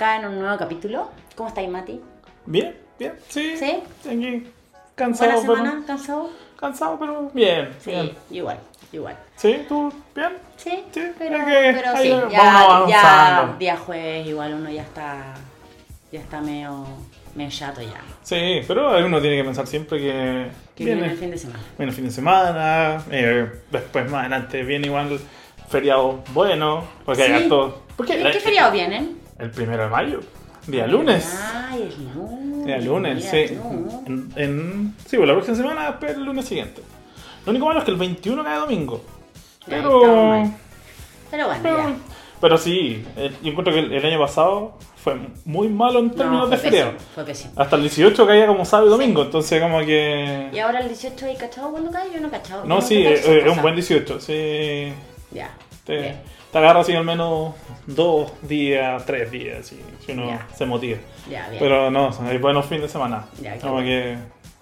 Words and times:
acá 0.00 0.16
en 0.16 0.24
un 0.26 0.38
nuevo 0.38 0.56
capítulo. 0.56 1.10
¿Cómo 1.36 1.50
estáis, 1.50 1.68
Mati? 1.68 2.00
Bien, 2.46 2.74
bien, 2.98 3.12
sí. 3.28 3.54
¿Sí? 3.58 3.82
Aquí, 4.08 4.46
cansado, 4.94 5.30
¿Buena 5.32 5.42
semana? 5.42 5.70
pero. 5.72 5.86
¿Cansado? 5.86 6.30
Cansado, 6.58 6.98
pero 6.98 7.30
bien. 7.34 7.68
Sí, 7.80 7.90
bien. 7.90 8.12
igual, 8.30 8.58
igual. 8.92 9.16
¿Sí? 9.36 9.62
¿Tú? 9.68 9.92
¿Bien? 10.14 10.30
Sí, 10.56 10.84
Sí, 10.90 11.02
pero, 11.18 11.44
que 11.44 11.72
pero 11.82 11.96
sí, 11.98 12.08
ya, 12.30 12.84
ya 12.88 13.56
día 13.58 13.76
jueves 13.76 14.26
igual 14.26 14.54
uno 14.54 14.70
ya 14.70 14.82
está, 14.82 15.34
ya 16.10 16.20
está 16.20 16.40
medio, 16.40 16.86
medio 17.34 17.50
chato 17.50 17.82
ya. 17.82 18.00
Sí, 18.22 18.62
pero 18.66 19.04
uno 19.04 19.20
tiene 19.20 19.36
que 19.36 19.44
pensar 19.44 19.66
siempre 19.66 19.98
que. 19.98 20.50
Que 20.74 20.84
viene 20.86 21.06
el 21.10 21.18
fin 21.18 21.30
de 21.30 21.36
semana. 21.38 21.60
Viene 21.76 21.90
el 21.90 21.96
fin 21.96 22.04
de 22.06 22.10
semana, 22.10 23.04
eh, 23.10 23.50
después 23.70 24.10
más 24.10 24.20
adelante 24.20 24.62
viene 24.62 24.86
igual 24.86 25.20
feriado 25.68 26.22
bueno, 26.32 26.84
porque 27.04 27.26
Sí. 27.26 27.32
hay 27.32 27.42
harto. 27.42 27.82
Porque 27.98 28.16
¿Qué, 28.16 28.24
la- 28.24 28.32
qué 28.32 28.40
feriados 28.40 28.72
vienen? 28.72 29.19
El 29.40 29.50
primero 29.50 29.82
de 29.84 29.88
mayo, 29.88 30.20
día 30.66 30.86
lunes. 30.86 31.40
Ay, 31.70 31.88
es 31.88 31.98
lunes. 32.14 32.66
Día 32.66 32.78
lunes, 32.78 33.24
sí. 33.24 33.36
En, 34.06 34.30
en- 34.36 34.94
sí, 35.06 35.16
pues 35.16 35.26
la 35.28 35.34
próxima 35.34 35.56
semana, 35.56 35.96
pero 35.98 36.18
el 36.18 36.24
lunes 36.24 36.44
siguiente. 36.44 36.82
Lo 37.46 37.50
único 37.50 37.66
malo 37.66 37.78
es 37.78 37.84
que 37.84 37.90
el 37.90 37.96
21 37.96 38.44
cae 38.44 38.58
domingo. 38.58 39.02
Pero. 39.66 40.44
Pero 41.30 41.46
bueno, 41.46 41.96
Pero, 42.40 42.58
sí, 42.58 43.04
eh, 43.16 43.32
yo 43.42 43.50
encuentro 43.50 43.72
que 43.72 43.80
el, 43.80 43.92
el 43.92 44.04
año 44.04 44.18
pasado 44.18 44.78
fue 44.96 45.16
muy 45.44 45.68
malo 45.68 46.00
en 46.00 46.10
términos 46.10 46.44
No, 46.44 46.48
de 46.48 46.56
fue 46.58 46.70
feriado. 46.70 46.92
Hasta 47.56 47.76
el 47.76 47.82
18 47.82 48.26
caía 48.26 48.46
como 48.46 48.64
sábado 48.64 48.88
y 48.88 48.90
domingo, 48.90 49.22
entonces 49.22 49.60
como 49.62 49.78
que... 49.80 50.50
Y 50.52 50.58
ahora 50.58 50.80
el 50.80 50.88
18 50.88 51.26
hay 51.26 51.36
cachado 51.36 51.70
cuando 51.70 51.90
cae, 51.90 52.08
yo 52.12 52.20
no 52.20 52.28
he 52.28 52.30
cachado. 52.30 52.64
No, 52.64 52.76
Yo 52.80 52.82
sí, 52.82 53.02
sé 53.04 53.38
es, 53.46 53.56
un 53.56 53.62
buen 53.62 53.74
18, 53.74 54.20
sí. 54.20 54.92
Ya. 55.30 55.50
Te 56.52 56.58
agarra 56.58 56.80
así 56.80 56.94
al 56.94 57.04
menos 57.04 57.54
dos 57.86 58.32
días, 58.42 59.04
tres 59.06 59.30
días, 59.30 59.66
si, 59.66 59.80
si 60.04 60.12
uno 60.12 60.26
Ya. 60.28 60.46
se 60.56 60.66
motiva. 60.66 60.98
Ya, 61.30 61.48
bien. 61.48 61.60
Pero 61.60 61.90
no, 61.90 62.10
hay 62.28 62.38
buenos 62.38 62.66
fines 62.66 62.82
de 62.82 62.88
semana. 62.88 63.26
Ya, 63.40 63.56
como 63.58 63.74
bueno. 63.74 63.86
que... 63.88 64.16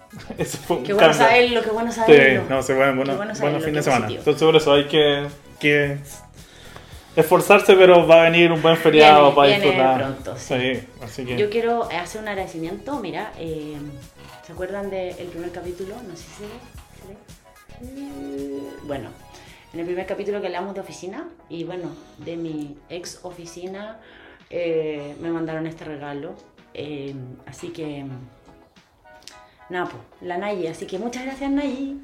Ese 0.39 0.57
fue 0.57 0.77
un 0.77 0.83
Qué 0.83 0.93
bueno 0.93 1.09
cambio. 1.11 1.25
saberlo, 1.27 1.61
qué 1.61 1.69
bueno 1.69 1.91
Sí, 1.91 1.99
saberlo. 1.99 2.43
no, 2.49 2.63
se 2.63 2.73
bueno 2.73 3.15
buenos 3.15 3.37
saberlo, 3.37 3.59
fines 3.59 3.75
de 3.75 3.83
semana. 3.83 4.05
positivo. 4.07 4.19
Entonces 4.21 4.43
por 4.45 4.55
eso 4.55 4.73
hay 4.73 4.85
que, 4.87 5.27
que 5.59 5.97
esforzarse, 7.15 7.75
pero 7.75 8.07
va 8.07 8.21
a 8.21 8.23
venir 8.29 8.51
un 8.51 8.61
buen 8.61 8.77
feriado 8.77 9.21
Viene, 9.31 9.35
para 9.35 9.47
viene 9.47 9.63
disfrutar. 9.65 9.97
pronto, 9.99 10.35
sí. 10.37 10.79
así 11.03 11.25
que... 11.25 11.37
Yo 11.37 11.49
quiero 11.49 11.83
hacer 11.91 12.21
un 12.21 12.27
agradecimiento, 12.27 12.99
mira, 12.99 13.33
eh, 13.37 13.77
¿se 14.45 14.51
acuerdan 14.53 14.89
del 14.89 15.13
primer 15.27 15.51
capítulo? 15.51 15.95
No 16.07 16.15
sé 16.15 16.23
si 16.23 16.33
se 16.33 16.43
ve, 16.43 17.17
¿se 17.79 18.01
ve? 18.01 18.61
Bueno, 18.83 19.09
en 19.73 19.79
el 19.79 19.85
primer 19.85 20.05
capítulo 20.05 20.41
que 20.41 20.47
hablamos 20.47 20.73
de 20.75 20.81
oficina, 20.81 21.27
y 21.49 21.63
bueno, 21.63 21.89
de 22.17 22.35
mi 22.37 22.77
ex 22.89 23.19
oficina, 23.23 23.97
eh, 24.49 25.15
me 25.19 25.29
mandaron 25.29 25.67
este 25.67 25.85
regalo. 25.85 26.33
eh, 26.73 27.13
así 27.47 27.69
que, 27.69 28.05
nada, 29.69 29.85
pues, 29.85 30.01
la 30.21 30.37
Nayi, 30.37 30.67
así 30.67 30.85
que 30.85 30.97
muchas 30.99 31.23
gracias 31.25 31.49
Nayi. 31.51 31.99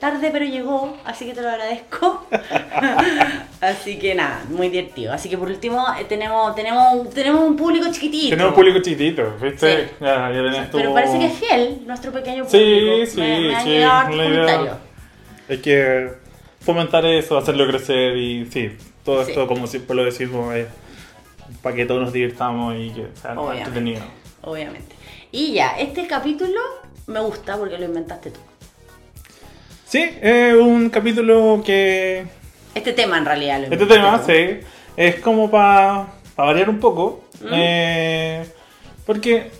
Tarde 0.00 0.30
pero 0.32 0.44
llegó, 0.44 0.96
así 1.04 1.26
que 1.26 1.32
te 1.34 1.42
lo 1.42 1.48
agradezco. 1.48 2.26
así 3.60 3.98
que 4.00 4.14
nada, 4.16 4.42
muy 4.48 4.68
divertido. 4.68 5.12
Así 5.12 5.28
que 5.28 5.38
por 5.38 5.48
último 5.48 5.86
eh, 6.00 6.04
tenemos, 6.08 6.54
tenemos, 6.56 7.08
tenemos 7.10 7.42
un 7.44 7.56
público 7.56 7.86
chiquitito. 7.92 8.30
Tenemos 8.30 8.50
un 8.50 8.56
público 8.56 8.78
chiquitito, 8.80 9.36
¿viste? 9.40 9.86
Sí. 9.86 9.92
Ya, 10.00 10.28
ya 10.32 10.42
tenés 10.42 10.70
tu- 10.72 10.78
Pero 10.78 10.92
parece 10.92 11.18
que 11.20 11.26
es 11.26 11.34
fiel 11.34 11.82
nuestro 11.86 12.10
pequeño 12.10 12.44
Sí, 12.48 12.58
público. 12.58 13.06
sí, 13.12 13.20
me, 13.20 13.40
me 13.40 13.54
han 13.84 14.12
sí. 14.12 14.68
Hay 15.48 15.58
que 15.58 16.08
fomentar 16.64 17.04
eso, 17.06 17.36
hacerlo 17.38 17.66
crecer 17.66 18.16
y 18.16 18.46
sí, 18.46 18.76
todo 19.04 19.24
Sí. 19.24 19.30
esto, 19.30 19.46
como 19.46 19.66
siempre 19.66 19.94
lo 19.96 20.04
decimos, 20.04 20.54
es 20.54 20.66
para 21.62 21.76
que 21.76 21.86
todos 21.86 22.00
nos 22.02 22.12
divirtamos 22.12 22.74
y 22.78 22.90
que 22.90 23.06
sea 23.20 23.32
Obviamente. 23.32 23.58
entretenido. 23.68 24.02
Obviamente. 24.42 24.94
Y 25.30 25.52
ya, 25.54 25.70
este 25.78 26.06
capítulo 26.06 26.60
me 27.06 27.20
gusta 27.20 27.56
porque 27.56 27.78
lo 27.78 27.84
inventaste 27.84 28.30
tú. 28.30 28.40
Sí, 29.86 30.08
es 30.22 30.54
un 30.54 30.88
capítulo 30.90 31.62
que 31.64 32.24
Este 32.74 32.92
tema 32.94 33.18
en 33.18 33.26
realidad 33.26 33.60
lo 33.60 33.64
Este 33.72 33.86
tema, 33.86 34.18
tú. 34.20 34.32
sí, 34.32 34.60
es 34.96 35.16
como 35.16 35.50
para 35.50 36.06
variar 36.36 36.70
un 36.70 36.80
poco. 36.80 37.24
¿Mm? 37.42 37.48
eh, 37.52 38.46
porque 39.04 39.50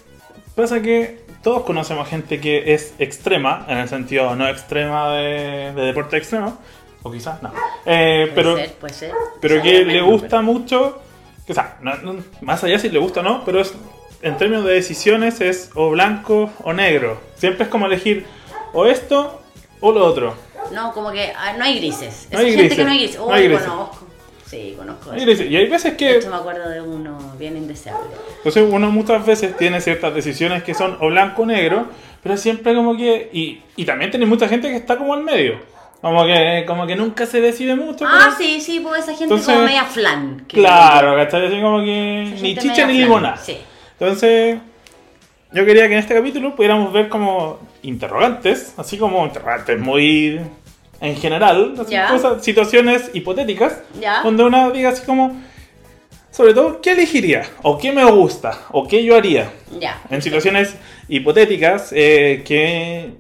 pasa 0.54 0.80
que 0.80 1.20
todos 1.42 1.64
conocemos 1.64 2.08
gente 2.08 2.40
que 2.40 2.72
es 2.74 2.94
extrema, 3.00 3.66
en 3.68 3.78
el 3.78 3.88
sentido 3.88 4.36
no 4.36 4.46
extrema 4.48 5.12
de, 5.14 5.72
de 5.74 5.82
deporte 5.82 6.16
extremo, 6.16 6.56
o 7.02 7.10
quizás 7.10 7.42
no. 7.42 7.50
Eh, 7.86 8.24
Puede 8.26 8.32
pero 8.34 8.56
ser, 8.56 8.72
puede 8.74 8.94
ser. 8.94 9.12
pero 9.40 9.62
que 9.62 9.84
le 9.84 10.00
gusta 10.02 10.40
mucho, 10.42 11.00
o 11.48 11.54
sea, 11.54 11.76
no- 11.80 11.96
no- 11.96 12.16
más 12.40 12.62
allá 12.64 12.78
si 12.78 12.88
le 12.88 12.98
gusta 12.98 13.20
o 13.20 13.22
no, 13.22 13.44
pero 13.44 13.60
es, 13.60 13.74
en 14.22 14.36
términos 14.36 14.64
de 14.64 14.74
decisiones 14.74 15.40
es 15.40 15.70
o 15.74 15.90
blanco 15.90 16.50
o 16.62 16.72
negro. 16.72 17.20
Siempre 17.36 17.64
es 17.64 17.68
como 17.70 17.86
elegir 17.86 18.24
o 18.72 18.86
esto 18.86 19.40
o 19.80 19.92
lo 19.92 20.04
otro. 20.06 20.34
pero- 20.54 20.70
No, 20.70 20.92
como 20.92 21.10
que 21.10 21.32
ah, 21.36 21.54
no 21.58 21.64
hay 21.64 21.78
grises. 21.78 22.28
No 22.30 22.38
hay 22.38 22.46
gente 22.46 22.58
grises, 22.62 22.78
que 22.78 22.84
no 22.84 22.90
hay 22.90 22.98
grises. 22.98 23.18
no 23.20 23.32
hay 23.32 23.48
grises. 23.48 23.66
conozco. 23.66 24.06
Sí, 24.46 24.74
conozco. 24.76 25.16
Y 25.16 25.24
dice- 25.24 25.46
y 25.46 25.56
hay 25.56 25.66
veces 25.66 25.92
De 25.92 25.96
que 25.96 26.16
hecho, 26.18 26.28
me 26.30 26.36
acuerdo 26.36 26.68
de 26.68 26.80
uno 26.82 27.18
bien 27.38 27.56
indeseable. 27.56 28.10
Entonces 28.36 28.64
uno 28.70 28.90
muchas 28.90 29.24
veces 29.26 29.56
tiene 29.56 29.80
ciertas 29.80 30.14
decisiones 30.14 30.62
que 30.62 30.74
son 30.74 30.96
o 31.00 31.06
blanco 31.08 31.42
o 31.42 31.46
negro, 31.46 31.86
pero 32.22 32.36
siempre 32.36 32.74
como 32.74 32.94
que... 32.96 33.30
Y, 33.32 33.62
y 33.76 33.84
también 33.86 34.10
tiene 34.10 34.26
mucha 34.26 34.46
gente 34.48 34.68
que 34.68 34.76
está 34.76 34.98
como 34.98 35.14
al 35.14 35.22
medio. 35.22 35.58
Como 36.02 36.24
que, 36.26 36.64
como 36.66 36.86
que 36.86 36.96
nunca 36.96 37.24
se 37.26 37.40
decide 37.40 37.74
mucho. 37.76 38.04
Ah, 38.06 38.34
pero- 38.36 38.36
sí, 38.36 38.60
sí, 38.60 38.80
pues 38.80 38.98
esa 39.04 39.12
gente 39.12 39.24
Entonces- 39.24 39.46
como 39.54 39.64
media 39.66 39.84
flan. 39.84 40.44
que- 40.48 40.56
Claro, 40.58 41.14
¿cachai? 41.16 41.46
Así 41.46 41.60
como 41.60 41.78
que 41.78 42.34
ni 42.42 42.56
chicha 42.56 42.86
ni 42.86 42.98
limonada. 42.98 43.36
Sí. 43.38 43.56
Entonces, 44.00 44.58
yo 45.52 45.64
quería 45.64 45.86
que 45.86 45.92
en 45.94 46.00
este 46.00 46.14
capítulo 46.14 46.56
pudiéramos 46.56 46.92
ver 46.92 47.08
como 47.08 47.60
interrogantes, 47.82 48.74
así 48.76 48.98
como 48.98 49.24
interrogantes 49.24 49.78
muy 49.78 50.40
en 51.00 51.16
general, 51.16 51.74
así 51.80 51.92
Ya. 51.92 52.08
cosas, 52.08 52.44
situaciones 52.44 53.10
hipotéticas, 53.14 53.80
Ya. 54.00 54.22
donde 54.22 54.42
uno 54.44 54.70
diga 54.72 54.90
así 54.90 55.04
como, 55.06 55.40
sobre 56.32 56.52
todo, 56.54 56.80
¿qué 56.80 56.92
elegiría? 56.92 57.42
¿O 57.62 57.78
qué 57.78 57.92
me 57.92 58.04
gusta? 58.10 58.58
¿O 58.70 58.86
qué 58.88 59.04
yo 59.04 59.16
haría? 59.16 59.52
Ya. 59.78 60.00
En 60.10 60.20
situaciones 60.22 60.74
hipotéticas 61.08 61.92
eh, 61.94 62.42
que... 62.46 63.10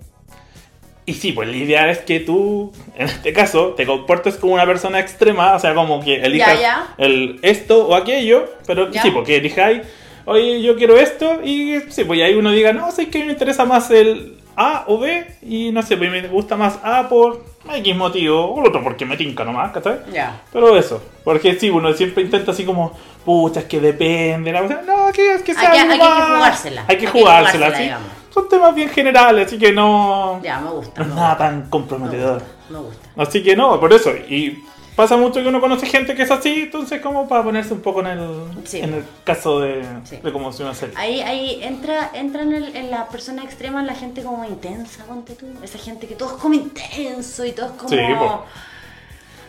Y 1.04 1.14
sí, 1.14 1.32
pues 1.32 1.48
la 1.48 1.56
idea 1.56 1.90
es 1.90 1.98
que 1.98 2.20
tú, 2.20 2.72
en 2.96 3.06
este 3.06 3.32
caso, 3.32 3.70
te 3.70 3.84
comportes 3.86 4.36
como 4.36 4.54
una 4.54 4.64
persona 4.66 5.00
extrema, 5.00 5.56
o 5.56 5.58
sea, 5.58 5.74
como 5.74 6.00
que 6.02 6.22
elijas 6.22 6.60
ya. 6.60 6.94
El 6.96 7.40
esto 7.42 7.88
o 7.88 7.96
aquello, 7.96 8.48
pero 8.66 8.88
Ya. 8.90 9.02
sí, 9.02 9.10
porque 9.10 9.36
elijáis, 9.36 9.82
oye, 10.26 10.62
yo 10.62 10.76
quiero 10.76 10.96
esto, 10.96 11.40
y 11.42 11.80
sí, 11.88 12.04
pues 12.04 12.22
ahí 12.22 12.34
uno 12.34 12.52
diga, 12.52 12.72
no, 12.72 12.92
sé 12.92 13.08
que 13.08 13.24
me 13.24 13.32
interesa 13.32 13.64
más 13.64 13.90
el 13.90 14.38
A 14.56 14.84
o 14.86 15.00
B, 15.00 15.26
y 15.42 15.72
no 15.72 15.82
sé, 15.82 15.96
pues 15.96 16.08
me 16.08 16.22
gusta 16.28 16.56
más 16.56 16.78
A 16.84 17.08
por 17.08 17.44
X 17.74 17.96
motivo, 17.96 18.44
o 18.54 18.60
el 18.60 18.68
otro 18.68 18.82
porque 18.84 19.04
me 19.04 19.16
tinca 19.16 19.44
nomás, 19.44 19.72
¿cachai? 19.72 19.98
Ya. 20.12 20.40
Pero 20.52 20.76
eso, 20.76 21.02
porque 21.24 21.54
sí, 21.58 21.68
uno 21.68 21.92
siempre 21.94 22.22
intenta 22.22 22.52
así 22.52 22.64
como, 22.64 22.96
pucha, 23.24 23.58
es 23.58 23.66
que 23.66 23.80
depende, 23.80 24.52
la 24.52 24.62
cosa. 24.62 24.82
No, 24.86 25.10
que 25.12 25.34
es 25.34 25.42
que 25.42 25.52
sea 25.52 25.72
Hay 25.72 25.78
hay 25.80 25.98
que 25.98 26.04
jugársela. 26.04 26.80
Hay 26.82 26.86
que 26.86 26.92
Hay 26.92 26.98
que 26.98 27.06
jugársela, 27.08 27.66
jugársela, 27.66 27.76
sí. 27.76 27.82
digamos. 27.82 28.21
Son 28.32 28.48
temas 28.48 28.74
bien 28.74 28.88
generales, 28.88 29.46
así 29.46 29.58
que 29.58 29.72
no, 29.72 30.40
Ya, 30.42 30.58
me 30.60 30.70
gusta. 30.70 31.02
no 31.02 31.08
es 31.10 31.14
nada 31.14 31.36
tan 31.38 31.68
comprometedor. 31.68 32.42
Me 32.70 32.78
gusta. 32.78 33.08
Así 33.16 33.42
que 33.42 33.54
no, 33.54 33.78
por 33.78 33.92
eso. 33.92 34.10
Y 34.10 34.64
pasa 34.96 35.16
mucho 35.16 35.42
que 35.42 35.48
uno 35.48 35.60
conoce 35.60 35.86
gente 35.86 36.14
que 36.14 36.22
es 36.22 36.30
así, 36.30 36.62
entonces 36.62 37.00
como 37.02 37.28
para 37.28 37.42
ponerse 37.44 37.74
un 37.74 37.80
poco 37.80 38.00
en 38.00 38.06
el, 38.06 38.28
Sí. 38.64 38.78
en 38.80 38.94
el 38.94 39.04
caso 39.24 39.60
de, 39.60 39.84
Sí. 40.04 40.16
de 40.16 40.32
cómo 40.32 40.52
se 40.52 40.62
una 40.62 40.74
serie. 40.74 40.94
Ahí, 40.96 41.20
ahí 41.20 41.60
entra, 41.62 42.10
entra 42.14 42.42
en, 42.42 42.52
el- 42.54 42.76
en 42.76 42.90
la 42.90 43.08
persona 43.08 43.42
extrema 43.44 43.82
la 43.82 43.94
gente 43.94 44.22
como 44.22 44.44
intensa, 44.44 45.04
ponte 45.04 45.34
tú. 45.34 45.46
Esa 45.62 45.78
gente 45.78 46.06
que 46.06 46.14
todo 46.14 46.36
es 46.36 46.40
como 46.42 46.54
intenso 46.54 47.44
y 47.44 47.52
todo 47.52 47.66
es 47.66 47.72
como. 47.72 47.88
Sí. 47.90 47.96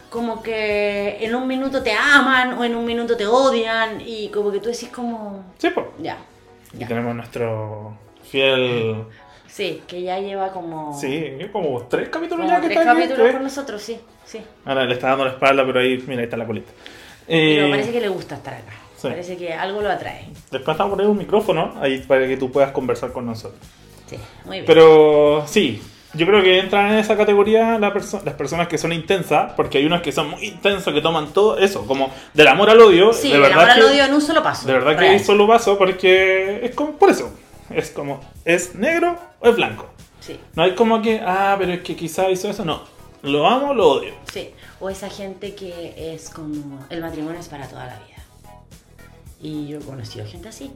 Como 0.09 0.44
que 0.44 1.18
en 1.25 1.33
un 1.33 1.47
minuto 1.47 1.81
te 1.81 1.91
aman 1.94 2.53
o 2.53 2.63
en 2.63 2.75
un 2.75 2.85
minuto 2.85 3.18
te 3.18 3.25
odian 3.25 4.00
y 4.06 4.30
como 4.30 4.51
que 4.51 4.59
tú 4.59 4.69
decís 4.69 4.89
como. 4.89 5.44
Sí, 5.57 5.69
pues. 5.74 5.88
Ya. 6.00 6.18
Y 6.74 6.80
ya. 6.80 6.88
tenemos 6.88 7.15
nuestro 7.15 7.94
fiel... 8.38 8.95
Sí, 9.47 9.83
que 9.88 10.01
ya 10.01 10.18
lleva 10.19 10.51
como. 10.51 11.00
Sí, 11.00 11.31
como 11.51 11.83
tres 11.83 12.09
capítulos 12.09 12.45
Como 12.47 12.50
ya 12.50 12.59
que 12.59 12.68
tres 12.69 12.80
está 12.80 12.94
capítulos 12.95 13.31
con 13.33 13.44
nosotros, 13.44 13.81
sí, 13.83 14.00
sí. 14.25 14.39
Ahora 14.65 14.83
le 14.85 14.94
está 14.95 15.09
dando 15.09 15.25
la 15.25 15.31
espalda, 15.31 15.63
pero 15.63 15.80
ahí, 15.80 16.03
mira, 16.07 16.21
ahí 16.21 16.24
está 16.25 16.38
la 16.38 16.47
colita. 16.47 16.71
Pero 17.27 17.68
Eh, 17.68 17.69
parece 17.69 17.91
que 17.91 18.01
le 18.01 18.07
gusta 18.07 18.33
estar 18.35 18.56
acá. 18.56 18.74
sí. 18.97 19.07
Parece 19.09 19.38
que 19.38 19.53
algo 19.53 19.81
lo 19.83 19.91
atrae. 19.91 20.25
Después 20.50 20.75
vamos 20.75 20.94
a 20.94 20.95
poner 20.95 21.07
un 21.07 21.19
micrófono 21.19 21.75
ahí 21.80 22.00
para 22.00 22.27
que 22.27 22.35
tú 22.35 22.51
puedas 22.51 22.71
conversar 22.71 23.12
con 23.12 23.27
nosotros. 23.27 23.62
Sí, 24.09 24.18
muy 24.45 24.57
bien. 24.57 24.65
Pero 24.65 25.44
sí, 25.45 25.80
yo 26.15 26.25
creo 26.25 26.41
que 26.41 26.57
entran 26.57 26.91
en 26.94 26.97
esa 26.97 27.15
categoría 27.15 27.77
la 27.77 27.94
perso- 27.94 28.24
las 28.24 28.33
personas 28.33 28.68
que 28.68 28.80
son 28.80 28.91
intensas, 28.91 29.53
porque 29.56 29.77
hay 29.77 29.85
unos 29.85 30.01
que 30.01 30.12
son 30.12 30.31
muy 30.31 30.45
intensos, 30.45 30.91
que 30.91 31.01
toman 31.01 31.31
todo 31.31 31.59
eso, 31.59 31.85
como 31.85 32.09
del 32.33 32.47
amor 32.47 32.71
al 32.71 32.81
odio. 32.81 33.13
sí, 33.13 33.30
de 33.30 33.35
el 33.35 33.41
verdad 33.41 33.59
amor 33.59 33.69
al 33.69 33.77
que- 33.77 33.85
odio 33.85 34.03
en 34.06 34.13
un 34.15 34.21
solo 34.21 34.41
paso. 34.41 34.65
De 34.65 34.74
verdad 34.74 34.94
que 34.94 35.01
Real. 35.01 35.12
hay 35.13 35.19
solo 35.19 35.45
paso, 35.47 35.77
porque 35.77 36.65
es 36.65 36.74
como 36.74 36.94
por 36.94 37.12
eso. 37.12 37.31
Es 37.69 37.92
como, 37.92 38.19
¿es 38.45 38.75
negro 38.75 39.18
o 39.39 39.50
es 39.50 39.56
blanco? 39.56 39.88
Sí, 40.19 40.39
No 40.56 40.63
hay 40.63 40.75
como 40.75 41.01
que, 41.01 41.21
ah, 41.25 41.56
pero 41.60 41.74
es 41.74 41.81
que 41.81 41.95
quizá 41.95 42.30
hizo 42.30 42.50
eso. 42.50 42.63
No, 42.65 42.83
lo 43.24 43.48
amo 43.48 43.69
o 43.69 43.74
lo 43.74 43.88
odio. 43.89 44.13
sí. 44.31 44.51
O 44.80 44.89
esa 44.89 45.10
gente 45.10 45.56
que 45.56 46.13
es 46.13 46.30
como. 46.30 46.86
El 46.89 47.00
matrimonio 47.00 47.39
es 47.39 47.48
para 47.48 47.68
toda 47.69 47.86
la 47.86 47.94
vida. 48.00 48.18
Y 49.42 49.68
yo 49.68 49.80
he 49.80 49.81
conocido 49.81 50.25
gente 50.25 50.50
así. 50.50 50.74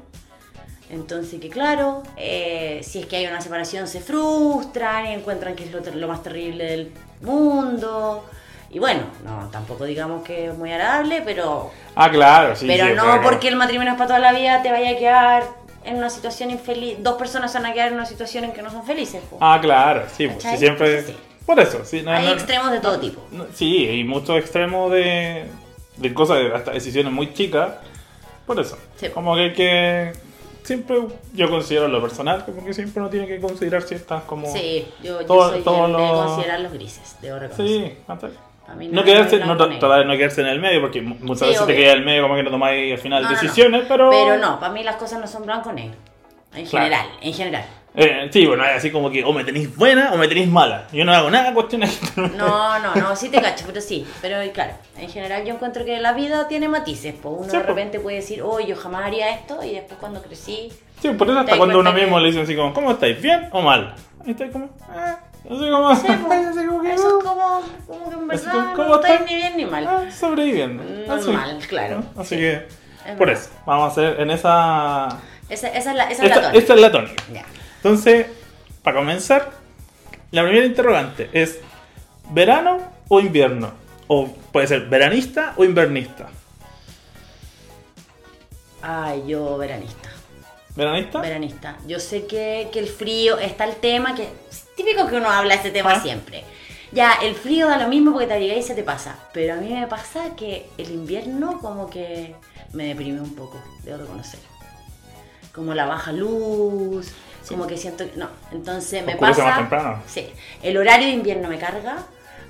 Entonces, 0.90 1.42
que 1.42 1.50
claro, 1.50 2.04
eh, 2.16 2.80
si 2.84 3.00
es 3.00 3.06
que 3.08 3.18
hay 3.18 3.28
una 3.28 3.42
separación 3.42 3.86
se 3.88 4.00
frustran 4.00 5.08
y 5.08 5.14
encuentran 5.14 5.56
que 5.56 5.66
es 5.66 5.96
lo, 5.96 6.08
más 6.08 6.24
terrible 6.24 6.64
del 6.64 6.92
mundo. 7.22 8.24
Y 8.70 8.80
bueno, 8.80 9.02
no, 9.26 9.50
tampoco 9.50 9.84
digamos 9.84 10.24
que 10.24 10.46
es 10.48 10.58
muy 10.58 10.72
agradable, 10.72 11.22
pero, 11.26 11.72
Ah, 11.96 12.10
claro, 12.10 12.56
sí. 12.56 12.66
pero 12.68 12.86
sí, 12.88 12.94
no 12.94 13.04
claro. 13.04 13.22
porque 13.24 13.50
el 13.50 13.58
matrimonio 13.58 13.92
es 13.94 13.98
para 13.98 14.08
toda 14.08 14.20
la 14.20 14.32
vida 14.32 14.62
te 14.62 14.72
vaya 14.72 14.92
a 14.92 14.98
quedar 14.98 15.44
en 15.88 15.96
una 15.98 16.10
situación 16.10 16.52
infeliz. 16.52 16.98
Dos 17.00 17.16
personas 17.18 17.52
se 17.52 17.58
van 17.60 17.68
a 17.68 17.74
quedar 17.74 17.88
en 17.90 17.94
una 17.96 18.06
situación 18.06 18.44
en 18.44 18.52
que 18.54 18.62
no 18.62 18.70
son 18.70 18.86
felices. 18.86 19.22
po. 19.30 19.38
Ah, 19.42 19.60
claro, 19.62 20.04
sí, 20.16 20.28
pues, 20.28 20.38
sí, 20.38 20.44
¿Cachai? 20.44 20.58
siempre. 20.60 21.04
Sí. 21.04 21.16
Por 21.46 21.60
eso, 21.60 21.84
sí. 21.86 22.02
no- 22.02 22.12
hay 22.12 22.26
no- 22.26 22.34
extremos 22.34 22.72
de 22.72 22.80
todo 22.80 23.00
tipo. 23.00 23.22
no- 23.32 23.46
sí, 23.54 23.88
hay 23.88 24.04
muchos 24.04 24.38
extremos 24.38 24.92
de, 24.92 25.46
de 25.98 26.14
cosas, 26.14 26.38
de- 26.40 26.54
hasta 26.54 26.72
decisiones 26.72 27.12
muy 27.14 27.34
chicas. 27.34 27.72
Por 28.46 28.60
eso. 28.60 28.78
Sí. 28.98 29.10
Como 29.10 29.36
que 29.36 29.42
hay 29.42 29.54
que. 29.54 30.14
Siempre, 30.64 30.98
yo 31.34 31.50
considero 31.50 31.88
lo 31.88 32.02
personal, 32.02 32.44
como 32.44 32.66
que 32.66 32.74
siempre 32.74 33.02
uno 33.02 33.10
tiene 33.10 33.26
que 33.26 33.40
considerar 33.40 33.84
ciertas 33.84 34.24
como. 34.24 34.52
Sí, 34.52 34.86
yo, 35.02 35.22
yo 35.22 35.26
todo- 35.26 35.52
soy 35.52 35.62
todo 35.62 35.88
de 35.88 35.94
considerar 35.94 36.60
los 36.60 36.74
grises, 36.74 37.16
debo 37.22 37.40
reconocer. 37.40 37.66
Sí, 37.68 37.98
hasta- 38.08 38.30
No 38.68 38.76
nada 38.92 39.04
quedarse, 39.06 39.40
no, 39.40 39.56
negro. 39.56 39.80
tratar 39.80 40.00
de 40.00 40.06
no 40.06 40.18
quedarse 40.18 40.42
en 40.42 40.48
el 40.48 40.60
medio, 40.60 40.82
porque 40.82 41.02
mu- 41.02 41.16
muchas 41.22 41.40
Sí, 41.48 41.54
veces 41.54 41.66
te 41.68 41.76
quedas 41.76 41.94
en 41.94 42.00
el 42.00 42.06
medio 42.06 42.22
como 42.24 42.36
que 42.36 42.44
no 42.44 42.52
tomáis 42.52 42.92
al 42.94 42.98
final 43.00 43.24
No, 43.24 43.30
no, 43.30 43.36
no. 43.36 43.42
decisiones, 43.42 43.86
pero... 43.88 44.10
Pero 44.10 44.38
no, 44.38 44.60
para 44.60 44.74
mí 44.74 44.84
las 44.84 44.98
cosas 44.98 45.20
no 45.20 45.28
son 45.28 45.46
blanco 45.46 45.70
o 45.70 45.74
negro. 45.74 45.96
En 46.54 46.66
Claro. 46.66 46.86
general, 46.86 47.08
en 47.22 47.34
general. 47.34 47.66
Eh, 48.00 48.30
sí, 48.32 48.46
bueno, 48.46 48.64
es 48.64 48.76
así 48.78 48.92
como 48.92 49.10
que 49.10 49.24
o 49.24 49.34
me 49.34 49.44
tenéis 49.44 49.76
buena 49.76 50.12
o 50.14 50.18
me 50.18 50.28
tenéis 50.28 50.48
mala. 50.48 50.88
Yo 50.94 51.04
no 51.04 51.14
hago 51.14 51.30
nada, 51.32 51.52
cuestiones. 51.54 52.00
No, 52.16 52.78
no, 52.80 52.94
no, 52.96 53.16
sí 53.16 53.30
te 53.30 53.42
cacho, 53.42 53.64
pero 53.68 53.82
sí. 53.82 54.06
Pero 54.22 54.38
claro, 54.54 54.74
en 54.98 55.10
general 55.10 55.44
yo 55.46 55.56
encuentro 55.56 55.84
que 55.84 56.00
la 56.00 56.14
vida 56.14 56.48
tiene 56.48 56.68
matices. 56.68 57.16
Pues 57.20 57.34
uno 57.40 57.50
Sí, 57.50 57.58
de 57.58 57.64
po. 57.64 57.70
repente 57.70 58.00
puede 58.00 58.18
decir, 58.18 58.42
oh, 58.44 58.60
yo 58.60 58.76
jamás 58.76 59.06
haría 59.06 59.32
esto, 59.32 59.64
y 59.64 59.72
después 59.72 60.00
cuando 60.00 60.22
crecí. 60.22 60.70
Sí, 61.02 61.10
por 61.10 61.28
eso 61.30 61.40
hasta 61.40 61.58
cuando 61.58 61.80
uno 61.80 61.92
mismo 61.92 62.18
que- 62.18 62.22
le 62.22 62.28
dice 62.28 62.42
así 62.42 62.56
como, 62.56 62.72
¿cómo 62.74 62.92
estáis? 62.92 63.20
¿Bien 63.22 63.50
o 63.52 63.62
mal? 63.62 63.96
Ahí 64.24 64.32
estáis 64.32 64.52
como, 64.52 64.70
ah, 64.90 65.18
así 65.50 65.70
como, 65.70 65.96
Sí, 65.96 66.08
así 66.08 66.66
como 66.68 66.82
que, 66.82 66.94
Eso 66.94 67.18
es 67.20 67.24
como, 67.24 67.62
como 67.88 68.10
que 68.10 68.16
en 68.16 68.32
Así 68.32 68.46
verdad 68.46 68.52
como, 68.52 68.66
no 68.70 68.76
¿cómo 68.76 68.96
estoy 68.96 69.12
estás? 69.12 69.28
ni 69.28 69.36
bien 69.36 69.58
ni 69.58 69.66
mal. 69.66 69.88
Ah, 69.88 70.12
sobreviviendo. 70.12 70.84
Así. 71.14 71.26
Normal, 71.32 71.60
claro. 71.68 72.04
Así 72.18 72.36
Sí. 72.36 72.42
que, 72.42 72.54
Es 72.54 73.18
por 73.18 73.28
verdad. 73.28 73.44
eso, 73.44 73.52
vamos 73.66 73.90
a 73.90 73.92
hacer 73.92 74.20
en 74.20 74.32
esa... 74.32 75.08
Esa, 75.50 75.68
esa 75.70 75.92
es 75.92 75.96
la, 75.96 76.04
esa 76.10 76.26
Esta, 76.54 76.74
es 76.74 76.82
la 76.82 76.92
tónica. 76.92 77.24
Ya. 77.34 77.46
Entonces, 77.78 78.28
para 78.84 78.98
comenzar, 78.98 79.52
la 80.32 80.44
primera 80.44 80.66
interrogante 80.66 81.30
es 81.32 81.60
¿verano 82.32 82.80
o 83.08 83.20
invierno? 83.22 83.72
O 84.08 84.28
puede 84.52 84.68
ser 84.68 84.88
veranista 84.90 85.54
o 85.58 85.64
invernista. 85.64 86.28
Ay, 88.82 89.24
yo 89.28 89.58
veranista. 89.58 90.10
¿Veranista? 90.76 91.22
Veranista. 91.22 91.78
Yo 91.88 92.00
sé 92.00 92.26
que, 92.28 92.70
que 92.72 92.80
el 92.80 92.88
frío 92.88 93.38
está 93.40 93.64
el 93.66 93.76
tema, 93.78 94.16
que 94.16 94.30
típico 94.78 95.06
que 95.08 95.18
uno 95.18 95.30
habla 95.30 95.56
de 95.56 95.60
ese 95.60 95.72
tema 95.72 95.92
Ah. 95.96 96.00
siempre. 96.00 96.46
Ya, 96.94 97.16
el 97.22 97.36
frío 97.36 97.68
da 97.68 97.78
lo 97.78 97.90
mismo 97.90 98.14
porque 98.14 98.28
te 98.28 98.34
abrigáis 98.36 98.64
y 98.64 98.68
se 98.70 98.74
te 98.76 98.84
pasa. 98.84 99.18
Pero 99.34 99.56
a 99.56 99.58
mí 99.58 99.68
me 99.74 99.88
pasa 99.88 100.36
que 100.38 100.70
el 100.78 100.90
invierno 100.92 101.60
como 101.60 101.90
que 101.90 102.34
me 102.72 102.86
deprime 102.86 103.20
un 103.20 103.36
poco, 103.36 103.62
debo 103.84 103.98
reconocer. 103.98 104.40
Como 105.54 105.74
la 105.74 105.86
baja 105.86 106.12
luz, 106.14 107.08
Sí. 107.44 107.50
como 107.56 107.68
que 107.68 107.76
siento 107.78 108.10
que... 108.10 108.16
No, 108.18 108.30
entonces 108.52 109.06
me 109.06 109.14
Oscurece 109.16 109.42
pasa... 109.42 110.02
Sí, 110.08 110.28
el 110.64 110.78
horario 110.78 111.08
de 111.08 111.14
invierno 111.14 111.50
me 111.50 111.58
carga, 111.58 111.98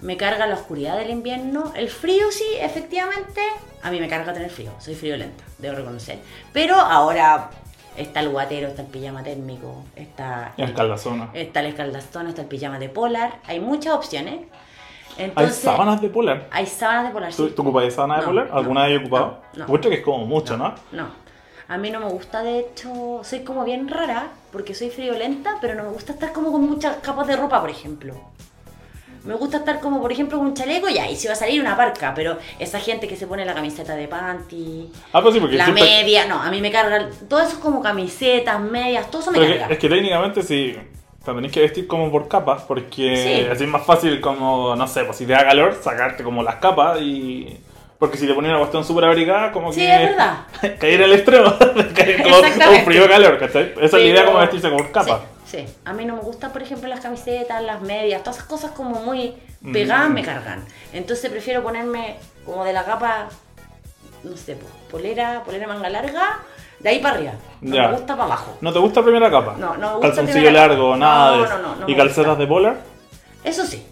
me 0.02 0.18
carga 0.18 0.46
la 0.48 0.56
oscuridad 0.56 0.98
del 0.98 1.10
invierno, 1.10 1.72
el 1.76 1.90
frío 1.90 2.32
sí, 2.32 2.46
efectivamente, 2.60 3.42
a 3.82 3.90
mí 3.92 4.00
me 4.00 4.08
carga 4.08 4.34
tener 4.34 4.50
frío, 4.52 4.72
soy 4.80 4.96
friolenta, 4.96 5.44
debo 5.58 5.76
reconocer. 5.78 6.20
Pero 6.54 6.76
ahora 6.76 7.50
está 7.98 8.20
el 8.22 8.30
guatero, 8.30 8.68
está 8.70 8.84
el 8.84 8.88
pijama 8.88 9.24
térmico, 9.24 9.84
está 9.96 10.54
Y 10.58 10.62
en 10.62 10.74
Caldazona. 10.74 11.30
está 11.34 11.60
el 11.62 11.68
escaldazón, 11.68 12.28
está 12.28 12.42
el 12.44 12.48
pijama 12.48 12.80
de 12.80 12.90
polar, 12.90 13.40
hay 13.46 13.60
muchas 13.60 13.94
opciones. 13.96 14.42
Hay 15.18 15.26
Entonces, 15.26 15.56
sábanas 15.58 16.00
de 16.02 16.10
polar. 16.10 16.48
hay 16.52 16.66
sábanas 16.68 17.06
de 17.06 17.12
polar. 17.12 17.34
¿Tú, 17.34 17.48
sí. 17.48 17.54
tú 17.56 17.62
ocupas 17.64 17.84
de 17.86 17.92
sábana 17.92 18.20
de 18.20 18.26
polar? 18.26 18.50
¿Alguna 18.54 18.82
no, 18.84 18.88
vez 18.88 18.96
he 18.96 19.02
ocupado? 19.02 19.42
no, 19.56 19.68
no. 19.68 19.82
Que 19.82 19.94
es 19.96 20.02
como 20.02 20.26
mucho, 20.28 20.58
¿no? 20.58 20.76
No. 20.92 21.08
A 21.70 21.78
mí 21.78 21.90
no 21.92 22.00
me 22.00 22.06
gusta, 22.06 22.44
de 22.44 22.60
hecho, 22.60 23.22
soy 23.24 23.40
como 23.44 23.66
bien 23.66 23.90
rara, 23.90 24.30
porque 24.52 24.74
soy 24.74 24.90
friolenta, 24.90 25.58
pero 25.60 25.76
no 25.76 25.84
me 25.84 25.90
gusta 25.90 26.14
estar 26.14 26.32
como 26.32 26.52
con 26.52 26.62
muchas 26.70 26.98
capas 26.98 27.28
de 27.28 27.36
ropa, 27.36 27.60
por 27.60 27.70
ejemplo. 27.70 28.14
Me 29.28 29.36
gusta 29.36 29.58
estar 29.58 29.80
como, 29.80 30.02
por 30.02 30.12
ejemplo, 30.12 30.40
un 30.40 30.54
chaleco, 30.54 30.88
ya, 30.90 31.10
y 31.10 31.16
si 31.16 31.28
va 31.28 31.34
a 31.34 31.36
salir 31.36 31.60
una 31.62 31.76
parca, 31.78 32.14
pero 32.16 32.38
esa 32.58 32.80
gente 32.80 33.08
que 33.08 33.16
se 33.16 33.28
pone 33.28 33.44
la 33.46 33.54
camiseta 33.54 33.96
de 33.96 34.08
panty, 34.08 34.90
Ah, 35.14 35.22
pues 35.22 35.34
sí, 35.36 35.40
porque 35.40 35.58
la 35.58 35.66
siempre... 35.66 35.84
media, 35.84 36.26
no, 36.26 36.42
a 36.42 36.50
mí 36.50 36.62
me 36.62 36.72
carga, 36.72 37.10
todo 37.30 37.40
eso 37.42 37.50
es 37.52 37.58
como 37.58 37.82
camisetas, 37.82 38.60
medias, 38.60 39.12
todo 39.12 39.22
eso 39.22 39.32
me 39.32 39.40
Pero 39.40 39.52
que- 39.54 39.60
carga. 39.60 39.74
es 39.74 39.80
que 39.80 39.90
técnicamente 39.90 40.42
sí, 40.42 40.76
te 41.26 41.34
tenés 41.34 41.52
que 41.52 41.60
vestir 41.60 41.88
como 41.88 42.10
por 42.10 42.28
capas, 42.30 42.64
porque 42.64 43.44
Sí. 43.44 43.48
así 43.52 43.64
es 43.66 43.70
más 43.70 43.86
fácil 43.86 44.22
como, 44.22 44.76
no 44.76 44.88
sé, 44.88 45.04
pues 45.04 45.18
si 45.18 45.26
te 45.26 45.34
da 45.34 45.44
calor, 45.46 45.78
sacarte 45.82 46.24
como 46.24 46.42
las 46.42 46.56
capas 46.56 47.00
y... 47.02 47.60
Porque 48.00 48.16
si 48.18 48.28
te 48.28 48.34
pones 48.36 48.50
una 48.52 48.60
cuestión 48.60 48.86
súper 48.86 49.06
abrigada, 49.06 49.52
como 49.52 49.74
Sí, 49.74 49.80
que... 49.82 49.92
es 49.92 50.10
verdad. 50.12 50.38
caer 50.80 51.04
al 51.04 51.14
extremo, 51.14 51.52
caer 51.96 52.22
como 52.24 52.38
un 52.38 52.86
frío 52.86 53.08
calor, 53.10 53.40
¿cachai? 53.40 53.74
Esa 53.82 53.98
es 53.98 54.04
la 54.04 54.10
idea 54.10 54.26
como 54.26 54.38
vestirse 54.38 54.70
por 54.70 54.92
capas. 54.92 55.20
Sí, 55.22 55.26
sí. 55.48 55.66
A 55.86 55.94
mí 55.94 56.06
no 56.06 56.16
me 56.16 56.22
gustan, 56.22 56.52
por 56.52 56.62
ejemplo, 56.62 56.88
las 56.90 57.00
camisetas, 57.00 57.64
las 57.64 57.82
medias, 57.82 58.22
todas 58.24 58.38
esas 58.38 58.48
cosas 58.50 58.72
como 58.72 59.02
muy 59.02 59.36
pegadas 59.74 60.10
Mm. 60.10 60.14
me 60.14 60.24
cargan. 60.24 60.66
Entonces 60.94 61.30
prefiero 61.32 61.64
ponerme 61.64 62.18
como 62.46 62.64
de 62.64 62.74
la 62.74 62.84
capa, 62.86 63.30
no 64.24 64.38
sé, 64.38 64.56
po, 64.56 64.68
polera, 64.92 65.42
polera 65.44 65.68
manga 65.68 65.90
larga, 65.90 66.40
de 66.80 66.90
ahí 66.90 67.00
para 67.00 67.16
arriba. 67.16 67.34
No 67.62 67.76
Ya. 67.76 67.88
me 67.88 67.94
gusta 67.94 68.14
para 68.16 68.26
abajo. 68.26 68.58
¿No 68.62 68.72
te 68.72 68.80
gusta 68.80 69.02
primera 69.02 69.32
capa? 69.32 69.56
No, 69.58 69.76
no 69.78 69.88
me 69.88 69.94
gusta 69.96 70.08
Calzoncillo 70.16 70.52
largo, 70.52 70.86
capa. 70.92 70.98
nada 70.98 71.32
No, 71.32 71.38
de 71.38 71.44
eso. 71.46 71.58
no, 71.60 71.68
no, 71.70 71.76
no 71.78 71.90
¿Y 71.90 71.96
calcetas 71.96 72.26
gusta. 72.28 72.42
de 72.42 72.48
polar? 72.48 72.78
Eso 73.44 73.66
sí. 73.66 73.86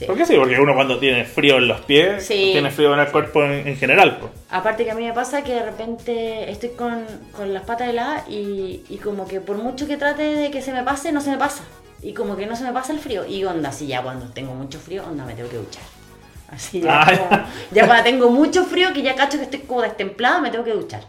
Sí. 0.00 0.06
¿Por 0.06 0.16
qué 0.16 0.24
sí? 0.26 0.34
Porque 0.36 0.58
uno 0.58 0.74
cuando 0.74 0.98
tiene 0.98 1.24
frío 1.24 1.58
en 1.58 1.68
los 1.68 1.80
pies, 1.82 2.24
Sí. 2.26 2.50
tiene 2.52 2.70
frío 2.70 2.92
en 2.94 3.00
el 3.00 3.08
cuerpo 3.08 3.44
en, 3.44 3.68
en 3.68 3.76
general. 3.76 4.16
Pues. 4.18 4.32
Aparte 4.50 4.84
que 4.84 4.90
a 4.90 4.94
mí 4.94 5.04
me 5.06 5.12
pasa 5.12 5.44
que 5.44 5.52
de 5.54 5.62
repente 5.62 6.50
estoy 6.50 6.70
con, 6.70 7.04
con 7.36 7.52
las 7.52 7.64
patas 7.64 7.88
heladas 7.90 8.28
y, 8.28 8.82
y 8.88 8.96
como 8.96 9.28
que 9.28 9.40
por 9.40 9.56
mucho 9.58 9.86
que 9.86 9.96
trate 9.96 10.22
de 10.22 10.50
que 10.50 10.62
se 10.62 10.72
me 10.72 10.82
pase, 10.82 11.12
no 11.12 11.20
se 11.20 11.30
me 11.30 11.36
pasa. 11.38 11.62
Y 12.02 12.14
como 12.14 12.34
que 12.36 12.46
no 12.46 12.56
se 12.56 12.64
me 12.64 12.72
pasa 12.72 12.92
el 12.94 12.98
frío. 12.98 13.26
Y 13.26 13.44
onda, 13.44 13.68
así 13.68 13.86
ya 13.86 14.02
cuando 14.02 14.26
tengo 14.32 14.54
mucho 14.54 14.78
frío, 14.78 15.04
onda, 15.06 15.24
me 15.26 15.34
tengo 15.34 15.50
que 15.50 15.56
duchar. 15.58 15.82
Así 16.50 16.80
ya, 16.80 17.02
Ah, 17.02 17.12
como- 17.28 17.42
ya 17.70 17.86
cuando 17.86 18.02
tengo 18.04 18.30
mucho 18.30 18.64
frío, 18.64 18.92
que 18.94 19.02
ya 19.02 19.14
cacho 19.14 19.36
que 19.38 19.44
estoy 19.44 19.60
como 19.60 19.82
destemplada, 19.82 20.40
me 20.40 20.50
tengo 20.50 20.64
que 20.64 20.72
duchar. 20.72 21.02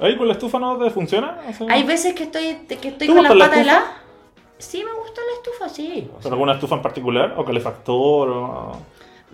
¿Ahí 0.00 0.16
con 0.16 0.26
la 0.26 0.34
estufa 0.34 0.58
no 0.58 0.76
te 0.76 0.90
funciona? 0.90 1.38
O 1.48 1.52
sea, 1.52 1.66
Hay 1.70 1.84
veces 1.84 2.14
que 2.14 2.24
estoy, 2.24 2.58
que 2.66 2.74
estoy 2.88 3.06
¿Te 3.06 3.14
con 3.14 3.22
las 3.22 3.32
patas 3.32 3.58
heladas. 3.58 3.84
Sí, 4.58 4.82
me 4.84 4.92
gusta 4.92 5.07
estufa, 5.50 5.68
sí. 5.68 6.08
¿Pero 6.22 6.32
alguna 6.34 6.54
estufa 6.54 6.74
en 6.76 6.82
particular? 6.82 7.34
¿O 7.36 7.44
calefactor? 7.44 8.28
O... 8.28 8.82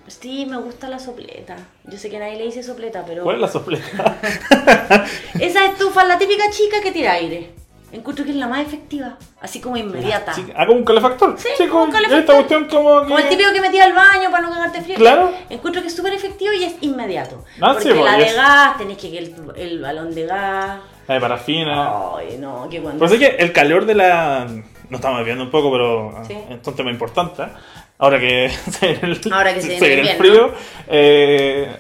Sí, 0.06 0.47
me 0.47 0.59
gusta 0.59 0.88
la 0.88 0.99
sopleta. 0.99 1.56
Yo 1.85 1.99
sé 1.99 2.11
que 2.11 2.18
nadie 2.18 2.37
le 2.37 2.44
dice 2.44 2.62
sopleta, 2.62 3.04
pero... 3.06 3.23
¿Cuál 3.25 3.37
es 3.37 3.42
la 3.42 3.49
sopleta? 3.49 4.16
Esa 5.40 5.66
estufa 5.66 6.02
es 6.02 6.09
la 6.09 6.18
típica 6.18 6.44
chica 6.50 6.80
que 6.83 6.92
tira 6.92 7.12
aire. 7.12 7.52
Encuentro 7.92 8.25
que 8.25 8.33
es 8.33 8.37
la 8.37 8.49
más 8.49 8.61
efectiva, 8.61 9.16
así 9.40 9.61
como 9.61 9.76
inmediata. 9.76 10.33
Sí, 10.35 10.44
¿Ah, 10.56 10.66
como 10.66 10.80
un 10.80 10.85
calefactor? 10.85 11.37
Sí, 11.38 11.49
Sí, 11.56 11.68
como 11.68 11.85
un 11.85 11.92
calefactor. 11.92 12.21
Esta 12.21 12.35
cuestión 12.35 12.64
como 12.64 13.02
que... 13.02 13.06
Como 13.06 13.18
el 13.21 13.28
típico 13.28 13.52
que 13.52 13.61
metía 13.61 13.85
al 13.85 13.92
baño 13.92 14.33
para 14.33 14.42
no 14.42 14.50
cagarte 14.50 14.80
frío. 14.83 14.97
Claro. 14.97 15.30
Encuentro 15.49 15.80
que 15.80 15.87
es 15.88 15.94
súper 15.94 16.12
efectivo 16.12 16.52
y 16.52 16.64
es 16.64 16.75
inmediato. 16.80 17.44
Ah, 17.61 17.76
sí, 17.78 17.88
Porque 17.88 18.02
la 18.02 18.11
porque 18.11 18.25
de 18.25 18.30
es- 18.30 18.35
gas, 18.37 18.78
tenés 18.78 18.99
que 18.99 19.16
el, 19.16 19.35
el 19.54 19.80
balón 19.80 20.12
de 20.12 20.26
gas. 20.26 20.80
La 21.06 21.14
de 21.14 21.21
parafina. 21.21 21.92
Ay, 22.16 22.37
no, 22.40 22.68
que 22.68 22.80
cuando. 22.83 22.99
Pero 22.99 23.11
sé 23.12 23.18
que 23.21 23.37
el 23.42 23.52
calor 23.52 23.87
de 23.87 23.94
la... 23.94 24.49
No 24.91 24.97
estamos 24.97 25.25
viendo 25.25 25.45
un 25.45 25.50
poco, 25.50 25.71
pero 25.73 26.14
Sí. 26.26 26.37
es 26.50 26.67
un 26.67 26.76
tema 26.76 26.91
importante. 26.91 27.43
¿eh? 27.43 27.49
Ahora 27.99 28.19
que 28.21 28.50
se 28.71 28.88
viene 28.93 29.00
el, 29.25 29.33
Ahora 29.33 29.55
que 29.55 29.61
se 29.62 29.69
viene 29.69 29.87
viene 29.87 30.03
el 30.03 30.09
el 30.09 30.17
frío. 30.17 30.53
eh, 30.88 31.76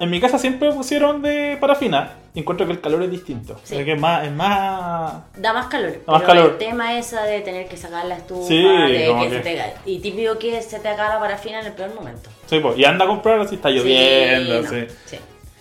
en 0.00 0.10
mi 0.10 0.20
casa 0.20 0.38
siempre 0.38 0.72
pusieron 0.72 1.22
de 1.22 1.56
parafina. 1.60 2.14
Y 2.34 2.40
encuentro 2.40 2.66
que 2.66 2.72
el 2.72 2.80
calor 2.80 3.00
es 3.04 3.12
distinto. 3.12 3.60
Sí. 3.62 3.76
Sea 3.76 3.84
que 3.84 3.92
es 3.92 4.00
más... 4.00 4.24
Es 4.26 4.32
más... 4.32 5.22
Da 5.36 5.52
más 5.52 5.66
calor. 5.66 5.92
Da 6.04 6.12
más 6.14 6.22
pero 6.22 6.26
calor. 6.26 6.50
el 6.50 6.58
tema 6.58 6.98
esa 6.98 7.22
de 7.22 7.40
tener 7.42 7.68
que 7.68 7.76
sacar 7.76 8.04
la 8.06 8.16
estufa, 8.16 8.48
Sí, 8.48 8.60
de 8.60 8.88
que 8.88 9.16
que- 9.22 9.30
se 9.30 9.40
te 9.40 9.74
Y 9.86 10.00
típico 10.00 10.36
que 10.36 10.60
se 10.60 10.80
te 10.80 10.88
haga 10.88 11.10
la 11.10 11.20
parafina 11.20 11.60
en 11.60 11.66
el 11.66 11.72
peor 11.74 11.94
momento. 11.94 12.28
Sí, 12.46 12.58
pues, 12.58 12.76
y 12.76 12.84
anda 12.84 13.04
a 13.04 13.08
comprar 13.08 13.46
si 13.48 13.54
está 13.54 13.70
lloviendo. 13.70 14.62
sí, 14.64 14.68
sí. 14.68 14.74
no, 14.88 14.92
sí. 15.06 15.18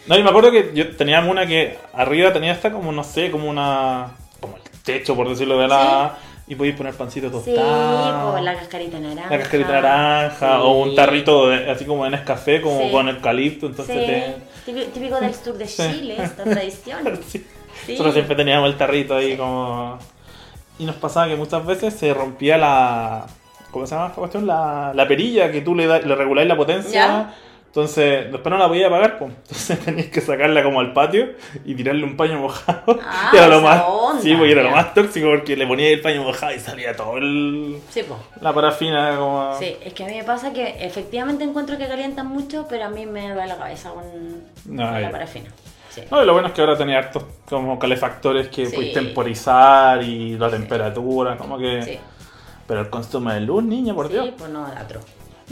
No, 0.08 0.18
y 0.18 0.24
me 0.24 0.30
acuerdo 0.32 0.50
que 0.51 0.72
yo 0.74 0.96
tenía 0.98 1.22
una 1.22 1.46
que 1.46 1.77
arriba 1.94 2.34
tenía 2.34 2.53
esta 2.53 2.72
como, 2.72 2.92
no 2.92 3.03
sé, 3.03 3.30
como 3.30 3.48
una... 3.48 4.08
Como 4.39 4.58
el 4.58 4.63
techo, 4.82 5.15
por 5.15 5.30
decirlo 5.30 5.60
de 5.60 5.68
la... 5.68 6.18
Y 6.45 6.55
podéis 6.55 6.75
poner 6.75 6.93
pancito 6.93 7.27
Sí, 7.41 7.53
tostado. 7.53 8.31
pues 8.33 8.43
la 8.43 8.55
cascarita 8.55 9.00
naranja. 9.00 9.29
La 9.29 9.38
cascarita 9.39 9.71
naranja 9.71 10.47
Sí. 10.57 10.62
o 10.62 10.71
un 10.81 10.93
tarrito 10.95 11.47
de- 11.50 11.71
así 11.71 11.85
como 11.85 12.05
en 12.05 12.12
Nescafé, 12.12 12.62
como 12.62 12.81
Sí. 12.81 12.91
con 12.91 13.07
eucalipto, 13.07 13.67
entonces 13.67 13.95
Sí, 14.65 14.71
te... 14.73 14.83
típico, 14.93 15.19
del 15.21 15.33
sur 15.33 15.57
de 15.57 15.67
Sí. 15.67 15.83
Chile, 15.89 16.17
esta 16.21 16.43
tradición. 16.43 17.00
Sí. 17.25 17.45
Sí. 17.85 17.91
Nosotros 17.93 18.13
siempre 18.13 18.35
teníamos 18.35 18.69
el 18.69 18.77
tarrito 18.77 19.15
ahí 19.15 19.31
Sí. 19.31 19.38
como... 19.38 19.97
Y 20.79 20.85
nos 20.85 20.95
pasaba 20.97 21.27
que 21.27 21.35
muchas 21.38 21.65
veces 21.65 21.93
se 21.93 22.13
rompía 22.13 22.57
la... 22.57 23.25
¿Cómo 23.71 23.88
se 23.88 23.95
llama 23.95 24.07
esta 24.07 24.19
cuestión? 24.19 24.45
La, 24.45 24.91
la 24.93 25.07
perilla 25.07 25.50
que 25.51 25.62
tú 25.62 25.73
le, 25.75 25.88
da- 25.88 26.00
le 26.00 26.15
reguláis 26.15 26.47
la 26.47 26.57
potencia 26.57 26.91
Ya. 26.91 27.33
Entonces, 27.75 28.32
después 28.32 28.51
no 28.51 28.60
la 28.60 28.68
podía 28.68 28.88
pagar, 28.88 29.18
pues. 29.18 29.32
Entonces 29.34 29.80
tenías 29.86 30.06
que 30.08 30.22
sacarla 30.22 30.62
como 30.62 30.80
al 30.80 30.94
patio 30.94 31.30
y 31.65 31.74
tirarle 31.74 32.03
un 32.03 32.15
paño 32.15 32.38
mojado. 32.38 33.00
Ah, 33.03 33.32
Y 33.34 33.38
era 33.38 33.48
lo 33.48 33.62
más, 33.62 33.82
onda, 33.88 34.22
sí, 34.22 34.36
porque 34.36 34.51
era 34.51 34.62
lo 34.62 34.70
más 34.70 34.94
tóxico 34.94 35.27
porque 35.30 35.58
le 35.58 35.65
ponía 35.65 35.89
el 35.89 36.00
paño 36.00 36.22
mojado 36.22 36.53
y 36.53 36.60
salía 36.60 36.96
todo 36.96 37.18
el, 37.18 37.80
Sí, 37.89 38.03
pues. 38.08 38.20
la 38.44 38.53
parafina 38.53 39.18
como... 39.18 39.56
Sí, 39.58 39.75
es 39.84 39.92
que 39.94 40.03
a 40.03 40.08
mí 40.08 40.13
me 40.18 40.24
pasa 40.24 40.53
que 40.53 40.86
efectivamente 40.86 41.44
encuentro 41.44 41.75
que 41.80 41.88
calientan 41.88 42.27
mucho, 42.27 42.68
pero 42.70 42.86
a 42.86 42.89
mí 42.89 43.08
me 43.08 43.22
duele 43.34 43.48
la 43.48 43.58
cabeza 43.58 43.89
con, 43.89 44.03
No, 44.65 44.84
con 44.84 44.94
ya. 44.94 45.00
la 45.00 45.10
parafina. 45.12 45.50
Sí. 45.89 46.01
No, 46.12 46.22
y 46.22 46.27
lo 46.27 46.34
bueno 46.34 46.50
es 46.50 46.53
que 46.53 46.62
ahora 46.62 46.77
tenía 46.77 47.00
hartos 47.00 47.24
como 47.50 47.80
calefactores 47.80 48.50
que 48.50 48.68
Sí. 48.68 48.75
puedes 48.75 48.94
temporizar 48.94 50.03
y 50.03 50.38
la 50.38 50.50
temperatura, 50.51 51.38
como 51.38 51.58
que... 51.58 51.82
Sí, 51.82 52.00
Pero 52.68 52.82
el 52.82 52.89
consumo 52.92 53.32
de 53.32 53.39
luz, 53.42 53.63
niña, 53.63 53.96
por 53.96 54.08
sí, 54.10 54.13
Dios. 54.13 54.30
pues 54.38 54.51
no, 54.51 54.63
atro. 54.68 55.00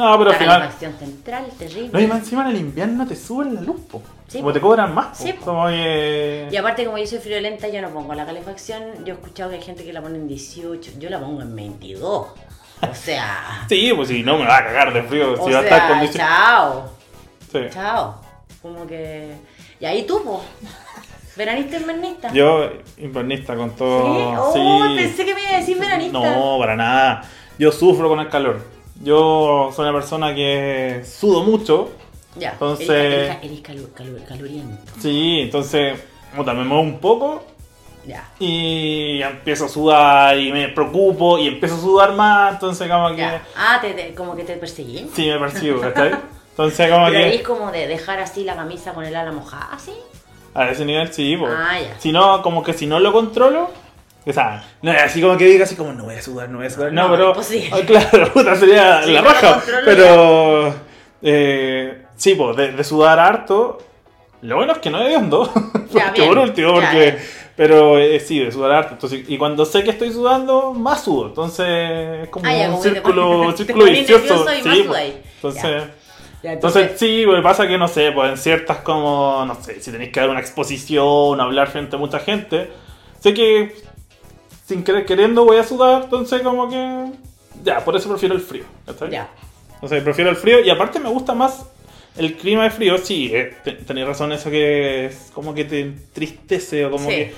No, 0.01 0.17
pero 0.17 0.31
al 0.31 0.37
final... 0.37 0.59
calefacción 0.61 0.97
central, 0.97 1.45
terrible. 1.59 1.89
No, 1.93 1.99
y 1.99 2.07
más 2.07 2.19
encima 2.19 2.41
en 2.41 2.55
el 2.55 2.61
invierno 2.61 3.07
te 3.07 3.15
suben 3.15 3.53
la 3.53 3.61
luz, 3.61 3.81
po. 3.81 4.01
Sí, 4.27 4.39
como 4.39 4.49
po. 4.49 4.53
te 4.53 4.61
cobran 4.61 4.95
más, 4.95 5.17
po. 5.17 5.23
Sí, 5.23 5.33
po. 5.33 5.45
como 5.45 5.67
que... 5.67 6.47
Y 6.51 6.57
aparte, 6.57 6.85
como 6.85 6.97
yo 6.97 7.05
soy 7.05 7.19
friolenta, 7.19 7.67
yo 7.67 7.81
no 7.83 7.89
pongo 7.89 8.15
la 8.15 8.25
calefacción. 8.25 9.05
Yo 9.05 9.13
he 9.13 9.17
escuchado 9.17 9.51
que 9.51 9.57
hay 9.57 9.61
gente 9.61 9.83
que 9.83 9.93
la 9.93 10.01
pone 10.01 10.15
en 10.15 10.27
18, 10.27 10.93
yo 10.97 11.09
la 11.09 11.19
pongo 11.19 11.43
en 11.43 11.55
22. 11.55 12.05
O 12.05 12.95
sea. 12.95 13.65
Sí, 13.69 13.91
pues 13.95 14.07
si 14.07 14.23
no 14.23 14.39
me 14.39 14.45
va 14.45 14.57
a 14.57 14.63
cagar 14.65 14.91
de 14.91 15.03
frío, 15.03 15.33
o 15.33 15.45
si 15.45 15.53
va 15.53 15.59
a 15.59 15.63
estar 15.63 15.87
con 15.87 15.99
18. 15.99 16.17
chao. 16.17 16.89
Sí. 17.51 17.59
Chao. 17.69 18.21
Como 18.61 18.87
que. 18.87 19.35
Y 19.79 19.85
ahí 19.85 20.03
tú, 20.03 20.23
po. 20.23 20.43
¿Veranista 21.35 21.77
invernista? 21.77 22.33
Yo, 22.33 22.69
invernista 22.97 23.55
con 23.55 23.69
¿Sí? 23.69 23.75
todo. 23.77 24.49
Oh, 24.49 24.87
sí. 24.87 24.95
pensé 24.95 25.25
que 25.25 25.35
me 25.35 25.41
iba 25.41 25.51
a 25.51 25.57
decir 25.57 25.77
veranista. 25.77 26.19
No, 26.19 26.57
para 26.59 26.75
nada. 26.75 27.23
Yo 27.59 27.71
sufro 27.71 28.09
con 28.09 28.19
el 28.19 28.29
calor. 28.29 28.70
Yo 29.03 29.71
soy 29.75 29.89
una 29.89 29.93
persona 29.99 30.33
que 30.35 31.03
sudo 31.05 31.43
mucho. 31.43 31.89
Ya. 32.35 32.51
Entonces- 32.51 32.89
Eres, 32.89 33.13
eres. 33.13 33.37
Sí, 34.99 35.39
entonces, 35.41 35.99
puta, 36.35 36.53
me 36.53 36.63
muevo 36.63 36.83
un 36.83 36.99
poco 36.99 37.43
Ya. 38.05 38.29
y 38.39 39.21
empiezo 39.21 39.65
a 39.65 39.69
sudar 39.69 40.37
y 40.37 40.51
me 40.51 40.69
preocupo 40.69 41.37
y 41.37 41.47
empiezo 41.47 41.75
a 41.75 41.79
sudar 41.79 42.13
más. 42.13 42.53
Entonces, 42.53 42.89
como 42.89 43.09
que. 43.11 43.17
ya. 43.17 43.43
Ah, 43.57 43.79
te, 43.81 43.93
te- 43.93 44.13
como 44.15 44.35
que 44.35 44.43
te 44.43 44.53
perseguí. 44.55 45.09
Sí, 45.13 45.27
me 45.27 45.39
percibo, 45.39 45.81
¿cachai? 45.81 46.11
Entonces, 46.51 46.91
como 46.91 47.05
Pero 47.07 47.17
ahí 47.17 47.31
es 47.31 47.37
que. 47.37 47.43
como 47.43 47.71
de 47.71 47.87
dejar 47.87 48.19
así 48.19 48.43
la 48.43 48.55
camisa 48.55 48.93
con 48.93 49.03
el 49.05 49.15
ala 49.15 49.31
mojada, 49.31 49.69
¿así? 49.71 49.91
A 50.53 50.69
ese 50.69 50.85
nivel 50.85 51.11
sí, 51.13 51.35
pues. 51.37 51.51
Ah, 51.55 51.79
ya. 51.79 51.99
Si 51.99 52.11
no, 52.11 52.41
como 52.41 52.61
que 52.63 52.73
si 52.73 52.85
no 52.85 52.99
lo 52.99 53.11
controlo. 53.13 53.69
O 54.25 54.31
sea, 54.33 54.63
no 54.83 54.91
así 54.91 55.19
como 55.21 55.35
que 55.37 55.45
diga 55.45 55.63
así 55.63 55.75
como 55.75 55.93
no 55.93 56.03
voy 56.03 56.15
a 56.15 56.21
sudar, 56.21 56.47
no 56.49 56.57
voy 56.59 56.67
a 56.67 56.69
sudar. 56.69 56.93
No, 56.93 57.03
No, 57.07 57.11
pero. 57.11 57.27
imposible. 57.29 57.69
Ah, 57.71 57.79
claro, 57.85 58.31
puta, 58.33 58.55
sería 58.55 59.03
Si 59.03 59.11
la 59.11 59.21
raja. 59.21 59.61
Pero. 59.85 60.73
Eh, 61.23 62.03
sí, 62.15 62.35
pues, 62.35 62.55
de, 62.57 62.71
de 62.73 62.83
sudar 62.83 63.19
harto. 63.19 63.79
Lo 64.41 64.55
bueno 64.57 64.73
es 64.73 64.79
que 64.79 64.89
no 64.89 65.01
es 65.01 65.09
de 65.09 65.17
hondo. 65.17 65.51
Ya, 65.91 66.13
por 66.13 66.37
último, 66.37 66.79
Ya, 66.79 66.89
porque. 66.89 67.05
ya. 67.17 67.17
Pero 67.57 67.99
eh, 67.99 68.19
sí, 68.21 68.39
de 68.39 68.51
sudar 68.51 68.71
harto. 68.71 68.93
Entonces, 68.93 69.25
y 69.27 69.37
cuando 69.37 69.65
sé 69.65 69.83
que 69.83 69.89
estoy 69.91 70.11
sudando, 70.11 70.73
más 70.73 71.03
sudo. 71.03 71.27
Entonces 71.27 72.23
es 72.23 72.29
como 72.29 72.45
Ah, 72.47 72.53
ya, 72.55 72.65
un 72.67 72.71
como 72.71 72.83
círculo, 72.83 73.51
círculo 73.57 73.85
vicioso. 73.85 74.35
y 74.35 74.45
más 74.45 74.53
Sí, 74.55 74.61
pues. 74.63 74.85
sudáis. 74.85 75.13
Entonces. 75.35 75.83
Ya, 76.43 76.53
Entonces, 76.53 76.91
sí, 76.95 77.23
lo 77.23 77.35
que 77.35 77.41
pasa 77.41 77.67
que 77.67 77.77
no 77.77 77.87
sé, 77.87 78.11
pues 78.13 78.31
en 78.31 78.37
ciertas 78.37 78.77
como, 78.77 79.43
no 79.45 79.53
sé, 79.61 79.79
si 79.81 79.91
tenéis 79.91 80.11
que 80.11 80.21
dar 80.21 80.29
una 80.29 80.39
exposición, 80.39 81.39
hablar 81.39 81.67
frente 81.67 81.97
a 81.97 81.99
mucha 81.99 82.17
gente, 82.19 82.71
sé 83.19 83.33
que 83.35 83.75
sin 84.71 84.83
querer 84.85 85.05
queriendo 85.05 85.43
voy 85.43 85.57
a 85.57 85.63
sudar, 85.65 86.03
entonces 86.05 86.41
como 86.41 86.69
que 86.69 87.11
ya, 87.63 87.83
por 87.83 87.95
eso 87.97 88.07
prefiero 88.09 88.33
el 88.35 88.41
frío. 88.41 88.63
¿cachai? 88.85 89.11
Ya. 89.11 89.29
Entonces 89.75 90.01
prefiero 90.03 90.29
el 90.29 90.37
frío 90.37 90.61
y 90.63 90.69
aparte 90.69 90.99
me 90.99 91.09
gusta 91.09 91.33
más 91.33 91.65
el 92.17 92.35
clima 92.37 92.63
de 92.63 92.71
frío, 92.71 92.97
sí, 92.97 93.29
eh, 93.33 93.53
te- 93.63 93.73
tenéis 93.73 94.07
razón 94.07 94.31
eso 94.31 94.49
que 94.49 95.05
es 95.07 95.31
como 95.33 95.53
que 95.53 95.65
te 95.65 95.81
entristece 95.81 96.85
o 96.85 96.91
como 96.91 97.09
Sí. 97.09 97.15
que... 97.15 97.33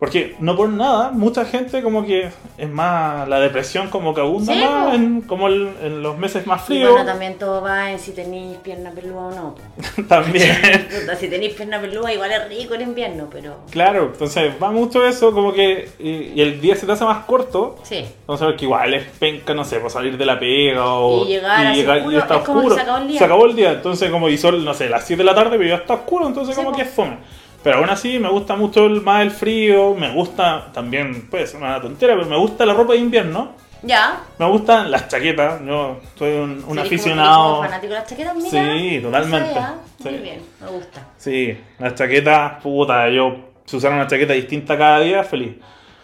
Porque 0.00 0.34
no 0.40 0.56
por 0.56 0.70
nada, 0.70 1.10
mucha 1.10 1.44
gente 1.44 1.82
como 1.82 2.06
que 2.06 2.30
es 2.56 2.68
más, 2.70 3.28
la 3.28 3.38
depresión 3.38 3.90
como 3.90 4.14
que 4.14 4.22
abunda 4.22 4.54
Sí, 4.54 4.58
más 4.58 4.94
en, 4.94 5.20
como 5.20 5.46
el- 5.48 5.74
en 5.82 6.02
los 6.02 6.16
meses 6.16 6.46
más 6.46 6.62
Y 6.62 6.66
fríos. 6.68 6.90
bueno, 6.92 7.04
también 7.04 7.34
todo 7.38 7.60
va 7.60 7.90
en 7.90 7.98
si 7.98 8.12
tenéis 8.12 8.56
pierna 8.62 8.92
peluda 8.92 9.20
o 9.26 9.30
no. 9.30 9.54
también. 10.08 10.56
Si 11.20 11.28
tenéis 11.28 11.52
pierna 11.52 11.78
peluda, 11.82 12.10
igual 12.14 12.32
es 12.32 12.48
rico 12.48 12.72
el 12.74 12.80
invierno, 12.80 13.28
pero. 13.30 13.56
Claro, 13.70 14.04
entonces 14.12 14.54
va 14.60 14.70
mucho 14.70 15.06
eso, 15.06 15.32
como 15.32 15.52
que 15.52 15.90
y, 15.98 16.32
y 16.34 16.40
el 16.40 16.62
día 16.62 16.76
se 16.76 16.86
te 16.86 16.92
hace 16.92 17.04
más 17.04 17.26
corto, 17.26 17.76
Sí. 17.82 17.96
entonces 18.22 18.46
porque 18.46 18.64
igual 18.64 18.94
es 18.94 19.04
penca, 19.18 19.52
no 19.52 19.64
sé, 19.66 19.80
por 19.80 19.90
salir 19.90 20.16
de 20.16 20.24
la 20.24 20.38
pega 20.40 20.94
o 20.94 21.24
Y 21.26 21.28
llegar 21.28 21.66
así 21.66 21.84
oscuro, 21.86 22.18
está 22.18 22.36
es 22.36 22.42
como 22.44 22.62
que 22.70 22.74
se 22.74 22.80
acabó 22.80 22.98
el 22.98 23.08
día. 23.08 23.18
Se 23.18 23.24
acabó 23.26 23.44
el 23.46 23.54
día, 23.54 23.72
entonces 23.72 24.10
como 24.10 24.30
y 24.30 24.38
son, 24.38 24.64
no 24.64 24.72
sé, 24.72 24.88
las 24.88 25.06
7 25.06 25.18
de 25.20 25.24
la 25.26 25.34
tarde, 25.34 25.58
pero 25.58 25.68
ya 25.68 25.74
está 25.76 25.92
oscuro, 25.92 26.26
entonces 26.26 26.56
Sí, 26.56 26.62
como 26.62 26.74
que 26.74 26.82
es 26.82 26.90
fome. 26.90 27.18
Pero 27.62 27.78
aún 27.78 27.90
así 27.90 28.18
me 28.18 28.28
gusta 28.30 28.56
mucho 28.56 28.86
el, 28.86 29.02
más 29.02 29.22
el 29.22 29.30
frío, 29.30 29.94
me 29.94 30.12
gusta 30.12 30.68
también, 30.72 31.28
pues 31.30 31.54
una 31.54 31.80
tontera, 31.80 32.14
pero 32.16 32.26
me 32.26 32.36
gusta 32.38 32.64
la 32.64 32.72
ropa 32.74 32.94
de 32.94 33.00
invierno, 33.00 33.52
Ya. 33.82 34.20
me 34.38 34.46
gustan 34.46 34.90
las 34.90 35.08
chaquetas, 35.08 35.60
yo 35.66 35.98
soy 36.16 36.32
un, 36.36 36.40
un 36.40 36.50
¿Serís 36.50 36.64
como- 36.66 36.80
aficionado. 36.80 37.50
como 37.56 37.62
fanático 37.64 37.92
de 37.92 37.98
las 37.98 38.08
chaquetas, 38.08 38.36
mira? 38.36 38.50
Sí, 38.50 38.96
No 38.96 39.02
totalmente. 39.08 39.60
Muy 40.04 40.12
bien, 40.18 40.42
me 40.60 40.66
gusta. 40.68 41.06
Sí, 41.18 41.58
las 41.78 41.94
chaquetas, 41.94 42.62
puta, 42.62 43.08
yo 43.10 43.36
si 43.66 43.76
usara 43.76 43.94
una 43.94 44.06
chaqueta 44.06 44.32
distinta 44.32 44.78
cada 44.78 45.00
día, 45.00 45.22
feliz. 45.22 45.56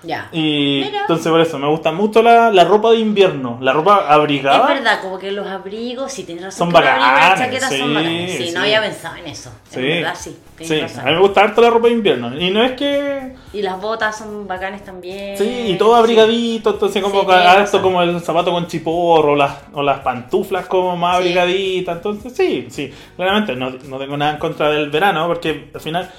Ya. 0.07 0.29
Y 0.33 0.83
entonces 0.83 1.29
por 1.29 1.41
eso 1.41 1.59
me 1.59 1.69
gusta 1.69 1.91
mucho 1.91 2.23
la, 2.23 2.51
la 2.51 2.65
ropa 2.65 2.93
de 2.93 2.99
invierno, 2.99 3.59
la 3.61 3.73
ropa 3.73 4.07
abrigada. 4.09 4.73
Es 4.73 4.81
verdad, 4.81 5.01
como 5.03 5.19
que 5.19 5.33
los 5.33 5.47
abrigos, 5.47 6.13
si 6.13 6.23
tienes 6.23 6.45
razón, 6.45 6.71
Son 6.71 6.83
y 6.83 6.85
las 6.85 7.39
chaquetas 7.39 7.71
son 7.71 7.89
sí, 7.89 7.95
bacanes. 7.95 8.37
Sí, 8.37 8.51
no 8.55 8.61
había 8.61 8.81
pensado 8.81 9.17
en 9.17 9.27
eso. 9.27 9.51
Sí, 9.69 9.81
verdad, 9.81 10.15
sí. 10.17 10.39
Tienes 10.57 10.69
sí, 10.69 10.81
razón. 10.81 11.01
a 11.01 11.11
mí 11.11 11.17
me 11.17 11.21
gusta 11.21 11.41
harto 11.43 11.61
la 11.61 11.71
ropa 11.71 11.89
de 11.89 11.95
invierno. 11.95 12.41
Y 12.41 12.51
no 12.51 12.63
es 12.63 12.73
que. 12.73 13.35
Y 13.53 13.63
las 13.63 13.81
botas 13.81 14.17
son 14.17 14.47
bacanes 14.47 14.85
también. 14.85 15.37
Sí, 15.37 15.65
y 15.69 15.77
todo 15.77 15.97
abrigadito, 15.97 16.71
entonces 16.71 17.03
como 17.03 17.29
harto 17.29 17.83
como 17.83 18.03
el 18.03 18.21
zapato 18.21 18.53
con 18.53 18.67
chiporro, 18.69 19.33
o 19.33 19.37
las, 19.37 19.57
o 19.73 19.83
las 19.83 20.01
pantuflas 20.01 20.67
como 20.67 20.97
más 20.97 21.17
abrigaditas. 21.17 21.97
Entonces 21.97 22.33
sí, 22.35 22.67
sí, 22.71 22.93
claramente 23.17 23.57
no, 23.57 23.71
no 23.71 23.99
tengo 23.99 24.17
nada 24.17 24.33
en 24.33 24.39
contra 24.39 24.71
del 24.71 24.89
verano, 24.91 25.27
porque 25.27 25.71
al 25.75 25.81
final. 25.81 26.11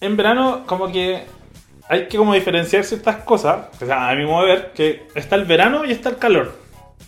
En 0.00 0.16
verano, 0.16 0.64
como 0.66 0.90
que 0.90 1.24
hay 1.88 2.06
que 2.08 2.16
como 2.16 2.34
diferenciar 2.34 2.84
ciertas 2.84 3.16
cosas, 3.16 3.66
o 3.80 3.86
sea, 3.86 4.08
a 4.08 4.14
mi 4.14 4.24
modo 4.24 4.46
de 4.46 4.52
ver, 4.52 4.72
que 4.74 5.06
está 5.14 5.36
el 5.36 5.44
verano 5.44 5.84
y 5.84 5.90
está 5.92 6.08
el 6.10 6.16
calor. 6.18 6.60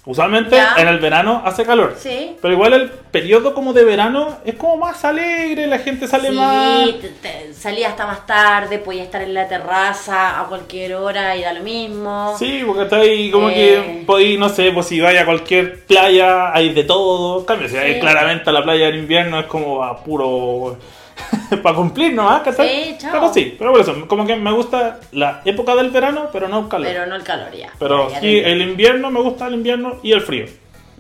Usualmente 0.07 0.57
Ya. 0.57 0.75
en 0.76 0.87
el 0.88 0.99
verano 0.99 1.40
hace 1.47 1.64
calor. 1.64 1.95
Sí. 1.99 2.37
Pero 2.43 2.52
igual 2.52 2.75
el 2.75 2.90
periodo 2.90 3.54
como 3.54 3.73
de 3.73 3.85
verano 3.85 4.37
es 4.45 4.54
como 4.57 4.76
más 4.76 5.02
alegre, 5.02 5.66
la 5.66 5.78
gente 5.78 6.07
sale 6.07 6.28
sí, 6.28 6.35
más. 6.35 6.90
te- 7.23 7.54
salía 7.54 7.88
hasta 7.88 8.04
más 8.07 8.26
tarde, 8.26 8.76
podía 8.81 9.02
estar 9.04 9.23
en 9.23 9.33
la 9.33 9.49
terraza 9.49 10.40
a 10.40 10.45
cualquier 10.45 10.97
hora 10.97 11.35
y 11.37 11.43
da 11.43 11.54
lo 11.54 11.62
mismo. 11.62 12.35
Sí, 12.38 12.62
porque 12.66 12.83
está 12.83 12.97
ahí 12.97 13.31
como 13.31 13.49
Eh. 13.49 13.54
que 13.54 14.02
podéis, 14.04 14.38
no 14.38 14.50
sé, 14.50 14.73
pues 14.73 14.85
si 14.87 15.00
vais 15.00 15.19
a 15.19 15.25
cualquier 15.25 15.87
playa 15.87 16.52
hay 16.52 16.75
de 16.75 16.85
todo. 16.85 17.47
Cambio, 17.47 17.69
si 17.71 17.76
Sí. 17.76 17.99
claramente 17.99 18.50
a 18.50 18.52
la 18.52 18.62
playa 18.62 18.88
en 18.88 18.97
invierno 18.97 19.40
es 19.40 19.47
como 19.47 19.83
a 19.83 20.04
puro. 20.04 20.76
para 21.62 21.76
cumplir 21.76 22.12
nomás, 22.12 22.42
¿cachai? 22.42 22.68
Sí, 22.68 22.97
chao. 22.99 23.12
Pero 23.12 23.33
sí, 23.33 23.54
pero 23.59 23.73
por 23.73 23.80
eso, 23.80 24.09
como 24.09 24.26
que 24.26 24.37
me 24.37 24.52
gusta 24.52 25.00
la 25.12 25.42
época 25.44 25.75
del 25.76 25.90
verano, 25.90 26.28
pero 26.33 26.49
no 26.49 26.61
el 26.61 26.68
calor. 26.68 26.87
Pero 26.88 27.06
no 27.06 27.14
el 27.14 27.23
calor 27.23 27.52
ya. 27.52 27.71
Pero 27.78 28.09
Ya, 28.09 28.14
ya 28.16 28.21
sí, 28.21 28.38
el 28.38 28.62
invierno 28.62 29.11
me 29.11 29.21
gusta 29.21 29.47
el 29.47 29.54
invierno 29.54 29.99
y 30.02 30.12
el 30.12 30.21
frío. 30.21 30.47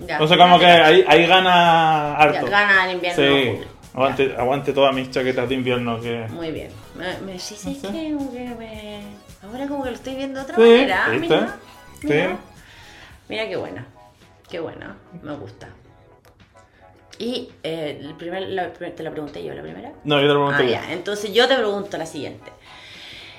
Ya. 0.06 0.14
Entonces 0.14 0.36
como 0.36 0.58
que 0.58 0.66
ahí, 0.66 1.04
ahí 1.06 1.26
gana 1.26 2.16
harto. 2.16 2.46
Gana 2.46 2.86
el 2.86 2.96
invierno. 2.96 3.22
Sí, 3.22 3.60
aguante, 3.94 4.34
aguante 4.36 4.72
todas 4.72 4.94
mis 4.94 5.10
chaquetas 5.10 5.48
de 5.48 5.54
invierno 5.54 6.00
que... 6.00 6.26
Muy 6.30 6.50
bien. 6.50 6.70
Me, 6.96 7.32
me, 7.32 7.38
sí, 7.38 7.54
sí, 7.56 7.80
No 7.82 7.90
sé. 7.90 7.96
que 8.32 8.54
me... 8.58 9.02
Ahora 9.42 9.68
como 9.68 9.84
que 9.84 9.90
lo 9.90 9.96
estoy 9.96 10.14
viendo 10.14 10.40
de 10.40 10.44
otra 10.44 10.58
manera. 10.58 11.08
¿viste? 11.10 11.34
Mira, 11.34 11.58
mira. 12.02 12.36
Mira 13.28 13.48
qué 13.48 13.56
buena. 13.56 13.86
Qué 14.48 14.60
buena. 14.60 14.96
Me 15.22 15.34
gusta. 15.34 15.68
Y 17.18 17.50
eh, 17.62 17.98
el 18.00 18.14
primer, 18.14 18.42
la- 18.48 18.72
te 18.72 19.02
la 19.02 19.10
pregunté 19.10 19.42
yo 19.44 19.54
la 19.54 19.62
primera. 19.62 19.92
No, 20.04 20.16
yo 20.20 20.26
te 20.28 20.34
lo 20.34 20.46
pregunto 20.46 20.62
Ah, 20.62 20.66
ya. 20.86 20.92
Entonces 20.92 21.32
yo 21.32 21.46
te 21.48 21.54
pregunto 21.56 21.96
la 21.96 22.06
siguiente. 22.06 22.50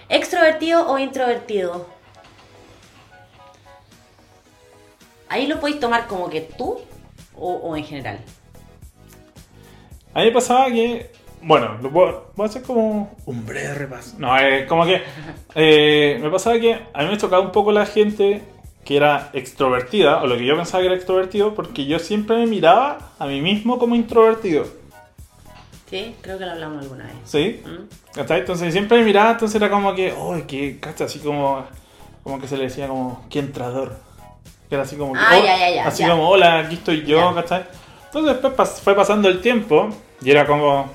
¿Extrovertido 0.07 0.87
o 0.89 0.97
introvertido? 0.97 1.87
Ahí 5.29 5.47
lo 5.47 5.59
podéis 5.59 5.79
tomar 5.79 6.07
como 6.07 6.29
que 6.29 6.41
tú 6.41 6.79
o, 7.35 7.53
o 7.55 7.75
en 7.75 7.83
general. 7.83 8.19
A 10.13 10.19
mí 10.19 10.25
me 10.25 10.31
pasaba 10.31 10.67
que. 10.67 11.11
Bueno, 11.41 11.77
lo 11.81 11.91
puedo, 11.91 12.31
voy 12.35 12.45
a 12.45 12.49
hacer 12.49 12.63
como 12.63 13.15
un 13.25 13.45
breve 13.45 13.73
repaso. 13.75 14.15
No, 14.17 14.35
es 14.37 14.67
como 14.67 14.85
que. 14.85 15.01
eh, 15.55 16.17
me 16.21 16.29
pasaba 16.29 16.59
que 16.59 16.73
a 16.93 17.03
mí 17.03 17.09
me 17.09 17.17
chocaba 17.17 17.41
un 17.41 17.51
poco 17.51 17.71
la 17.71 17.85
gente 17.85 18.41
que 18.85 18.95
era 18.95 19.31
extrovertida, 19.33 20.21
o 20.21 20.27
lo 20.27 20.37
que 20.37 20.45
yo 20.45 20.55
pensaba 20.55 20.81
que 20.81 20.85
era 20.87 20.95
extrovertido, 20.95 21.53
porque 21.55 21.85
yo 21.85 21.99
siempre 21.99 22.37
me 22.37 22.45
miraba 22.45 22.99
a 23.19 23.25
mí 23.25 23.41
mismo 23.41 23.77
como 23.79 23.95
introvertido. 23.95 24.65
Sí, 25.89 26.15
creo 26.21 26.37
que 26.37 26.45
lo 26.45 26.51
hablamos 26.51 26.83
alguna 26.83 27.05
vez. 27.05 27.13
¿Sí? 27.25 27.61
¿Mm? 27.65 28.13
¿Cachai? 28.15 28.39
Entonces 28.41 28.73
siempre 28.73 28.97
me 28.99 29.05
miraba, 29.05 29.31
entonces 29.31 29.55
era 29.55 29.69
como 29.69 29.93
que, 29.93 30.13
oh, 30.17 30.35
que, 30.47 30.79
cacha, 30.79 31.05
así 31.05 31.19
como, 31.19 31.65
como 32.23 32.39
que 32.39 32.47
se 32.47 32.57
le 32.57 32.63
decía 32.63 32.87
como, 32.87 33.25
qué 33.29 33.39
entrador. 33.39 33.93
Que 34.69 34.75
era 34.75 34.83
así 34.83 34.95
como, 34.95 35.13
que, 35.13 35.19
Ah, 35.19 35.29
oh, 35.39 35.43
ya, 35.43 35.57
ya, 35.57 35.69
ya, 35.75 35.87
así 35.87 36.03
como, 36.03 36.27
hola, 36.29 36.59
aquí 36.59 36.75
estoy 36.75 37.03
yo. 37.05 37.33
¿cachai? 37.35 37.65
Entonces 38.05 38.33
después 38.33 38.53
pas- 38.55 38.81
fue 38.81 38.95
pasando 38.95 39.27
el 39.29 39.41
tiempo 39.41 39.89
y 40.21 40.31
era 40.31 40.45
como. 40.47 40.89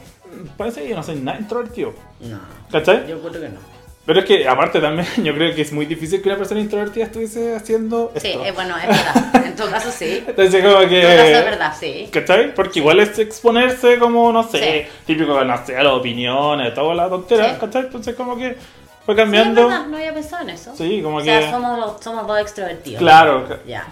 Parece 0.57 0.83
que 0.83 0.89
yo 0.91 0.97
no 0.97 1.03
soy 1.03 1.17
nada 1.17 1.39
introvertido. 1.39 1.93
No. 2.21 2.39
¿Cachai? 2.71 3.07
Yo 3.09 3.21
creo 3.21 3.41
que 3.43 3.49
no. 3.49 3.70
Pero 4.07 4.21
es 4.21 4.25
que 4.25 4.49
aparte 4.49 4.81
también 4.81 5.07
yo 5.25 5.35
creo 5.35 5.55
que 5.55 5.63
es 5.63 5.73
muy 5.73 5.87
difícil 5.87 6.23
que 6.23 6.29
una 6.29 6.39
persona 6.39 6.61
introvertida 6.61 7.05
estuviese 7.05 7.55
haciendo 7.55 8.11
esto. 8.15 8.21
Sí, 8.29 8.35
eh, 8.45 8.53
bueno, 8.53 8.77
es 8.79 8.87
verdad. 8.89 9.45
En 9.51 9.57
todo 9.57 9.71
caso, 9.71 9.91
sí. 9.91 10.19
En 10.25 10.31
Entonces 10.31 10.65
como 10.65 10.79
que... 10.89 11.01
todo 11.03 11.17
caso, 11.17 11.23
es 11.39 11.45
verdad, 11.45 11.75
sí. 11.79 12.09
¿Cachai? 12.11 12.55
Porque 12.55 12.79
igual 12.79 13.01
es 13.01 13.19
exponerse 13.19 13.99
como, 13.99 14.33
no 14.33 14.43
sé, 14.43 14.87
Sí. 14.89 14.93
típico, 15.07 15.45
no 15.45 15.67
sé, 15.67 15.77
a 15.77 15.83
las 15.83 15.93
opiniones, 15.93 16.73
toda 16.75 16.95
la 16.95 17.09
tontera, 17.11 17.55
Sí. 17.55 17.61
¿cachai? 17.61 17.83
Entonces 17.83 18.15
como 18.15 18.37
que 18.37 18.57
fue 19.05 19.15
Sí, 19.15 19.21
es 19.21 19.25
cambiando. 19.25 19.67
verdad, 19.69 19.87
no 19.87 19.97
había 19.97 20.15
pensado 20.15 20.43
en 20.45 20.51
eso. 20.51 20.75
Sí, 20.77 21.01
como 21.03 21.17
o 21.17 21.21
sea, 21.21 21.41
que- 21.41 21.51
somos, 21.51 21.79
los- 21.79 22.01
somos 22.03 22.27
dos 22.27 22.41
extrovertidos. 22.41 23.01
Claro. 23.01 23.47
Ya. 23.67 23.87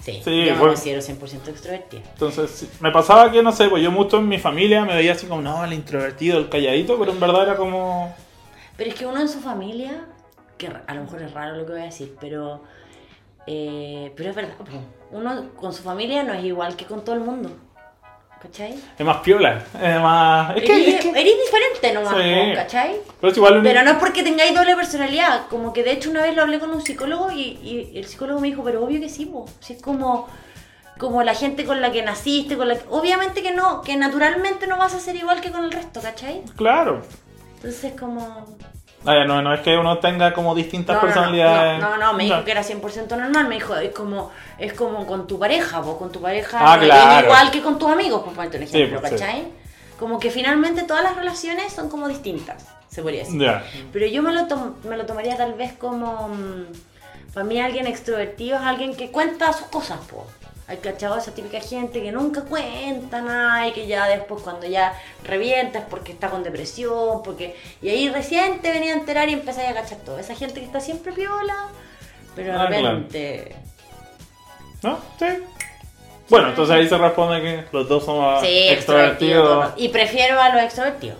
Sí, 0.00 0.20
Sí, 0.24 0.30
yo 0.44 0.52
me 0.52 0.58
bueno. 0.58 0.66
considero 0.74 1.00
100% 1.02 1.48
extrovertida. 1.50 2.02
Entonces 2.12 2.50
sí, 2.50 2.70
me 2.80 2.90
pasaba 2.90 3.30
que, 3.30 3.42
no 3.42 3.52
sé, 3.52 3.68
pues 3.68 3.82
yo 3.82 3.90
mucho 3.90 4.18
en 4.18 4.28
mi 4.28 4.38
familia 4.38 4.84
me 4.84 4.94
veía 4.96 5.12
así 5.12 5.26
como, 5.26 5.40
no, 5.40 5.64
el 5.64 5.72
introvertido, 5.72 6.38
el 6.38 6.48
calladito, 6.48 6.98
pero 6.98 7.12
en 7.12 7.20
verdad 7.20 7.42
era 7.44 7.56
como... 7.56 8.14
Pero 8.80 8.92
es 8.92 8.96
que 8.98 9.04
uno 9.04 9.20
en 9.20 9.28
su 9.28 9.40
familia, 9.40 10.06
que 10.56 10.68
a 10.86 10.94
lo 10.94 11.02
mejor 11.02 11.20
es 11.20 11.34
raro 11.34 11.54
lo 11.54 11.66
que 11.66 11.72
voy 11.72 11.82
a 11.82 11.84
decir, 11.84 12.16
pero, 12.18 12.62
eh, 13.46 14.10
pero 14.16 14.30
es 14.30 14.34
verdad, 14.36 14.54
uno 15.10 15.50
con 15.54 15.74
su 15.74 15.82
familia 15.82 16.22
no 16.22 16.32
es 16.32 16.42
igual 16.44 16.76
que 16.76 16.86
con 16.86 17.04
todo 17.04 17.14
el 17.14 17.20
mundo. 17.20 17.50
¿Cachai? 18.40 18.74
Es 18.98 19.04
más 19.04 19.18
piola, 19.18 19.62
es 19.74 20.00
más... 20.00 20.56
Es 20.56 20.62
que... 20.62 20.72
eres, 20.82 20.94
es 20.94 21.00
que- 21.02 21.10
eres 21.10 21.34
diferente 21.44 21.92
nomás, 21.92 22.14
Sí. 22.16 22.54
¿cachai? 22.54 22.96
pero 23.20 23.30
es 23.30 23.36
igual 23.36 23.58
un- 23.58 23.62
Pero 23.64 23.82
no 23.82 23.90
es 23.90 23.96
porque 23.98 24.22
tengáis 24.22 24.54
doble 24.54 24.74
personalidad, 24.74 25.46
como 25.50 25.74
que 25.74 25.82
de 25.84 25.92
hecho 25.92 26.08
una 26.08 26.22
vez 26.22 26.34
lo 26.34 26.40
hablé 26.40 26.58
con 26.58 26.70
un 26.70 26.80
psicólogo 26.80 27.30
y, 27.30 27.58
y 27.62 27.92
el 27.98 28.06
psicólogo 28.06 28.40
me 28.40 28.48
dijo, 28.48 28.64
pero 28.64 28.82
obvio 28.82 28.98
que 28.98 29.10
sí, 29.10 29.26
po. 29.26 29.44
Si 29.60 29.74
es 29.74 29.82
como, 29.82 30.26
como 30.96 31.22
la 31.22 31.34
gente 31.34 31.66
con 31.66 31.82
la 31.82 31.92
que 31.92 32.00
naciste, 32.02 32.56
con 32.56 32.68
la 32.68 32.76
que- 32.76 32.86
obviamente 32.88 33.42
que 33.42 33.52
no, 33.52 33.82
que 33.82 33.94
naturalmente 33.98 34.66
no 34.66 34.78
vas 34.78 34.94
a 34.94 35.00
ser 35.00 35.16
igual 35.16 35.42
que 35.42 35.50
con 35.52 35.62
el 35.64 35.70
resto, 35.70 36.00
¿cachai? 36.00 36.40
Claro. 36.56 37.02
Entonces 37.62 37.92
como... 37.98 38.46
Ah, 39.06 39.24
no, 39.26 39.40
no 39.40 39.54
es 39.54 39.60
que 39.60 39.76
uno 39.78 39.98
tenga 39.98 40.32
como 40.34 40.54
distintas 40.54 40.96
No, 40.96 41.00
personalidades. 41.02 41.80
No, 41.80 41.90
no, 41.96 41.96
no, 41.96 42.12
me 42.14 42.24
dijo 42.24 42.44
que 42.44 42.50
era 42.50 42.62
100% 42.62 43.16
normal, 43.16 43.48
me 43.48 43.54
dijo, 43.54 43.74
es 43.76 43.92
como, 43.92 44.30
es 44.58 44.72
como 44.74 45.06
con 45.06 45.26
tu 45.26 45.38
pareja, 45.38 45.80
vos 45.80 45.96
con 45.96 46.12
tu 46.12 46.20
pareja 46.20 46.58
Ah, 46.60 46.78
claro. 46.78 47.26
igual 47.26 47.50
que 47.50 47.62
con 47.62 47.78
tus 47.78 47.90
amigos, 47.90 48.22
por 48.22 48.34
ponerte 48.34 48.58
un 48.58 48.62
ejemplo, 48.64 49.00
pues, 49.00 49.12
sí. 49.12 49.18
¿cachai? 49.18 49.48
Como 49.98 50.18
que 50.20 50.30
finalmente 50.30 50.82
todas 50.82 51.02
las 51.02 51.16
relaciones 51.16 51.72
son 51.72 51.88
como 51.88 52.08
distintas, 52.08 52.66
se 52.88 53.00
podría 53.02 53.24
decir. 53.24 53.40
Pero 53.92 54.06
yo 54.06 54.22
me 54.22 54.32
lo, 54.32 54.46
tom- 54.46 54.74
me 54.84 54.96
lo 54.98 55.06
tomaría 55.06 55.36
tal 55.36 55.54
vez 55.54 55.72
como, 55.74 56.28
mm, 56.28 57.32
para 57.32 57.44
mí 57.44 57.58
alguien 57.60 57.86
extrovertido 57.86 58.56
es 58.58 58.62
alguien 58.64 58.94
que 58.94 59.10
cuenta 59.10 59.52
sus 59.54 59.66
cosas, 59.68 59.98
po. 60.10 60.26
Hay 60.70 60.76
cachado 60.76 61.18
esa 61.18 61.32
típica 61.34 61.58
gente 61.60 62.00
que 62.00 62.12
nunca 62.12 62.42
cuenta 62.42 63.20
nada 63.20 63.66
y 63.66 63.72
que 63.72 63.88
ya 63.88 64.06
después 64.06 64.40
cuando 64.44 64.68
ya 64.68 64.94
revienta 65.24 65.80
es 65.80 65.84
porque 65.86 66.12
está 66.12 66.30
con 66.30 66.44
depresión, 66.44 67.24
porque... 67.24 67.56
Y 67.82 67.88
ahí 67.88 68.08
recién 68.08 68.60
te 68.60 68.70
venía 68.70 68.92
a 68.94 68.98
enterar 68.98 69.28
y 69.28 69.32
empezáis 69.32 69.68
a 69.68 69.74
cachar 69.74 69.98
todo. 69.98 70.20
Esa 70.20 70.36
gente 70.36 70.60
que 70.60 70.66
está 70.66 70.78
siempre 70.78 71.12
piola, 71.12 71.66
pero 72.36 72.52
de 72.52 72.58
Ah, 72.58 72.66
repente... 72.66 73.56
¿No? 74.84 74.98
Sí. 75.18 75.26
Bueno, 76.28 76.50
entonces 76.50 76.76
ahí 76.76 76.88
se 76.88 76.96
responde 76.96 77.42
que 77.42 77.64
los 77.72 77.88
dos 77.88 78.04
somos 78.04 78.40
Sí, 78.40 78.68
extrovertidos. 78.68 79.72
Y 79.76 79.88
prefiero 79.88 80.40
a 80.40 80.50
los 80.54 80.62
extrovertidos. 80.62 81.18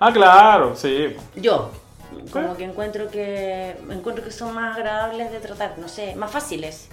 Ah, 0.00 0.10
claro, 0.10 0.74
sí. 0.74 1.14
Yo, 1.34 1.70
como 2.32 2.56
que 2.56 2.64
encuentro 2.64 3.10
que 3.10 3.76
encuentro 3.90 4.24
que 4.24 4.30
son 4.30 4.54
más 4.54 4.74
agradables 4.74 5.30
de 5.30 5.40
tratar, 5.40 5.76
no 5.76 5.86
sé, 5.86 6.16
más 6.16 6.30
fáciles. 6.30 6.88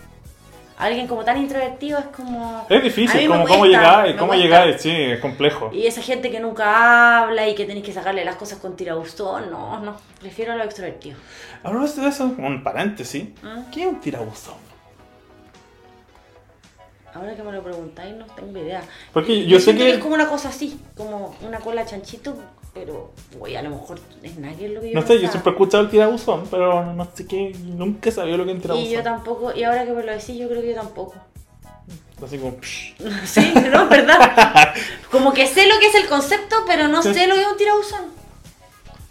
Alguien 0.77 1.07
como 1.07 1.23
tan 1.23 1.37
introvertido 1.37 1.99
es 1.99 2.05
como... 2.07 2.65
Es 2.69 2.83
difícil, 2.83 3.27
como 3.27 3.45
cómo 3.45 3.63
me 3.65 4.15
cómo 4.17 4.33
llegáis, 4.33 4.81
sí, 4.81 4.89
es 4.91 5.19
complejo. 5.19 5.69
Y 5.71 5.85
esa 5.85 6.01
gente 6.01 6.31
que 6.31 6.39
nunca 6.39 7.19
habla 7.19 7.47
y 7.47 7.53
que 7.55 7.65
tenéis 7.65 7.85
que 7.85 7.93
sacarle 7.93 8.25
las 8.25 8.35
cosas 8.37 8.57
con 8.59 8.75
tirabuzón, 8.75 9.51
no, 9.51 9.79
no, 9.79 9.95
prefiero 10.19 10.53
a 10.53 10.55
los 10.55 10.65
extrovertidos. 10.65 11.19
Hablamos 11.63 11.95
de 11.95 12.07
eso, 12.07 12.25
un 12.37 12.63
paréntesis. 12.63 13.25
¿Mm? 13.43 13.71
¿Qué 13.71 13.81
es 13.83 13.87
un 13.87 14.01
tirabuzón? 14.01 14.55
Ahora 17.13 17.35
que 17.35 17.43
me 17.43 17.51
lo 17.51 17.61
preguntáis 17.61 18.15
no 18.15 18.25
tengo 18.25 18.57
idea. 18.57 18.81
Porque 19.13 19.45
yo 19.45 19.59
sé 19.59 19.65
siento 19.65 19.83
que- 19.83 19.91
es 19.91 19.97
como 19.99 20.15
una 20.15 20.27
cosa 20.27 20.49
así, 20.49 20.79
como 20.97 21.35
una 21.45 21.59
cola 21.59 21.85
chanchito, 21.85 22.35
pero 22.73 23.11
uy, 23.39 23.55
a 23.55 23.61
lo 23.61 23.69
mejor 23.69 23.99
es 24.23 24.37
nada 24.37 24.55
que 24.55 24.65
es 24.65 24.71
lo 24.71 24.81
que 24.81 24.91
yo 24.91 24.99
No 24.99 25.05
sé, 25.05 25.19
yo 25.19 25.29
siempre 25.29 25.51
he 25.51 25.53
escuchado 25.53 25.83
el 25.83 25.89
tirabuzón, 25.89 26.47
pero 26.49 26.93
no 26.93 27.07
sé 27.13 27.27
qué, 27.27 27.55
nunca 27.63 28.11
sabía 28.11 28.35
lo 28.35 28.45
que 28.45 28.53
es 28.53 28.65
Y 28.77 28.89
yo 28.91 29.03
tampoco, 29.03 29.53
y 29.53 29.63
ahora 29.63 29.85
que 29.85 29.91
me 29.91 30.03
lo 30.03 30.11
decís, 30.11 30.37
yo 30.37 30.49
creo 30.49 30.61
que 30.61 30.69
yo 30.69 30.75
tampoco. 30.75 31.15
Así 32.23 32.37
como, 32.37 32.55
psh. 32.59 32.95
Sí, 33.25 33.53
no, 33.71 33.87
¿verdad? 33.89 34.73
Como 35.11 35.33
que 35.33 35.45
sé 35.45 35.67
lo 35.67 35.77
que 35.79 35.87
es 35.87 35.95
el 35.95 36.07
concepto, 36.07 36.55
pero 36.65 36.87
no 36.87 37.03
sé 37.03 37.27
lo 37.27 37.35
que 37.35 37.41
es 37.41 37.47
un 37.47 37.57
tirabuzón. 37.57 38.23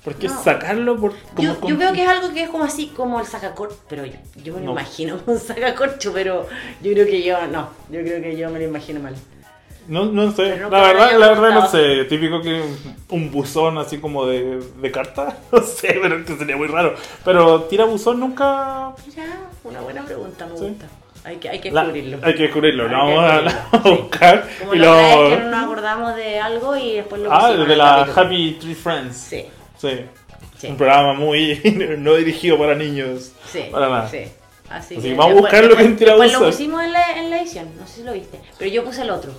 ¿por 0.02 0.16
qué 0.16 0.26
No. 0.28 0.42
sacarlo? 0.42 0.98
Por, 0.98 1.14
como 1.34 1.42
Yo, 1.42 1.68
yo 1.68 1.76
veo 1.76 1.92
que 1.92 2.02
es 2.02 2.08
algo 2.08 2.32
que 2.32 2.42
es 2.44 2.50
como 2.50 2.64
así, 2.64 2.88
como 2.88 3.20
el 3.20 3.26
sacacorcho, 3.26 3.78
pero 3.88 4.04
yo, 4.04 4.14
yo 4.42 4.54
me 4.54 4.60
lo 4.60 4.66
No. 4.66 4.72
imagino 4.72 5.20
un 5.26 5.38
sacacorcho, 5.38 6.12
pero 6.12 6.46
yo 6.82 6.92
creo 6.92 7.06
que 7.06 7.22
yo, 7.22 7.46
no, 7.46 7.68
yo 7.90 8.00
creo 8.00 8.20
que 8.20 8.36
yo 8.36 8.50
me 8.50 8.58
lo 8.58 8.64
imagino 8.64 9.00
mal. 9.00 9.14
No, 9.88 10.04
no 10.06 10.30
sé, 10.32 10.56
la 10.58 10.68
verdad, 10.68 11.18
la 11.18 11.28
verdad 11.28 11.50
no 11.54 11.66
sé, 11.68 12.04
típico 12.04 12.40
que 12.40 12.62
un 13.10 13.30
buzón 13.30 13.78
así 13.78 13.98
como 13.98 14.26
de, 14.26 14.60
de 14.80 14.90
carta, 14.90 15.36
no 15.52 15.60
sé, 15.62 15.98
pero 16.00 16.16
es 16.16 16.24
que 16.26 16.36
sería 16.36 16.56
muy 16.56 16.68
raro. 16.68 16.94
Pero 17.24 17.62
tirabuzón 17.64 18.20
nunca... 18.20 18.92
Mira, 19.06 19.24
una 19.64 19.80
buena 19.80 20.04
pregunta, 20.04 20.46
me 20.46 20.56
Sí. 20.58 20.64
gusta. 20.68 20.86
Hay 21.24 21.36
que, 21.36 21.48
hay 21.48 21.60
que 21.60 21.70
la- 21.70 21.82
descubrirlo. 21.84 22.18
hay 22.26 22.34
que 22.34 22.42
descubrirlo, 22.42 22.88
lo 22.88 22.96
vamos 22.98 23.24
a, 23.24 23.50
sí. 23.82 23.90
buscar 23.90 24.48
Como 24.60 24.74
y 24.74 24.78
lo... 24.78 25.28
que 25.30 25.36
nos 25.44 25.64
acordamos 25.64 26.16
de 26.16 26.38
algo 26.40 26.76
y 26.76 26.94
después 26.94 27.22
lo 27.22 27.32
Ah, 27.32 27.52
en 27.52 27.64
de 27.66 27.72
el 27.72 27.78
la. 27.78 28.02
Happy 28.02 28.58
Tree 28.60 28.74
Friends. 28.74 29.16
Sí, 29.16 29.44
Sí. 29.78 30.00
sí. 30.58 30.66
Un 30.68 30.76
programa 30.76 31.12
muy 31.14 31.60
no 31.98 32.14
dirigido 32.14 32.58
para 32.58 32.74
niños. 32.74 33.32
Sí, 33.50 33.66
Para 33.70 33.88
nada. 33.88 34.08
sí. 34.08 34.24
Así, 34.70 34.96
Así 34.96 35.08
que 35.10 35.14
vamos 35.14 35.36
a 35.36 35.40
buscar 35.42 35.64
lo 35.64 35.76
que 35.76 35.82
después- 35.84 35.90
es 35.92 35.96
tirabuzón. 35.98 36.26
Después 36.28 36.46
lo 36.46 36.50
pusimos 36.56 36.82
en 36.82 36.92
la, 36.92 37.18
en 37.18 37.30
la 37.30 37.40
edición, 37.42 37.68
no 37.78 37.86
sé 37.86 37.94
si 37.96 38.02
lo 38.04 38.12
viste. 38.14 38.40
Pero 38.58 38.70
yo 38.72 38.84
puse 38.84 39.02
el 39.02 39.10
otro. 39.10 39.30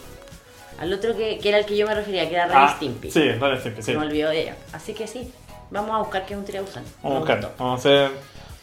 Al 0.84 0.92
otro 0.94 1.16
que, 1.16 1.40
que 1.40 1.48
era 1.50 1.60
el 1.60 1.66
que 1.66 1.78
yo 1.78 1.88
me 1.88 1.96
refería, 1.96 2.28
que 2.28 2.36
era 2.36 2.46
Ren 2.46 2.58
Ah, 2.58 2.74
Stimpy. 2.76 3.10
Sí, 3.10 3.32
Ren 3.32 3.58
Stimpy, 3.60 3.82
sí. 3.82 3.92
Se 3.94 3.98
me 3.98 4.06
olvidó 4.06 4.30
de 4.30 4.42
ella. 4.42 4.56
Así 4.74 4.94
que 4.94 5.08
sí, 5.08 5.32
vamos 5.72 5.92
a 5.92 6.00
buscar 6.00 6.26
qué 6.26 6.34
es 6.34 6.40
un 6.40 6.46
tirabuzón. 6.46 6.84
Vamos 7.02 7.16
a 7.16 7.20
buscar, 7.20 7.52
vamos 7.58 7.74
a 7.74 7.80
hacer... 7.80 8.12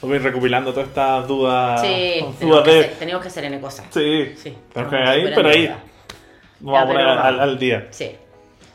Voy 0.03 0.19
recopilando 0.19 0.73
todas 0.73 0.89
estas 0.89 1.27
dudas. 1.27 1.81
Sí, 1.81 2.21
dudas 2.21 2.39
tenemos 2.39 2.63
que, 2.65 2.71
de... 2.73 2.81
hacer, 2.81 2.95
tenemos 2.99 3.23
que 3.23 3.29
hacer 3.29 3.45
N 3.45 3.61
cosas. 3.61 3.87
Sí, 3.91 4.35
Sí, 4.37 4.55
tenemos 4.73 4.95
que 4.95 4.99
ahí, 5.01 5.33
pero 5.35 5.49
ahí 5.49 5.75
vamos 6.61 6.83
a 6.83 6.87
poner 6.87 7.07
al, 7.07 7.59
día. 7.59 7.89
Sí, 7.91 8.11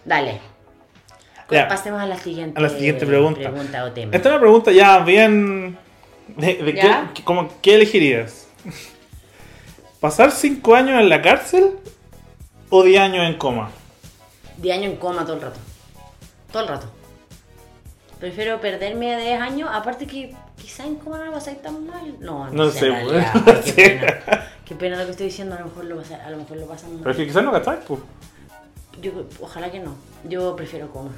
dale. 0.03 0.39
Ya. 1.51 1.67
Pasemos 1.67 2.01
a 2.01 2.07
la 2.07 2.17
siguiente, 2.17 2.59
A 2.59 2.63
la 2.63 2.69
siguiente 2.69 3.05
pregunta. 3.05 3.39
pregunta 3.39 3.83
o 3.85 3.91
tema. 3.91 4.11
Esta 4.15 4.29
es 4.29 4.33
una 4.33 4.41
pregunta 4.41 4.71
ya 4.71 4.99
bien... 4.99 5.77
¿De, 6.27 6.55
de 6.55 6.73
¿Ya? 6.73 7.11
qué, 7.13 7.23
como, 7.23 7.49
¿Qué 7.61 7.75
elegirías? 7.75 8.47
¿Pasar 9.99 10.31
5 10.31 10.75
años 10.75 10.99
en 10.99 11.09
la 11.09 11.21
cárcel 11.21 11.71
o 12.69 12.83
10 12.83 12.99
años 13.01 13.25
en 13.27 13.37
coma? 13.37 13.71
De 14.57 14.71
año 14.73 14.89
en 14.89 14.95
coma 14.97 15.23
todo 15.23 15.35
el 15.35 15.41
rato. 15.41 15.59
Todo 16.51 16.63
el 16.63 16.69
rato. 16.69 16.87
Prefiero 18.19 18.61
perderme 18.61 19.15
de 19.15 19.23
10 19.23 19.41
años, 19.41 19.69
aparte 19.71 20.07
que 20.07 20.33
quizá 20.57 20.85
en 20.85 20.95
coma 20.95 21.17
no 21.19 21.25
lo 21.25 21.31
pasáis 21.33 21.61
tan 21.61 21.85
mal. 21.85 22.15
No, 22.19 22.45
no, 22.49 22.65
No 22.65 22.71
sé. 22.71 22.89
realidad, 22.89 23.33
pues. 23.43 23.59
Qué 23.65 23.71
Sí. 23.71 23.75
pena. 23.75 24.47
Qué 24.65 24.75
pena 24.75 24.97
lo 24.97 25.05
que 25.05 25.11
estoy 25.11 25.25
diciendo, 25.27 25.55
a 25.55 25.59
lo 25.59 25.65
mejor 25.65 25.85
lo, 25.85 25.97
pasa- 25.97 26.25
a 26.25 26.29
lo, 26.31 26.37
mejor 26.37 26.57
lo 26.57 26.65
pasan 26.67 26.89
Pero 26.91 27.01
mal. 27.03 27.11
es 27.11 27.17
que 27.17 27.27
quizás 27.27 27.43
no 27.43 27.51
gastáis, 27.51 27.79
pues. 27.87 27.99
Yo, 29.01 29.11
ojalá 29.41 29.69
que 29.69 29.79
no. 29.79 29.95
Yo 30.23 30.55
prefiero 30.55 30.89
coma. 30.91 31.11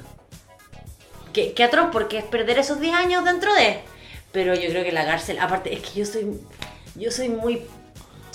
Que, 1.32 1.52
que 1.54 1.62
atroz, 1.64 1.88
porque 1.92 2.18
es 2.18 2.24
perder 2.24 2.58
esos 2.58 2.80
10 2.80 2.94
años 2.94 3.24
dentro 3.24 3.54
de. 3.54 3.80
Pero 4.32 4.54
yo 4.54 4.68
creo 4.68 4.84
que 4.84 4.92
la 4.92 5.06
cárcel, 5.06 5.38
aparte, 5.38 5.72
es 5.72 5.80
que 5.80 6.00
yo 6.00 6.04
soy. 6.06 6.38
Yo 6.96 7.10
soy 7.10 7.28
muy. 7.28 7.62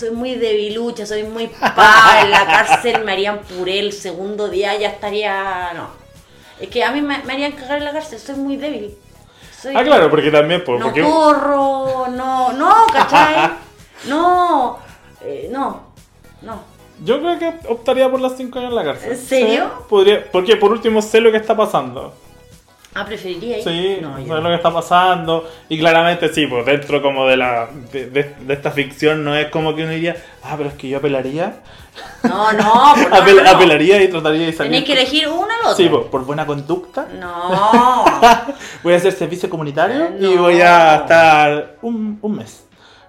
Soy 0.04 0.12
muy 0.12 0.36
debilucha, 0.36 1.06
soy 1.06 1.24
muy 1.24 1.48
pa. 1.48 2.18
En 2.24 2.32
la 2.32 2.46
cárcel 2.46 3.06
me 3.06 3.14
harían 3.14 3.40
puré 3.40 3.80
el 3.80 3.94
segundo 3.94 4.50
día, 4.50 4.76
ya 4.78 4.90
estaría. 4.90 5.72
No. 5.74 5.88
Es 6.60 6.68
que 6.68 6.84
a 6.84 6.92
mí 6.92 7.02
me, 7.02 7.20
me 7.20 7.32
harían 7.34 7.54
cagar 7.54 7.78
en 7.78 7.86
la 7.86 7.94
cárcel, 7.94 8.20
soy 8.20 8.36
muy 8.36 8.58
débil. 8.58 8.94
Soy- 9.62 9.74
Ah, 9.78 9.82
claro, 9.82 10.10
porque 10.10 10.30
también, 10.30 10.62
pues. 10.66 10.78
no 10.78 10.88
porque... 10.88 11.02
corro, 11.04 12.08
no, 12.10 12.52
no, 12.52 12.74
¿cachai? 12.92 13.52
No, 14.10 14.78
eh, 15.22 15.48
no, 15.50 15.84
no. 16.42 16.60
Yo 17.06 17.22
creo 17.22 17.40
que 17.40 17.54
optaría 17.70 18.12
por 18.12 18.20
las 18.20 18.36
5 18.36 18.60
años 18.60 18.72
en 18.72 18.76
la 18.76 18.84
cárcel. 18.84 19.12
¿En 19.14 19.18
serio? 19.18 19.72
Sí, 19.78 19.84
podría, 19.88 20.30
porque 20.30 20.58
por 20.58 20.74
último 20.74 21.02
sé 21.02 21.22
lo 21.22 21.32
que 21.32 21.38
está 21.38 21.56
pasando. 21.56 22.14
Ah, 22.96 23.06
preferiría 23.06 23.58
ir. 23.58 23.64
Sí, 23.64 23.98
no, 24.02 24.20
yo 24.20 24.40
lo 24.40 24.50
que 24.50 24.56
está 24.56 24.72
pasando. 24.72 25.50
Y 25.70 25.80
claramente 25.80 26.30
sí, 26.34 26.46
pues 26.48 26.66
dentro 26.66 27.02
como 27.02 27.28
de 27.28 27.38
la 27.38 27.68
de, 27.92 28.08
de- 28.10 28.36
de 28.40 28.54
esta 28.54 28.72
ficción 28.72 29.24
no 29.24 29.36
es 29.36 29.48
como 29.50 29.74
que 29.76 29.84
uno 29.84 29.92
diría, 29.92 30.16
ah, 30.44 30.54
pero 30.58 30.70
es 30.70 30.76
que 30.76 30.90
yo 30.90 30.98
apelaría. 31.00 31.56
no, 32.24 32.52
no, 32.54 32.74
Apel- 33.12 33.44
no. 33.44 33.50
Apelaría 33.50 34.02
y 34.04 34.08
trataría 34.10 34.46
de 34.46 34.54
salir. 34.54 34.72
Tenéis 34.72 34.86
que 34.86 34.94
elegir 34.94 35.28
uno 35.28 35.44
al 35.44 35.62
otro. 35.72 35.76
Sí, 35.76 35.88
pues, 35.90 36.06
por 36.06 36.24
buena 36.26 36.46
conducta. 36.46 37.08
No. 37.20 38.06
Voy 38.84 38.94
a 38.94 38.98
hacer 38.98 39.12
servicio 39.14 39.50
comunitario 39.50 40.04
Eh, 40.06 40.18
y 40.20 40.36
voy 40.38 40.62
a 40.62 40.96
estar 40.98 41.78
un, 41.82 42.20
un 42.22 42.36
mes. 42.36 42.68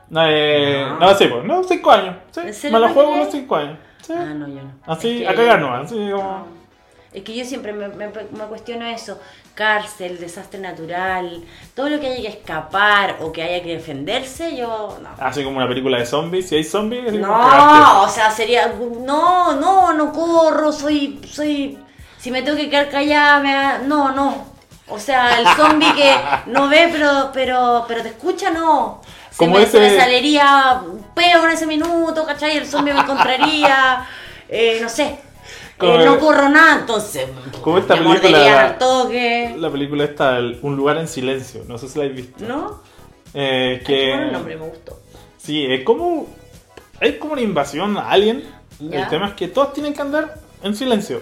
No, 0.09 0.23
eh, 0.27 0.87
No. 0.88 0.99
no, 1.01 1.14
sí, 1.14 1.27
pues, 1.27 1.44
no, 1.44 1.62
5 1.64 1.90
años. 1.90 2.16
Sí, 2.31 2.40
¿En 2.40 2.55
serio 2.55 2.73
me 2.77 2.81
la 2.81 2.88
no 2.88 2.94
juego 2.94 3.11
unos 3.12 3.29
5 3.31 3.57
años. 3.57 3.79
Sí. 4.03 4.12
Ah, 4.16 4.33
no, 4.35 4.47
yo 4.49 4.55
no. 4.62 4.73
Así, 4.87 5.23
Es 5.23 5.29
a 5.29 5.31
que- 5.33 5.37
cagar 5.37 5.61
nomás, 5.61 5.87
así 5.87 6.11
como... 6.11 6.47
Es 7.14 7.22
que 7.22 7.35
yo 7.35 7.44
siempre 7.44 7.72
me, 7.72 7.88
me- 7.88 8.09
me 8.09 8.44
cuestiono 8.48 8.85
eso. 8.87 9.18
Cárcel, 9.55 10.18
desastre 10.18 10.59
natural, 10.59 11.44
todo 11.77 11.88
lo 11.88 12.00
que 12.00 12.09
haya 12.09 12.22
que 12.22 12.38
escapar 12.38 13.18
o 13.20 13.31
que 13.33 13.40
haya 13.40 13.62
que 13.62 13.74
defenderse, 13.77 14.57
yo 14.57 14.98
no. 15.00 15.11
Así 15.18 15.44
como 15.44 15.59
una 15.59 15.68
película 15.68 15.98
de 15.98 16.07
zombies, 16.07 16.48
si 16.48 16.57
hay 16.57 16.64
zombies, 16.64 17.12
No, 17.12 18.03
o 18.03 18.09
sea, 18.09 18.31
sería. 18.33 18.74
No, 19.07 19.55
no, 19.55 19.92
no 19.94 20.12
corro, 20.12 20.72
soy. 20.72 21.20
soy 21.31 21.79
Si 22.18 22.33
me 22.33 22.42
tengo 22.42 22.57
que 22.57 22.68
quedar 22.68 22.90
callada, 22.90 23.38
me 23.38 23.87
No, 23.87 24.11
no. 24.11 24.53
O 24.88 24.98
sea, 24.98 25.38
el 25.38 25.46
zombie 25.57 25.94
que 25.94 26.14
no 26.46 26.68
ve, 26.68 26.88
pero, 26.92 27.31
pero, 27.33 27.85
pero 27.88 28.03
te 28.03 28.09
escucha, 28.09 28.50
no. 28.50 29.00
Se 29.31 29.38
Como 29.38 29.55
me, 29.57 29.62
ese- 29.62 29.72
se 29.72 29.81
me 29.81 29.96
salería 29.96 30.83
un 30.85 31.03
peo 31.14 31.44
en 31.44 31.50
ese 31.53 31.66
minuto, 31.66 32.27
¿cachai? 32.27 32.57
El 32.57 32.66
zombie 32.66 32.92
me 32.92 33.00
encontraría. 33.00 34.05
eh, 34.48 34.79
no 34.83 34.88
sé. 34.88 35.20
Eh, 35.81 36.05
no 36.05 36.15
el- 36.15 36.21
corro 36.21 36.49
nada, 36.49 36.81
entonces. 36.81 37.27
Como 37.61 37.79
esta 37.79 37.95
película- 37.95 38.77
toque. 38.79 39.55
La 39.59 39.71
película 39.71 40.05
está 40.05 40.39
Un 40.63 40.77
lugar 40.77 40.97
en 40.99 41.09
silencio, 41.09 41.63
no 41.69 41.79
sé 41.79 41.89
si 41.89 41.99
la 41.99 42.05
habéis 42.05 42.27
visto. 42.29 42.45
¿No? 42.47 42.81
Eh, 43.35 43.79
Ay, 43.81 43.85
que... 43.85 44.09
bueno 44.11 44.27
el 44.27 44.33
nombre, 44.33 44.57
me 44.57 44.67
gustó. 44.69 44.99
Sí, 45.37 45.65
es 45.67 45.83
como. 45.85 46.27
Es 47.01 47.17
como 47.17 47.33
una 47.33 47.43
invasión 47.43 47.97
a. 47.99 48.17
Ya. 48.17 48.33
El 48.81 49.09
tema 49.09 49.29
es 49.29 49.35
que 49.35 49.49
todos 49.49 49.73
tienen 49.73 49.93
que 49.95 50.01
andar 50.03 50.35
en 50.63 50.75
silencio. 50.77 51.21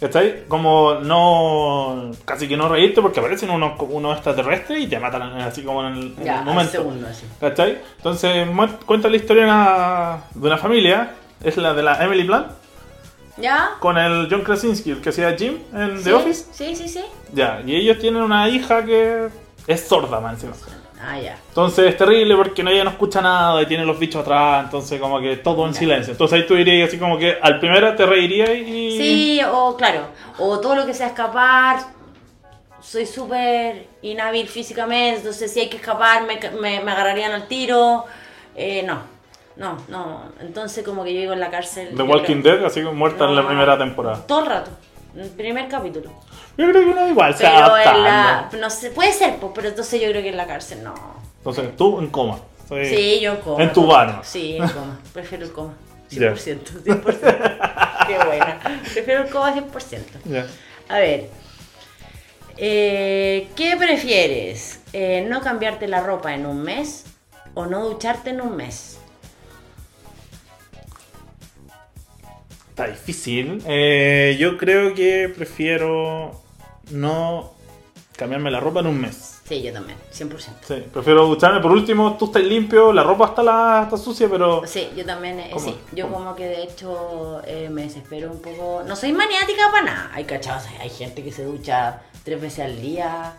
¿Cachai? 0.00 0.44
Como 0.48 0.94
no. 0.94 2.10
Casi 2.24 2.48
que 2.48 2.56
no 2.56 2.68
reírte 2.68 3.02
porque 3.02 3.20
aparecen 3.20 3.50
unos, 3.50 3.78
unos 3.80 4.14
extraterrestres 4.14 4.82
y 4.82 4.86
te 4.86 4.98
matan 4.98 5.22
así 5.42 5.62
como 5.62 5.86
en 5.86 5.92
el, 5.94 6.02
en 6.18 6.24
Ya, 6.24 6.32
el 6.34 6.38
al 6.40 6.44
momento. 6.46 6.72
segundo, 6.72 7.06
así. 7.06 7.24
¿Cachai? 7.38 7.78
Entonces 7.98 8.48
cuenta 8.86 9.08
la 9.10 9.16
historia 9.16 9.44
de 9.44 9.50
una, 9.50 10.24
de 10.34 10.46
una 10.46 10.56
familia. 10.56 11.14
Es 11.42 11.56
la 11.58 11.74
de 11.74 11.82
la 11.82 12.02
Emily 12.02 12.24
Blunt. 12.24 12.46
¿Ya? 13.40 13.70
Con 13.80 13.96
el 13.98 14.28
John 14.30 14.42
Krasinski, 14.42 14.90
el 14.92 15.00
que 15.00 15.08
hacía 15.10 15.34
Jim 15.36 15.58
en 15.74 15.98
¿Sí? 15.98 16.04
The 16.04 16.12
Office. 16.14 16.44
Sí, 16.52 16.76
sí, 16.76 16.88
sí. 16.88 17.02
Ya, 17.32 17.62
y 17.64 17.74
ellos 17.76 17.98
tienen 17.98 18.22
una 18.22 18.48
hija 18.48 18.84
que 18.84 19.28
es 19.66 19.80
sorda, 19.86 20.20
man, 20.20 20.34
encima. 20.34 20.52
Ah, 21.02 21.18
ya. 21.18 21.38
Entonces 21.48 21.86
es 21.86 21.96
terrible 21.96 22.36
porque 22.36 22.62
no, 22.62 22.70
ella 22.70 22.84
no 22.84 22.90
escucha 22.90 23.22
nada 23.22 23.62
y 23.62 23.66
tiene 23.66 23.86
los 23.86 23.98
bichos 23.98 24.20
atrás, 24.20 24.64
entonces 24.64 25.00
como 25.00 25.18
que 25.20 25.38
todo 25.38 25.64
en 25.66 25.72
Ya. 25.72 25.78
silencio. 25.78 26.12
Entonces 26.12 26.40
ahí 26.40 26.46
tú 26.46 26.54
dirías 26.54 26.88
así 26.88 26.98
como 26.98 27.16
que 27.16 27.38
al 27.40 27.58
primero 27.58 27.94
te 27.96 28.04
reirías 28.04 28.50
y... 28.50 28.98
Sí, 28.98 29.40
o 29.50 29.74
claro, 29.76 30.08
o 30.38 30.60
todo 30.60 30.74
lo 30.76 30.84
que 30.84 30.92
sea 30.92 31.06
escapar, 31.06 31.78
soy 32.82 33.06
súper 33.06 33.86
inhábil 34.02 34.46
físicamente, 34.48 35.18
entonces 35.20 35.50
si 35.50 35.60
hay 35.60 35.68
que 35.70 35.76
escapar 35.78 36.24
me, 36.26 36.38
me, 36.60 36.80
me 36.80 36.92
agarrarían 36.92 37.32
al 37.32 37.48
tiro, 37.48 38.04
eh, 38.54 38.82
no, 38.86 39.00
no, 39.56 39.76
no, 39.88 40.32
entonces 40.40 40.84
como 40.84 41.04
que 41.04 41.12
yo 41.14 41.20
digo 41.20 41.32
en 41.32 41.40
la 41.40 41.50
cárcel... 41.50 41.94
The 41.96 42.02
Walking 42.02 42.40
creo- 42.42 42.56
Dead, 42.56 42.64
así 42.66 42.80
como 42.82 42.94
muerta 42.94 43.24
en 43.26 43.36
la 43.36 43.46
primera 43.46 43.76
temporada. 43.78 44.26
Todo 44.26 44.40
el 44.40 44.46
rato, 44.46 44.70
en 45.14 45.20
el 45.20 45.28
primer 45.30 45.68
capítulo. 45.68 46.10
Yo 46.56 46.68
creo 46.70 46.82
que 46.84 46.90
uno 46.90 47.08
igual 47.08 47.34
se 47.36 47.46
adapta. 47.46 48.48
¿no? 48.58 48.70
Sé, 48.70 48.90
puede 48.90 49.12
ser, 49.12 49.36
pues, 49.36 49.52
pero 49.54 49.68
entonces 49.68 50.00
yo 50.00 50.08
creo 50.10 50.22
que 50.22 50.28
en 50.30 50.36
la 50.36 50.46
cárcel 50.46 50.82
no. 50.82 50.94
Entonces 51.38 51.76
tú 51.76 51.98
en 52.00 52.08
coma. 52.08 52.38
Sí. 52.68 52.84
Sí, 52.86 53.20
yo 53.20 53.32
en 53.32 53.36
coma. 53.40 53.62
En 53.64 53.72
tu 53.72 53.86
vano. 53.86 54.20
Sí, 54.22 54.56
en 54.56 54.68
coma. 54.68 54.98
Prefiero 55.12 55.44
el 55.44 55.52
coma. 55.52 55.74
Ya. 56.10 56.32
100%. 56.32 56.82
100%. 56.82 58.06
Qué 58.08 58.16
buena. 58.26 58.58
Prefiero 58.92 59.22
el 59.22 59.28
coma 59.30 59.54
100%. 59.54 60.00
Ya. 60.24 60.44
A 60.88 60.98
ver. 60.98 61.28
eh, 62.56 63.48
¿Qué 63.56 63.76
prefieres? 63.76 64.80
Eh, 64.92 65.24
¿No 65.28 65.40
cambiarte 65.40 65.86
la 65.88 66.00
ropa 66.02 66.34
en 66.34 66.46
un 66.46 66.62
mes 66.62 67.04
o 67.54 67.66
no 67.66 67.84
ducharte 67.88 68.30
en 68.30 68.40
un 68.40 68.56
mes? 68.56 68.98
Está 72.80 72.92
difícil. 72.92 73.62
Eh, 73.66 74.38
yo 74.40 74.56
creo 74.56 74.94
que 74.94 75.28
prefiero 75.28 76.32
no 76.92 77.52
cambiarme 78.16 78.50
la 78.50 78.58
ropa 78.58 78.80
en 78.80 78.86
un 78.86 79.02
mes. 79.02 79.42
Sí, 79.44 79.60
yo 79.60 79.70
también, 79.70 79.98
100%. 80.10 80.38
Sí, 80.66 80.84
prefiero 80.90 81.26
ducharme. 81.26 81.60
Por 81.60 81.72
último, 81.72 82.16
tú 82.16 82.26
estás 82.26 82.42
limpio, 82.42 82.90
la 82.90 83.02
ropa 83.02 83.26
está, 83.26 83.42
la, 83.42 83.82
está 83.84 83.98
sucia, 83.98 84.28
pero... 84.30 84.62
Sí, 84.66 84.88
yo 84.96 85.04
también, 85.04 85.40
eh, 85.40 85.50
sí. 85.58 85.76
Yo 85.92 86.06
¿Cómo? 86.06 86.18
como 86.18 86.34
que 86.34 86.46
de 86.46 86.62
hecho 86.62 87.42
eh, 87.46 87.68
me 87.68 87.82
desespero 87.82 88.30
un 88.30 88.40
poco. 88.40 88.82
No 88.86 88.96
soy 88.96 89.12
maniática 89.12 89.70
para 89.70 89.84
nada. 89.84 90.10
Hay 90.14 90.24
cachados, 90.24 90.64
hay 90.80 90.88
gente 90.88 91.22
que 91.22 91.32
se 91.32 91.44
ducha 91.44 92.00
tres 92.24 92.40
veces 92.40 92.60
al 92.60 92.80
día. 92.80 93.34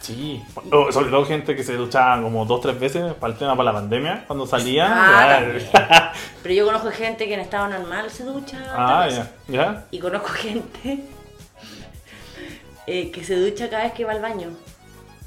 Sí, 0.00 0.40
o- 0.70 0.92
sobre 0.92 1.10
todo 1.10 1.24
gente 1.24 1.56
que 1.56 1.64
se 1.64 1.74
duchaba 1.74 2.22
como 2.22 2.44
dos 2.44 2.60
tres 2.60 2.78
veces 2.78 3.12
para 3.14 3.32
el 3.32 3.38
tema 3.38 3.56
para 3.56 3.72
la 3.72 3.78
pandemia, 3.80 4.24
cuando 4.26 4.46
salía. 4.46 4.86
Ah, 4.88 5.40
ya. 5.72 6.12
Pero 6.42 6.54
yo 6.54 6.64
conozco 6.66 6.90
gente 6.90 7.26
que 7.26 7.34
en 7.34 7.40
estado 7.40 7.66
normal 7.68 8.08
se 8.10 8.22
ducha. 8.24 8.58
ah, 8.76 9.08
ya, 9.08 9.32
ya. 9.48 9.86
Y 9.90 9.98
conozco 9.98 10.28
gente 10.28 11.00
eh, 12.86 13.10
que 13.10 13.24
se 13.24 13.34
ducha 13.36 13.68
cada 13.68 13.84
vez 13.84 13.92
que 13.94 14.04
va 14.04 14.12
al 14.12 14.20
baño. 14.22 14.50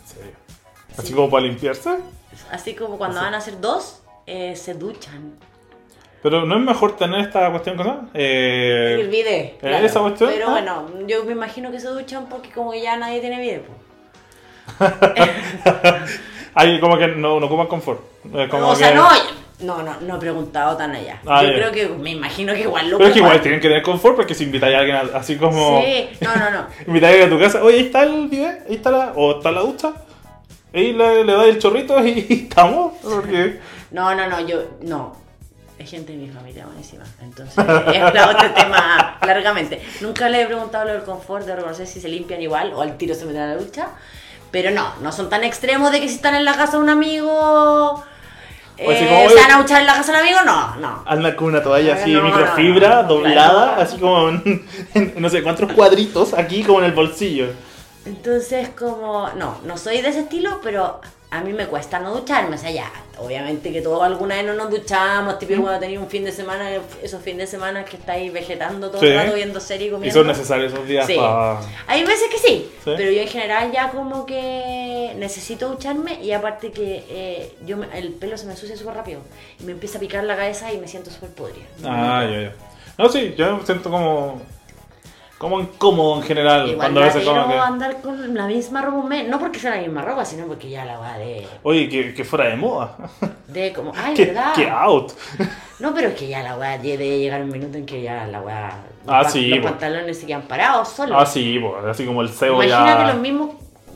Serio. 0.05 0.32
Así 0.97 1.08
Sí. 1.08 1.13
como 1.13 1.29
para 1.29 1.43
limpiarse. 1.45 1.97
Así 2.51 2.73
como 2.73 2.97
cuando 2.97 3.17
Así. 3.17 3.25
van 3.25 3.34
a 3.34 3.38
hacer 3.38 3.60
dos, 3.60 4.01
eh, 4.25 4.55
se 4.55 4.73
duchan. 4.75 5.34
Pero 6.23 6.45
no 6.45 6.55
es 6.58 6.62
mejor 6.62 6.95
tener 6.97 7.21
esta 7.21 7.49
cuestión 7.51 7.75
cosa. 7.77 8.01
Eh, 8.13 8.97
el 9.01 9.10
bidet. 9.10 9.62
¿eh, 9.63 9.82
esa 9.86 9.99
cuestión? 10.01 10.29
Pero 10.34 10.47
Ah. 10.47 10.51
bueno, 10.51 10.88
yo 11.08 11.23
me 11.25 11.32
imagino 11.34 11.71
que 11.71 11.79
se 11.79 11.88
duchan 11.88 12.27
porque 12.29 12.49
como 12.51 12.71
que 12.71 12.82
ya 12.82 12.95
nadie 12.97 13.19
tiene 13.19 13.39
bidet. 13.41 13.63
po. 13.65 13.73
Hay 16.55 16.79
como 16.79 16.97
que 16.97 17.08
no, 17.08 17.39
no 17.39 17.45
ocupan 17.45 17.67
confort. 17.67 18.01
Como 18.49 18.69
o 18.69 18.75
sea, 18.75 18.89
que- 18.89 18.95
no, 18.95 19.08
no, 19.62 19.84
no, 19.84 20.01
no 20.01 20.15
he 20.15 20.19
preguntado 20.19 20.77
tan 20.77 20.91
allá. 20.95 21.19
Ah, 21.25 21.43
yo 21.43 21.49
ya. 21.49 21.55
creo 21.55 21.71
que 21.71 21.88
me 21.88 22.12
imagino 22.12 22.53
que 22.53 22.62
igual 22.62 22.89
lo 22.89 22.97
Pero 22.97 23.10
es 23.10 23.13
que 23.13 23.19
igual 23.19 23.41
tienen 23.41 23.60
que 23.60 23.67
tener 23.67 23.84
confort 23.84 24.15
porque 24.15 24.34
si 24.34 24.45
invitáis 24.45 24.75
a 24.75 24.79
alguien 24.79 24.97
así 25.13 25.38
como. 25.38 25.82
Sí, 25.82 26.10
no, 26.21 26.36
no, 26.36 26.49
no. 26.49 26.65
Invitáis 26.88 27.12
a 27.12 27.23
alguien 27.23 27.27
a 27.27 27.38
tu 27.38 27.39
casa, 27.43 27.63
oye, 27.63 27.77
ahí 27.77 27.86
está 27.86 28.03
el 28.03 28.27
bidet, 28.27 28.65
ahí 28.67 28.75
está 28.75 28.91
la. 28.91 29.13
o 29.15 29.38
está 29.38 29.51
la 29.51 29.62
ducha. 29.62 29.93
Y 30.71 30.93
le, 30.93 31.23
le 31.23 31.34
dais 31.34 31.55
el 31.55 31.60
chorrito 31.60 32.03
y, 32.05 32.25
estamos. 32.49 32.93
Porque. 33.01 33.60
No, 33.91 34.13
no, 34.15 34.27
no, 34.27 34.39
yo, 34.45 34.63
no. 34.82 35.17
Es 35.77 35.89
gente 35.89 36.12
de 36.12 36.17
mi 36.17 36.27
familia 36.29 36.65
buenísima. 36.65 37.05
Entonces, 37.21 37.58
he 37.58 37.97
hablado 38.01 38.32
este 38.32 38.49
tema 38.49 39.17
largamente. 39.25 39.82
Nunca 40.01 40.27
le 40.27 40.41
he 40.41 40.45
preguntado 40.45 40.84
lo 40.84 40.91
del 40.91 41.03
confort, 41.03 41.45
de 41.45 41.55
reconocer 41.55 41.88
si 41.88 42.01
se 42.01 42.10
limpian 42.10 42.41
igual 42.41 42.73
o 42.73 42.82
al 42.82 42.97
tiro 42.97 43.15
se 43.15 43.25
meten 43.25 43.43
a 43.43 43.47
la 43.47 43.55
ducha. 43.55 43.88
Pero 44.51 44.71
no, 44.71 44.93
no 45.01 45.12
son 45.12 45.29
tan 45.29 45.43
extremos 45.43 45.91
de 45.91 46.01
que 46.01 46.07
si 46.09 46.15
están 46.15 46.35
en 46.35 46.45
la 46.45 46.55
casa 46.55 46.73
de 46.77 46.83
un 46.83 46.89
amigo. 46.89 47.31
O 47.31 48.03
así 48.91 49.03
eh, 49.03 49.07
como, 49.07 49.19
¿Se 49.29 49.35
oye- 49.35 49.41
van 49.41 49.51
a 49.51 49.62
duchar 49.62 49.81
en 49.81 49.88
la 49.88 49.93
casa 49.95 50.12
del 50.13 50.21
amigo? 50.21 50.39
No, 50.45 50.75
no. 50.77 51.03
Andan 51.05 51.35
con 51.35 51.47
una 51.49 51.62
toalla 51.62 51.95
así 51.95 52.13
No, 52.13 52.23
microfibra, 52.23 52.89
no, 52.89 53.01
no, 53.03 53.07
doblada, 53.09 53.65
claro. 53.75 53.81
así 53.81 53.97
como 53.97 54.29
en, 54.29 54.65
en 54.93 55.13
no 55.17 55.29
sé 55.29 55.43
cuántos 55.43 55.71
cuadritos 55.73 56.33
aquí 56.33 56.63
como 56.63 56.79
en 56.79 56.85
el 56.85 56.93
bolsillo. 56.93 57.47
Entonces, 58.05 58.69
como, 58.69 59.29
no, 59.35 59.57
no 59.65 59.77
soy 59.77 60.01
de 60.01 60.09
ese 60.09 60.21
estilo, 60.21 60.59
pero 60.63 61.01
a 61.32 61.42
mí 61.42 61.54
me 61.54 61.68
cuesta 61.68 62.00
no 62.00 62.12
ducharme. 62.15 62.56
O 62.56 62.58
sea, 62.60 62.72
ya, 62.72 62.92
obviamente 63.20 63.72
que 63.72 63.82
todos 63.82 64.02
alguna 64.04 64.36
vez 64.36 64.46
no 64.46 64.56
nos 64.56 64.70
duchamos, 64.72 65.38
típico 65.38 65.62
cuando 65.62 65.80
tenéis 65.80 66.00
un 66.00 66.10
fin 66.10 66.26
de 66.26 66.32
semana, 66.32 66.72
esos 67.04 67.22
fines 67.22 67.39
de 67.42 67.48
semana 67.48 67.86
que 67.86 67.98
estáis 67.98 68.34
vegetando 68.34 68.89
todo 68.89 69.00
Sí. 69.02 69.08
el 69.08 69.15
rato 69.18 69.34
viendo 69.36 69.60
serie 69.60 69.86
y 69.86 69.89
Y 69.89 69.92
comiendo. 69.94 70.20
son 70.20 70.28
necesarios 70.28 70.74
esos 70.74 70.88
días 70.88 71.06
Sí. 71.06 71.15
para. 71.15 71.60
Hay 71.86 72.04
veces 72.04 72.30
que 72.32 72.38
sí, 72.39 72.72
Sí. 72.84 72.94
pero 72.98 73.12
yo 73.12 73.22
en 73.22 73.28
general 73.28 73.72
ya 73.72 73.92
como 73.92 74.26
que 74.26 75.13
necesito 75.18 75.70
ducharme 75.70 76.20
y 76.24 76.32
aparte 76.32 76.72
que 76.72 77.06
eh, 77.10 77.54
yo 77.65 77.78
me- 77.78 77.88
el 77.98 78.13
pelo 78.13 78.36
se 78.38 78.46
me 78.48 78.54
ensucia 78.54 78.76
súper 78.76 78.96
rápido 78.96 79.22
y 79.60 79.63
me 79.65 79.74
empieza 79.74 79.98
a 79.98 80.02
picar 80.02 80.24
la 80.24 80.36
cabeza 80.36 80.74
y 80.74 80.78
me 80.80 80.88
siento 80.88 81.12
súper 81.12 81.30
podrida. 81.30 81.65
Ah, 81.86 82.26
ya, 82.28 82.42
ya. 82.42 82.54
No, 82.98 83.08
sí, 83.08 83.36
yo 83.38 83.58
me 83.58 83.65
siento 83.65 83.92
como. 83.92 84.42
Como 85.39 85.60
incómodo 85.62 86.17
en 86.17 86.23
general. 86.23 86.67
Igual 86.69 86.78
cuando 86.78 87.02
a 87.02 87.06
veces 87.06 87.25
latero 87.25 87.43
como 87.43 87.54
que. 87.56 87.60
andar 87.62 88.02
con 88.02 88.36
la 88.36 88.45
misma 88.45 88.82
ropa 88.82 88.97
un 88.97 89.08
mes, 89.10 89.28
no 89.28 89.39
porque 89.39 89.58
sea 89.58 89.71
la 89.71 89.82
misma 89.82 90.02
ropa, 90.04 90.25
sino 90.25 90.45
porque 90.45 90.69
ya 90.69 90.84
la 90.86 90.99
va 90.99 91.17
de, 91.17 91.47
Oye, 91.63 91.88
que, 91.89 92.13
que 92.13 92.23
fuera 92.25 92.49
de 92.49 92.58
moda. 92.58 92.95
de 93.47 93.73
como, 93.73 93.93
ay, 93.95 94.13
que, 94.13 94.25
¿verdad? 94.25 94.54
que 94.54 94.69
out. 94.69 95.13
No, 95.80 95.93
pero 95.93 96.10
es 96.10 96.15
que 96.15 96.28
ya 96.28 96.43
la 96.43 96.58
weá 96.58 96.78
debe 96.78 97.19
llegar 97.19 97.41
un 97.41 97.49
minuto 97.49 97.78
en 97.78 97.86
que 97.86 98.02
ya 98.02 98.28
la 98.28 98.41
weá. 98.41 98.84
Ah, 99.08 99.23
los 99.23 99.32
sí, 99.32 99.47
Los 99.47 99.60
po. 99.60 99.69
pantalones 99.69 100.19
se 100.19 100.28
quedan 100.28 100.41
parados 100.41 100.89
solos. 100.89 101.15
Ah, 101.17 101.25
sí, 101.25 101.60
así 101.89 102.06
como 102.06 102.21
el 102.21 102.28
cebo 102.30 102.62
Imagínate 102.62 103.04
ya. 103.04 103.08
los 103.13 103.21
mismos. 103.21 103.52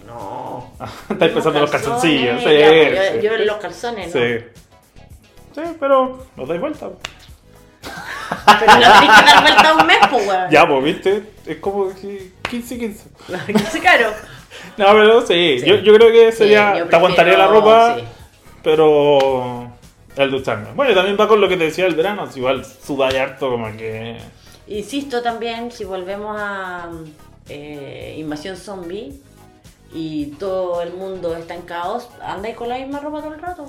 No. 0.08 0.72
Estáis 1.10 1.34
pensando 1.34 1.60
en 1.60 1.62
los 1.64 1.72
calzoncillos. 1.72 2.40
Sí, 2.42 2.46
ya, 2.58 3.16
yo, 3.16 3.22
yo 3.22 3.34
en 3.34 3.48
los 3.48 3.58
calzones, 3.58 4.16
¿no? 4.16 4.22
Sí. 4.22 4.38
Sí, 5.56 5.62
pero 5.78 6.26
nos 6.38 6.48
dais 6.48 6.62
vuelta. 6.62 6.90
Pero 8.60 8.74
lo 8.74 8.80
tenés 9.00 9.00
que 9.20 9.26
dar 9.26 9.42
vuelta 9.42 9.70
a 9.70 9.76
un 9.76 9.88
mes, 9.88 9.98
pues, 10.10 10.28
weón. 10.28 10.50
Ya, 10.52 10.68
pues, 10.68 10.84
viste, 10.84 11.24
es 11.46 11.58
como 11.58 11.90
que 11.94 12.32
15, 12.50 12.78
15. 12.80 13.04
Qué 13.74 13.80
caro. 13.80 14.12
No, 14.78 14.86
pero 14.88 15.22
sí, 15.26 15.60
Sí. 15.60 15.66
Yo, 15.66 15.76
yo 15.78 15.94
creo 15.94 16.12
que 16.12 16.32
sería. 16.32 16.74
Sí, 16.74 16.80
yo 16.80 16.86
te 16.88 16.96
aguantaría 16.96 17.38
la 17.38 17.48
prefiero- 17.48 17.62
ropa, 17.66 17.96
sí. 18.00 18.04
pero. 18.64 19.72
El 20.16 20.30
ducharme. 20.30 20.68
Bueno, 20.76 20.92
y 20.92 20.96
también 20.96 21.18
va 21.20 21.28
con 21.28 21.42
lo 21.42 21.50
que 21.50 21.58
te 21.58 21.64
decía 21.66 21.88
el 21.88 21.96
verano. 21.96 22.32
si 22.32 22.38
Igual 22.40 22.64
sudáis 22.66 23.16
harto, 23.16 23.50
como 23.50 23.66
que. 23.76 24.18
Insisto 24.68 25.22
también, 25.24 25.72
si 25.72 25.84
volvemos 25.86 26.38
a 26.40 26.88
eh, 27.50 28.16
Invasión 28.20 28.56
Zombie, 28.56 29.12
y 29.94 30.28
todo 30.40 30.82
el 30.82 30.94
mundo 30.94 31.36
está 31.36 31.54
en 31.56 31.62
caos, 31.64 32.08
andáis 32.22 32.56
con 32.56 32.70
la 32.70 32.78
misma 32.78 33.00
ropa 33.00 33.22
todo 33.22 33.34
el 33.34 33.42
rato. 33.42 33.66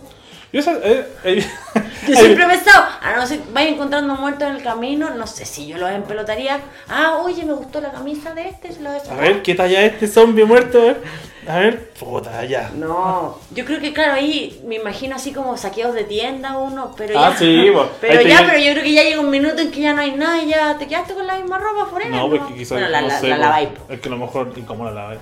Yo, 0.53 0.61
eh, 0.61 1.07
eh, 1.25 1.45
Yo 2.07 2.15
siempre 2.15 2.45
he 2.45 2.49
pensado, 2.49 2.85
a 3.03 3.17
no 3.17 3.27
ser 3.27 3.41
vaya 3.53 3.71
encontrando 3.71 4.15
muertos 4.15 4.49
en 4.49 4.57
el 4.57 4.63
camino, 4.63 5.11
no 5.11 5.27
sé 5.27 5.45
si 5.47 5.67
yo 5.67 5.79
los 5.79 5.91
empelotaría. 5.91 6.61
Ah, 6.89 7.19
oye, 7.25 7.45
me 7.45 7.55
gustó 7.55 7.81
la 7.81 7.91
camisa 7.91 8.35
de 8.35 8.49
este, 8.51 8.73
se 8.73 8.81
lo 8.81 8.91
voy 8.91 8.99
a 9.01 9.03
sacar. 9.05 9.19
ver, 9.21 9.43
¿qué 9.43 9.55
talla 9.57 9.83
es 9.83 9.95
este 9.95 10.07
zombie 10.07 10.45
muerto? 10.45 10.79
A 10.79 10.85
ver, 10.85 11.03
a 11.49 11.59
ver, 11.59 11.91
puta, 11.91 12.45
ya. 12.45 12.71
No, 12.75 13.39
yo 13.51 13.65
creo 13.65 13.81
que 13.81 13.93
claro, 13.93 14.13
ahí 14.13 14.63
me 14.65 14.77
imagino 14.77 15.17
así 15.17 15.33
como 15.33 15.57
saqueos 15.57 15.93
de 15.93 16.05
tienda 16.05 16.57
uno, 16.57 16.95
pero 16.97 17.19
Ah, 17.19 17.31
ya. 17.33 17.37
sí, 17.37 17.71
pues, 17.73 17.89
Pero 18.01 18.23
ya, 18.23 18.45
pero 18.47 18.59
yo 18.59 18.73
creo 18.73 18.85
que 18.85 18.93
ya 18.93 19.03
llega 19.03 19.21
un 19.21 19.31
minuto 19.31 19.61
en 19.61 19.73
que 19.73 19.81
ya 19.81 19.93
no 19.93 20.03
hay 20.03 20.13
nada 20.13 20.41
y 20.41 20.49
ya 20.51 20.79
te 20.79 20.87
quedaste 20.87 21.15
con 21.15 21.27
la 21.27 21.37
misma 21.37 21.59
ropa 21.59 21.87
forever. 21.87 22.13
No, 22.13 22.31
porque 22.31 22.55
quizás, 22.55 22.79
Bueno, 22.79 22.89
la, 22.89 23.01
no 23.01 23.09
la, 23.09 23.19
sé, 23.21 23.29
la 23.29 23.59
po. 23.75 23.93
Es 23.93 24.01
que 24.01 24.09
a 24.09 24.13
lo 24.13 24.19
mejor, 24.19 24.53
¿y 24.55 24.63
cómo 24.63 24.85
la 24.85 24.93
laváis? 24.93 25.21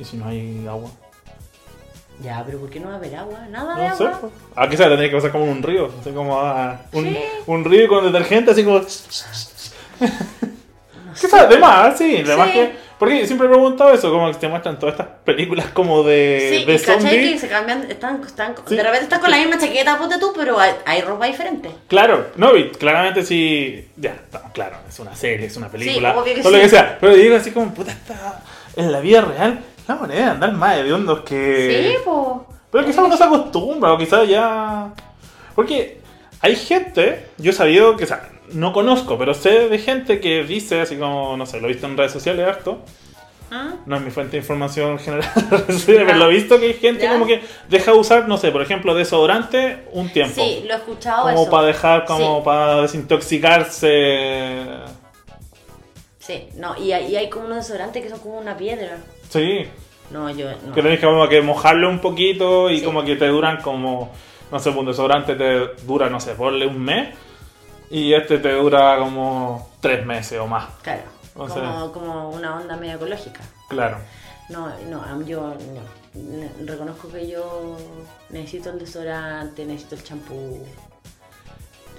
¿Y 0.00 0.04
si 0.04 0.16
no 0.16 0.26
hay 0.26 0.66
agua? 0.66 0.90
Ya, 2.22 2.42
pero 2.44 2.58
¿por 2.58 2.70
qué 2.70 2.80
no 2.80 2.88
va 2.88 2.94
a 2.94 2.96
haber 2.96 3.14
agua? 3.16 3.38
Nada 3.50 3.76
de 3.76 3.88
No 3.90 3.96
sé, 3.96 4.04
agua. 4.04 4.18
pues. 4.20 4.32
Ah, 4.56 4.68
quizás 4.68 4.88
tenéis 4.88 5.10
que 5.10 5.16
pasar 5.16 5.30
como 5.32 5.44
un 5.44 5.62
río, 5.62 5.90
así 6.00 6.10
como 6.10 6.40
ah, 6.40 6.80
un, 6.92 7.04
Sí. 7.04 7.18
un 7.46 7.64
río 7.64 7.88
con 7.88 8.04
detergente, 8.10 8.50
así 8.50 8.64
como... 8.64 8.80
No 10.00 11.16
sé. 11.16 11.26
Quizás, 11.26 11.48
de 11.48 11.58
más, 11.58 11.98
sí, 11.98 12.22
de 12.22 12.36
más 12.36 12.48
Sí. 12.48 12.52
que... 12.54 12.90
Porque 13.00 13.26
siempre 13.26 13.46
he 13.46 13.50
preguntado 13.50 13.94
eso, 13.94 14.10
como 14.12 14.30
que 14.30 14.36
te 14.36 14.46
muestran 14.46 14.78
todas 14.78 14.92
estas 14.94 15.06
películas 15.24 15.66
como 15.72 16.02
de, 16.02 16.58
Sí, 16.58 16.64
de 16.66 16.74
y 16.74 16.78
cachai 16.78 16.96
que 16.98 17.02
zombies. 17.02 17.40
se 17.40 17.48
cambian, 17.48 17.90
están, 17.90 18.22
están, 18.22 18.54
Sí. 18.66 18.76
de 18.76 18.82
repente 18.82 19.04
estás 19.04 19.20
con 19.20 19.30
la 19.30 19.38
misma 19.38 19.56
chaqueta, 19.58 19.96
ponte 19.98 20.18
tú, 20.18 20.32
pero 20.36 20.58
hay, 20.60 20.72
hay 20.84 21.00
ropa 21.00 21.24
diferente. 21.26 21.70
Claro, 21.88 22.26
no, 22.36 22.54
y 22.56 22.68
claramente 22.72 23.22
sí, 23.24 23.88
ya, 23.96 24.10
estamos 24.10 24.52
claro, 24.52 24.76
es 24.86 24.98
una 24.98 25.16
serie, 25.16 25.46
es 25.46 25.56
una 25.56 25.68
película, 25.70 26.14
obvio 26.18 26.34
que 26.34 26.42
todo 26.42 26.52
lo 26.52 26.58
sí. 26.58 26.62
que 26.64 26.68
sea, 26.68 26.98
pero 27.00 27.14
digo 27.14 27.36
así 27.36 27.50
como, 27.52 27.72
puta, 27.72 27.92
está 27.92 28.42
en 28.76 28.92
la 28.92 29.00
vida 29.00 29.22
real, 29.22 29.60
la 29.94 30.00
manera 30.00 30.24
de 30.26 30.30
andar 30.30 30.52
más 30.52 30.76
de 30.76 30.92
hondos 30.92 31.20
que... 31.20 31.92
Sí, 31.96 32.02
po. 32.04 32.46
Pero 32.70 32.84
quizás 32.86 33.04
uno 33.04 33.16
se 33.16 33.24
acostumbra, 33.24 33.92
o 33.92 33.98
quizás 33.98 34.28
ya... 34.28 34.92
Porque 35.54 36.00
hay 36.40 36.56
gente, 36.56 37.26
yo 37.38 37.50
he 37.50 37.54
sabido 37.54 37.96
que, 37.96 38.04
o 38.04 38.06
sea, 38.06 38.28
no 38.52 38.72
conozco, 38.72 39.18
pero 39.18 39.34
sé 39.34 39.68
de 39.68 39.78
gente 39.78 40.20
que 40.20 40.44
dice, 40.44 40.80
así 40.80 40.96
como, 40.96 41.36
no 41.36 41.46
sé, 41.46 41.60
lo 41.60 41.66
he 41.68 41.72
visto 41.72 41.86
en 41.86 41.96
redes 41.96 42.12
sociales 42.12 42.46
harto, 42.46 42.78
¿Ah? 43.52 43.74
no 43.84 43.96
es 43.96 44.02
mi 44.02 44.10
fuente 44.12 44.32
de 44.32 44.38
información 44.38 44.98
general, 45.00 45.28
pero 45.86 46.14
lo 46.14 46.30
he 46.30 46.34
visto 46.34 46.58
que 46.60 46.66
hay 46.66 46.74
gente 46.74 47.02
Ya. 47.02 47.12
como 47.12 47.26
que 47.26 47.42
deja 47.68 47.90
de 47.92 47.98
usar, 47.98 48.28
no 48.28 48.38
sé, 48.38 48.52
por 48.52 48.62
ejemplo, 48.62 48.94
desodorante 48.94 49.84
un 49.92 50.08
tiempo. 50.10 50.40
Sí, 50.40 50.62
lo 50.66 50.74
he 50.74 50.76
escuchado 50.76 51.22
Como 51.24 51.42
eso. 51.42 51.50
para 51.50 51.66
dejar, 51.66 52.04
como 52.04 52.38
Sí. 52.38 52.42
para 52.44 52.82
desintoxicarse. 52.82 54.66
Sí, 56.20 56.48
no, 56.56 56.76
y 56.78 56.92
hay, 56.92 57.06
y 57.12 57.16
hay 57.16 57.28
como 57.28 57.46
unos 57.46 57.58
desodorantes 57.58 58.02
que 58.02 58.08
son 58.08 58.20
como 58.20 58.38
una 58.38 58.56
piedra. 58.56 58.98
Sí, 59.30 59.64
No, 60.10 60.28
yo 60.30 60.50
no. 60.66 60.74
que 60.74 60.82
tenés 60.82 61.00
que, 61.00 61.06
como 61.06 61.26
que 61.28 61.40
mojarlo 61.40 61.88
un 61.88 62.00
poquito 62.00 62.68
y 62.68 62.80
Sí. 62.80 62.84
como 62.84 63.02
que 63.04 63.16
te 63.16 63.26
duran 63.28 63.62
como, 63.62 64.10
no 64.52 64.58
sé, 64.58 64.68
un 64.70 64.84
desodorante 64.86 65.34
te 65.36 65.68
dura, 65.86 66.10
no 66.10 66.20
sé, 66.20 66.34
ponle 66.34 66.66
un 66.66 66.78
mes 66.80 67.14
y 67.90 68.12
este 68.12 68.38
te 68.38 68.52
dura 68.52 68.98
como 68.98 69.70
tres 69.80 70.04
meses 70.04 70.38
o 70.38 70.46
más. 70.46 70.66
Claro, 70.82 71.02
O 71.34 71.46
como, 71.46 71.54
sea- 71.54 71.92
como 71.92 72.30
una 72.30 72.56
onda 72.56 72.76
media 72.76 72.94
ecológica. 72.94 73.40
Claro. 73.68 73.96
No, 74.48 74.68
no, 74.88 75.22
yo 75.24 75.54
no. 75.72 76.66
Reconozco 76.66 77.08
que 77.08 77.28
yo 77.28 77.76
necesito 78.30 78.70
el 78.70 78.80
desodorante, 78.80 79.64
necesito 79.64 79.94
el 79.94 80.02
champú. 80.02 80.66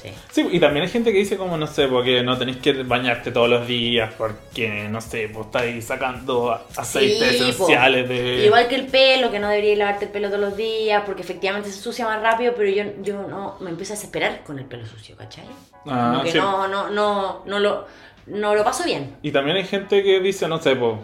Sí. 0.02 0.10
Sí, 0.32 0.48
y 0.52 0.60
también 0.60 0.84
hay 0.84 0.90
gente 0.92 1.12
que 1.12 1.20
dice 1.20 1.38
como, 1.38 1.58
no 1.58 1.68
sé, 1.68 1.88
porque 1.88 2.24
no 2.24 2.38
tenés 2.38 2.58
que 2.58 2.74
bañarte 2.84 3.32
todos 3.32 3.48
los 3.50 3.68
días 3.68 4.12
porque, 4.18 4.88
no 4.90 5.00
sé, 5.00 5.28
vos 5.28 5.46
estáis 5.48 5.86
sacando 5.86 6.52
aceites 6.76 7.38
Sí, 7.38 7.44
po. 7.58 7.66
esenciales 7.66 8.10
de... 8.10 8.46
Igual 8.46 8.68
que 8.68 8.76
el 8.76 8.88
pelo, 8.88 9.30
que 9.30 9.40
no 9.40 9.48
debería 9.50 9.76
lavarte 9.76 10.06
el 10.06 10.12
pelo 10.12 10.30
todos 10.30 10.42
los 10.42 10.58
días, 10.58 11.04
porque 11.06 11.22
efectivamente 11.22 11.70
se 11.70 11.76
ensucia 11.78 12.06
más 12.06 12.22
rápido, 12.22 12.54
pero 12.58 12.70
yo, 12.70 12.84
yo 13.04 13.28
no 13.28 13.58
me 13.60 13.70
empiezo 13.70 13.94
a 13.94 13.96
desesperar 13.96 14.44
con 14.44 14.58
el 14.58 14.66
pelo 14.66 14.86
sucio, 14.88 15.16
¿cachai? 15.16 15.46
Ah, 15.86 16.10
Como 16.14 16.24
que 16.24 16.32
sí. 16.32 16.38
no, 16.38 16.68
no, 16.68 16.90
no, 16.90 17.44
no 17.46 17.60
lo, 17.60 17.86
no 18.26 18.56
lo 18.56 18.64
paso 18.64 18.84
bien. 18.84 19.18
Y 19.22 19.32
también 19.32 19.58
hay 19.58 19.66
gente 19.66 20.02
que 20.04 20.20
dice, 20.20 20.48
no 20.48 20.60
sé, 20.60 20.76
pues, 20.76 20.96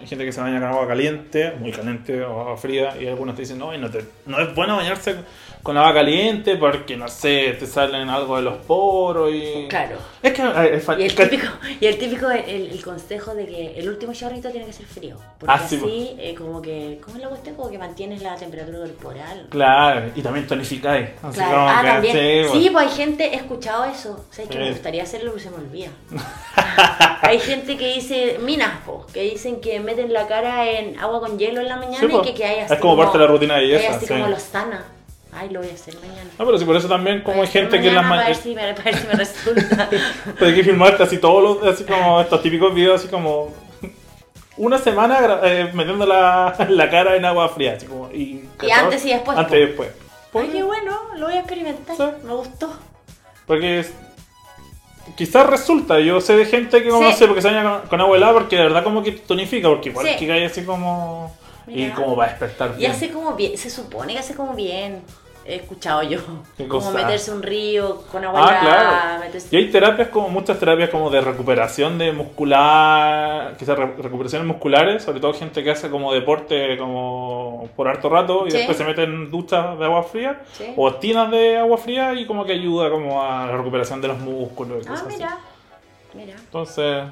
hay 0.00 0.06
gente 0.06 0.24
que 0.24 0.32
se 0.32 0.40
baña 0.40 0.60
con 0.60 0.68
agua 0.70 0.88
caliente, 0.88 1.52
muy 1.58 1.70
caliente 1.72 2.22
o 2.24 2.40
agua 2.40 2.56
fría, 2.56 2.94
y 3.00 3.06
algunos 3.06 3.34
te 3.36 3.42
dicen, 3.42 3.58
no, 3.58 3.76
no, 3.76 3.90
te, 3.90 4.04
no 4.26 4.40
es 4.40 4.54
bueno 4.54 4.76
bañarse 4.76 5.16
con 5.62 5.76
agua 5.76 5.92
caliente 5.92 6.56
porque, 6.56 6.96
no 6.96 7.06
sé, 7.06 7.54
te 7.58 7.66
salen 7.66 8.08
algo 8.08 8.36
de 8.36 8.42
los 8.42 8.56
poros 8.64 9.30
y... 9.30 9.66
Claro. 9.68 9.98
Es 10.22 10.32
que... 10.32 10.42
eh, 10.42 10.74
es 10.76 10.86
Y 10.98 11.02
el 11.02 11.14
típico, 11.14 11.46
y 11.80 11.86
el 11.86 11.98
típico 11.98 12.30
el, 12.30 12.70
el 12.72 12.82
consejo 12.82 13.34
de 13.34 13.46
que 13.46 13.78
el 13.78 13.86
último 13.88 14.14
chorrito 14.14 14.48
tiene 14.50 14.64
que 14.66 14.72
ser 14.72 14.86
frío. 14.86 15.16
Porque 15.38 15.52
Ah, 15.54 15.58
sí, 15.68 15.76
así, 15.76 16.16
eh, 16.18 16.34
como 16.34 16.62
que, 16.62 16.98
¿cómo 17.04 17.16
es 17.16 17.22
la 17.22 17.28
cuestión? 17.28 17.56
Como 17.56 17.70
que 17.70 17.76
mantienes 17.78 18.22
la 18.22 18.36
temperatura 18.36 18.78
corporal. 18.80 19.46
Claro, 19.50 20.10
y 20.16 20.22
también 20.22 20.46
tonificáis. 20.46 21.10
Así 21.22 21.36
Claro. 21.36 21.56
como 21.56 21.68
Ah, 21.68 21.80
que, 21.82 21.88
también. 21.88 22.16
sí, 22.16 22.52
Sí, 22.52 22.70
pues. 22.70 22.72
pues 22.72 22.86
hay 22.86 22.96
gente, 22.96 23.24
he 23.26 23.36
escuchado 23.36 23.84
eso. 23.84 24.24
O 24.30 24.32
sea, 24.32 24.44
es 24.44 24.50
que 24.50 24.58
me 24.58 24.70
gustaría 24.70 25.02
hacerlo, 25.02 25.32
pero 25.34 25.44
se 25.44 25.50
me 25.50 25.56
olvida. 25.56 25.90
hay 27.22 27.38
gente 27.38 27.76
que 27.76 27.94
dice, 27.94 28.38
minas, 28.42 28.78
po, 28.86 29.06
que 29.12 29.22
dicen 29.22 29.60
que 29.60 29.78
meten 29.90 30.12
la 30.12 30.26
cara 30.26 30.68
en 30.68 30.98
agua 30.98 31.20
con 31.20 31.38
hielo 31.38 31.60
en 31.60 31.68
la 31.68 31.76
mañana 31.76 31.98
Sí, 31.98 32.06
y 32.06 32.08
po. 32.08 32.22
que, 32.22 32.34
que 32.34 32.44
hay 32.44 32.60
así 32.60 32.74
Es 32.74 32.80
como 32.80 32.96
parte 32.96 33.18
de 33.18 33.24
la 33.24 33.30
rutina 33.30 33.54
de 33.56 33.60
belleza, 33.62 33.96
así 33.96 34.06
sí. 34.06 34.12
como 34.12 34.28
los 34.28 34.42
sana. 34.42 34.84
Ay, 35.32 35.48
lo 35.50 35.60
voy 35.60 35.70
a 35.70 35.74
hacer 35.74 35.94
mañana. 36.00 36.28
No, 36.38 36.44
pero 36.44 36.58
sí, 36.58 36.64
por 36.64 36.76
eso 36.76 36.88
también 36.88 37.22
como 37.22 37.42
hay 37.42 37.48
gente 37.48 37.80
que 37.80 37.88
en 37.88 37.94
las 37.94 38.04
para 38.04 38.16
mañanas... 38.16 38.38
si 38.38 38.54
me, 38.54 38.74
para 38.74 38.84
ver 38.84 38.96
si 38.96 39.06
me 39.06 39.12
resulta. 39.14 39.88
Hay 40.40 40.54
que 40.54 40.64
filmarte 40.64 41.02
así 41.04 41.18
todos 41.18 41.42
los... 41.62 41.72
Así 41.72 41.84
como 41.84 42.20
estos 42.22 42.42
típicos 42.42 42.74
videos 42.74 43.00
así 43.00 43.08
como... 43.08 43.54
Una 44.56 44.78
semana 44.78 45.40
eh, 45.44 45.70
metiendo 45.72 46.04
la, 46.04 46.54
la 46.68 46.90
cara 46.90 47.14
en 47.14 47.24
agua 47.24 47.48
fría, 47.48 47.74
así 47.76 47.86
como... 47.86 48.10
Y, 48.10 48.44
Y 48.60 48.70
antes 48.72 49.04
y 49.06 49.10
después, 49.10 49.38
Antes 49.38 49.56
y 49.56 49.66
después. 49.66 49.90
Ay, 50.34 50.48
qué 50.52 50.62
bueno, 50.62 50.98
lo 51.16 51.26
voy 51.26 51.36
a 51.36 51.40
experimentar. 51.40 51.96
Sí. 51.96 52.02
Me 52.24 52.34
gustó. 52.34 52.72
Porque 53.46 53.84
quizás 55.16 55.46
resulta, 55.46 55.98
yo 56.00 56.20
sé 56.20 56.36
de 56.36 56.44
gente 56.46 56.82
que 56.82 56.88
como 56.88 57.02
Sí. 57.02 57.10
no 57.10 57.16
sé, 57.16 57.26
porque 57.26 57.42
se 57.42 57.48
baña 57.50 57.80
con, 57.80 57.88
con 57.88 58.00
agua 58.00 58.16
helada 58.16 58.32
porque 58.34 58.56
de 58.56 58.62
verdad 58.62 58.84
como 58.84 59.02
que 59.02 59.12
tonifica, 59.12 59.68
porque 59.68 59.88
igual 59.90 60.06
Sí. 60.06 60.16
que 60.18 60.26
cae 60.26 60.46
así 60.46 60.62
como... 60.64 61.34
Y 61.66 61.82
Mira. 61.84 61.94
como 61.94 62.16
va 62.16 62.24
a 62.24 62.28
despertar 62.30 62.72
Y 62.74 62.78
bien. 62.80 62.90
hace 62.90 63.10
como 63.10 63.34
bien, 63.34 63.56
se 63.56 63.70
supone 63.70 64.12
que 64.14 64.18
hace 64.18 64.34
como 64.34 64.54
bien. 64.54 65.02
He 65.44 65.56
escuchado 65.56 66.02
yo. 66.02 66.18
¿Qué 66.56 66.68
Como 66.68 66.90
meterse 66.92 67.32
un 67.32 67.42
río 67.42 68.02
con 68.12 68.24
agua 68.24 68.40
Ah, 68.46 68.60
helada, 68.60 68.90
claro. 69.18 69.24
meterse- 69.24 69.48
Y 69.50 69.56
hay 69.56 69.70
terapias 69.70 70.08
como 70.08 70.28
muchas 70.28 70.58
terapias 70.60 70.90
como 70.90 71.10
de 71.10 71.20
recuperación 71.22 71.98
de 71.98 72.12
muscular, 72.12 73.56
quizás 73.58 73.76
re- 73.76 73.94
recuperaciones 73.98 74.46
musculares, 74.46 75.02
sobre 75.02 75.18
todo 75.18 75.32
gente 75.32 75.64
que 75.64 75.70
hace 75.70 75.88
como 75.90 76.12
deporte 76.12 76.76
como 76.78 77.68
por 77.74 77.88
harto 77.88 78.08
rato 78.08 78.46
y 78.46 78.50
Sí. 78.50 78.58
después 78.58 78.76
se 78.76 78.84
mete 78.84 79.04
en 79.04 79.30
duchas 79.30 79.78
de 79.78 79.84
agua 79.86 80.02
fría 80.02 80.42
Sí. 80.52 80.72
o 80.76 80.94
tinas 80.94 81.30
de 81.30 81.56
agua 81.58 81.78
fría 81.78 82.12
y 82.14 82.26
como 82.26 82.44
que 82.44 82.52
ayuda 82.52 82.90
como 82.90 83.22
a 83.22 83.46
la 83.46 83.56
recuperación 83.56 84.00
de 84.00 84.08
los 84.08 84.18
músculos 84.18 84.84
y 84.86 84.88
Ah, 84.88 84.92
así. 84.94 85.04
mira. 85.08 85.38
Mira. 86.12 86.34
Entonces, 86.36 87.04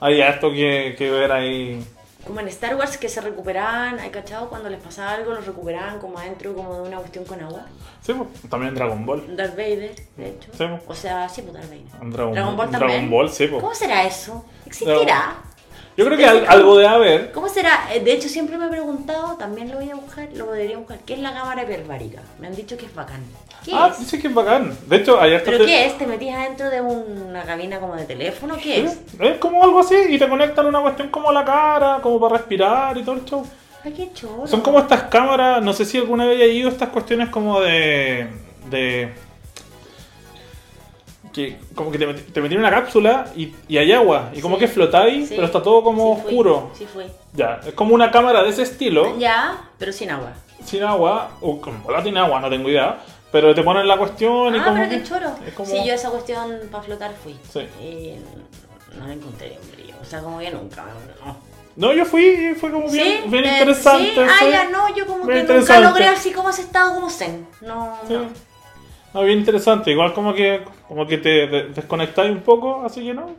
hay 0.00 0.20
esto 0.20 0.50
que, 0.50 0.94
que 0.98 1.10
ver 1.10 1.32
ahí. 1.32 1.82
Como 2.26 2.40
en 2.40 2.48
Star 2.48 2.74
Wars 2.74 2.96
que 2.98 3.08
se 3.08 3.20
recuperaban, 3.20 4.00
¿hay 4.00 4.10
cachado? 4.10 4.48
Cuando 4.48 4.68
les 4.68 4.82
pasaba 4.82 5.12
algo, 5.12 5.32
los 5.32 5.46
recuperaban 5.46 6.00
como 6.00 6.18
adentro, 6.18 6.54
como 6.54 6.74
de 6.74 6.88
una 6.88 6.98
cuestión 6.98 7.24
con 7.24 7.40
agua. 7.40 7.66
Sí, 8.00 8.12
pues, 8.14 8.50
también 8.50 8.74
Dragon 8.74 9.06
Ball. 9.06 9.36
Darth 9.36 9.56
Vader, 9.56 9.94
de 10.16 10.28
hecho. 10.30 10.50
Sí, 10.52 10.64
pues. 10.68 10.82
O 10.88 10.94
sea, 10.94 11.28
sí, 11.28 11.42
pues 11.42 11.54
Darth 11.54 11.68
Vader. 11.68 12.12
Dragon, 12.12 12.32
Dragon 12.34 12.56
Ball 12.56 12.70
Dragon 12.70 12.88
también. 12.88 13.10
Ball, 13.10 13.30
sí, 13.30 13.46
pues. 13.46 13.62
¿Cómo 13.62 13.74
será 13.74 14.04
eso? 14.04 14.44
¿Existirá? 14.66 15.36
Yo 15.96 16.04
creo 16.04 16.18
que 16.18 16.26
al- 16.26 16.46
algo 16.46 16.76
de 16.76 16.86
haber. 16.86 17.32
¿Cómo 17.32 17.48
será? 17.48 17.88
Eh, 17.92 18.00
De 18.00 18.12
hecho, 18.12 18.28
siempre 18.28 18.58
me 18.58 18.66
he 18.66 18.68
preguntado, 18.68 19.36
también 19.36 19.70
lo 19.70 19.76
voy 19.78 19.90
a 19.90 19.94
buscar, 19.94 20.28
lo 20.34 20.52
debería 20.52 20.76
buscar. 20.76 20.98
¿Qué 21.00 21.14
es 21.14 21.20
la 21.20 21.32
cámara 21.32 21.62
hiperbárica? 21.62 22.20
Me 22.38 22.46
han 22.48 22.54
dicho 22.54 22.76
que 22.76 22.86
es 22.86 22.94
bacán. 22.94 23.22
¿Qué 23.64 23.72
Ah, 23.74 23.88
es? 23.90 23.98
dice 24.00 24.18
que 24.20 24.28
es 24.28 24.34
bacán. 24.34 24.76
De 24.86 24.96
hecho, 24.96 25.18
hartas 25.20 25.42
¿Pero 25.44 25.64
qué 25.64 25.86
es? 25.86 25.96
¿Te 25.98 26.06
metías 26.06 26.38
adentro 26.38 26.68
de 26.70 26.80
una 26.82 27.42
cabina 27.44 27.80
como 27.80 27.96
de 27.96 28.04
teléfono? 28.04 28.56
¿Qué 28.62 28.84
es? 28.84 28.98
Es 29.18 29.38
como 29.38 29.62
algo 29.64 29.80
así 29.80 29.94
y 30.10 30.18
te 30.18 30.28
conectan 30.28 30.66
una 30.66 30.80
cuestión 30.82 31.08
como 31.08 31.30
a 31.30 31.32
la 31.32 31.44
cara, 31.44 31.98
como 32.02 32.20
para 32.20 32.36
respirar 32.36 32.96
y 32.98 33.02
todo 33.02 33.14
el 33.16 33.24
show. 33.24 33.44
Ay, 33.82 33.92
qué 33.92 34.10
chulo. 34.12 34.46
Son 34.46 34.60
como 34.60 34.78
estas 34.80 35.04
cámaras, 35.04 35.62
no 35.62 35.72
sé 35.72 35.84
si 35.84 35.96
alguna 35.98 36.26
vez 36.26 36.36
haya 36.36 36.46
ido 36.52 36.68
estas 36.68 36.90
cuestiones 36.90 37.28
como 37.30 37.60
de. 37.60 38.26
de. 38.70 39.12
Que 41.36 41.58
como 41.74 41.90
que 41.92 41.98
te, 41.98 42.08
met- 42.08 42.32
te 42.32 42.40
metí 42.40 42.54
en 42.54 42.60
una 42.60 42.70
cápsula 42.70 43.26
y, 43.36 43.54
y 43.68 43.76
hay 43.78 43.92
agua 43.92 44.30
y 44.34 44.40
como 44.40 44.56
Sí. 44.56 44.60
que 44.60 44.68
flotáis, 44.68 45.28
Sí. 45.28 45.34
pero 45.34 45.46
está 45.46 45.62
todo 45.62 45.84
como 45.84 46.16
Sí 46.16 46.22
oscuro. 46.26 46.70
Sí, 46.76 46.86
fue. 46.92 47.06
Ya, 47.34 47.60
es 47.66 47.74
como 47.74 47.94
una 47.94 48.10
cámara 48.10 48.42
de 48.42 48.48
ese 48.50 48.62
estilo, 48.62 49.16
Ya, 49.18 49.56
pero 49.78 49.92
sin 49.92 50.10
agua. 50.10 50.32
sin 50.64 50.82
agua, 50.82 51.30
o 51.42 51.60
como 51.60 51.90
la 51.90 52.02
tiene 52.02 52.18
agua, 52.20 52.40
no 52.40 52.48
tengo 52.48 52.68
idea, 52.70 52.98
pero 53.30 53.54
te 53.54 53.62
ponen 53.62 53.86
la 53.86 53.98
cuestión 53.98 54.54
y 54.54 54.58
Ah, 54.58 54.64
como. 54.64 54.76
pero 54.76 54.88
que- 54.90 55.02
choro. 55.02 55.30
es 55.46 55.52
como- 55.54 55.68
Sí, 55.70 55.76
yo 55.86 55.92
esa 55.94 56.10
cuestión 56.10 56.58
para 56.72 56.82
flotar 56.82 57.12
fui. 57.22 57.36
Sí. 57.52 57.60
Y 57.84 58.16
no 58.98 59.06
la 59.06 59.12
encontré 59.12 59.58
brillo. 59.74 59.94
O 60.00 60.04
sea, 60.04 60.20
como 60.20 60.38
que 60.38 60.50
nunca. 60.50 60.84
No. 61.24 61.36
No, 61.76 61.92
yo 61.92 62.06
fui 62.06 62.54
fue 62.58 62.70
como 62.70 62.88
bien, 62.90 63.24
¿Sí? 63.24 63.28
bien 63.28 63.42
¿Te- 63.44 63.50
interesante. 63.50 64.14
Sí, 64.14 64.20
ah, 64.20 64.46
ya 64.50 64.70
no, 64.70 64.94
yo 64.96 65.06
como 65.06 65.26
que 65.26 65.42
nunca 65.42 65.78
logré 65.80 66.06
así 66.06 66.32
como 66.32 66.48
ese 66.48 66.62
estado 66.62 66.94
como 66.94 67.10
zen. 67.10 67.46
No, 67.60 67.98
Sí. 68.08 68.14
no. 68.14 68.30
No, 69.16 69.22
bien 69.24 69.38
interesante. 69.38 69.90
Igual 69.90 70.12
como 70.12 70.34
que 70.34 70.62
como 70.88 71.06
que 71.06 71.18
te 71.18 71.46
de- 71.46 71.62
desconectáis 71.68 72.30
un 72.30 72.40
poco, 72.42 72.82
así 72.84 73.02
que 73.04 73.14
no. 73.14 73.30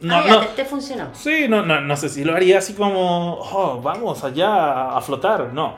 No, 0.00 0.16
ah, 0.16 0.22
ya, 0.26 0.32
no, 0.32 0.40
te, 0.40 0.46
te 0.48 0.64
funcionó. 0.64 1.08
sí, 1.12 1.46
no, 1.48 1.62
no, 1.64 1.80
no 1.80 1.96
sé 1.96 2.08
si 2.08 2.24
lo 2.24 2.34
haría 2.34 2.58
así 2.58 2.74
como, 2.74 3.34
oh, 3.40 3.80
vamos 3.82 4.22
allá 4.24 4.96
a 4.96 5.00
flotar, 5.00 5.52
no. 5.52 5.76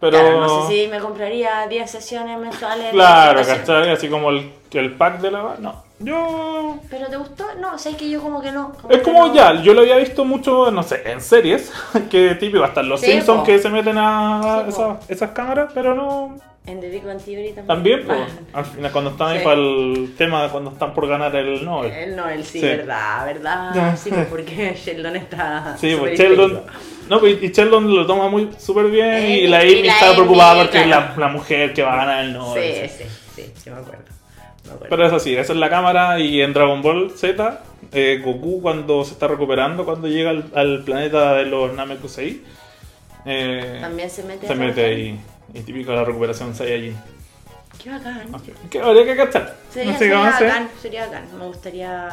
Pero, 0.00 0.18
Claro, 0.18 0.40
no 0.40 0.66
sé 0.66 0.72
si 0.84 0.88
me 0.88 1.00
compraría 1.00 1.66
10 1.68 1.90
sesiones 1.90 2.38
mensuales. 2.38 2.84
de 2.86 2.90
claro. 2.92 3.40
¿cachai? 3.44 3.90
Así 3.90 4.08
como 4.08 4.30
el, 4.30 4.52
el 4.72 4.92
pack 4.92 5.20
de 5.20 5.30
la... 5.32 5.56
No, 5.58 5.82
yo... 6.00 6.78
¿Pero 6.90 7.06
te 7.08 7.16
gustó? 7.16 7.44
No, 7.60 7.78
sé 7.78 7.96
que 7.96 8.08
yo 8.08 8.20
como 8.20 8.40
que 8.40 8.52
no. 8.52 8.72
Es 8.88 9.02
como 9.02 9.26
no. 9.28 9.34
ya, 9.34 9.60
yo 9.62 9.74
lo 9.74 9.80
había 9.80 9.96
visto 9.96 10.24
mucho, 10.24 10.70
no 10.70 10.82
sé, 10.82 11.02
en 11.10 11.20
series, 11.20 11.72
que 12.10 12.34
típico, 12.36 12.64
hasta 12.64 12.82
los 12.82 13.00
Sí, 13.00 13.12
Simpsons 13.12 13.40
po. 13.40 13.44
que 13.46 13.58
se 13.58 13.68
meten 13.68 13.96
a 13.98 14.62
Sí, 14.64 14.70
esas, 14.70 15.10
esas 15.10 15.30
cámaras, 15.30 15.70
pero 15.74 15.94
no... 15.94 16.36
En 16.66 16.80
The 16.80 16.90
Big 16.90 17.02
Bang 17.02 17.18
Theory 17.18 17.52
también. 17.54 17.66
También, 17.66 18.02
pues, 18.06 18.18
Ah, 18.52 18.58
al 18.58 18.64
final 18.66 18.92
cuando 18.92 19.10
están 19.12 19.28
ahí 19.28 19.42
para 19.42 19.58
el 19.58 20.14
tema, 20.18 20.42
de 20.42 20.48
cuando 20.50 20.70
están 20.70 20.92
por 20.92 21.08
ganar 21.08 21.34
el 21.34 21.64
Nobel. 21.64 21.90
El 21.90 22.14
Noel, 22.14 22.44
sí, 22.44 22.60
verdad, 22.60 23.24
verdad. 23.24 23.96
Sí, 23.96 24.10
porque 24.28 24.74
Sheldon 24.84 25.16
está. 25.16 25.76
Sí, 25.78 25.96
pues 25.98 26.18
Sheldon. 26.18 26.60
No, 27.08 27.26
y 27.26 27.48
Sheldon 27.50 27.96
lo 27.96 28.06
toma 28.06 28.28
muy 28.28 28.50
súper 28.58 28.88
bien 28.90 29.06
Eh, 29.14 29.38
y 29.38 29.46
la 29.46 29.60
Amy 29.60 29.88
está 29.88 30.12
preocupada 30.12 30.56
porque 30.62 30.82
claro. 30.82 31.06
es 31.12 31.16
la, 31.16 31.26
la 31.26 31.32
mujer 31.32 31.72
que 31.72 31.82
va 31.82 31.94
a 31.94 31.96
ganar 31.96 32.24
el 32.26 32.34
Nobel. 32.34 32.62
Sí, 32.62 32.88
sí, 32.98 33.04
sí, 33.34 33.52
sí, 33.56 33.70
me 33.70 33.76
acuerdo. 33.76 34.04
Pero 34.88 35.06
eso 35.06 35.18
sí, 35.18 35.34
esa 35.36 35.52
es 35.52 35.58
la 35.58 35.70
cámara 35.70 36.18
y 36.20 36.40
en 36.40 36.52
Dragon 36.52 36.82
Ball 36.82 37.10
Z, 37.16 37.62
eh, 37.92 38.20
Goku 38.24 38.60
cuando 38.62 39.04
se 39.04 39.12
está 39.12 39.28
recuperando, 39.28 39.84
cuando 39.84 40.08
llega 40.08 40.30
al, 40.30 40.50
al 40.54 40.84
planeta 40.84 41.34
de 41.34 41.46
los 41.46 41.72
Namekusei, 41.74 42.42
eh, 43.24 43.78
También 43.80 44.10
se 44.10 44.22
mete. 44.24 44.46
se 44.46 44.84
ahí. 44.84 45.20
Y 45.54 45.60
típico 45.60 45.90
de 45.90 45.96
la 45.98 46.04
recuperación 46.04 46.54
Saiyajin. 46.54 46.96
Qué 47.82 47.90
bacán. 47.90 48.28
Que 48.70 48.80
habría 48.80 49.04
que 49.04 49.16
cachar. 49.16 49.56
Sería, 49.70 49.92
no 49.92 49.98
sé 49.98 50.04
sería 50.04 50.18
bacán, 50.20 50.68
sería 50.80 51.06
bacán. 51.06 51.38
Me 51.38 51.46
gustaría. 51.46 52.08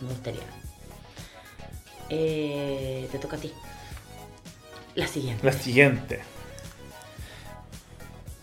Me 0.00 0.08
gustaría. 0.08 0.40
Eh, 2.10 3.08
te 3.10 3.18
toca 3.18 3.36
a 3.36 3.40
ti. 3.40 3.52
La 4.94 5.06
siguiente. 5.06 5.44
La 5.46 5.52
siguiente. 5.52 6.20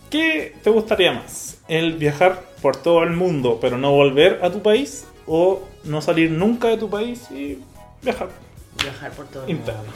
¿Qué 0.10 0.56
te 0.64 0.70
gustaría 0.70 1.12
más? 1.12 1.60
¿El 1.68 1.94
viajar 1.94 2.44
por 2.66 2.78
todo 2.78 3.04
el 3.04 3.12
mundo 3.12 3.60
pero 3.62 3.78
no 3.78 3.92
volver 3.92 4.40
a 4.42 4.50
tu 4.50 4.60
país? 4.64 5.06
¿O 5.28 5.62
no 5.84 6.02
salir 6.02 6.32
nunca 6.32 6.68
de 6.70 6.78
tu 6.78 6.90
país 6.90 7.30
y 7.30 7.60
viajar 8.02 8.30
Viajar 8.82 9.12
por 9.12 9.28
todo 9.28 9.44
el 9.44 9.52
interno? 9.52 9.82
mundo. 9.84 9.94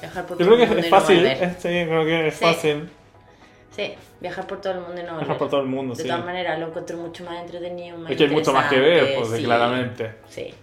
Viajar 0.00 0.26
por 0.26 0.36
Yo 0.38 0.44
todo 0.44 0.54
creo 0.56 0.58
el 0.58 0.60
que 0.60 0.74
mundo 0.74 0.86
es 0.86 0.90
no 0.92 1.00
fácil. 1.00 1.24
eh, 1.26 1.54
Sí, 1.58 1.68
creo 1.68 2.04
que 2.04 2.28
es 2.28 2.34
Sí. 2.34 2.44
fácil 2.44 2.90
Sí, 3.74 3.94
viajar 4.20 4.46
por 4.46 4.60
todo 4.60 4.72
el 4.74 4.80
mundo 4.80 5.00
y 5.00 5.04
no 5.04 5.10
volver. 5.12 5.20
viajar 5.20 5.38
por 5.38 5.48
todo 5.48 5.60
el 5.62 5.66
mundo. 5.68 5.94
De 5.94 6.02
sí. 6.02 6.08
todas 6.08 6.24
maneras, 6.26 6.58
lo 6.58 6.66
encuentro 6.66 6.96
mucho 6.98 7.24
más 7.24 7.40
entretenido. 7.40 7.96
Más 7.96 8.10
Es 8.10 8.16
que 8.18 8.24
hay 8.24 8.30
mucho 8.30 8.52
más 8.52 8.68
que 8.70 8.78
ver, 8.80 9.14
pues, 9.16 9.28
sí. 9.30 9.42
claramente. 9.44 10.12
Sí. 10.28 10.54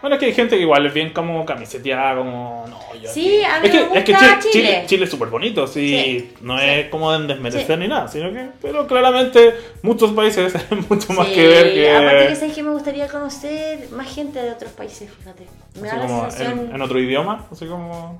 Bueno, 0.00 0.16
es 0.16 0.20
que 0.20 0.26
hay 0.26 0.34
gente 0.34 0.56
que 0.56 0.62
igual 0.62 0.84
es 0.86 0.92
bien 0.94 1.10
como 1.10 1.44
camiseteada, 1.44 2.16
como. 2.16 2.64
No, 2.68 2.78
yo 3.00 3.08
Sí, 3.10 3.42
a 3.42 3.60
mí 3.60 3.66
es 3.68 3.72
que, 3.72 3.86
me 3.86 3.98
es 3.98 4.04
que 4.04 4.12
gusta 4.12 4.38
Chile, 4.40 4.52
Chile. 4.52 4.82
Chile, 4.86 5.04
es 5.04 5.10
súper 5.10 5.28
bonito, 5.28 5.66
sí. 5.66 5.88
Sí, 5.88 6.34
No 6.42 6.58
es 6.60 6.88
como 6.90 7.14
en 7.14 7.26
desmerecer 7.26 7.66
Sí. 7.66 7.76
ni 7.82 7.88
nada, 7.88 8.06
sino 8.06 8.32
que. 8.32 8.48
Pero 8.60 8.86
claramente 8.86 9.54
muchos 9.82 10.12
países 10.12 10.54
hay 10.70 10.78
mucho 10.88 11.12
más 11.14 11.26
que 11.28 11.46
ver 11.46 11.72
que. 11.74 11.90
Aparte 11.90 12.28
que 12.28 12.36
sabes 12.36 12.54
que 12.54 12.62
me 12.62 12.70
gustaría 12.70 13.08
conocer 13.08 13.88
más 13.90 14.14
gente 14.14 14.40
de 14.42 14.50
otros 14.52 14.72
países, 14.72 15.10
fíjate. 15.18 15.46
Me 15.80 15.88
así 15.88 15.96
da 15.98 16.02
la 16.06 16.08
sensación. 16.30 16.58
en, 16.68 16.74
en 16.74 16.82
otro 16.82 17.00
idioma, 17.00 17.46
así 17.50 17.66
como. 17.66 18.18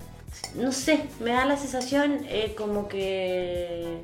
No 0.55 0.73
sé, 0.73 1.01
me 1.21 1.33
da 1.33 1.45
la 1.45 1.57
sensación 1.57 2.21
eh, 2.29 2.55
como 2.57 2.89
que. 2.89 3.99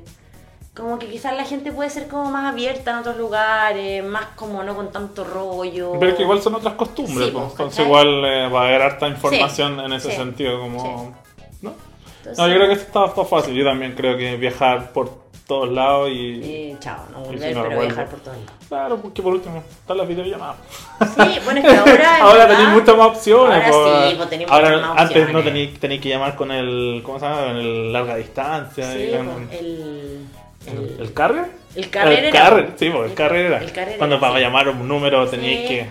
Como 0.75 0.97
que 0.97 1.07
quizás 1.07 1.35
la 1.37 1.45
gente 1.45 1.71
puede 1.71 1.89
ser 1.91 2.07
como 2.07 2.31
más 2.31 2.51
abierta 2.51 2.91
en 2.91 2.97
otros 2.97 3.17
lugares, 3.17 4.03
más 4.03 4.25
como 4.35 4.63
no 4.63 4.75
con 4.75 4.91
tanto 4.91 5.23
rollo. 5.23 5.93
Pero 5.99 6.15
que 6.15 6.23
igual 6.23 6.41
son 6.41 6.55
otras 6.55 6.73
costumbres, 6.73 7.27
Sí, 7.27 7.31
pues, 7.31 7.43
pues, 7.43 7.51
entonces 7.51 7.85
igual 7.85 8.25
eh, 8.25 8.49
va 8.49 8.61
a 8.61 8.67
haber 8.67 8.81
harta 8.81 9.07
información 9.07 9.79
en 9.79 9.93
ese 9.93 10.09
sí, 10.09 10.17
sentido, 10.17 10.59
como. 10.59 11.15
¿No? 11.61 11.73
Entonces, 12.17 12.37
No, 12.39 12.47
yo 12.47 12.55
creo 12.55 12.67
que 12.67 12.73
esto 12.73 12.87
está, 12.87 13.05
está 13.05 13.25
fácil. 13.25 13.53
Yo 13.53 13.63
también 13.63 13.93
creo 13.93 14.17
que 14.17 14.35
viajar 14.37 14.91
por 14.93 15.21
todos 15.45 15.69
lados 15.69 16.09
y. 16.09 16.75
chao, 16.79 17.05
no 17.11 17.19
volver, 17.19 17.49
si 17.49 17.53
no 17.53 17.63
pero 17.67 17.81
viajar 17.81 18.07
por 18.07 18.19
todos 18.21 18.37
lados. 18.37 18.51
Claro, 18.67 18.97
porque 18.97 19.21
por 19.21 19.33
último 19.33 19.57
están 19.81 19.97
las 19.97 20.07
videollamadas. 20.07 20.55
Sí, 21.01 21.39
bueno, 21.45 21.59
es 21.59 21.65
que 21.67 21.77
ahora. 21.77 22.17
Ahora 22.21 22.47
tenéis 22.47 22.69
muchas 22.69 22.97
más 22.97 23.07
opciones. 23.09 23.71
Ahora 23.71 24.09
sí, 24.09 24.15
pues 24.17 24.29
tenéis 24.31 24.49
muchas 24.49 24.81
más 24.81 24.97
antes 25.01 25.17
no 25.17 25.23
opciones. 25.23 25.43
tenéis 25.45 25.79
tenéis 25.79 26.01
que 26.01 26.09
llamar 26.09 26.35
con 26.35 26.49
el. 26.51 27.01
¿Cómo 27.05 27.19
se 27.19 27.25
llama? 27.27 27.41
Con 27.43 27.57
el 27.57 27.93
larga 27.93 28.15
distancia. 28.15 28.91
Sí, 28.91 28.99
y 29.03 29.15
con- 29.15 29.27
pues, 29.47 29.59
el. 29.61 30.27
¿El, 30.67 30.77
El, 30.77 31.01
el 31.01 31.13
carrier? 31.13 31.45
el 31.75 31.89
carrera 31.89 32.19
El 32.19 32.25
era- 32.25 32.39
carrier, 32.39 32.69
sí, 32.77 32.89
pues, 32.89 33.09
el 33.11 33.15
carrier 33.15 33.45
era. 33.47 33.57
El 33.59 33.71
Cuando 33.97 34.15
era, 34.15 34.19
para 34.19 34.35
sí. 34.35 34.41
llamar 34.41 34.69
un 34.69 34.87
número 34.87 35.27
teníais 35.27 35.61
Sí. 35.61 35.67
que. 35.67 35.87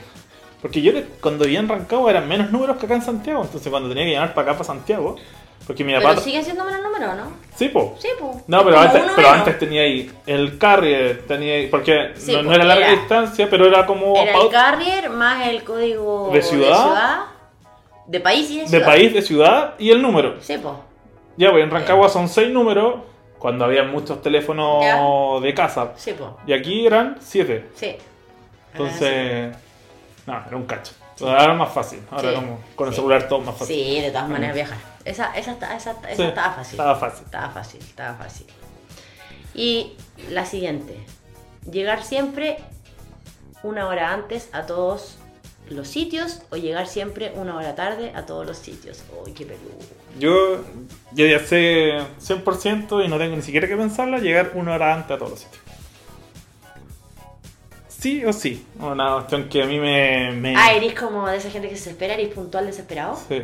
Porque 0.61 0.81
yo 0.81 0.93
cuando 1.21 1.45
vivía 1.45 1.59
en 1.61 1.69
Rancagua 1.69 2.11
eran 2.11 2.29
menos 2.29 2.51
números 2.53 2.77
que 2.77 2.87
acá 2.87 2.95
en 2.95 3.03
Santiago. 3.03 3.43
Entonces 3.43 3.69
cuando 3.69 3.89
tenía 3.89 4.05
que 4.05 4.13
llamar 4.13 4.33
para 4.35 4.51
acá, 4.53 4.59
para 4.59 4.65
Santiago. 4.65 5.17
Porque 5.67 5.85
mi 5.85 5.93
Pero 5.93 6.09
papá. 6.09 6.21
sigue 6.21 6.43
siendo 6.43 6.65
menos 6.65 6.83
número, 6.83 7.15
¿no? 7.15 7.33
Sí, 7.55 7.69
pues. 7.69 7.87
Sí, 8.01 8.09
pues. 8.19 8.37
No, 8.49 8.65
pero 8.65 8.79
antes, 8.81 9.03
pero 9.15 9.29
antes 9.31 9.59
tenía 9.61 9.83
ahí 9.83 10.11
el 10.27 10.59
carrier, 10.59 11.25
tenía 11.29 11.55
ahí- 11.55 11.67
porque 11.69 12.11
Sí, 12.17 12.33
no, 12.33 12.43
no 12.45 12.53
era 12.55 12.65
larga 12.65 12.87
era- 12.91 12.97
distancia, 12.99 13.49
pero 13.49 13.67
era 13.67 13.87
como 13.87 14.17
Era 14.17 14.37
el 14.41 14.49
carrier 14.51 15.11
más 15.11 15.47
el 15.49 15.63
código 15.63 16.31
¿De 16.33 16.43
ciudad? 16.43 16.83
ciudad, 16.83 17.19
de 18.07 18.21
país 18.21 18.51
y 18.51 18.57
de 18.57 18.63
de 18.63 18.69
ciudad. 18.69 18.87
país, 18.87 19.15
de 19.15 19.23
ciudad 19.23 19.75
y 19.79 19.91
el 19.91 20.03
número. 20.03 20.35
Sí, 20.41 20.59
pues. 20.61 20.75
Ya, 21.37 21.51
pues 21.53 21.63
en 21.63 21.71
Rancagua 21.71 22.09
son 22.09 22.29
seis 22.29 22.51
números 22.51 22.97
cuando 23.43 23.65
había 23.65 23.83
muchos 23.83 24.23
teléfonos 24.23 24.85
Ya. 24.85 25.01
de 25.45 25.53
casa. 25.53 25.95
Sí, 25.97 26.15
pues. 26.17 26.31
Y 26.47 26.53
aquí 26.53 26.87
eran 26.87 27.17
siete. 27.21 27.69
Sí. 27.75 27.97
Entonces, 28.73 29.53
no, 30.27 30.45
era 30.47 30.57
un 30.57 30.65
cacho. 30.65 30.93
Ahora 31.21 31.43
era 31.45 31.55
más 31.55 31.73
fácil. 31.73 32.01
Ahora 32.13 32.29
Sí. 32.31 32.35
como 32.37 32.61
con 32.77 32.89
el 32.89 32.95
celular 32.95 33.27
todo 33.29 33.41
más 33.41 33.57
fácil. 33.57 33.75
Sí, 33.77 34.01
de 34.01 34.13
todas 34.13 34.29
maneras 34.29 34.55
viajar. 34.55 34.79
Esa, 35.05 35.37
esa, 35.37 35.55
esa, 35.75 35.97
esa, 36.09 36.23
estaba 36.29 36.53
fácil. 36.55 36.75
Estaba 36.79 36.95
fácil. 36.95 37.25
Estaba 37.25 37.51
fácil, 37.51 37.81
estaba 37.81 38.15
fácil. 38.15 38.47
Y 39.55 39.95
la 40.31 40.47
siguiente. 40.47 41.05
Llegar 41.69 42.05
siempre 42.05 42.59
una 43.65 43.89
hora 43.89 44.13
antes 44.13 44.51
a 44.53 44.67
todos 44.67 45.19
los 45.69 45.89
sitios 45.89 46.43
o 46.51 46.57
llegar 46.57 46.87
siempre 46.87 47.33
una 47.35 47.57
hora 47.57 47.75
tarde 47.75 48.13
a 48.15 48.25
todos 48.25 48.47
los 48.47 48.57
sitios. 48.59 49.03
Uy, 49.25 49.33
qué 49.33 49.45
peludo. 49.47 49.75
Yo, 50.19 50.63
yo 51.13 51.27
ya 51.27 51.39
sé 51.41 51.99
100% 52.21 53.05
y 53.05 53.09
no 53.09 53.19
tengo 53.19 53.37
ni 53.37 53.43
siquiera 53.43 53.67
que 53.69 53.77
pensarla, 53.77 54.19
llegar 54.19 54.53
una 54.55 54.75
hora 54.75 54.95
antes 54.95 55.11
a 55.13 55.19
todos 55.19 55.31
los 55.33 55.41
sitios. 55.41 55.63
Sí 57.89 58.25
o 58.25 58.33
sí. 58.33 58.67
Una 58.81 59.15
cuestión 59.15 59.49
que 59.49 59.63
a 59.63 59.67
mí 59.67 59.79
me... 59.79 60.33
me 60.33 60.57
Ah, 60.57 60.73
eres 60.73 60.95
como 60.99 61.27
de 61.29 61.37
esa 61.37 61.51
gente 61.51 61.69
que 61.69 61.77
se 61.77 61.91
espera, 61.91 62.15
eres 62.15 62.29
puntual 62.35 62.67
desesperado. 62.67 63.17
sí. 63.29 63.43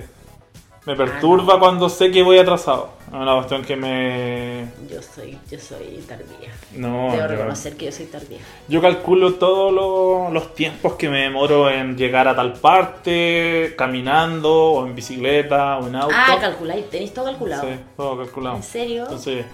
Me 0.87 0.97
perturba 0.97 1.53
Ah, 1.53 1.57
no. 1.57 1.61
cuando 1.61 1.89
sé 1.91 2.11
que 2.11 2.23
voy 2.23 2.39
atrasado. 2.39 2.91
Es 3.09 3.15
una 3.15 3.35
cuestión 3.37 3.63
que 3.65 3.75
me... 3.77 4.65
Yo 4.91 5.01
soy, 5.03 5.39
yo 5.51 5.59
soy 5.59 6.05
tardía. 6.07 6.51
No, 6.73 7.05
Debo 7.13 7.17
yo- 7.17 7.27
reconocer 7.29 7.77
que 7.77 7.87
yo 7.87 7.93
soy 7.93 8.07
tardía. 8.07 8.39
Yo 8.69 8.81
calculo 8.83 9.35
todos 9.35 9.73
lo- 9.73 10.31
los 10.31 10.55
tiempos 10.55 10.95
que 10.95 11.09
me 11.09 11.23
demoro 11.23 11.71
en 11.71 11.97
llegar 11.97 12.29
a 12.29 12.37
tal 12.37 12.53
parte, 12.55 13.75
caminando, 13.79 14.53
o 14.73 14.87
en 14.87 14.95
bicicleta, 14.95 15.79
o 15.79 15.87
en 15.87 15.97
auto. 15.97 16.15
Ah, 16.17 16.37
calculáis, 16.41 16.89
tenéis 16.91 17.15
todo 17.15 17.25
calculado. 17.27 17.63
Sí, 17.63 17.81
todo 17.97 18.19
calculado. 18.19 18.57
¿En 18.57 18.63
serio? 18.63 19.03
Entonces, 19.05 19.47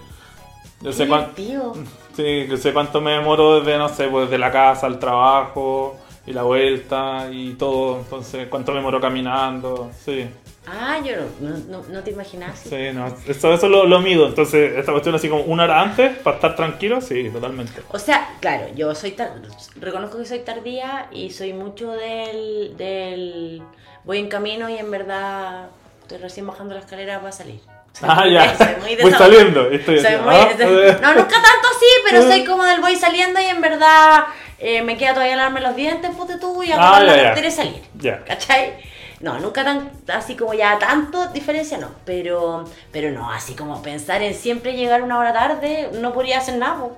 yo 0.81 0.93
sé 0.93 1.07
cuánto, 1.07 1.41
sí, 2.17 2.47
yo 2.49 2.57
sé 2.57 2.73
cuánto 2.73 3.01
me 3.01 3.13
demoro 3.13 3.61
desde, 3.61 3.79
no 3.79 3.89
sé, 3.89 4.09
pues 4.09 4.29
de 4.31 4.39
la 4.39 4.51
casa 4.51 4.87
al 4.87 4.99
trabajo 4.99 5.97
y 6.27 6.33
la 6.33 6.43
vuelta 6.43 7.29
y 7.31 7.53
todo. 7.53 7.99
Entonces, 8.01 8.49
cuánto 8.49 8.73
me 8.73 8.79
demoro 8.79 9.01
caminando. 9.01 9.91
Sí, 10.05 10.27
Ah, 10.67 10.99
yo 11.05 11.13
no, 11.41 11.57
no, 11.69 11.85
no, 11.89 12.03
te 12.03 12.11
imaginas. 12.13 12.59
sí, 12.59 12.89
no. 12.95 13.15
Eso, 13.29 13.53
eso 13.53 13.69
lo, 13.69 13.85
lo 13.85 14.01
mido. 14.01 14.27
Entonces, 14.27 14.79
esta 14.79 14.93
cuestión 14.93 15.15
así 15.15 15.29
como 15.29 15.43
una 15.43 15.65
hora 15.65 15.81
antes, 15.83 16.17
para 16.19 16.37
estar 16.37 16.57
tranquilo, 16.57 17.01
sí, 17.03 17.29
totalmente. 17.31 17.83
O 17.91 17.99
sea, 17.99 18.31
claro, 18.41 18.67
yo 18.75 18.95
soy 18.95 19.11
tar- 19.13 19.35
reconozco 19.77 20.19
que 20.19 20.25
soy 20.25 20.39
tardía 20.41 21.09
y 21.13 21.31
soy 21.31 21.53
mucho 21.53 21.93
del, 21.93 22.75
del 22.79 23.63
voy 24.05 24.19
en 24.19 24.29
camino 24.29 24.71
y 24.71 24.79
en 24.79 24.91
verdad 24.91 25.67
estoy 26.03 26.19
recién 26.19 26.47
bajando 26.47 26.75
la 26.75 26.81
escalera 26.81 27.21
para 27.21 27.33
salir. 27.33 27.61
Soy 27.93 28.09
Ah, 28.13 28.27
ya. 28.27 28.57
soy 28.57 28.67
muy 28.81 28.97
Voy 29.03 29.13
saliendo. 29.13 29.71
Estoy 29.71 29.99
soy 29.99 30.15
así, 30.15 30.23
muy- 30.25 30.35
ah, 30.35 30.49
soy- 30.57 30.93
no, 31.03 31.15
nunca 31.15 31.29
tanto 31.43 31.69
así, 31.77 31.87
pero 32.09 32.19
Eh. 32.23 32.29
soy 32.29 32.45
como 32.47 32.65
del 32.65 32.81
voy 32.81 32.97
saliendo 32.97 33.39
y 33.39 33.45
en 33.45 33.61
verdad 33.61 34.25
eh, 34.59 34.81
me 34.81 34.97
queda 34.97 35.13
todavía 35.13 35.37
lavarme 35.37 35.61
los 35.61 35.77
dientes, 35.77 36.11
ponte 36.17 36.39
tú, 36.39 36.63
y 36.63 36.73
Ah, 36.73 36.77
agarrar 36.77 37.03
la 37.03 37.35
ya, 37.35 37.43
ya. 37.43 37.51
salir. 37.51 37.83
Ya. 37.99 38.25
¿Cachai? 38.25 38.94
No, 39.25 39.39
nunca 39.41 39.65
tan, 39.65 39.91
así 40.13 40.37
como 40.37 40.53
ya 40.53 40.79
tanto 40.79 41.29
diferencia 41.29 41.79
no, 41.79 41.89
pero, 42.05 42.67
pero 42.93 43.11
no, 43.11 43.31
así 43.33 43.55
como 43.55 43.81
pensar 43.81 44.21
en 44.21 44.35
siempre 44.35 44.75
llegar 44.77 45.01
una 45.03 45.19
hora 45.19 45.33
tarde, 45.33 45.89
no 45.95 46.13
podría 46.13 46.37
hacer 46.41 46.59
nada. 46.59 46.89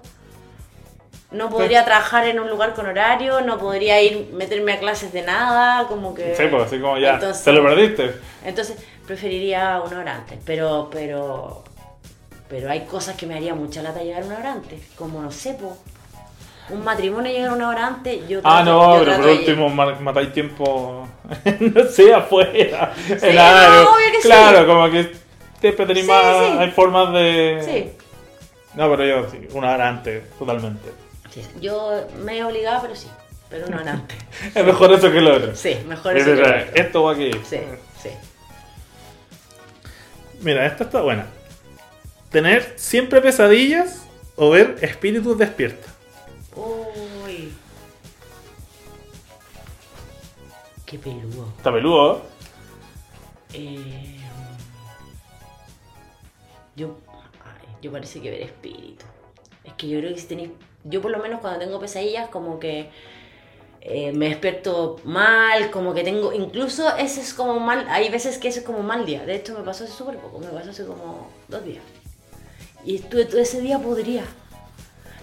No 1.30 1.48
podría 1.50 1.84
trabajar 1.84 2.26
en 2.26 2.40
un 2.40 2.48
lugar 2.50 2.74
con 2.74 2.86
horario, 2.86 3.42
no 3.42 3.58
podría 3.58 4.02
ir 4.02 4.30
meterme 4.32 4.72
a 4.72 4.80
clases 4.80 5.12
de 5.12 5.22
nada, 5.22 5.86
como 5.86 6.14
que... 6.14 6.34
Sí, 6.34 6.42
pues 6.50 6.64
así 6.64 6.80
como 6.80 6.98
ya. 6.98 7.14
Entonces- 7.14 7.44
te 7.44 7.52
lo 7.52 7.62
perdiste. 7.62 8.16
Entonces 8.44 8.76
preferiría 9.06 9.80
una 9.86 10.00
hora 10.00 10.14
antes, 10.16 10.40
pero, 10.44 10.88
pero, 10.90 11.62
pero 12.48 12.68
hay 12.68 12.86
cosas 12.86 13.14
que 13.16 13.26
me 13.26 13.36
haría 13.36 13.54
mucha 13.54 13.82
lata 13.82 14.02
llegar 14.02 14.24
una 14.24 14.38
hora 14.38 14.50
antes, 14.52 14.82
como 14.96 15.22
no 15.22 15.30
sé, 15.30 15.54
po. 15.54 15.76
Un 16.70 16.84
matrimonio 16.84 17.30
llegar 17.32 17.52
una 17.52 17.68
hora 17.68 17.86
antes, 17.86 18.26
yo 18.28 18.40
Ah, 18.44 18.62
no, 18.64 18.98
yo 18.98 19.04
pero 19.04 19.16
por 19.18 19.26
último 19.30 19.68
ma- 19.68 19.94
matáis 20.00 20.32
tiempo, 20.32 21.08
no 21.60 21.84
sé, 21.84 22.12
afuera. 22.14 22.92
Sí, 23.06 23.12
no, 23.12 23.18
sí. 23.20 24.18
claro, 24.22 24.66
como 24.66 24.90
que 24.90 25.12
siempre 25.60 25.86
tenéis 25.86 26.06
Sí, 26.06 26.10
más, 26.12 26.24
hay 26.58 26.70
formas 26.70 27.12
de... 27.12 27.62
Sí. 27.64 27.92
No, 28.74 28.90
pero 28.90 29.04
yo 29.06 29.30
sí, 29.30 29.38
una 29.52 29.72
hora 29.72 29.88
antes, 29.88 30.28
totalmente. 30.38 30.90
Yo 31.60 32.06
me 32.24 32.38
he 32.38 32.44
obligado, 32.44 32.82
pero 32.82 32.96
sí. 32.96 33.08
Pero 33.48 33.68
no 33.68 33.78
antes. 33.78 34.18
Es 34.54 34.64
mejor 34.64 34.92
eso 34.92 35.10
que 35.12 35.20
lo 35.20 35.36
otro. 35.36 35.54
Sí, 35.54 35.76
mejor 35.86 36.16
Es 36.16 36.26
eso 36.26 36.34
que 36.36 36.48
lo 36.48 36.48
otro. 36.56 36.74
Esto 36.74 37.02
va 37.04 37.12
aquí. 37.12 37.30
Sí, 37.48 37.60
sí. 38.02 38.10
Mira, 40.40 40.66
esta 40.66 40.84
está 40.84 41.00
buena. 41.00 41.26
Tener 42.30 42.74
siempre 42.76 43.20
pesadillas 43.20 44.04
o 44.36 44.50
ver 44.50 44.76
espíritus 44.82 45.38
despiertos. 45.38 45.90
Qué 50.96 51.10
peludo. 51.10 51.48
Está 51.58 51.72
peludo, 51.72 52.22
¿eh? 53.52 54.18
Yo, 56.74 56.96
ay, 57.44 57.68
yo 57.82 57.92
parece 57.92 58.20
que 58.20 58.30
ver 58.30 58.42
espíritu. 58.42 59.04
Es 59.64 59.74
que 59.74 59.88
yo 59.88 59.98
creo 59.98 60.14
que 60.14 60.20
si 60.20 60.26
tenéis, 60.26 60.50
yo 60.84 61.02
por 61.02 61.10
lo 61.10 61.18
menos 61.18 61.40
cuando 61.40 61.58
tengo 61.58 61.78
pesadillas 61.78 62.28
como 62.28 62.58
que 62.58 62.88
eh, 63.82 64.12
me 64.12 64.28
despierto 64.28 64.96
mal, 65.04 65.70
como 65.70 65.92
que 65.92 66.02
tengo, 66.02 66.32
incluso 66.32 66.96
ese 66.96 67.20
es 67.20 67.34
como 67.34 67.60
mal, 67.60 67.86
hay 67.90 68.08
veces 68.08 68.38
que 68.38 68.48
ese 68.48 68.60
es 68.60 68.64
como 68.64 68.78
un 68.78 68.86
mal 68.86 69.04
día. 69.04 69.24
De 69.24 69.34
hecho 69.34 69.54
me 69.58 69.64
pasó 69.64 69.84
hace 69.84 69.92
súper 69.92 70.16
poco, 70.18 70.38
me 70.38 70.46
pasó 70.46 70.70
hace 70.70 70.86
como 70.86 71.28
dos 71.48 71.64
días. 71.64 71.84
Y 72.84 72.96
estuve 72.96 73.26
todo 73.26 73.40
ese 73.40 73.60
día 73.60 73.78
podría. 73.78 74.24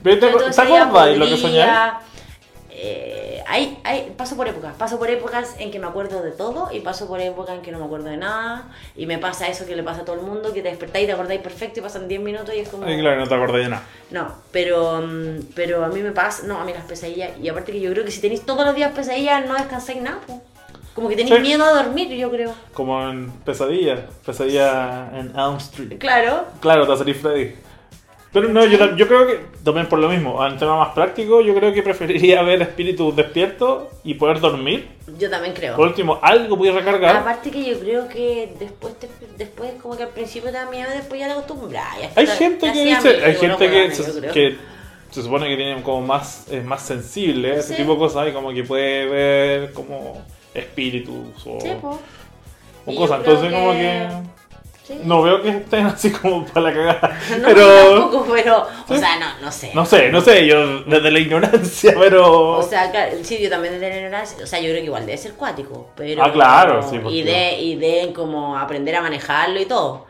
Pero 0.04 0.20
¿Te, 0.20 0.28
¿te 0.28 1.18
lo 1.18 1.26
que 1.26 1.64
eh, 2.76 3.13
hay, 3.48 3.80
hay, 3.84 4.14
paso 4.18 4.36
por 4.36 4.48
épocas, 4.48 4.74
paso 4.76 4.98
por 5.00 5.10
épocas 5.10 5.56
en 5.60 5.72
que 5.72 5.80
me 5.80 5.88
acuerdo 5.88 6.22
de 6.22 6.32
todo 6.32 6.70
y 6.72 6.80
paso 6.82 7.08
por 7.08 7.20
épocas 7.20 7.56
en 7.56 7.62
que 7.62 7.72
no 7.72 7.80
me 7.80 7.86
acuerdo 7.86 8.10
de 8.10 8.18
nada 8.18 8.70
y 8.96 9.06
me 9.06 9.18
pasa 9.18 9.48
eso 9.48 9.66
que 9.66 9.76
le 9.76 9.84
pasa 9.84 10.02
a 10.02 10.06
todo 10.06 10.16
el 10.16 10.22
mundo, 10.22 10.54
que 10.54 10.62
te 10.62 10.70
despertáis 10.70 11.04
y 11.04 11.08
te 11.08 11.14
acordáis 11.14 11.42
perfecto 11.42 11.80
y 11.80 11.84
pasan 11.84 12.08
10 12.08 12.22
minutos 12.22 12.54
y 12.56 12.60
es 12.60 12.70
como... 12.70 12.86
Ay, 12.86 13.00
claro, 13.00 13.20
no 13.20 13.28
te 13.28 13.36
acordás 13.36 13.64
de 13.64 13.70
nada. 13.70 13.84
No, 14.12 14.28
pero, 14.52 15.02
mm, 15.02 15.40
pero 15.56 15.84
a 15.86 15.90
mí 15.90 16.02
me 16.02 16.12
pasa, 16.12 16.44
no, 16.46 16.60
a 16.60 16.66
mí 16.66 16.74
las 16.74 16.86
pesadillas, 16.86 17.32
y 17.42 17.50
aparte 17.50 17.72
que 17.72 17.80
yo 17.80 17.92
creo 17.92 18.06
que 18.06 18.12
si 18.12 18.22
tenéis 18.22 18.46
todos 18.46 18.66
los 18.66 18.76
días 18.76 18.92
pesadillas 18.94 19.46
no 19.48 19.54
descansáis 19.56 20.02
nada, 20.02 20.20
po. 20.28 20.42
como 20.94 21.10
que 21.10 21.16
tenéis 21.16 21.36
Sí. 21.38 21.42
miedo 21.42 21.64
a 21.66 21.72
dormir, 21.84 22.08
yo 22.10 22.30
creo. 22.30 22.54
Como 22.74 23.02
en 23.10 23.32
Pesadilla. 23.32 24.06
Pesadilla 24.26 25.10
en 25.14 25.34
Elm 25.36 25.58
Street. 25.58 25.98
Claro, 25.98 26.46
Claro, 26.62 26.84
te 26.84 26.90
va 26.90 26.94
a 26.94 26.98
salir 26.98 27.16
Freddy. 27.16 27.56
Pero 28.34 28.50
no, 28.50 28.66
yo, 28.66 29.08
creo 29.08 29.28
que 29.28 29.40
también 29.64 29.88
por 29.88 30.00
lo 30.00 30.10
mismo, 30.10 30.44
en 30.46 30.58
tema 30.58 30.76
más 30.76 30.90
práctico, 30.96 31.42
yo 31.42 31.54
creo 31.54 31.72
que 31.72 31.84
preferiría 31.84 32.42
ver 32.44 32.64
espíritus 32.64 33.16
despiertos 33.16 33.84
y 34.04 34.16
poder 34.16 34.40
dormir. 34.40 34.90
yo 35.20 35.30
también 35.30 35.54
creo. 35.54 35.76
Por 35.76 35.88
último, 35.88 36.18
algo 36.22 36.56
voy 36.58 36.70
a 36.70 36.72
recargar. 36.72 37.18
Aparte 37.18 37.52
que 37.52 37.64
yo 37.64 37.80
creo 37.80 38.08
que 38.10 38.52
después, 38.60 38.98
te- 39.00 39.10
después 39.38 39.72
como 39.82 39.96
que 39.96 40.04
al 40.04 40.10
principio 40.10 40.50
te 40.50 40.58
da 40.58 40.70
miedo, 40.70 40.90
después 40.90 41.20
ya 41.20 41.28
te 41.28 41.34
acostumbras. 41.34 41.86
Hay 42.16 42.26
gente 42.26 42.74
que 42.74 42.86
dice, 42.86 43.10
amigo, 43.10 43.26
hay 43.26 43.36
gente 43.36 43.70
que 43.70 43.92
se, 43.96 44.20
creo. 44.20 44.34
que 44.34 44.58
se 45.12 45.22
supone 45.22 45.48
que 45.48 45.56
tiene 45.56 45.84
como 45.84 46.02
más, 46.02 46.48
es 46.52 46.66
más 46.66 46.82
sensible, 46.82 47.56
ese 47.56 47.76
tipo 47.76 47.94
de 47.94 47.98
cosas, 48.00 48.28
y 48.30 48.32
como 48.32 48.52
que 48.52 48.64
puede 48.64 49.06
ver 49.06 49.74
como 49.74 50.26
espíritus 50.56 51.46
o, 51.46 51.60
Sí, 51.62 51.70
o 52.86 52.96
cosas. 52.96 53.20
Entonces 53.20 53.54
como 53.54 53.74
que 53.74 54.08
Sí. 54.84 55.00
no 55.06 55.22
veo 55.22 55.42
que 55.42 55.48
estén 55.50 55.86
así 55.86 56.12
como 56.12 56.46
para 56.46 56.70
la 56.70 56.74
cagada. 56.74 57.20
No, 57.40 57.48
pero 57.48 58.00
tampoco, 58.02 58.34
pero, 58.34 58.68
o 58.90 58.98
sea, 58.98 59.18
no, 59.18 59.40
no 59.42 59.50
sé. 59.52 59.72
no 59.74 59.86
sé, 59.86 60.10
no 60.12 60.20
sé, 60.20 60.46
yo 60.46 60.84
desde 60.84 61.10
la 61.10 61.20
ignorancia, 61.20 61.94
pero 61.98 62.58
O 62.58 62.64
sea, 62.64 62.92
claro, 62.92 63.16
sí, 63.24 63.42
yo 63.42 63.50
también 63.50 63.76
de 63.76 63.80
tener 63.80 64.00
ignorancia, 64.04 64.44
o 64.44 64.46
sea, 64.48 64.60
yo 64.60 64.66
creo 64.66 64.80
que 64.80 64.86
igual 64.86 65.06
debe 65.06 65.18
ser 65.18 65.34
cuático, 65.36 65.90
pero... 65.96 66.22
Ah, 66.22 66.34
claro, 66.34 66.84
sí, 66.84 67.00
porque- 67.00 67.16
Y 67.16 67.24
de, 67.24 67.60
y 67.62 67.76
de 67.78 68.12
como 68.14 68.58
aprender 68.58 68.96
a 68.98 69.02
manejarlo 69.02 69.62
y 69.62 69.66
todo, 69.66 70.06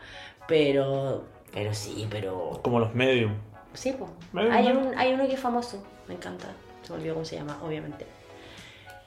pero, 0.48 1.22
pero 1.52 1.72
sí, 1.72 2.06
pero... 2.10 2.58
como 2.62 2.80
los 2.80 2.92
medios. 2.96 3.30
Sí, 3.74 3.94
pues. 3.96 4.10
Hay, 4.52 4.66
un, 4.68 4.92
hay 4.98 5.12
uno 5.14 5.26
que 5.28 5.34
es 5.34 5.40
famoso, 5.40 5.84
me 6.08 6.14
encanta, 6.14 6.46
se 6.82 6.92
me 6.92 6.98
olvidó 6.98 7.14
cómo 7.14 7.24
se 7.26 7.36
llama, 7.36 7.58
obviamente. 7.64 8.06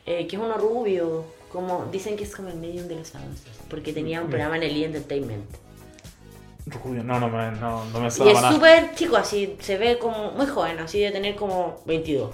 Eh, 0.05 0.25
que 0.27 0.37
es 0.37 0.41
uno 0.41 0.53
rubio, 0.55 1.25
como 1.51 1.85
dicen 1.91 2.15
que 2.15 2.23
es 2.23 2.33
como 2.33 2.47
el 2.47 2.55
medium 2.55 2.87
de 2.87 2.95
los 2.95 3.11
famosos, 3.11 3.41
porque 3.69 3.93
tenía 3.93 4.21
un 4.21 4.29
programa 4.29 4.57
en 4.57 4.63
el 4.63 4.75
E! 4.75 4.85
Entertainment. 4.85 5.45
Rubio, 6.83 7.03
no, 7.03 7.19
no 7.19 7.29
me, 7.29 7.51
no, 7.51 7.85
no 7.85 7.99
me 7.99 8.05
Y 8.05 8.07
es 8.07 8.17
para 8.17 8.51
súper 8.51 8.93
chico, 8.95 9.15
así, 9.15 9.55
se 9.61 9.77
ve 9.77 9.97
como 9.97 10.31
muy 10.31 10.45
joven, 10.47 10.79
así 10.79 10.99
de 10.99 11.11
tener 11.11 11.35
como 11.35 11.77
22. 11.85 12.33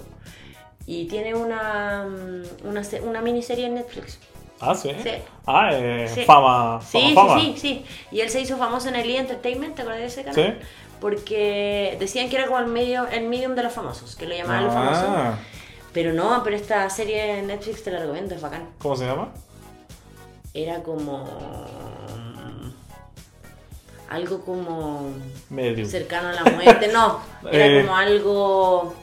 Y 0.86 1.06
tiene 1.06 1.34
una, 1.34 2.04
mm, 2.04 2.66
una, 2.68 2.82
una 3.04 3.20
miniserie 3.20 3.66
en 3.66 3.74
Netflix. 3.74 4.18
Ah, 4.60 4.74
sí. 4.74 4.90
Sí. 5.02 5.10
Ah, 5.46 5.68
eh, 5.72 6.10
Sí. 6.12 6.22
fama, 6.24 6.80
Sí, 6.82 6.98
fama, 6.98 7.08
sí, 7.08 7.14
fama. 7.14 7.40
sí, 7.40 7.54
sí. 7.58 7.84
Y 8.10 8.20
él 8.20 8.30
se 8.30 8.40
hizo 8.40 8.56
famoso 8.56 8.88
en 8.88 8.96
el 8.96 9.08
E! 9.08 9.18
Entertainment, 9.18 9.76
¿te 9.76 9.82
acuerdas 9.82 10.00
de 10.02 10.06
ese 10.08 10.24
canal? 10.24 10.58
Sí. 10.60 10.66
Porque 11.00 11.96
decían 12.00 12.28
que 12.28 12.36
era 12.36 12.46
como 12.46 12.58
el, 12.58 12.66
medio, 12.66 13.06
el 13.08 13.28
medium 13.28 13.54
de 13.54 13.62
los 13.62 13.72
famosos, 13.72 14.16
que 14.16 14.26
lo 14.26 14.34
llamaban 14.34 14.64
los 14.64 14.74
famosos. 14.74 15.04
Ah, 15.06 15.38
Pero 15.92 16.12
no, 16.12 16.42
pero 16.42 16.56
esta 16.56 16.88
serie 16.90 17.38
en 17.38 17.46
Netflix 17.46 17.84
te 17.84 17.90
la 17.92 18.00
recomiendo, 18.00 18.34
es 18.34 18.40
bacán. 18.40 18.68
¿Cómo 18.78 18.96
se 18.96 19.04
llama? 19.06 19.32
Era 20.54 20.82
como. 20.82 21.24
Algo 24.08 24.40
como. 24.44 25.10
Medium. 25.50 25.88
cercano 25.88 26.28
a 26.28 26.32
la 26.32 26.44
muerte. 26.44 26.88
No, 26.92 27.20
era 27.50 27.66
Eh. 27.66 27.82
como 27.82 27.96
algo. 27.96 28.94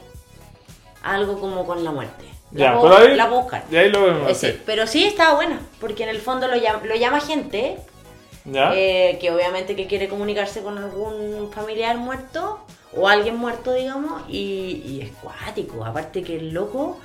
Algo 1.03 1.39
como 1.39 1.65
con 1.65 1.83
la 1.83 1.91
muerte. 1.91 2.25
La, 2.51 2.73
Ya, 2.75 2.81
pero 2.81 2.97
ahí, 2.97 3.15
la 3.15 3.27
buscar. 3.27 3.63
y 3.71 3.75
ahí 3.75 3.89
lo 3.89 4.03
vemos. 4.03 4.37
Sí, 4.37 4.59
pero 4.65 4.85
sí 4.85 5.05
estaba 5.05 5.35
buena, 5.35 5.59
porque 5.79 6.03
en 6.03 6.09
el 6.09 6.19
fondo 6.19 6.47
lo 6.47 6.55
llama, 6.57 6.81
lo 6.83 6.95
llama 6.95 7.21
gente 7.21 7.77
¿Ya? 8.43 8.71
eh, 8.75 9.17
que 9.21 9.31
obviamente 9.31 9.75
que 9.75 9.87
quiere 9.87 10.09
comunicarse 10.09 10.61
con 10.61 10.77
algún 10.77 11.49
familiar 11.53 11.97
muerto 11.97 12.59
o 12.95 13.07
alguien 13.07 13.37
muerto, 13.37 13.71
digamos, 13.73 14.23
y, 14.27 14.83
y 14.85 15.01
es 15.01 15.11
cuático. 15.23 15.83
Aparte 15.85 16.23
que 16.23 16.35
el 16.35 16.51
loco 16.53 16.99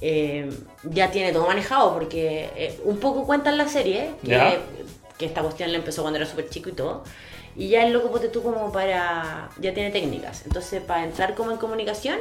eh, 0.00 0.50
ya 0.84 1.10
tiene 1.10 1.32
todo 1.32 1.46
manejado, 1.46 1.94
porque 1.94 2.50
eh, 2.56 2.80
un 2.84 2.98
poco 2.98 3.24
cuenta 3.24 3.50
en 3.50 3.58
la 3.58 3.68
serie 3.68 4.10
que, 4.24 5.26
esta 5.26 5.42
cuestión 5.42 5.72
le 5.72 5.78
empezó 5.78 6.02
cuando 6.02 6.18
era 6.18 6.26
súper 6.26 6.48
chico 6.48 6.68
y 6.68 6.72
todo. 6.72 7.02
Y 7.56 7.68
ya 7.70 7.84
el 7.84 7.92
loco, 7.92 8.10
ponte 8.12 8.28
tú 8.28 8.42
como 8.42 8.70
para... 8.70 9.50
ya 9.58 9.74
tiene 9.74 9.90
técnicas. 9.90 10.46
Entonces, 10.46 10.80
para 10.80 11.02
entrar 11.02 11.34
como 11.34 11.50
en 11.50 11.56
comunicación, 11.56 12.18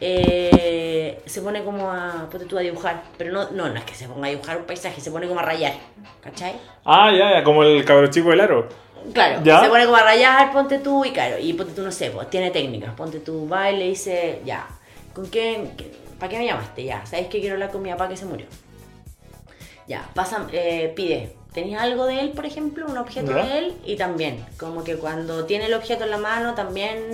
eh, 0.00 1.20
se 1.26 1.42
pone 1.42 1.62
como 1.64 1.90
a, 1.90 2.28
ponte 2.30 2.46
tú 2.46 2.56
a 2.56 2.62
dibujar. 2.62 3.02
Pero 3.18 3.32
no, 3.32 3.50
no, 3.50 3.68
no 3.68 3.74
es 3.74 3.84
que 3.84 3.94
se 3.94 4.08
ponga 4.08 4.28
a 4.28 4.30
dibujar 4.30 4.56
un 4.56 4.64
paisaje, 4.64 5.02
se 5.02 5.10
pone 5.10 5.28
como 5.28 5.40
a 5.40 5.42
rayar. 5.42 5.74
¿Cachai? 6.22 6.54
Ah, 6.84 7.12
ya, 7.12 7.32
ya, 7.32 7.44
como 7.44 7.62
el 7.62 7.84
cabro 7.84 8.06
chico 8.06 8.30
del 8.30 8.40
aro. 8.40 8.68
Claro, 9.12 9.40
¿Ya? 9.44 9.60
se 9.60 9.68
pone 9.68 9.84
como 9.84 9.96
a 9.96 10.02
rayar, 10.02 10.52
ponte 10.52 10.78
tú 10.78 11.04
y 11.04 11.12
claro, 11.12 11.38
y 11.38 11.52
ponte 11.52 11.72
tú, 11.72 11.82
no 11.82 11.92
sé, 11.92 12.10
pues 12.10 12.28
tiene 12.30 12.50
técnicas, 12.50 12.94
ponte 12.94 13.20
tú, 13.20 13.48
va 13.48 13.70
y 13.70 13.76
le 13.76 13.84
dice, 13.88 14.42
ya, 14.44 14.66
¿con 15.14 15.30
qué, 15.30 15.70
qué- 15.76 15.92
para 16.18 16.28
qué 16.30 16.38
me 16.38 16.46
llamaste? 16.46 16.84
Ya, 16.84 17.04
¿sabes 17.06 17.28
que 17.28 17.40
quiero 17.40 17.54
hablar 17.54 17.70
con 17.70 17.82
mi 17.82 17.90
papá 17.90 18.08
que 18.08 18.16
se 18.16 18.24
murió? 18.26 18.46
Ya, 19.86 20.08
pasa, 20.14 20.46
eh, 20.52 20.92
pide, 20.94 21.34
¿tenías 21.52 21.82
algo 21.82 22.04
de 22.06 22.20
él, 22.20 22.30
por 22.30 22.44
ejemplo, 22.44 22.86
un 22.86 22.98
objeto 22.98 23.30
¿Ya? 23.32 23.44
de 23.44 23.58
él? 23.58 23.74
Y 23.84 23.96
también, 23.96 24.44
como 24.58 24.84
que 24.84 24.96
cuando 24.96 25.46
tiene 25.46 25.66
el 25.66 25.74
objeto 25.74 26.04
en 26.04 26.10
la 26.10 26.18
mano, 26.18 26.54
también 26.54 27.10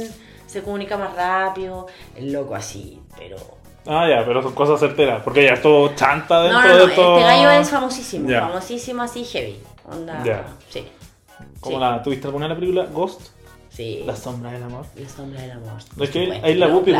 se 0.47 0.63
comunica 0.63 0.97
más 0.97 1.15
rápido, 1.15 1.87
el 2.17 2.33
loco 2.33 2.55
así, 2.55 3.01
pero... 3.17 3.37
Ah, 3.87 4.09
ya, 4.09 4.25
pero 4.25 4.43
son 4.43 4.55
cosas 4.55 4.81
certeras. 4.81 5.23
Porque 5.23 5.45
ya 5.45 5.61
todo 5.61 5.95
chanta 5.95 6.43
dentro 6.43 6.63
No, 6.63 6.69
no, 6.69 6.75
no, 6.79 6.87
de 6.87 6.95
todo. 6.95 7.19
este 7.19 7.29
gallo 7.29 7.51
es 7.51 7.71
famosísimo, 7.71 8.29
Ya. 8.31 8.41
famosísimo 8.41 9.03
así 9.03 9.25
heavy, 9.25 9.59
onda, 9.91 10.25
Ya. 10.25 10.47
sí, 10.71 10.89
¿Cómo 11.61 11.77
sí. 11.77 11.81
la, 11.81 12.03
¿Tuviste 12.03 12.27
alguna 12.27 12.47
de 12.49 12.55
la 12.55 12.59
película 12.61 12.87
Ghost? 12.87 13.34
Sí. 13.75 14.03
La 14.07 14.15
sombra 14.17 14.53
del 14.53 14.63
amor. 14.63 14.87
La 14.97 15.09
sombra 15.09 15.41
del 15.43 15.51
amor. 15.53 15.81
Es 16.01 16.11
que 16.11 16.41
ahí 16.43 16.55
la 16.55 16.69
Whoopi, 16.69 16.93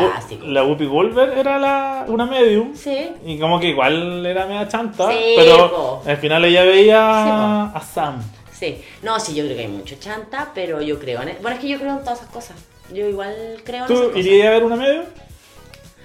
la 0.45 0.63
Whoopi 0.63 0.85
Goldberg 0.85 1.37
era 1.37 1.57
la, 1.59 2.05
una 2.07 2.25
medium. 2.25 2.75
Sí. 2.75 3.09
Y 3.25 3.39
como 3.39 3.59
que 3.59 3.69
igual 3.69 4.25
era 4.25 4.45
media 4.45 4.67
chanta. 4.67 5.09
Sí, 5.11 5.33
pero 5.35 5.71
po. 5.71 6.03
al 6.05 6.17
final 6.17 6.45
ella 6.45 6.63
veía 6.63 7.71
Sí, 7.73 7.77
a 7.77 7.81
Sam. 7.81 8.23
Sí. 8.51 8.81
No, 9.03 9.19
sí, 9.19 9.35
yo 9.35 9.43
creo 9.43 9.55
que 9.57 9.63
hay 9.63 9.67
mucho 9.67 9.95
chanta, 9.99 10.51
pero 10.53 10.81
yo 10.81 10.97
creo 10.99 11.21
en... 11.21 11.37
Bueno, 11.41 11.55
es 11.57 11.61
que 11.61 11.67
yo 11.69 11.77
creo 11.77 11.91
en 11.91 11.99
todas 12.03 12.19
esas 12.19 12.31
cosas. 12.31 12.57
Yo 12.93 13.07
igual 13.07 13.35
creo 13.65 13.85
en 13.85 13.91
esas 13.91 13.97
¿Tú 13.97 14.07
cosas. 14.09 14.17
irías 14.25 14.47
a 14.47 14.51
ver 14.51 14.63
una 14.63 14.75
medium? 14.75 15.05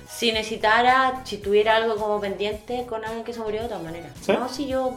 Si 0.08 0.32
necesitara, 0.32 1.22
si 1.24 1.38
tuviera 1.38 1.76
algo 1.76 1.96
como 1.96 2.20
pendiente 2.20 2.84
con 2.86 3.04
alguien 3.04 3.24
que 3.24 3.32
se 3.32 3.40
murió 3.40 3.62
de 3.62 3.68
todas 3.68 3.82
maneras. 3.82 4.12
¿Sí? 4.20 4.32
No, 4.32 4.48
si 4.48 4.66
yo 4.66 4.94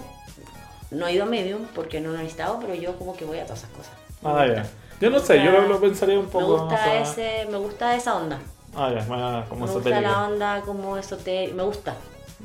no 0.92 1.08
he 1.08 1.14
ido 1.14 1.24
a 1.24 1.28
Medium 1.28 1.62
porque 1.74 2.00
no 2.02 2.10
lo 2.10 2.16
he 2.16 2.24
necesitado, 2.24 2.60
pero 2.60 2.76
yo 2.76 2.98
como 2.98 3.16
que 3.16 3.24
voy 3.26 3.40
a 3.40 3.44
todas 3.44 3.60
esas 3.60 3.72
cosas. 3.72 3.94
Ah, 4.24 4.46
ya. 4.48 4.66
Yo 5.04 5.10
no 5.10 5.18
Me 5.20 5.26
sé, 5.26 5.38
yo 5.38 5.52
gusta- 5.52 5.62
lo, 5.62 5.68
lo 5.68 5.80
pensaría 5.82 6.18
un 6.20 6.26
Me 6.26 6.32
poco 6.32 6.46
gusta, 6.60 6.66
más 6.76 6.88
a- 6.88 7.00
ese, 7.02 7.46
me 7.52 7.58
gusta 7.58 7.96
esa 7.96 8.16
onda. 8.16 8.40
Ah, 8.76 8.90
ya, 8.90 9.04
más 9.06 9.48
como 9.50 9.66
me 9.66 9.72
gusta 9.72 9.90
esotérica. 9.90 10.02
la 10.02 10.28
onda 10.28 10.62
como 10.62 10.98
esotérica. 10.98 11.56
Me 11.56 11.64
gusta. 11.64 11.96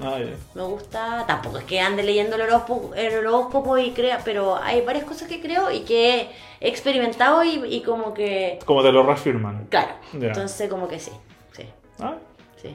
Ah. 0.03 0.19
Me 0.55 0.63
gusta, 0.63 1.25
tampoco 1.27 1.59
es 1.59 1.65
que 1.65 1.81
ande 1.81 2.03
leyendo 2.03 2.37
el 2.37 2.43
horóscopo, 2.43 2.95
el 2.95 3.19
horóscopo 3.27 3.79
y 3.79 3.91
crea, 3.93 4.21
pero 4.25 4.57
hay 4.57 4.81
varias 4.83 5.05
cosas 5.05 5.29
que 5.29 5.41
creo 5.41 5.71
y 5.71 5.81
que 5.81 6.29
he 6.61 6.69
experimentado 6.69 7.43
y, 7.45 7.65
y 7.65 7.81
como 7.83 8.13
que, 8.15 8.59
Como 8.65 8.83
te 8.83 8.91
lo 8.93 9.03
reafirman. 9.05 9.67
claro, 9.71 9.93
entonces 10.13 10.69
como 10.69 10.87
que 10.89 10.99
sí, 10.99 11.13
sí, 11.53 11.65
Ah, 12.01 12.15
sí. 12.63 12.75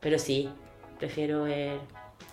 Pero 0.00 0.18
sí, 0.18 0.50
prefiero 0.98 1.44
ver. 1.44 1.78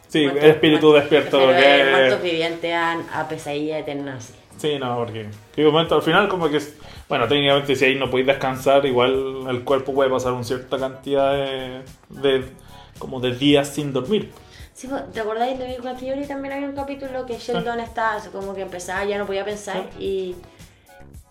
Sí, 0.08 0.24
muertos- 0.26 0.44
el 0.44 0.50
espíritu 0.52 0.88
muertos- 0.88 1.02
despierto 1.12 1.38
prefiero 1.48 1.62
ver 1.68 1.86
que... 1.86 1.92
muertos 1.92 2.22
vivientes 2.22 2.74
a, 2.74 3.20
a 3.22 3.28
pesadilla 3.30 3.80
eterna. 3.80 4.18
Sí, 4.60 4.78
no, 4.78 4.96
porque 4.98 5.28
que 5.56 5.64
momento 5.66 5.96
al 5.96 6.02
final 6.04 6.28
como 6.28 6.48
que 6.50 6.60
bueno, 7.08 7.28
técnicamente 7.28 7.76
si 7.76 7.86
ahí 7.86 7.96
no 7.96 8.10
podéis 8.12 8.28
descansar, 8.28 8.86
igual 8.86 9.48
el 9.50 9.64
cuerpo 9.64 9.94
puede 9.94 10.12
pasar 10.12 10.34
una 10.34 10.44
cierta 10.44 10.78
cantidad 10.78 11.34
de, 11.34 11.82
de 12.10 12.46
como 13.00 13.20
de 13.20 13.34
días 13.36 13.68
sin 13.70 13.92
dormir. 13.94 14.32
Sí, 14.74 14.88
pues, 14.88 15.12
¿te 15.12 15.20
acordáis 15.22 15.58
de 15.58 15.66
Big 15.66 15.82
Bang 15.82 15.98
Theory? 15.98 16.26
También 16.28 16.54
había 16.54 16.68
un 16.70 16.76
capítulo 16.76 17.26
que 17.26 17.38
Sheldon 17.38 17.80
estaba 17.80 18.20
como 18.32 18.54
que 18.54 18.62
empezaba, 18.62 19.04
ya 19.06 19.18
no 19.18 19.26
podía 19.26 19.44
pensar 19.44 19.90
y, 20.00 20.36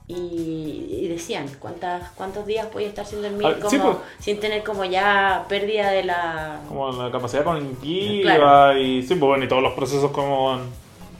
y, 0.06 0.88
y 1.02 1.08
decían 1.08 1.46
cuántas, 1.58 2.10
cuántos 2.12 2.46
días 2.46 2.66
podía 2.66 2.88
estar 2.88 3.04
sin 3.06 3.20
dormir, 3.22 3.46
Ah, 3.46 3.54
como, 3.58 3.70
sí, 3.70 3.78
pues. 3.78 3.96
sin 4.20 4.40
tener 4.40 4.62
como 4.64 4.84
ya 4.84 5.44
pérdida 5.48 5.90
de 5.90 6.02
la... 6.04 6.60
Como 6.68 6.90
la 6.92 7.10
capacidad 7.10 7.44
cognitiva 7.44 8.36
Claro. 8.36 8.78
y 8.78 9.02
sí, 9.02 9.08
pues 9.14 9.20
bueno, 9.28 9.44
y 9.44 9.48
todos 9.48 9.62
los 9.62 9.72
procesos 9.74 10.10
como 10.10 10.58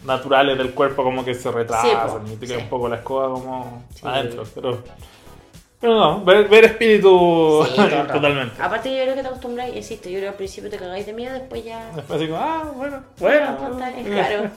naturales 0.09 0.59
del 0.59 0.73
cuerpo 0.75 1.05
como 1.05 1.25
que 1.25 1.35
se 1.35 1.51
retrasan 1.53 2.23
pues, 2.23 2.33
y 2.33 2.37
te 2.37 2.47
queda 2.47 2.57
sí. 2.59 2.63
un 2.65 2.69
poco 2.71 2.89
la 2.89 2.97
escoba 2.97 3.29
como 3.31 3.85
Sí. 3.95 4.01
adentro, 4.05 4.43
pero 4.55 4.83
pero 5.81 5.95
no, 5.95 6.25
ver, 6.25 6.49
ver 6.49 6.65
espíritu 6.65 7.65
Sí, 7.69 7.77
totalmente. 8.13 8.61
Aparte 8.61 8.97
yo 8.97 9.03
creo 9.05 9.15
que 9.15 9.23
te 9.23 9.29
acostumbras, 9.29 9.69
insisto, 9.77 10.09
yo 10.09 10.15
creo 10.19 10.23
que 10.23 10.29
al 10.31 10.35
principio 10.35 10.69
te 10.71 10.77
cagáis 10.77 11.07
de 11.07 11.13
miedo, 11.13 11.35
después 11.35 11.65
ya... 11.65 11.87
Después 11.95 12.19
así 12.21 12.29
como, 12.29 12.41
ah, 12.43 12.65
bueno, 12.75 13.03
bueno. 13.21 13.57
Bueno. 13.61 14.51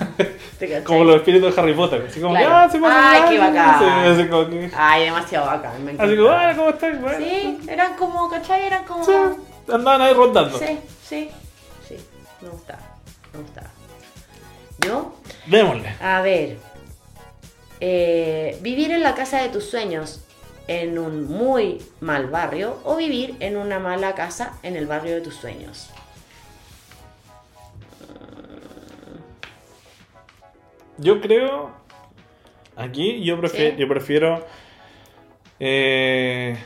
Como 0.86 1.04
los 1.04 1.16
espíritus 1.16 1.54
de 1.54 1.60
Harry 1.60 1.74
Potter, 1.74 2.06
así 2.08 2.20
como, 2.20 2.32
Claro. 2.34 2.48
ya, 2.48 2.68
se 2.70 2.78
pasa 2.78 3.10
Ay, 3.12 3.20
nada", 3.20 3.30
qué 3.30 3.38
bacán. 3.38 3.78
sí, 3.78 4.08
así 4.08 4.28
como 4.30 4.48
que, 4.48 4.70
Ay, 4.74 5.04
demasiado 5.04 5.46
bacán, 5.46 5.84
me 5.84 5.90
así 5.92 6.16
como, 6.16 6.28
ah, 6.30 6.52
¿cómo 6.56 6.68
estás? 6.70 7.00
Bueno. 7.02 7.18
Sí, 7.18 7.58
eran 7.68 7.96
como, 7.96 8.30
¿cachai? 8.30 8.62
Eran 8.64 8.84
como... 8.84 9.04
Sí, 9.04 9.12
andaban 9.70 10.00
ahí 10.02 10.14
rondando. 10.14 10.58
Sí, 10.58 10.78
sí, 11.04 11.30
sí, 11.86 11.96
me 12.40 12.48
gustaba, 12.48 12.80
me 13.34 13.40
gustaba. 13.42 13.69
Yo, 14.86 15.14
Démosle. 15.46 15.94
a 16.00 16.22
ver, 16.22 16.56
eh, 17.80 18.58
vivir 18.62 18.90
en 18.92 19.02
la 19.02 19.14
casa 19.14 19.42
de 19.42 19.48
tus 19.48 19.64
sueños 19.64 20.24
en 20.68 20.98
un 20.98 21.24
muy 21.26 21.82
mal 22.00 22.28
barrio 22.28 22.78
o 22.84 22.96
vivir 22.96 23.36
en 23.40 23.56
una 23.56 23.78
mala 23.78 24.14
casa 24.14 24.58
en 24.62 24.76
el 24.76 24.86
barrio 24.86 25.16
de 25.16 25.20
tus 25.20 25.34
sueños. 25.34 25.90
Yo 30.98 31.20
creo. 31.20 31.70
Aquí 32.76 33.24
yo 33.24 33.38
prefiero. 33.38 33.70
¿Sí? 33.76 33.80
Yo 33.80 33.88
prefiero. 33.88 34.46
Eh. 35.58 36.56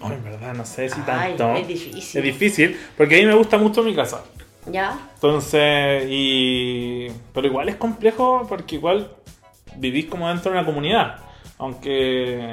oh, 0.00 0.12
en 0.12 0.22
verdad, 0.22 0.54
no 0.54 0.64
sé 0.64 0.88
si 0.88 1.00
Ay, 1.06 1.36
tanto. 1.36 1.54
es 1.56 1.68
difícil. 1.68 2.18
Es 2.18 2.24
difícil, 2.24 2.80
porque 2.96 3.16
a 3.16 3.18
mí 3.18 3.26
me 3.26 3.34
gusta 3.34 3.56
mucho 3.58 3.82
mi 3.82 3.94
casa. 3.94 4.24
¿Ya? 4.66 4.98
Entonces, 5.14 6.04
y. 6.08 7.08
Pero 7.34 7.46
igual 7.46 7.68
es 7.68 7.76
complejo 7.76 8.46
porque 8.48 8.76
igual 8.76 9.10
vivís 9.76 10.06
como 10.06 10.28
dentro 10.28 10.52
de 10.52 10.58
una 10.58 10.66
comunidad. 10.66 11.16
Aunque 11.58 12.52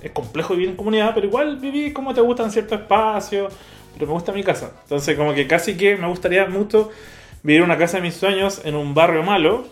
es 0.00 0.10
complejo 0.12 0.54
vivir 0.54 0.70
en 0.70 0.76
comunidad, 0.76 1.12
pero 1.14 1.26
igual 1.26 1.56
vivís 1.58 1.92
como 1.92 2.12
te 2.14 2.20
gustan 2.20 2.50
ciertos 2.50 2.80
espacios. 2.80 3.52
Pero 3.94 4.06
me 4.06 4.12
gusta 4.14 4.32
mi 4.32 4.42
casa. 4.42 4.72
Entonces, 4.82 5.16
como 5.16 5.34
que 5.34 5.46
casi 5.46 5.76
que 5.76 5.96
me 5.96 6.06
gustaría 6.08 6.46
mucho 6.46 6.90
vivir 7.42 7.62
una 7.62 7.76
casa 7.78 7.98
de 7.98 8.02
mis 8.04 8.14
sueños 8.14 8.60
en 8.64 8.74
un 8.74 8.94
barrio 8.94 9.22
malo. 9.22 9.64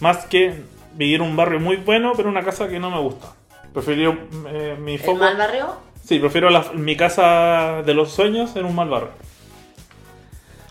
Más 0.00 0.26
que 0.26 0.62
vivir 0.94 1.16
en 1.16 1.22
un 1.22 1.36
barrio 1.36 1.60
muy 1.60 1.76
bueno, 1.76 2.12
pero 2.16 2.28
una 2.28 2.42
casa 2.44 2.68
que 2.68 2.78
no 2.78 2.90
me 2.90 2.98
gusta. 3.00 3.28
Prefiero 3.72 4.16
eh, 4.48 4.76
mi 4.80 4.94
¿El 4.94 5.00
foco. 5.00 5.18
mal 5.18 5.36
barrio? 5.36 5.66
Sí, 6.04 6.18
prefiero 6.18 6.50
la- 6.50 6.72
mi 6.74 6.96
casa 6.96 7.82
de 7.84 7.94
los 7.94 8.12
sueños 8.12 8.54
en 8.56 8.64
un 8.66 8.74
mal 8.74 8.88
barrio. 8.88 9.10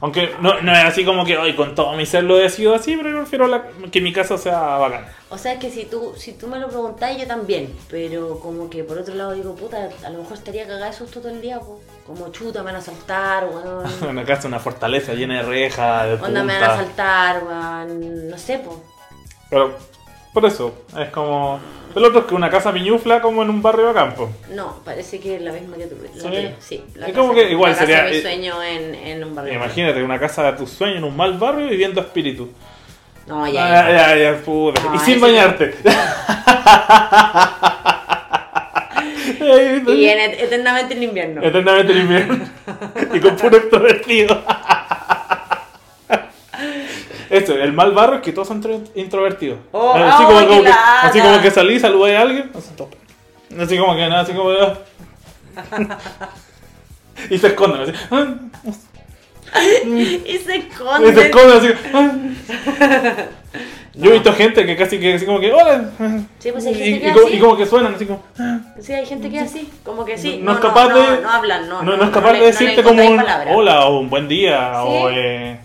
Aunque 0.04 0.36
no, 0.42 0.60
no 0.62 0.74
es 0.74 0.84
así 0.84 1.06
como 1.06 1.24
que 1.24 1.38
hoy 1.38 1.56
con 1.56 1.76
todo 1.76 1.94
mi 1.94 2.06
ser 2.06 2.26
lo 2.26 2.36
decido 2.36 2.76
así, 2.76 2.98
pero 2.98 3.18
prefiero 3.22 3.48
la- 3.48 3.64
que 3.90 4.02
mi 4.02 4.12
casa 4.12 4.38
sea 4.38 4.60
bacana. 4.60 5.08
O 5.30 5.38
sea, 5.38 5.58
que 5.58 5.70
si 5.72 5.86
tú, 5.86 6.14
si 6.18 6.34
tú 6.34 6.48
me 6.48 6.60
lo 6.60 6.68
preguntás, 6.68 7.18
yo 7.18 7.26
también. 7.26 7.74
Pero 7.90 8.38
como 8.42 8.70
que 8.70 8.84
por 8.84 8.98
otro 8.98 9.16
lado 9.16 9.32
digo, 9.32 9.56
puta, 9.56 9.90
a 10.06 10.10
lo 10.10 10.20
mejor 10.20 10.34
estaría 10.38 10.68
cagada 10.68 10.88
de 10.88 10.94
susto 10.94 11.22
todo 11.22 11.32
el 11.32 11.40
día, 11.42 11.58
po. 11.60 11.80
Como 12.06 12.30
chuta, 12.34 12.60
me 12.60 12.66
van 12.66 12.76
a 12.76 12.80
asaltar, 12.80 13.46
weón. 13.46 13.86
Una 14.10 14.26
casa, 14.26 14.50
una 14.50 14.60
fortaleza 14.60 15.14
llena 15.14 15.38
de 15.42 15.44
rejas, 15.44 16.06
de 16.06 16.14
Onda, 16.26 16.44
me 16.44 16.54
van 16.60 16.64
a 16.70 16.74
asaltar, 16.74 17.44
weón. 17.46 18.30
No 18.30 18.38
sé, 18.38 18.58
po. 18.60 18.84
Pero 19.50 19.74
por 20.34 20.46
eso, 20.46 20.84
es 21.00 21.10
como... 21.10 21.60
El 21.96 22.04
otro 22.06 22.22
es 22.22 22.26
que 22.26 22.34
una 22.34 22.50
casa 22.50 22.74
piñufla 22.74 23.22
como 23.22 23.44
en 23.44 23.52
un 23.52 23.62
barrio 23.62 23.90
de 23.90 23.94
campo. 23.94 24.32
No, 24.50 24.80
parece 24.84 25.20
que 25.20 25.36
es 25.36 25.42
la 25.44 25.52
misma 25.52 25.78
que 25.78 25.86
tú. 25.86 25.96
la 26.16 26.54
¿Sí? 26.60 26.84
la 26.96 27.06
Es 27.08 27.14
como 27.14 27.34
casa- 27.34 27.42
que 27.46 27.52
igual 27.52 27.72
la 27.72 27.78
casa 27.78 27.86
sería- 27.88 28.04
de 28.06 28.10
mi 28.12 28.18
eh, 28.18 28.22
sueño 28.24 28.64
en, 28.64 28.96
en 28.96 29.24
un 29.24 29.36
barrio. 29.36 29.54
Imagínate, 29.54 30.02
una 30.04 30.20
casa 30.20 30.44
de 30.52 30.54
tus 30.58 30.72
sueños 30.72 30.98
en 30.98 31.04
un 31.04 31.16
mal 31.16 31.34
barrio 31.38 31.68
viviendo 31.68 32.02
espíritu. 32.02 32.50
No, 33.28 33.46
Ah, 33.46 33.50
ya, 33.50 33.70
ya. 33.90 34.16
ya, 34.16 34.16
ya, 34.34 34.38
puta. 34.42 34.82
No, 34.82 34.96
y 34.96 35.00
sin 35.00 35.22
bañarte. 35.22 35.76
Y 39.40 40.06
en 40.06 40.20
et- 40.20 40.42
eternamente 40.42 40.94
en 40.96 41.04
invierno. 41.04 41.42
Eternamente 41.44 41.92
en 41.94 42.00
invierno. 42.00 42.40
y 43.14 43.20
con 43.20 43.36
puro 43.36 43.58
extrovertido. 43.58 44.42
Eso, 47.34 47.54
el 47.56 47.74
mal 47.74 47.92
barrio 47.94 48.18
es 48.18 48.22
que 48.22 48.32
todos 48.32 48.48
son 48.48 48.62
intro- 48.62 48.84
introvertidos. 48.96 49.58
Oh, 49.72 49.94
así, 49.96 50.24
oh, 50.24 50.28
como, 50.28 50.64
que, 50.64 50.70
así 51.02 51.20
como 51.20 51.42
que 51.42 51.52
salís, 51.52 51.82
saludás 51.82 52.12
a 52.16 52.22
alguien. 52.22 52.52
Así. 52.56 52.70
Así 53.60 53.78
como 53.78 53.96
que 53.96 54.02
nada, 54.08 54.22
así 54.22 54.34
como. 54.34 54.50
ah. 54.52 54.78
y 57.30 57.38
se 57.38 57.48
esconden 57.48 57.82
así. 57.82 57.92
ah, 58.12 58.26
Y 60.26 60.38
se 60.38 60.56
esconde. 60.58 61.10
Y 61.10 61.14
se 61.14 61.22
esconden 61.28 61.58
así. 61.58 61.70
ah. 61.94 62.12
Yo 63.96 64.10
he 64.10 64.14
visto 64.14 64.34
gente 64.34 64.66
que 64.66 64.76
casi 64.76 65.00
que 65.00 65.14
así 65.14 65.26
como 65.26 65.40
que. 65.40 65.52
Hola. 65.52 65.92
Sí, 66.40 66.52
pues 66.52 66.66
hay 66.66 66.74
y, 66.74 66.78
gente 66.78 66.98
y 66.98 67.00
que 67.02 67.14
como, 67.14 67.26
así. 67.28 67.36
y 67.36 67.40
como 67.40 67.58
que 67.58 67.66
suenan 67.66 67.94
así 67.96 68.06
como. 68.08 68.24
Sí, 68.82 68.94
hay 68.94 69.06
gente 69.06 69.30
que 69.30 69.40
así. 69.40 69.70
Como 69.84 70.04
que 70.06 70.18
sí. 70.18 70.40
No, 70.42 70.54
es 70.54 70.60
capaz 70.60 70.88
de. 70.90 71.22
No, 71.22 71.30
hablan, 71.32 71.70
no. 71.70 71.84
No, 71.84 71.98
no 71.98 72.04
es 72.04 72.10
capaz 72.10 72.34
de 72.34 72.40
decirte 72.42 72.82
como 72.84 73.04
un 73.04 73.20
hola 73.54 73.86
o 73.86 74.00
un 74.00 74.10
buen 74.10 74.28
día 74.28 74.72
Sí. 74.74 74.88
o. 74.88 75.10
Eh, 75.12 75.60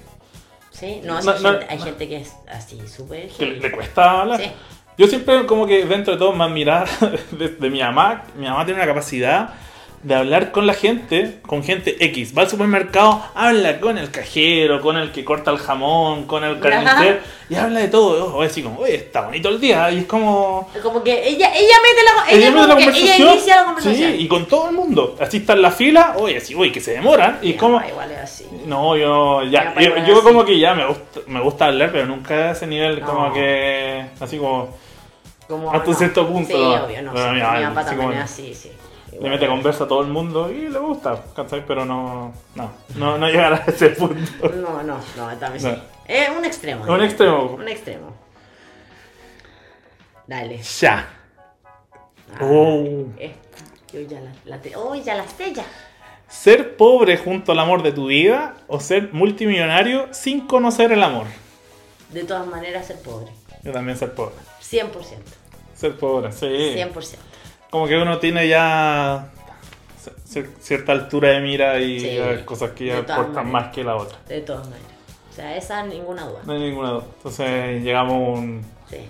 Sí, 0.78 1.00
no, 1.04 1.18
hay, 1.18 1.24
no. 1.24 1.32
gente, 1.32 1.66
hay 1.68 1.78
gente 1.78 2.08
que 2.08 2.16
es 2.18 2.34
así, 2.48 2.80
súper. 2.86 3.28
que 3.28 3.46
le, 3.46 3.72
cuesta 3.72 4.20
hablar. 4.20 4.40
Sí. 4.40 4.50
Yo 4.96 5.06
siempre 5.06 5.46
como 5.46 5.66
que 5.66 5.84
dentro 5.84 6.12
de 6.12 6.18
todo 6.18 6.32
me 6.32 6.44
admiraba 6.44 6.86
de, 7.30 7.48
de 7.48 7.70
mi 7.70 7.80
mamá. 7.80 8.24
Mi 8.36 8.46
mamá 8.46 8.64
tiene 8.64 8.80
una 8.80 8.88
capacidad 8.88 9.54
de 10.02 10.14
hablar 10.14 10.52
con 10.52 10.66
la 10.66 10.74
gente, 10.74 11.38
con 11.46 11.62
gente 11.64 11.96
X. 12.04 12.32
Va 12.36 12.42
al 12.42 12.48
supermercado, 12.50 13.22
habla 13.34 13.80
con 13.80 13.98
el 13.98 14.10
cajero, 14.10 14.80
con 14.80 14.96
el 14.96 15.10
que 15.10 15.24
corta 15.24 15.50
el 15.50 15.58
jamón, 15.58 16.24
con 16.26 16.44
el 16.44 16.60
carnicero 16.60 17.18
y 17.50 17.56
habla 17.56 17.80
de 17.80 17.88
todo. 17.88 18.36
O 18.36 18.42
así 18.42 18.62
como, 18.62 18.80
oye, 18.80 18.94
está 18.94 19.22
bonito 19.22 19.48
el 19.48 19.60
día. 19.60 19.90
Y 19.90 19.98
es 19.98 20.04
como... 20.06 20.70
Como 20.82 21.02
que 21.02 21.12
ella, 21.28 21.50
ella 21.54 21.74
mete 21.82 22.04
la, 22.04 22.30
ella, 22.30 22.38
Ella 22.38 22.50
mete 22.52 22.68
la 22.68 22.74
conversación. 22.76 23.14
ella 23.22 23.32
inicia 23.32 23.56
la 23.56 23.64
conversación. 23.64 24.10
Sí, 24.12 24.16
y 24.20 24.28
con 24.28 24.46
todo 24.46 24.68
el 24.68 24.74
mundo. 24.76 25.16
Así 25.20 25.38
está 25.38 25.54
en 25.54 25.62
la 25.62 25.70
fila, 25.72 26.14
oye, 26.18 26.36
así, 26.36 26.54
oye, 26.54 26.70
que 26.70 26.80
se 26.80 26.92
demoran. 26.92 27.38
Y 27.42 27.54
como... 27.54 27.80
Igual 27.84 28.12
es 28.12 28.18
así. 28.18 28.46
No, 28.66 28.96
yo 28.96 29.42
ya, 29.44 29.74
yo, 30.06 30.22
como 30.22 30.44
que 30.44 30.58
ya 30.58 30.74
me 30.74 30.86
gusta, 30.86 31.20
me 31.26 31.40
gusta 31.40 31.66
hablar, 31.66 31.90
pero 31.92 32.06
nunca 32.06 32.34
a 32.34 32.50
ese 32.52 32.66
nivel 32.66 33.00
No. 33.00 33.06
como 33.06 33.32
que 33.32 34.06
así 34.20 34.38
como 34.38 34.76
Como, 35.48 35.72
Hasta 35.72 35.90
un 35.90 35.96
cierto 35.96 36.28
punto, 36.28 36.52
Sí, 36.54 36.62
no. 36.62 36.84
obvio, 36.84 37.02
no. 37.02 37.12
Pero 37.14 37.24
sí, 37.30 37.34
mi 37.34 37.40
papá 37.40 37.80
así 37.80 37.88
también 37.88 37.96
como- 37.98 38.12
es 38.12 38.18
así, 38.24 38.54
sí. 38.54 38.70
Le 39.20 39.30
mete 39.30 39.46
conversa 39.46 39.84
a 39.84 39.88
todo 39.88 40.00
el 40.02 40.08
mundo 40.08 40.50
y 40.50 40.68
le 40.68 40.78
gusta, 40.78 41.22
¿cachai? 41.34 41.64
Pero 41.66 41.84
no, 41.84 42.32
no, 42.54 42.70
no, 42.96 43.18
no 43.18 43.26
llegar 43.28 43.52
a 43.52 43.56
ese 43.66 43.90
punto. 43.90 44.48
No, 44.54 44.82
no, 44.82 44.98
no, 45.16 45.36
también 45.38 45.62
No. 45.64 45.74
sí. 45.74 45.82
Es 46.06 46.28
un 46.30 46.44
extremo. 46.44 46.84
Un 46.84 47.02
extremo. 47.02 47.42
Un 47.54 47.68
extremo. 47.68 48.16
Dale. 50.26 50.60
Ya. 50.80 51.08
Ah, 52.34 52.38
Oh. 52.42 53.06
eh, 53.18 53.34
yo 53.92 54.00
ya 54.02 54.20
la, 54.20 54.30
la 54.44 54.60
te- 54.60 54.76
oh, 54.76 54.94
ya 54.94 55.14
la 55.14 55.26
sé 55.26 55.52
ya. 55.54 55.64
Ser 56.28 56.76
pobre 56.76 57.16
junto 57.16 57.52
al 57.52 57.58
amor 57.58 57.82
de 57.82 57.92
tu 57.92 58.06
vida 58.08 58.54
o 58.66 58.80
ser 58.80 59.12
multimillonario 59.14 60.12
sin 60.12 60.46
conocer 60.46 60.92
el 60.92 61.02
amor. 61.02 61.26
De 62.12 62.24
todas 62.24 62.46
maneras, 62.46 62.86
ser 62.86 63.00
pobre. 63.00 63.32
Yo 63.62 63.72
también 63.72 63.96
ser 63.96 64.14
pobre. 64.14 64.34
100%. 64.60 64.90
Ser 65.74 65.96
pobre, 65.96 66.32
sí. 66.32 66.46
100%. 66.46 67.16
Como 67.70 67.86
que 67.86 67.96
uno 67.96 68.18
tiene 68.18 68.48
ya 68.48 69.28
cierta 70.60 70.92
altura 70.92 71.30
de 71.30 71.40
mira 71.40 71.78
y 71.80 72.00
Sí, 72.00 72.08
hay 72.18 72.44
cosas 72.44 72.70
que 72.72 72.86
ya 72.86 72.98
importan 72.98 73.50
más 73.50 73.72
que 73.72 73.84
la 73.84 73.96
otra. 73.96 74.18
De 74.28 74.40
todas 74.40 74.64
maneras. 74.68 74.86
O 75.30 75.34
sea, 75.34 75.56
esa 75.56 75.82
ninguna 75.84 76.24
duda. 76.26 76.40
No 76.44 76.52
hay 76.52 76.60
ninguna 76.60 76.90
duda. 76.90 77.04
Entonces 77.16 77.82
llegamos 77.82 78.12
a 78.12 78.40
un... 78.40 78.64
Sí. 78.88 79.08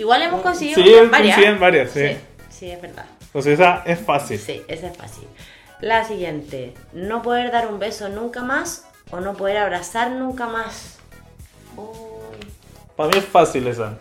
Igual 0.00 0.22
hemos 0.22 0.40
conseguido 0.42 0.82
Sí, 0.82 0.92
varias. 1.10 1.60
varias, 1.60 1.90
sí. 1.90 2.08
sí. 2.08 2.16
Sí, 2.50 2.70
es 2.70 2.80
verdad. 2.80 3.04
Entonces 3.20 3.54
esa 3.54 3.82
es 3.86 3.98
fácil. 4.00 4.38
Sí, 4.38 4.62
esa 4.68 4.88
es 4.88 4.96
fácil. 4.96 5.28
La 5.80 6.04
siguiente. 6.04 6.74
No 6.92 7.22
poder 7.22 7.50
dar 7.52 7.68
un 7.68 7.78
beso 7.78 8.08
nunca 8.08 8.42
más 8.42 8.86
o 9.10 9.20
no 9.20 9.34
poder 9.34 9.58
abrazar 9.58 10.10
nunca 10.12 10.46
más. 10.48 10.98
Uy, 11.76 11.84
Para 12.96 13.10
mí 13.10 13.18
es 13.18 13.24
fácil 13.24 13.66
esa. 13.66 13.96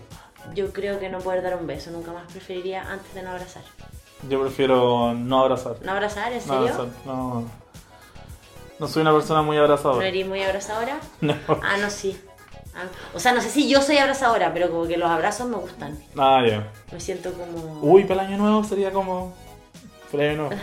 Yo 0.56 0.72
creo 0.74 1.00
que 1.00 1.10
no 1.10 1.20
poder 1.20 1.42
dar 1.44 1.56
un 1.56 1.68
beso 1.68 1.92
nunca 1.92 2.12
más. 2.12 2.32
Preferiría 2.32 2.90
antes 2.92 3.14
de 3.14 3.22
no 3.24 3.32
abrazar. 3.32 3.64
Yo 4.30 4.42
prefiero 4.42 5.14
no 5.14 5.42
abrazar. 5.42 5.76
¿No 5.84 5.92
abrazar? 5.92 6.32
¿En 6.32 6.40
No 6.40 6.44
serio? 6.46 6.60
abrazar. 6.74 6.88
No, 7.06 7.44
no 8.80 8.88
soy 8.88 9.02
una 9.02 9.14
persona 9.14 9.42
muy 9.42 9.58
¿No 9.58 9.64
abrazadora. 9.64 10.08
eres 10.08 10.28
muy 10.28 10.42
abrazadora? 10.44 11.00
No. 11.22 11.36
Ah, 11.64 11.78
no, 11.80 11.90
sí. 11.90 12.20
Ah, 12.76 12.84
o 13.14 13.20
sea, 13.20 13.34
no 13.34 13.42
sé 13.42 13.50
si 13.50 13.68
yo 13.70 13.82
soy 13.82 13.98
abrazadora, 13.98 14.54
pero 14.54 14.70
como 14.70 14.88
que 14.88 14.98
los 14.98 15.10
abrazos 15.10 15.48
me 15.48 15.58
gustan. 15.58 15.98
Ah, 16.18 16.44
ya. 16.48 16.72
Me 16.92 17.00
siento 17.00 17.34
como... 17.34 17.80
Uy, 17.82 18.04
para 18.04 18.22
el 18.22 18.28
año 18.28 18.38
nuevo 18.38 18.64
sería 18.64 18.92
como. 18.92 19.34
Para 20.12 20.26
el 20.26 20.30
año 20.32 20.48
nuevo. 20.50 20.62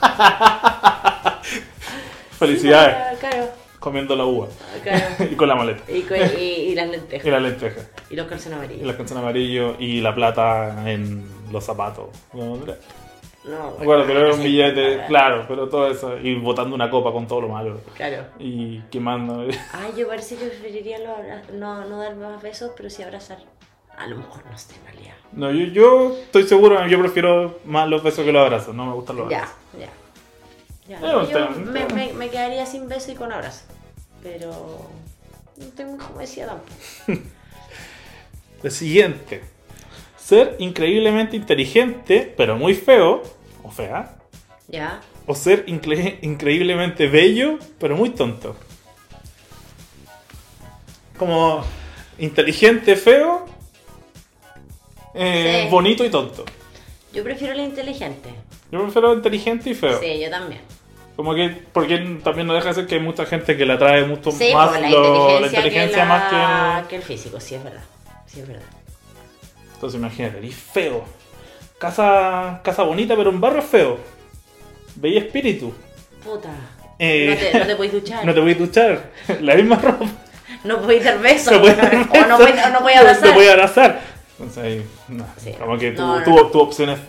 Felicidades. 2.38 2.96
Ah, 2.96 3.12
Claro, 3.20 3.48
Comiendo 3.78 4.16
la 4.16 4.24
uva. 4.24 4.48
claro. 4.82 5.04
y 5.30 5.34
con 5.34 5.48
la 5.48 5.54
maleta. 5.54 5.82
Y, 5.90 6.02
cu- 6.02 6.14
y, 6.14 6.42
y 6.42 6.74
las 6.74 6.88
Y 6.88 6.90
lentejas. 6.90 7.26
la 7.26 7.40
lenteja. 7.40 7.80
Y 8.10 8.16
los 8.16 8.26
calzones 8.26 8.58
Y 8.58 8.62
amarillos. 8.62 8.86
la 8.86 8.96
canción 8.96 9.18
amarillo. 9.18 9.76
Y 9.78 10.00
la 10.00 10.14
plata 10.14 10.90
en 10.90 11.26
los 11.52 11.64
zapatos. 11.64 12.06
No, 12.32 12.56
no, 12.56 12.64
No, 13.44 13.70
Bueno, 13.84 14.04
pero 14.06 14.20
era 14.26 14.34
un 14.34 14.42
billete, 14.42 14.94
claro. 14.94 15.06
claro, 15.08 15.44
pero 15.48 15.68
todo 15.68 15.90
eso. 15.90 16.18
Y 16.18 16.34
botando 16.34 16.74
una 16.74 16.90
copa 16.90 17.12
con 17.12 17.26
todo 17.26 17.42
lo 17.42 17.48
malo. 17.48 17.80
Claro. 17.96 18.24
Y 18.38 18.80
quemando. 18.90 19.42
Ay, 19.72 19.92
yo 19.96 20.08
parece 20.08 20.36
que 20.36 20.46
preferiría 20.46 20.98
los 20.98 21.52
no, 21.54 21.84
no 21.86 21.98
dar 21.98 22.16
más 22.16 22.42
besos, 22.42 22.72
pero 22.76 22.90
sí 22.90 23.02
abrazar. 23.02 23.38
A 23.96 24.06
lo 24.06 24.16
mejor 24.16 24.44
no 24.50 24.56
sé 24.56 24.74
en 24.76 24.84
realidad. 24.86 25.14
No, 25.32 25.50
yo, 25.50 25.64
yo 25.72 26.16
estoy 26.22 26.44
seguro, 26.44 26.86
yo 26.86 26.98
prefiero 27.00 27.58
más 27.64 27.88
los 27.88 28.02
besos 28.02 28.24
que 28.24 28.32
los 28.32 28.42
abrazos. 28.44 28.74
No 28.74 28.86
me 28.86 28.92
gustan 28.92 29.16
los 29.16 29.28
Ya, 29.28 29.38
abrazos. 29.38 29.58
ya. 29.78 29.86
Ya, 29.86 29.90
Un 30.96 31.28
yo 31.28 31.50
me, 31.50 31.80
tema. 31.80 31.94
me, 31.94 32.12
me 32.14 32.30
quedaría 32.30 32.64
sin 32.66 32.88
beso 32.88 33.12
y 33.12 33.14
con 33.14 33.30
abrazo. 33.32 33.62
Pero 34.22 34.88
no 35.56 35.64
estoy 35.64 35.84
muy 35.84 35.98
convencida 35.98 36.46
tampoco. 36.46 36.72
El 38.62 38.70
siguiente. 38.70 39.42
Ser 40.16 40.56
increíblemente 40.58 41.36
inteligente, 41.36 42.32
pero 42.36 42.56
muy 42.56 42.74
feo, 42.74 43.22
o 43.62 43.70
fea. 43.70 44.16
Ya. 44.66 45.00
O 45.26 45.34
ser 45.34 45.64
incre- 45.66 46.18
increíblemente 46.22 47.06
bello, 47.06 47.58
pero 47.78 47.96
muy 47.96 48.10
tonto. 48.10 48.56
Como 51.18 51.64
inteligente, 52.18 52.96
feo, 52.96 53.46
eh, 55.14 55.62
Sí. 55.64 55.70
bonito 55.70 56.04
y 56.04 56.10
tonto. 56.10 56.44
Yo 57.12 57.22
prefiero 57.24 57.54
la 57.54 57.62
inteligente. 57.62 58.30
Yo 58.70 58.82
prefiero 58.82 59.14
inteligente 59.14 59.70
y 59.70 59.74
feo. 59.74 59.98
Sí, 60.00 60.20
yo 60.20 60.30
también. 60.30 60.60
Como 61.18 61.34
que, 61.34 61.48
porque 61.72 61.98
también 62.22 62.46
no 62.46 62.54
deja 62.54 62.68
de 62.68 62.74
ser 62.74 62.86
que 62.86 62.94
hay 62.94 63.00
mucha 63.00 63.26
gente 63.26 63.56
que 63.56 63.66
le 63.66 63.72
atrae 63.72 64.04
mucho 64.04 64.30
Sí, 64.30 64.54
más 64.54 64.70
la 64.80 64.88
lo- 64.88 65.40
inteligencia, 65.40 65.40
la 65.40 65.46
inteligencia 65.48 66.02
que, 66.04 66.08
más 66.08 66.82
que... 66.84 66.88
que 66.90 66.96
el 66.96 67.02
físico, 67.02 67.40
sí 67.40 67.56
es 67.56 67.64
verdad. 67.64 67.82
Sí 68.26 68.38
es 68.38 68.46
verdad. 68.46 68.62
Entonces 69.74 69.98
imagínate, 69.98 70.38
eres 70.38 70.54
feo. 70.54 71.04
Casa, 71.80 72.60
casa 72.62 72.84
bonita, 72.84 73.16
pero 73.16 73.30
un 73.30 73.40
barrio 73.40 73.62
feo. 73.62 73.98
Veía 74.94 75.18
espíritu. 75.18 75.74
Puta. 76.22 76.50
Eh, 77.00 77.30
no, 77.30 77.36
te, 77.50 77.58
no 77.58 77.66
te 77.66 77.74
podéis 77.74 77.92
duchar. 78.00 78.24
No 78.24 78.32
te 78.34 78.40
a 78.40 78.58
duchar. 78.58 79.10
La 79.40 79.54
misma 79.56 79.74
ropa. 79.74 80.06
No 80.62 80.80
podéis 80.80 81.02
dar 81.02 81.18
besos. 81.18 81.52
No 81.52 81.60
puedes 81.60 81.78
o 81.80 82.26
no 82.28 82.36
podéis, 82.38 82.56
no 82.72 82.78
podéis 82.78 82.98
abrazar. 83.00 83.28
Te 83.28 83.34
voy 83.34 83.46
a 83.48 83.52
abrazar. 83.54 84.00
Entonces 84.38 84.62
ahí, 84.62 84.86
no, 85.08 85.26
Sí. 85.36 85.50
como 85.58 85.76
que 85.76 85.90
tu, 85.90 86.00
No, 86.02 86.20
no. 86.20 86.24
tu- 86.24 86.50
tu 86.52 86.60
opciones 86.60 87.00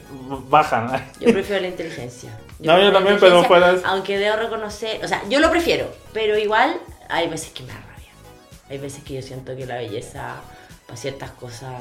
bajan. 0.50 1.12
Yo 1.20 1.32
prefiero 1.32 1.62
la 1.62 1.68
inteligencia. 1.68 2.32
No, 2.60 2.78
yo 2.78 2.86
la 2.86 2.94
también, 2.94 3.18
pero 3.20 3.44
fuera 3.44 3.76
Aunque 3.86 4.18
debo 4.18 4.36
reconocer, 4.38 5.04
o 5.04 5.08
sea, 5.08 5.22
yo 5.30 5.40
lo 5.40 5.50
prefiero, 5.50 5.88
pero 6.14 6.38
igual 6.38 6.78
hay 7.10 7.28
veces 7.30 7.52
que 7.52 7.64
me 7.64 7.70
da 7.70 7.80
rabia. 7.80 8.12
Hay 8.70 8.78
veces 8.78 9.04
que 9.04 9.14
yo 9.16 9.22
siento 9.22 9.56
que 9.56 9.66
la 9.66 9.76
belleza 9.78 10.36
para 10.86 10.98
ciertas 10.98 11.32
cosas 11.32 11.74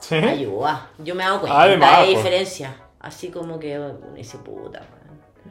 ¿Sí? 0.00 0.14
ayuda. 0.16 0.88
Yo 0.98 1.14
me 1.14 1.22
he 1.22 1.26
dado 1.26 1.40
cuenta 1.40 1.60
Además, 1.62 1.98
de 2.00 2.04
pues. 2.06 2.16
diferencia. 2.16 2.74
Así 3.00 3.28
como 3.28 3.58
que 3.58 3.78
uno 3.78 3.94
dice 4.14 4.38
puta. 4.38 4.82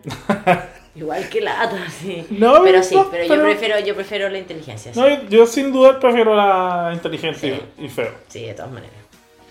Igual 0.96 1.30
que 1.30 1.42
lata, 1.42 1.78
sí. 2.02 2.26
No, 2.32 2.64
pero 2.64 2.82
sí, 2.84 2.96
pero, 3.12 3.26
pero- 3.28 3.36
yo 3.36 3.42
prefiero, 3.44 3.80
yo 3.80 3.96
prefiero 3.96 4.30
la 4.30 4.38
inteligencia, 4.40 4.94
sí. 4.94 5.00
No, 5.00 5.08
yo, 5.30 5.46
sin 5.46 5.72
dudar 5.72 6.00
prefiero 6.00 6.36
la 6.36 6.92
inteligencia 6.94 7.56
Sí. 7.56 7.62
y 7.78 7.90
feo. 7.90 8.12
Sí, 8.28 8.46
de 8.46 8.54
todas 8.54 8.72
maneras. 8.72 8.96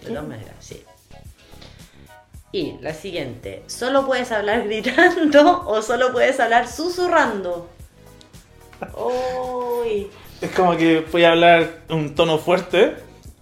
De 0.03 0.09
todas 0.09 0.27
maneras, 0.27 0.55
sí. 0.59 0.85
Y 2.51 2.77
la 2.81 2.95
siguiente, 2.95 3.63
¿solo 3.67 4.07
puedes 4.07 4.33
hablar 4.33 4.65
gritando 4.65 5.65
o 5.67 5.83
solo 5.83 6.13
puedes 6.13 6.41
hablar 6.41 6.67
susurrando? 6.67 7.69
Uy. 8.97 10.09
Es 10.41 10.51
como 10.53 10.77
que 10.77 11.01
voy 11.13 11.25
a 11.25 11.33
hablar 11.33 11.69
un 11.91 12.15
tono 12.15 12.39
fuerte. 12.39 12.95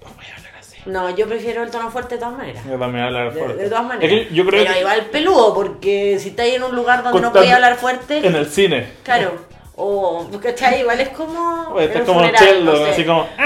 o 0.03 0.09
voy 0.17 0.25
a 0.33 0.37
hablar 0.37 0.53
así. 0.59 0.77
No, 0.87 1.11
yo 1.15 1.29
prefiero 1.29 1.63
el 1.63 1.71
tono 1.71 1.91
fuerte 1.91 2.15
de 2.17 2.21
todas 2.21 2.37
maneras. 2.37 2.65
Yo 2.65 2.71
también 2.79 2.93
voy 2.93 3.01
a 3.01 3.07
hablar 3.07 3.33
fuerte. 3.33 3.63
de 3.63 3.69
todas 3.69 3.85
maneras. 3.85 4.11
Es 4.19 4.29
que 4.29 4.35
yo 4.35 4.47
creo 4.47 4.63
Pero 4.63 4.75
que 4.75 4.81
igual 4.81 5.07
peludo, 5.07 5.55
porque 5.55 6.19
si 6.19 6.31
estáis 6.31 6.55
en 6.55 6.63
un 6.65 6.75
lugar 6.75 7.03
donde 7.05 7.21
no 7.21 7.33
podéis 7.33 7.53
hablar 7.53 7.77
fuerte, 7.77 8.27
en 8.27 8.35
el 8.35 8.47
cine. 8.47 8.89
claro. 9.05 9.33
O, 9.79 10.27
¿cachai? 10.43 10.81
Igual 10.81 11.01
es 11.03 11.11
como. 11.11 11.69
Oye, 11.75 11.85
estás 11.85 12.03
como 12.05 12.21
funeral, 12.21 12.43
Chelo, 12.43 12.73
no 12.73 12.79
sé. 12.79 12.91
así 12.93 13.05
como. 13.05 13.29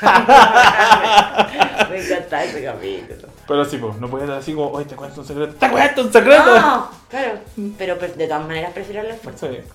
"Ah". 0.00 1.48
Me 1.90 1.98
encanta 2.00 2.44
ese 2.44 2.62
capítulo. 2.62 3.28
Pero 3.48 3.64
sí, 3.64 3.78
pues, 3.78 3.96
no 3.96 4.08
puedes 4.10 4.28
así 4.28 4.52
como, 4.52 4.70
oye, 4.70 4.84
te 4.84 4.94
cuento 4.94 5.22
un 5.22 5.26
secreto. 5.26 5.54
¡Te 5.54 5.70
cuento 5.70 6.02
un 6.02 6.12
secreto! 6.12 6.60
No, 6.60 6.90
claro. 7.08 7.38
Pero 7.78 7.96
de 7.96 8.26
todas 8.26 8.46
maneras 8.46 8.72
prefiero 8.74 9.00
hablar 9.00 9.16
fuerte. 9.16 9.64
Sí. 9.64 9.72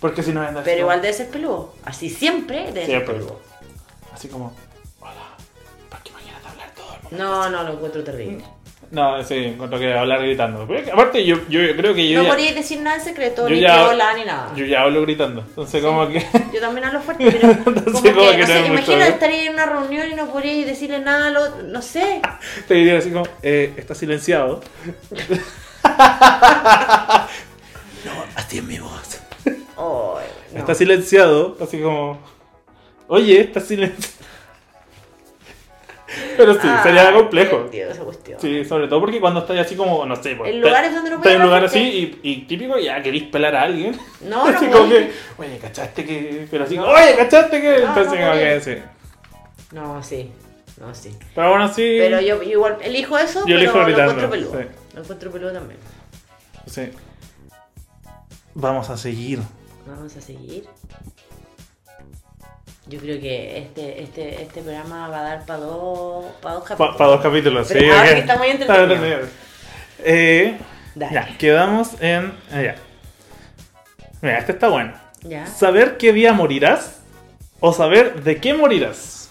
Porque 0.00 0.24
si 0.24 0.32
no 0.32 0.42
andas 0.42 0.64
Pero 0.64 0.80
igual 0.80 1.00
debe 1.00 1.14
ser 1.14 1.30
peludo. 1.30 1.72
Así 1.84 2.10
siempre 2.10 2.64
debe 2.64 2.80
ser 2.80 2.86
Siempre. 2.86 3.14
peludo. 3.14 3.40
Así 4.12 4.26
como, 4.26 4.52
hola, 5.00 5.36
¿por 5.88 6.00
qué 6.00 6.10
imagínate 6.10 6.48
hablar 6.48 6.70
todo 6.74 6.96
el 6.96 7.02
mundo? 7.02 7.16
No, 7.18 7.48
no, 7.48 7.62
lo 7.62 7.72
encuentro 7.74 8.02
terrible. 8.02 8.44
No, 8.92 9.24
sí, 9.24 9.36
encuentro 9.36 9.78
que 9.78 9.90
hablar 9.94 10.20
gritando. 10.20 10.66
Que, 10.68 10.90
aparte, 10.92 11.24
yo, 11.24 11.36
yo 11.48 11.60
creo 11.76 11.94
que 11.94 12.06
yo 12.10 12.18
No 12.18 12.24
ya, 12.24 12.28
podríais 12.28 12.54
decir 12.54 12.78
nada 12.82 12.96
en 12.96 13.02
secreto, 13.02 13.48
yo 13.48 13.54
ni 13.54 13.62
ya- 13.62 13.74
que 13.78 13.94
hola, 13.94 14.12
ni 14.12 14.24
nada. 14.26 14.52
yo 14.54 14.66
ya 14.66 14.82
hablo 14.82 15.00
gritando. 15.00 15.40
Entonces, 15.40 15.82
como 15.82 16.06
que. 16.08 16.22
Yo 16.52 16.60
también 16.60 16.84
hablo 16.84 17.00
fuerte, 17.00 17.24
pero 17.40 17.64
como 17.64 17.76
Entonces, 17.78 18.02
que, 18.02 18.12
como 18.12 18.30
que 18.30 18.36
no 18.36 18.40
no 18.42 18.46
sé, 18.46 18.52
es 18.52 18.60
mucho, 18.68 18.72
imagina 18.74 19.06
estaría 19.08 19.44
en 19.46 19.54
una 19.54 19.64
reunión 19.64 20.12
y 20.12 20.14
no 20.14 20.26
podríais 20.30 20.66
decirle 20.66 20.98
nada 21.00 21.28
al 21.28 21.36
otro, 21.38 21.62
no 21.62 21.80
sé. 21.80 22.20
Te 22.68 22.74
diría 22.74 22.98
así 22.98 23.10
como, 23.10 23.26
eh, 23.42 23.72
está 23.78 23.94
silenciado. 23.94 24.60
no, 28.04 28.24
así 28.34 28.58
es 28.58 28.64
mi 28.64 28.78
voz. 28.78 29.20
No. 29.76 30.18
Está 30.54 30.74
silenciado, 30.74 31.56
así 31.62 31.80
como, 31.80 32.20
oye, 33.08 33.40
está 33.40 33.60
silenciado. 33.60 34.21
Pero 36.36 36.54
sí, 36.54 36.68
sería 36.82 37.08
Ay, 37.08 37.14
complejo. 37.14 37.68
Sí, 38.38 38.64
sobre 38.64 38.88
todo 38.88 39.00
porque 39.00 39.20
cuando 39.20 39.40
estás 39.40 39.58
así 39.58 39.76
como, 39.76 40.04
no 40.06 40.16
sé, 40.16 40.34
pues, 40.36 40.50
En 40.52 40.60
lugares 40.60 40.94
donde 40.94 41.10
no 41.10 41.16
estás 41.16 41.32
en 41.32 41.40
un 41.40 41.46
lugar 41.46 41.64
así 41.64 41.78
y, 42.22 42.30
y 42.30 42.36
típico 42.46 42.78
ya 42.78 43.02
querís 43.02 43.24
pelar 43.24 43.54
a 43.56 43.62
alguien. 43.62 43.98
No, 44.22 44.48
no 44.50 44.56
así 44.56 44.66
como 44.66 44.78
podéis. 44.88 45.06
que, 45.08 45.42
oye, 45.42 45.58
¿cachaste 45.58 46.04
que? 46.04 46.46
Pero 46.50 46.64
así 46.64 46.76
No. 46.76 46.86
oye, 46.88 47.14
¿cachaste 47.16 47.60
que? 47.60 47.78
No, 47.80 47.88
Entonces 47.88 48.12
no 48.20 48.26
como 48.26 48.32
que 48.32 48.60
sí. 48.60 48.78
No, 49.72 50.02
sí. 50.02 50.30
No, 50.80 50.94
sí. 50.94 51.16
Pero 51.34 51.50
bueno, 51.50 51.68
sí. 51.68 51.96
Pero 51.98 52.20
yo 52.20 52.42
igual 52.42 52.78
elijo 52.82 53.16
eso, 53.18 53.40
Yo 53.40 53.44
pero 53.46 53.58
elijo 53.58 53.78
lo 53.78 53.88
encuentro 53.88 54.30
peludo. 54.30 54.60
sí. 54.60 54.66
Lo 54.94 55.00
encuentro 55.02 55.30
peludo 55.30 55.52
también. 55.52 55.78
sí. 56.66 56.90
Vamos 58.54 58.90
a 58.90 58.96
seguir. 58.98 59.38
Vamos 59.86 60.14
a 60.16 60.20
seguir. 60.20 60.66
Yo 62.86 62.98
creo 62.98 63.20
que 63.20 63.58
este, 63.58 64.02
este, 64.02 64.42
este 64.42 64.60
programa 64.60 65.08
va 65.08 65.20
a 65.20 65.22
dar 65.22 65.46
para 65.46 65.60
dos, 65.60 66.24
para 66.42 66.56
dos 66.56 66.64
Para 66.64 66.76
capítulos. 66.78 67.12
dos 67.12 67.20
capítulos, 67.22 67.68
sí. 67.68 67.74
Pero 67.74 67.92
ahora 67.94 68.08
ok. 68.08 68.14
que 68.14 68.20
está 68.20 68.36
muy 68.36 68.48
Está 68.48 68.82
entretenido. 68.82 69.18
Eh, 70.04 70.58
ya, 70.96 71.36
quedamos 71.38 71.90
en. 72.00 72.32
Allá. 72.50 72.74
Mira, 74.20 74.38
este 74.38 74.52
está 74.52 74.68
bueno. 74.68 74.92
¿Ya? 75.22 75.46
¿Saber 75.46 75.96
qué 75.96 76.12
día 76.12 76.32
morirás 76.32 77.00
o 77.60 77.72
saber 77.72 78.22
de 78.24 78.38
qué 78.38 78.52
morirás? 78.54 79.30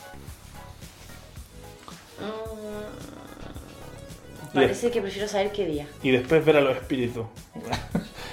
Mm, 2.19 2.93
parece 4.53 4.91
que 4.91 5.01
prefiero 5.01 5.27
saber 5.27 5.51
qué 5.51 5.65
día. 5.65 5.87
Y 6.01 6.11
después 6.11 6.43
ver 6.45 6.55
a 6.57 6.61
los 6.61 6.77
espíritus. 6.77 7.25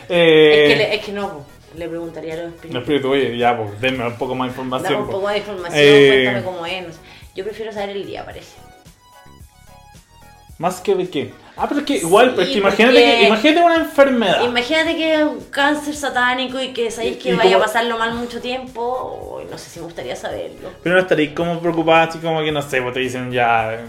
eh, 0.09 0.65
es, 0.65 0.71
que 0.73 0.77
le, 0.77 0.95
es 0.95 1.05
que 1.05 1.13
no. 1.13 1.45
Le 1.77 1.89
preguntaría 1.89 2.35
a 2.35 2.37
los 2.37 2.45
Los 2.47 2.55
espíritus. 2.55 2.81
espíritus, 2.83 3.11
oye, 3.11 3.37
ya, 3.39 3.57
pues, 3.57 3.81
denme 3.81 4.07
un 4.07 4.17
poco 4.17 4.35
más 4.35 4.47
de 4.49 4.51
información. 4.53 4.93
Dame 4.93 4.97
un 5.05 5.07
pues. 5.07 5.17
poco 5.17 5.29
de 5.31 5.39
información, 5.39 5.81
Eh, 5.81 6.21
cuéntame 6.25 6.45
cómo 6.45 6.67
es. 6.67 7.01
Yo 7.35 7.45
prefiero 7.45 7.73
saber 7.73 7.91
el 7.91 8.07
día, 8.07 8.25
parece. 8.25 8.57
Más 10.59 10.81
que 10.81 10.95
de 10.97 11.09
qué. 11.09 11.33
Ah, 11.57 11.67
pero 11.69 11.81
es 11.81 11.87
que 11.87 11.97
igual, 11.99 12.35
Sí, 12.37 12.53
que 12.53 12.59
imagínate, 12.59 12.95
que, 12.97 13.27
imagínate 13.29 13.65
una 13.67 13.77
enfermedad. 13.77 14.43
Imagínate 14.45 14.97
que 14.97 15.15
es 15.15 15.23
un 15.25 15.41
cáncer 15.51 15.95
satánico 15.95 16.61
y 16.61 16.73
que 16.73 16.91
sabéis 16.91 17.19
que 17.19 17.35
vaya 17.35 17.51
a 17.51 17.53
como- 17.55 17.65
pasarlo 17.65 17.97
mal 17.99 18.15
mucho 18.15 18.41
tiempo. 18.41 19.41
No 19.49 19.57
sé 19.59 19.71
si 19.71 19.79
me 19.79 19.85
gustaría 19.87 20.17
saberlo. 20.17 20.71
Pero 20.83 20.97
no 20.97 21.01
estaréis 21.01 21.31
como 21.33 21.61
preocupada, 21.61 22.05
así 22.05 22.19
como 22.19 22.43
que 22.43 22.51
no 22.51 22.63
sé, 22.63 22.83
pues 22.83 22.95
te 22.95 23.01
dicen 23.01 23.31
ya. 23.31 23.85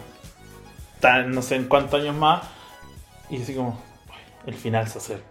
Tan, 0.99 1.32
no 1.32 1.41
sé 1.41 1.55
en 1.55 1.65
cuántos 1.67 1.99
años 2.01 2.15
más. 2.15 2.43
Y 3.32 3.41
así 3.41 3.55
como. 3.55 3.82
"Ay, 4.11 4.19
El 4.47 4.53
final 4.55 4.88
se 4.88 4.97
acerca. 4.99 5.23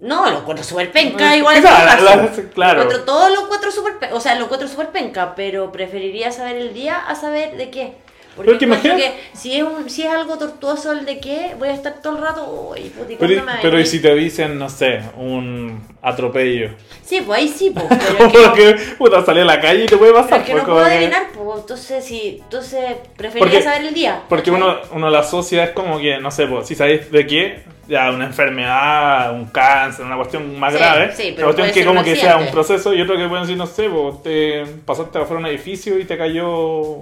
No, 0.00 0.30
lo 0.30 0.38
encuentro 0.38 0.64
súper 0.64 0.90
penca, 0.92 1.36
igual 1.36 1.56
en 1.56 1.62
Claro, 1.62 2.02
todo 2.06 2.08
caso. 2.28 2.42
lo- 2.42 2.50
claro. 2.50 2.74
Lo 2.78 2.82
encuentro- 2.84 3.04
todo 3.04 3.28
lo 3.28 3.40
encuentro 3.42 3.70
súper 3.70 3.98
penca. 3.98 4.14
O 4.16 4.20
sea, 4.20 4.34
lo 4.36 4.44
encuentro 4.44 4.66
súper 4.66 4.88
penca, 4.90 5.34
pero 5.34 5.70
preferiría 5.72 6.32
saber 6.32 6.56
el 6.56 6.72
día 6.72 6.96
a 7.06 7.14
saber 7.14 7.56
de 7.58 7.70
qué. 7.70 7.96
Porque 8.44 8.52
Pero 8.52 8.58
que 8.58 8.64
encuentro 8.64 8.92
imagina- 8.94 9.12
que 9.32 9.36
si 9.38 9.56
es, 9.56 9.62
un, 9.62 9.90
si 9.90 10.02
es 10.02 10.08
algo 10.10 10.38
tortuoso 10.38 10.92
el 10.92 11.04
de 11.04 11.18
qué, 11.20 11.54
voy 11.58 11.68
a 11.68 11.74
estar 11.74 12.00
todo 12.02 12.16
el 12.16 12.22
rato. 12.22 12.70
Uy, 12.72 12.80
puti, 12.88 13.16
Pero, 13.16 13.18
¿cuándo 13.18 13.36
me 13.36 13.52
va 13.52 13.58
a 13.58 13.62
pero 13.62 13.78
y 13.80 13.86
si 13.86 14.00
te 14.00 14.14
dicen, 14.14 14.58
no 14.58 14.68
sé, 14.68 15.00
un 15.16 15.80
atropello. 16.02 16.70
Sí, 17.04 17.20
pues 17.26 17.38
ahí 17.40 17.48
sí, 17.48 17.70
pues. 17.70 17.84
Es 17.90 17.98
que, 18.16 18.38
Porque, 18.38 18.76
puta, 18.98 19.24
salí 19.24 19.40
a 19.40 19.44
la 19.44 19.60
calle 19.60 19.84
y 19.84 19.86
te 19.86 19.96
puede 19.96 20.12
pasar. 20.12 20.40
es 20.40 20.46
que 20.46 20.52
pues, 20.52 20.62
no 20.62 20.66
como 20.68 20.76
puedo 20.80 20.88
que- 20.88 20.96
adivinar, 20.96 21.22
pues. 21.34 21.60
Entonces, 21.60 22.04
si, 22.04 22.38
entonces 22.42 22.80
preferiría 23.16 23.50
Porque- 23.58 23.62
saber 23.62 23.86
el 23.88 23.94
día. 23.94 24.22
Porque 24.28 24.50
uno, 24.50 24.76
uno 24.92 25.10
la 25.10 25.18
asocia 25.20 25.64
es 25.64 25.70
como 25.70 25.98
que, 25.98 26.18
no 26.18 26.30
sé, 26.30 26.46
pues, 26.46 26.66
si 26.66 26.74
sabéis 26.74 27.10
de 27.12 27.26
qué, 27.26 27.62
ya 27.88 28.10
una 28.12 28.26
enfermedad, 28.26 29.34
un 29.34 29.46
cáncer, 29.46 30.04
una 30.06 30.16
cuestión 30.16 30.58
más 30.60 30.72
Sí, 30.72 30.78
grave. 30.78 31.12
sí, 31.14 31.32
pero 31.34 31.48
una 31.48 31.56
cuestión 31.56 31.74
que 31.74 31.84
como 31.88 32.04
que 32.04 32.14
sea 32.16 32.36
un 32.36 32.46
proceso 32.48 32.94
y 32.94 33.02
otro 33.02 33.16
que 33.16 33.26
pueden 33.26 33.42
decir, 33.44 33.56
no 33.58 33.66
sé, 33.66 33.88
pues, 33.88 34.22
te 34.22 34.64
pasaste 34.86 35.18
de 35.18 35.24
un 35.34 35.46
edificio 35.46 35.98
y 35.98 36.04
te 36.04 36.16
cayó... 36.16 36.98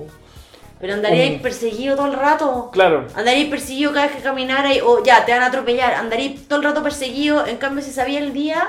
Pero 0.81 0.95
andaríais 0.95 1.33
un- 1.37 1.43
perseguido 1.43 1.97
todo 1.97 2.07
el 2.07 2.13
rato. 2.13 2.71
Claro. 2.73 3.07
Andaríais 3.17 3.49
perseguido 3.49 3.93
cada 3.93 4.07
vez 4.07 4.17
que 4.17 4.23
caminarais, 4.23 4.81
o 4.83 5.03
ya, 5.03 5.25
te 5.25 5.33
van 5.33 5.43
a 5.43 5.47
atropellar. 5.47 5.95
Andaríais 5.95 6.47
todo 6.47 6.59
el 6.61 6.65
rato 6.65 6.83
perseguido. 6.83 7.47
En 7.47 7.57
cambio, 7.57 7.83
si 7.83 7.91
sabía 7.91 8.21
el 8.21 8.33
día, 8.33 8.69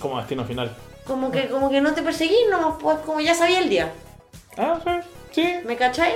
Como 0.00 0.16
destino 0.18 0.44
final. 0.44 0.70
como 1.06 1.30
que, 1.30 1.48
como 1.48 1.70
que 1.70 1.80
no 1.80 1.92
te 1.92 2.02
perseguís, 2.02 2.48
no, 2.50 2.78
pues 2.78 2.98
como 3.04 3.20
ya 3.20 3.34
sabía 3.34 3.58
el 3.58 3.68
día. 3.68 3.90
Ah, 4.56 4.78
sí, 4.84 4.90
sí, 5.42 5.54
¿Me 5.64 5.76
cacháis? 5.76 6.14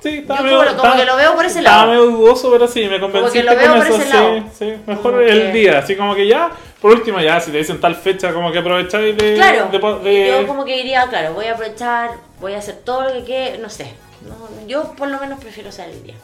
sí. 0.00 0.24
Yo 0.26 0.36
como 0.36 0.42
lo- 0.64 0.76
como 0.76 0.94
que 0.96 1.04
lo 1.04 1.16
veo 1.16 1.34
por 1.34 1.44
ese 1.44 1.58
estaba 1.60 1.86
lado. 1.86 1.90
medio 1.90 2.06
dudoso, 2.18 2.50
pero 2.52 2.68
sí, 2.68 2.80
me 2.88 2.98
veo 2.98 3.10
con 3.10 3.16
eso. 3.16 3.30
sí, 3.30 4.08
lado. 4.12 4.42
sí. 4.58 4.74
Mejor 4.86 5.02
Como 5.12 5.20
el 5.20 5.42
que- 5.42 5.52
día, 5.52 5.78
así 5.78 5.96
como 5.96 6.14
que 6.14 6.26
ya, 6.26 6.50
por 6.80 6.92
último 6.92 7.20
ya, 7.20 7.40
si 7.40 7.50
te 7.50 7.58
dicen 7.58 7.80
tal 7.80 7.94
fecha, 7.96 8.32
como 8.32 8.52
que 8.52 8.58
aprovecháis 8.58 9.16
de... 9.16 9.34
Claro. 9.34 9.68
de 9.72 9.78
po- 9.78 9.98
de- 9.98 10.28
Yo 10.42 10.46
como 10.46 10.64
que 10.64 10.76
diría, 10.76 11.06
claro, 11.08 11.34
voy 11.34 11.46
a 11.46 11.52
aprovechar, 11.52 12.10
voy 12.40 12.54
a 12.54 12.58
hacer 12.58 12.76
todo 12.84 13.02
lo 13.04 13.12
que 13.14 13.24
quede, 13.24 13.58
no 13.58 13.68
sé. 13.70 13.94
No, 14.22 14.66
yo 14.66 14.92
por 14.94 15.08
lo 15.08 15.18
menos 15.20 15.40
prefiero 15.40 15.70
el 15.70 16.02
día. 16.02 16.14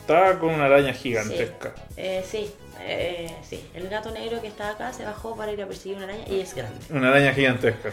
Estaba 0.00 0.38
con 0.38 0.50
una 0.54 0.64
araña 0.66 0.92
gigantesca. 0.92 1.72
Eh, 1.96 2.24
sí, 2.28 2.50
eh, 2.80 3.34
sí. 3.48 3.64
El 3.74 3.88
gato 3.88 4.10
negro 4.10 4.40
que 4.40 4.48
está 4.48 4.70
acá 4.70 4.92
se 4.92 5.04
bajó 5.04 5.36
para 5.36 5.52
ir 5.52 5.62
a 5.62 5.66
perseguir 5.66 5.96
una 5.98 6.06
araña 6.06 6.24
y 6.28 6.40
es 6.40 6.54
grande. 6.54 6.78
Una 6.90 7.08
araña 7.10 7.32
gigantesca. 7.32 7.90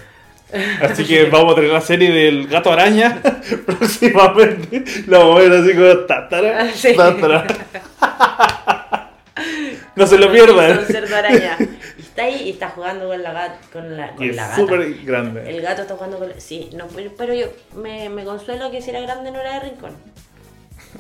Así 0.82 1.06
que 1.06 1.26
vamos 1.26 1.54
a 1.54 1.56
tener 1.58 1.70
la 1.72 1.82
serie 1.82 2.12
del 2.12 2.48
gato 2.48 2.72
araña 2.74 3.22
próximamente. 3.68 4.84
La 5.06 5.20
vamos 5.20 5.38
a 5.38 5.44
ver 5.44 5.54
así 5.54 5.74
como 5.74 5.98
tatara, 6.08 6.62
Ah, 6.64 6.70
Sí. 6.74 6.96
tatara. 6.96 7.46
No 9.96 10.08
se 10.08 10.18
lo 10.18 10.28
Un 10.28 10.34
pierdan. 10.34 10.86
cerdo 10.86 11.16
araña. 11.16 11.58
Y 12.20 12.22
está 12.22 12.24
ahí 12.38 12.48
y 12.48 12.50
está 12.52 12.70
jugando 12.70 13.08
con 13.08 13.24
la 13.24 13.32
gata. 13.32 13.60
Con 13.72 13.96
la, 13.98 14.12
con 14.16 14.26
Y 14.26 14.30
es 14.30 14.36
la 14.36 14.44
gata. 14.48 14.56
súper 14.58 14.94
grande. 15.06 15.50
El 15.50 15.62
gato 15.62 15.82
está 15.84 15.96
jugando 15.96 16.20
con... 16.20 16.30
Sí, 16.40 16.70
no, 16.74 16.88
pero, 16.88 17.12
pero 17.18 17.34
yo 17.34 17.48
me, 17.76 18.10
me 18.10 18.24
consuelo 18.26 18.70
que 18.72 18.82
si 18.82 18.90
era 18.90 19.00
grande 19.02 19.32
no 19.32 19.40
era 19.40 19.54
de 19.54 19.70
rincón. 19.70 19.92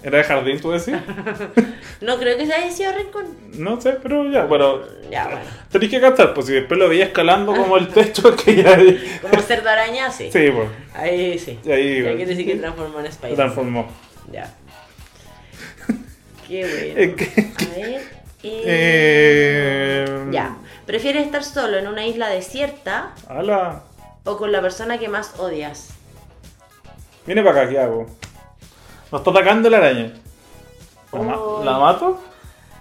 ¿Era 0.04 0.20
de 0.20 0.24
jardín, 0.24 0.62
tú 0.62 0.72
decís? 0.72 0.94
No 2.02 2.18
creo 2.18 2.38
que 2.38 2.46
se 2.46 2.54
haya 2.54 2.72
sido 2.72 2.94
rincón. 2.94 3.26
No 3.58 3.82
sé, 3.82 3.98
pero 4.02 4.30
ya, 4.32 4.46
bueno. 4.46 4.80
Ya, 5.12 5.26
bueno. 5.26 5.42
Tenéis 5.70 5.92
que 5.92 6.00
gastar, 6.00 6.34
pues 6.34 6.46
si 6.48 6.54
después 6.54 6.80
lo 6.80 6.88
veía 6.88 7.06
escalando 7.06 7.54
como 7.54 7.76
el 7.76 7.90
techo, 7.90 8.34
que 8.46 8.56
ya. 8.64 8.78
Como 9.22 9.42
cerdo 9.42 9.70
araña, 9.70 10.10
sí. 10.12 10.30
Sí, 10.32 10.50
pues. 10.52 10.70
Ahí 10.94 11.38
sí. 11.38 11.60
Ahí, 11.70 12.02
bueno. 12.02 12.16
quiere 12.18 12.32
decir 12.32 12.46
que 12.46 12.56
transformó 12.56 13.00
en 13.02 13.06
Spider. 13.08 13.36
transformó. 13.36 13.92
Ya. 14.32 14.54
Qué 16.48 16.94
bueno. 16.96 17.16
que- 17.18 17.66
A 17.66 17.76
ver. 17.76 18.02
eh, 18.44 18.64
Eh, 18.66 20.26
Ya. 20.32 20.56
¿Prefieres 20.90 21.24
estar 21.28 21.44
solo 21.44 21.78
en 21.78 21.88
una 21.88 22.04
isla 22.08 22.30
desierta 22.30 23.12
Ala. 23.28 23.84
o 24.24 24.38
con 24.38 24.52
la 24.52 24.60
persona 24.60 24.98
que 24.98 25.08
más 25.08 25.40
odias? 25.40 25.90
Viene 27.28 27.44
para 27.44 27.62
acá, 27.62 27.70
¿qué 27.70 27.78
hago? 27.78 28.08
Nos 29.12 29.22
está 29.22 29.30
atacando 29.30 29.70
la 29.70 29.78
araña. 29.78 30.14
¿La, 31.14 31.20
ma- 31.22 31.38
Oh. 31.38 31.64
¿la 31.64 31.78
mato? 31.78 32.20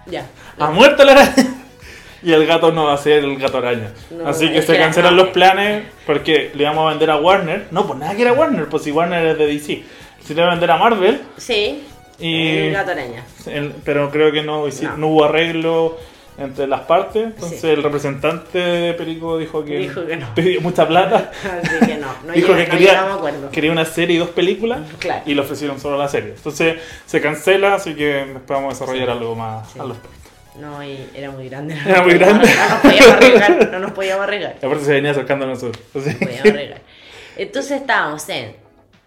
Ya. 0.07 0.25
¡Ha 0.57 0.71
muerto 0.71 1.03
la 1.03 1.11
araña! 1.11 1.35
Y 2.23 2.33
el 2.33 2.47
gato 2.47 2.71
no 2.71 2.85
va 2.85 2.93
a 2.95 2.97
ser 2.97 3.23
el 3.23 3.37
gato 3.37 3.59
araña. 3.59 3.93
No, 4.09 4.27
Así 4.27 4.49
que 4.51 4.57
es 4.57 4.65
se 4.65 4.73
que- 4.73 4.79
cancelan 4.79 5.15
los 5.15 5.27
planes 5.27 5.85
porque 6.07 6.51
le 6.55 6.63
íbamos 6.63 6.87
a 6.87 6.89
vender 6.89 7.11
a 7.11 7.17
Warner. 7.17 7.67
No, 7.69 7.85
pues 7.85 7.99
nada 7.99 8.15
que 8.15 8.23
era 8.23 8.33
Warner, 8.33 8.67
pues 8.69 8.81
si 8.85 8.91
Warner 8.91 9.23
es 9.27 9.37
de 9.37 9.45
DC. 9.45 9.83
Se 10.25 10.33
le 10.33 10.41
iba 10.41 10.47
a 10.47 10.53
vender 10.55 10.71
a 10.71 10.77
Marvel, 10.77 11.21
Sí. 11.37 11.83
Y- 12.17 12.57
El 12.57 12.73
gato 12.73 12.89
araña. 12.89 13.23
el- 13.45 13.71
pero 13.85 14.09
creo 14.09 14.31
que 14.31 14.41
no, 14.41 14.65
hici- 14.67 14.81
No. 14.89 14.97
no 14.97 15.07
hubo 15.09 15.25
arreglo 15.25 15.97
entre 16.39 16.67
las 16.67 16.81
partes. 16.81 17.23
Entonces 17.25 17.61
Sí. 17.61 17.67
el 17.67 17.83
representante 17.83 18.57
de 18.59 18.93
Perico 18.93 19.37
dijo 19.37 19.63
que, 19.63 19.77
Dijo 19.79 20.05
que 20.05 20.17
no. 20.17 20.27
pidió 20.35 20.61
mucha 20.61 20.87
plata. 20.87 21.31
Así 21.63 21.85
que 21.85 21.97
no. 21.97 22.07
No, 22.25 22.33
dijo 22.33 22.47
llega- 22.53 22.57
que 22.65 22.71
no 22.71 22.77
quería, 22.77 23.01
a 23.01 23.13
acuerdo. 23.15 23.51
quería 23.51 23.71
una 23.71 23.85
serie 23.85 24.15
y 24.15 24.19
dos 24.19 24.29
películas 24.29 24.79
Claro. 24.99 25.23
y 25.25 25.33
le 25.35 25.41
ofrecieron 25.41 25.79
solo 25.79 25.97
la 25.97 26.07
serie. 26.07 26.33
Entonces 26.35 26.77
se 27.05 27.21
cancela, 27.21 27.75
así 27.75 27.95
que 27.95 28.05
después 28.05 28.43
vamos 28.47 28.71
a 28.75 28.79
desarrollar 28.79 29.07
Sí. 29.07 29.11
algo 29.11 29.35
más 29.35 29.71
Sí. 29.71 29.79
al 29.79 29.89
respecto. 29.89 30.17
No, 30.59 30.83
y 30.83 31.09
era 31.15 31.31
muy 31.31 31.47
grande. 31.47 31.75
no 31.75 31.89
Era 31.89 32.01
muy 32.03 32.13
grande. 32.15 32.49
No 32.49 32.67
nos 32.69 32.81
podíamos 32.81 33.11
arriesgar. 33.13 33.69
No 33.71 33.79
nos 33.79 33.91
podíamos 33.91 34.23
arriesgar. 34.23 34.55
Y 34.61 34.65
aparte 34.65 34.83
se 34.85 34.91
venía 34.91 35.11
acercando 35.11 35.45
a 35.45 35.47
nosotros. 35.49 35.83
Así. 35.95 36.09
No 36.09 36.19
podíamos 36.19 36.45
arriesgar. 36.49 36.81
Entonces 37.37 37.71
estábamos 37.81 38.27
en. 38.29 38.55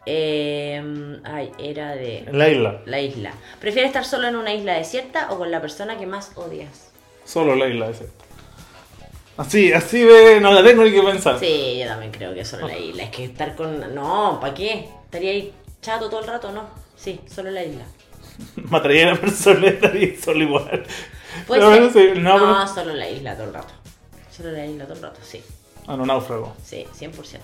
eh, 0.07 0.83
ay, 1.25 1.51
era 1.59 1.95
de. 1.95 2.25
La 2.33 2.49
isla. 2.49 2.81
La 2.87 3.01
isla. 3.01 3.33
¿Prefieres 3.61 3.89
estar 3.91 4.05
solo 4.05 4.29
en 4.29 4.37
una 4.37 4.55
isla 4.55 4.75
desierta 4.75 5.31
o 5.31 5.39
con 5.39 5.51
la 5.51 5.61
persona 5.61 5.99
que 5.99 6.07
más 6.07 6.33
odias? 6.37 6.92
Solo 7.25 7.55
la 7.57 7.69
isla 7.69 7.91
ese. 7.91 8.09
Así, 9.37 9.73
así 9.73 10.05
ve, 10.05 10.41
no 10.41 10.53
la 10.53 10.63
tengo 10.63 10.85
ni 10.85 10.93
que 10.93 11.03
pensar. 11.03 11.39
Sí, 11.39 11.79
yo 11.81 11.87
también 11.87 12.13
creo 12.13 12.35
que 12.35 12.45
solo 12.45 12.69
la 12.69 12.79
isla. 12.79 13.05
Es 13.05 13.11
que 13.11 13.25
estar 13.25 13.57
con. 13.57 13.95
No, 13.95 14.39
¿para 14.41 14.53
qué? 14.55 14.89
Estaría 15.05 15.31
ahí 15.31 15.53
chato 15.81 16.11
todo 16.11 16.21
el 16.21 16.27
rato, 16.27 16.53
¿no? 16.53 16.69
Sí, 16.97 17.21
solo 17.27 17.51
la 17.51 17.65
isla. 17.65 17.85
Mataría 18.57 19.09
a 19.09 19.15
la 19.15 19.21
persona 19.21 19.67
y 19.67 19.69
estaría 19.71 20.21
solo 20.21 20.43
igual. 20.45 20.85
Bueno, 21.49 21.91
ser. 21.91 21.93
sí, 21.93 22.21
no, 22.21 22.39
no, 22.39 22.65
pero- 22.65 22.69
solo 22.69 22.95
la 22.95 23.09
isla 23.09 23.35
todo 23.35 23.47
el 23.47 23.55
rato. 23.55 23.75
Solo 24.31 24.53
la 24.53 24.67
isla 24.67 24.85
todo 24.85 24.97
el 24.97 25.03
rato, 25.03 25.21
sí. 25.23 25.43
Ah, 25.87 25.97
no, 25.97 26.07
náufrago. 26.07 26.55
Sí, 26.65 26.87
100%. 26.99 27.41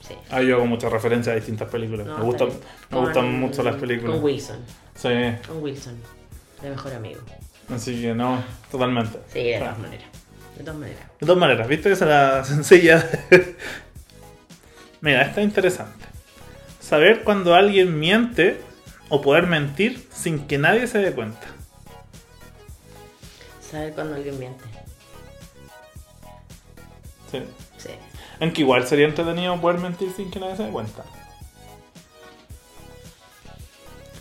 Sí. 0.00 0.14
Ah, 0.30 0.42
yo 0.42 0.56
hago 0.56 0.66
muchas 0.66 0.90
referencias 0.90 1.32
a 1.32 1.36
distintas 1.36 1.68
películas. 1.68 2.06
No, 2.06 2.18
me 2.18 2.36
bien. 2.36 2.50
me 2.90 2.98
gustan 2.98 3.40
mucho 3.40 3.62
las 3.62 3.76
películas. 3.76 4.14
Con 4.16 4.24
Wilson. 4.24 4.58
Sí, 4.94 5.08
Con 5.46 5.62
Wilson. 5.62 6.00
De 6.60 6.70
mejor 6.70 6.94
amigo. 6.94 7.20
Así 7.68 8.00
que 8.00 8.14
no, 8.14 8.42
totalmente. 8.70 9.18
Sí, 9.32 9.42
de 9.42 9.56
Ah. 9.56 9.60
todas 9.60 9.78
maneras. 9.78 10.06
De 10.56 10.64
todas 10.64 10.80
maneras. 10.80 11.02
De 11.20 11.26
todas 11.26 11.40
maneras, 11.40 11.68
¿viste 11.68 11.88
que 11.88 11.92
esa 11.94 12.04
era 12.06 12.44
sencilla? 12.44 13.08
Mira, 15.00 15.22
esta 15.22 15.40
es 15.40 15.46
interesante. 15.46 16.04
Saber 16.80 17.22
cuando 17.24 17.54
alguien 17.54 17.98
miente 17.98 18.60
o 19.08 19.20
poder 19.20 19.46
mentir 19.46 20.08
sin 20.12 20.46
que 20.46 20.58
nadie 20.58 20.86
se 20.86 20.98
dé 20.98 21.12
cuenta. 21.12 21.46
Saber 23.70 23.92
cuando 23.94 24.14
alguien 24.16 24.38
miente. 24.38 24.64
Sí. 27.30 27.42
Sí. 27.78 27.88
Aunque 28.40 28.60
igual 28.60 28.86
sería 28.86 29.06
entretenido 29.06 29.58
poder 29.60 29.78
mentir 29.80 30.12
sin 30.14 30.30
que 30.30 30.38
nadie 30.40 30.56
se 30.56 30.64
dé 30.64 30.70
cuenta. 30.70 31.04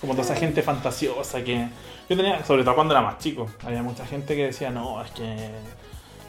Como 0.01 0.13
toda 0.13 0.25
esa 0.25 0.35
gente 0.35 0.61
fantasiosa 0.63 1.43
que... 1.43 1.67
Yo 2.09 2.17
tenía, 2.17 2.43
sobre 2.43 2.63
todo 2.63 2.75
cuando 2.75 2.93
era 2.93 3.01
más 3.01 3.19
chico, 3.19 3.47
había 3.63 3.83
mucha 3.83 4.05
gente 4.05 4.35
que 4.35 4.47
decía, 4.47 4.69
no, 4.71 5.01
es 5.01 5.11
que 5.11 5.49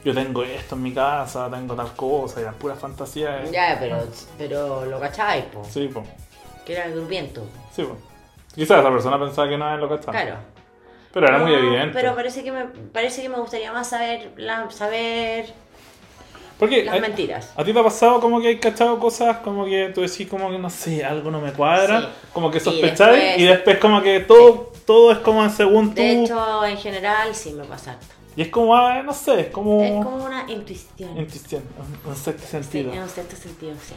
yo 0.05 0.15
tengo 0.15 0.43
esto 0.45 0.75
en 0.77 0.83
mi 0.83 0.93
casa, 0.93 1.49
tengo 1.51 1.75
tal 1.75 1.93
cosa, 1.95 2.39
y 2.41 2.43
eran 2.43 2.55
puras 2.55 2.79
fantasías. 2.79 3.51
Ya, 3.51 3.77
pero, 3.81 3.99
pero 4.39 4.85
lo 4.85 5.01
cacháis, 5.01 5.45
po. 5.47 5.65
Sí, 5.65 5.89
pues. 5.93 6.07
Que 6.65 6.75
era 6.75 6.85
el 6.85 6.95
grupiento. 6.95 7.45
Sí, 7.75 7.83
pues. 7.83 7.99
Quizás 8.55 8.81
esa 8.81 8.91
persona 8.91 9.19
pensaba 9.19 9.49
que 9.49 9.57
no 9.57 9.75
es 9.75 9.81
lo 9.81 9.95
estaba. 9.95 10.13
Claro. 10.13 10.37
Pero 11.13 11.27
era 11.27 11.39
muy 11.39 11.55
evidente. 11.55 11.93
Pero 11.95 12.15
parece 12.15 12.45
que 12.45 12.53
me, 12.53 12.65
parece 12.67 13.23
que 13.23 13.29
me 13.29 13.39
gustaría 13.39 13.73
más 13.73 13.89
saber, 13.89 14.33
la- 14.37 14.71
saber 14.71 15.53
Porque 16.63 16.85
las 16.85 16.95
a, 16.97 17.01
mentiras. 17.01 17.53
a 17.57 17.65
ti 17.65 17.73
te 17.73 17.79
ha 17.81 17.83
pasado 17.83 18.21
como 18.21 18.41
que 18.41 18.47
hay 18.49 18.59
cachado 18.61 18.99
cosas 19.01 19.39
como 19.39 19.65
que 19.65 19.91
tú 19.93 20.01
decís 20.03 20.29
como 20.29 20.49
que 20.49 20.59
no 20.59 20.71
sé, 20.71 21.05
algo 21.05 21.31
no 21.31 21.41
me 21.41 21.53
cuadra, 21.53 22.01
Sí. 22.03 22.07
como 22.33 22.51
que 22.53 22.59
Y 22.59 22.61
sospecháis 22.61 22.99
después- 23.21 23.39
y 23.39 23.45
después 23.45 23.79
como 23.79 24.01
que 24.03 24.21
todo, 24.21 24.71
todo 24.87 25.11
es 25.11 25.19
como 25.19 25.49
según 25.51 25.89
tú. 25.91 26.01
De 26.01 26.23
hecho, 26.23 26.65
en 26.65 26.77
general, 26.77 27.35
sí 27.35 27.53
me 27.53 27.65
pasa 27.65 27.93
harto. 27.93 28.07
Y 28.37 28.43
es 28.43 28.49
como, 28.49 28.75
ah, 28.77 29.03
no 29.03 29.13
sé, 29.13 29.41
es 29.41 29.47
como... 29.49 29.83
Es 29.83 30.05
como 30.05 30.25
una 30.25 30.45
intuición. 30.49 31.19
Intuición, 31.19 31.63
un, 32.05 32.11
un 32.11 32.17
sexto 32.17 32.45
Sí, 32.45 32.51
sentido. 32.53 32.93
en 32.93 33.03
un 33.03 33.09
cierto 33.09 33.35
sentido, 33.37 33.75
sí. 33.87 33.95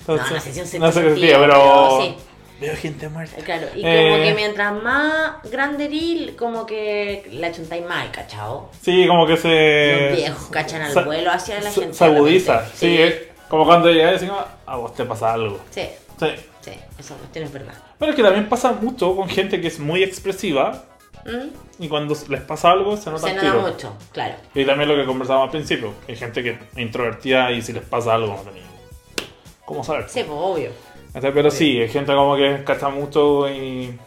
Entonces, 0.00 0.26
no, 0.30 0.34
no 0.36 0.40
sé 0.40 0.52
si 0.52 0.60
un 0.60 0.66
sexto 0.66 0.86
no 0.86 0.92
sé 0.92 1.00
qué 1.02 1.06
sentido, 1.10 1.38
sentido, 1.38 1.40
pero... 1.40 1.52
pero 1.52 2.00
sí. 2.02 2.14
Veo 2.60 2.74
gente 2.76 3.08
muerta. 3.10 3.36
Claro, 3.44 3.66
y 3.74 3.82
Eh. 3.84 4.08
como 4.10 4.22
que 4.24 4.34
mientras 4.34 4.82
más 4.82 5.42
grande 5.50 5.84
eres, 5.86 6.34
como 6.36 6.64
que 6.64 7.28
la 7.32 7.52
chuntáis 7.52 7.84
más, 7.86 8.08
¿cachao? 8.08 8.70
Sí, 8.80 9.06
como 9.06 9.26
que 9.26 9.36
se... 9.36 10.06
Los 10.10 10.16
viejos 10.16 10.46
cachan 10.50 10.82
al 10.82 10.92
sa- 10.92 11.02
vuelo 11.02 11.30
hacia 11.30 11.60
la 11.60 11.70
gente. 11.70 11.92
Se 11.94 12.04
agudiza, 12.04 12.52
repente. 12.60 12.76
sí. 12.78 13.02
es 13.02 13.14
como 13.48 13.64
cuando 13.66 13.90
llegas 13.90 14.10
y 14.10 14.14
decimos, 14.14 14.42
a 14.64 14.76
vos 14.76 14.94
te 14.94 15.04
pasa 15.04 15.34
algo. 15.34 15.60
Sí, 15.70 15.82
Sí. 16.18 16.28
sí, 16.62 16.70
esa 16.98 17.14
cuestión 17.16 17.44
es 17.44 17.52
verdad. 17.52 17.74
Pero 17.98 18.10
es 18.12 18.16
que 18.16 18.22
también 18.22 18.48
pasa 18.48 18.72
mucho 18.72 19.14
con 19.14 19.28
gente 19.28 19.60
que 19.60 19.66
es 19.68 19.78
muy 19.78 20.02
expresiva 20.02 20.84
¿Mm? 21.26 21.82
y 21.84 21.88
cuando 21.88 22.16
les 22.28 22.40
pasa 22.40 22.70
algo 22.70 22.96
se 22.96 23.10
nota 23.10 23.28
Se 23.28 23.34
nota 23.34 23.54
mucho, 23.70 23.92
claro. 24.12 24.34
Y 24.54 24.64
también 24.64 24.88
lo 24.88 24.96
que 24.96 25.04
conversábamos 25.04 25.46
al 25.48 25.50
principio, 25.50 25.92
hay 26.08 26.16
gente 26.16 26.42
que 26.42 26.50
es 26.52 26.58
introvertida 26.76 27.52
y 27.52 27.60
si 27.60 27.74
les 27.74 27.82
pasa 27.84 28.14
algo 28.14 28.28
no 28.44 28.50
cómo 29.66 29.84
saber. 29.84 30.08
Sí, 30.08 30.20
pues 30.26 30.30
obvio. 30.40 30.70
Pero 31.20 31.50
sí, 31.50 31.80
hay 31.80 31.88
gente 31.88 32.12
como 32.14 32.36
que 32.36 32.62
cacha 32.64 32.88
mucho 32.88 33.48
y. 33.48 33.98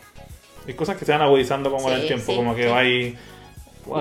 Hay 0.68 0.74
cosas 0.76 0.97
que 0.97 1.05
se 1.05 1.12
van 1.12 1.22
agudizando 1.22 1.72
como 1.72 1.88
Sí, 1.89 1.95
el 1.95 2.07
tiempo, 2.07 2.32
sí, 2.32 2.36
como 2.36 2.53
que 2.55 2.64
sí. 2.64 2.70
va. 2.70 2.84
Y 2.86 3.18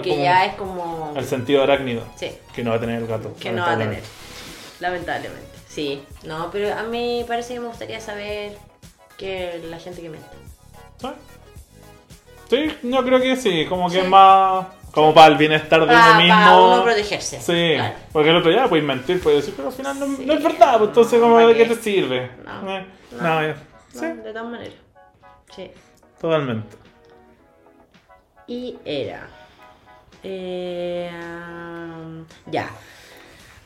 que 0.02 0.18
ya 0.18 0.44
es 0.44 0.54
como... 0.56 1.14
El 1.16 1.24
sentido 1.24 1.62
arácnido 1.62 2.02
Sí, 2.16 2.30
que 2.54 2.62
no 2.62 2.70
va 2.70 2.76
a 2.76 2.80
tener 2.80 3.00
el 3.00 3.06
gato. 3.06 3.34
que 3.40 3.50
no 3.52 3.62
va 3.62 3.72
a 3.72 3.78
tener. 3.78 4.02
lamentablemente. 4.80 5.48
Sí, 5.66 6.02
no, 6.24 6.50
pero 6.50 6.74
a 6.76 6.82
mí 6.82 7.24
parece 7.26 7.54
que 7.54 7.60
me 7.60 7.68
gustaría 7.68 7.98
saber 8.00 8.58
que 9.16 9.60
la 9.64 9.78
gente 9.78 10.02
que 10.02 10.10
miente. 10.10 10.28
¿Sí? 11.00 11.08
Sí, 12.50 12.76
yo 12.82 13.02
creo 13.04 13.20
que 13.20 13.36
sí, 13.36 13.64
como 13.66 13.88
que 13.88 14.00
es 14.00 14.08
más. 14.08 14.66
Como 14.92 15.14
para 15.14 15.28
el 15.32 15.36
bienestar 15.38 15.80
de 15.80 15.86
Para, 15.86 16.10
uno 16.12 16.20
mismo. 16.20 16.34
para 16.34 16.56
uno 16.60 16.82
protegerse. 16.82 17.40
Sí, 17.40 17.72
claro. 17.76 17.94
porque 18.12 18.30
el 18.30 18.36
otro 18.36 18.50
día 18.50 18.66
puedes 18.68 18.84
mentir, 18.84 19.22
puedes 19.22 19.40
decir, 19.40 19.54
pero 19.56 19.68
al 19.68 19.74
final 19.74 19.98
no, 20.00 20.06
Sí. 20.16 20.24
no 20.26 20.32
es 20.34 20.42
verdad, 20.42 20.78
pues 20.78 20.88
entonces, 20.88 21.20
como 21.20 21.34
¿para 21.34 21.46
¿de 21.48 21.54
qué 21.56 21.64
te 21.66 21.74
sirve? 21.76 22.30
No, 22.44 22.76
Eh, 22.76 22.86
no. 23.12 23.18
ya. 23.42 23.48
No, 23.48 23.54
Sí, 23.92 24.06
De 24.06 24.32
todas 24.32 24.44
maneras. 24.50 24.74
Sí. 25.54 25.70
totalmente. 26.20 26.76
Y 28.46 28.76
era. 28.84 29.28
eh, 30.22 31.10
ya. 32.46 32.68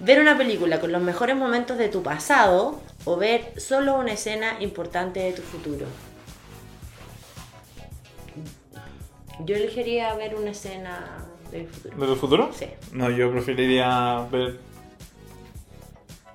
Ver 0.00 0.20
una 0.20 0.36
película 0.36 0.80
con 0.80 0.90
los 0.92 1.00
mejores 1.00 1.36
momentos 1.36 1.78
de 1.78 1.88
tu 1.88 2.02
pasado 2.02 2.80
o 3.04 3.16
ver 3.16 3.52
solo 3.60 3.94
una 3.94 4.12
escena 4.12 4.56
importante 4.60 5.20
de 5.20 5.32
tu 5.32 5.42
futuro. 5.42 5.86
Yo 9.44 9.56
elegiría 9.56 10.14
ver 10.14 10.34
una 10.34 10.50
escena 10.50 11.18
del 11.50 11.66
futuro. 11.66 11.96
¿De 11.96 12.06
tu 12.06 12.16
futuro? 12.16 12.50
Sí. 12.56 12.66
No, 12.92 13.10
yo 13.10 13.30
preferiría 13.30 14.26
ver 14.30 14.58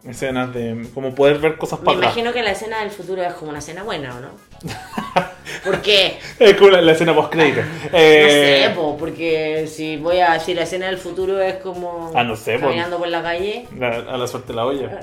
escenas 0.08 0.54
de. 0.54 0.88
como 0.94 1.14
poder 1.16 1.40
ver 1.40 1.58
cosas 1.58 1.80
Me 1.80 1.86
para 1.86 1.98
atrás. 1.98 2.14
imagino 2.14 2.34
que 2.34 2.44
la 2.44 2.52
escena 2.52 2.80
del 2.82 2.92
futuro 2.92 3.22
es 3.24 3.34
como 3.34 3.50
una 3.50 3.60
escena 3.60 3.84
buena, 3.84 4.16
¿o 4.16 4.20
no? 4.20 4.30
¿Por 5.64 5.82
qué? 5.82 6.18
Es 6.40 6.56
como 6.56 6.70
la, 6.72 6.82
la 6.82 6.92
escena 6.92 7.14
post-crédito. 7.16 7.62
No 7.62 7.90
Eh, 7.94 8.64
sé, 8.68 8.76
po, 8.76 8.98
porque 8.98 9.68
si 9.68 9.98
voy 9.98 10.20
a 10.20 10.34
decir 10.34 10.56
la 10.56 10.64
escena 10.64 10.86
del 10.88 10.98
futuro 10.98 11.42
es 11.42 11.56
como 11.56 12.12
Ah, 12.16 12.24
no 12.24 12.36
sé, 12.36 12.58
po. 12.60 12.66
caminando 12.68 12.98
por 12.98 13.08
la 13.08 13.22
calle. 13.24 13.68
la- 13.78 13.98
a 14.14 14.18
la 14.18 14.28
suerte 14.28 14.54
la 14.54 14.66
olla. 14.66 15.00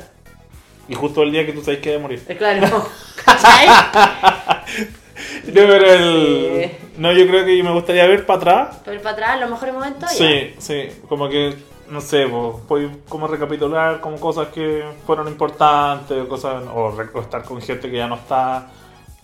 Y 0.89 0.95
justo 0.95 1.23
el 1.23 1.33
día 1.33 1.45
que 1.47 1.53
tú 1.53 1.63
sabes 1.63 1.81
que 1.81 1.95
a 1.95 1.99
morir. 1.99 2.23
Es 2.29 2.37
claro, 2.37 2.87
¿cachai? 3.25 3.67
No, 5.47 5.53
pero 5.55 5.87
el. 5.93 6.65
Sí. 6.71 6.77
No, 6.99 7.13
yo 7.13 7.27
creo 7.27 7.45
que 7.45 7.63
me 7.63 7.73
gustaría 7.73 8.07
ver 8.07 8.25
para 8.27 8.37
atrás. 8.39 8.81
Pero 8.85 9.01
para 9.03 9.13
atrás, 9.15 9.41
los 9.41 9.51
mejores 9.51 9.75
momentos. 9.75 10.11
ya. 10.11 10.17
Sí, 10.17 10.55
sí, 10.59 10.89
como 11.09 11.29
que, 11.29 11.55
no 11.89 12.01
sé, 12.01 12.27
pues, 12.69 12.89
como 13.09 13.27
recapitular 13.27 14.01
como 14.01 14.19
cosas 14.19 14.49
que 14.49 14.85
fueron 15.07 15.29
importantes, 15.29 16.27
cosas, 16.27 16.63
o, 16.75 16.95
estar 17.21 17.43
con 17.45 17.61
gente 17.61 17.91
que 17.91 17.97
ya 17.97 18.07
no 18.07 18.15
está, 18.17 18.69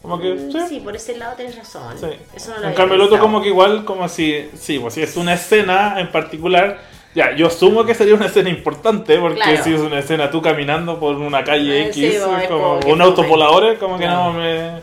como 0.03 0.19
que, 0.21 0.35
Mm, 0.35 0.53
sí. 0.53 0.59
Sí, 0.69 0.81
por 0.81 0.95
ese 0.97 1.17
lado 1.17 1.35
tienes 1.37 1.57
razón. 1.57 1.97
sí. 1.99 2.07
Eso 2.35 2.53
no 2.55 2.61
lo 2.61 2.69
en 2.69 2.75
cambio 2.75 2.95
el 2.97 3.03
otro 3.03 3.19
como 3.19 3.43
que 3.43 3.49
igual, 3.49 3.85
como 3.85 4.09
si, 4.09 4.49
sí, 4.55 4.79
pues 4.79 4.95
si 4.95 5.03
es 5.03 5.17
una 5.17 5.35
escena 5.35 6.01
en 6.01 6.11
particular, 6.11 6.79
ya, 7.15 7.35
yo 7.35 7.49
asumo 7.49 7.85
que 7.85 7.95
sería 7.95 8.15
una 8.15 8.27
escena 8.27 8.51
importante, 8.51 9.19
porque 9.19 9.41
Claro. 9.41 9.65
si 9.65 9.75
es 9.75 9.81
una 9.81 9.99
escena 9.99 10.31
tú 10.31 10.41
caminando 10.41 10.99
por 11.01 11.17
una 11.17 11.43
calle 11.45 11.89
X, 11.89 11.95
sí, 12.15 12.49
como, 12.49 12.79
como 12.81 12.93
un 12.95 13.01
auto 13.03 13.17
fome. 13.23 13.29
volador, 13.29 13.79
como 13.79 13.99
que 13.99 14.07
no 14.07 14.33
me, 14.33 14.81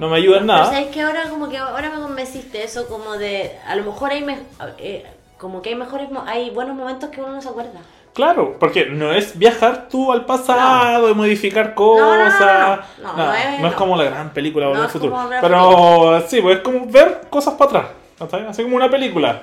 no 0.00 0.08
me 0.08 0.16
ayuda 0.16 0.38
en 0.38 0.46
Pero 0.46 0.58
nada. 0.58 0.64
sabes 0.72 0.86
que 0.88 1.02
ahora 1.02 1.28
como 1.28 1.48
que 1.48 1.58
ahora 1.58 1.90
me 1.90 2.00
convenciste 2.02 2.64
eso 2.64 2.88
como 2.88 3.12
de 3.16 3.56
a 3.66 3.76
lo 3.76 3.84
mejor 3.84 4.10
hay 4.10 4.24
me- 4.24 4.40
eh, 4.78 5.06
como 5.38 5.62
que 5.62 5.68
hay 5.70 5.74
mejores 5.76 6.08
hay 6.26 6.50
buenos 6.50 6.74
momentos 6.76 7.10
que 7.10 7.20
uno 7.20 7.32
no 7.32 7.40
se 7.42 7.48
acuerda. 7.48 7.80
Claro, 8.12 8.56
porque 8.58 8.86
no 8.86 9.12
es 9.12 9.38
viajar 9.38 9.88
tú 9.88 10.10
al 10.12 10.24
pasado 10.26 11.08
y 11.08 11.14
modificar 11.14 11.74
cosas. 11.74 12.80
No, 12.98 13.06
no, 13.06 13.12
no, 13.12 13.12
no, 13.12 13.16
no, 13.16 13.26
no 13.26 13.34
es- 13.34 13.60
no 13.60 13.66
es 13.68 13.72
no. 13.72 13.78
como 13.78 13.96
la 13.96 14.04
gran 14.04 14.30
película 14.30 14.66
Volver 14.66 14.78
No 14.80 14.84
al 14.86 14.90
futuro. 14.90 15.16
Pero 15.40 16.24
sí, 16.26 16.40
pues 16.40 16.56
es 16.56 16.62
como 16.62 16.86
ver 16.86 17.20
cosas 17.30 17.54
para 17.54 17.70
atrás. 17.70 17.86
¿cachai? 18.18 18.46
Así 18.46 18.62
como 18.64 18.76
una 18.76 18.90
película. 18.90 19.42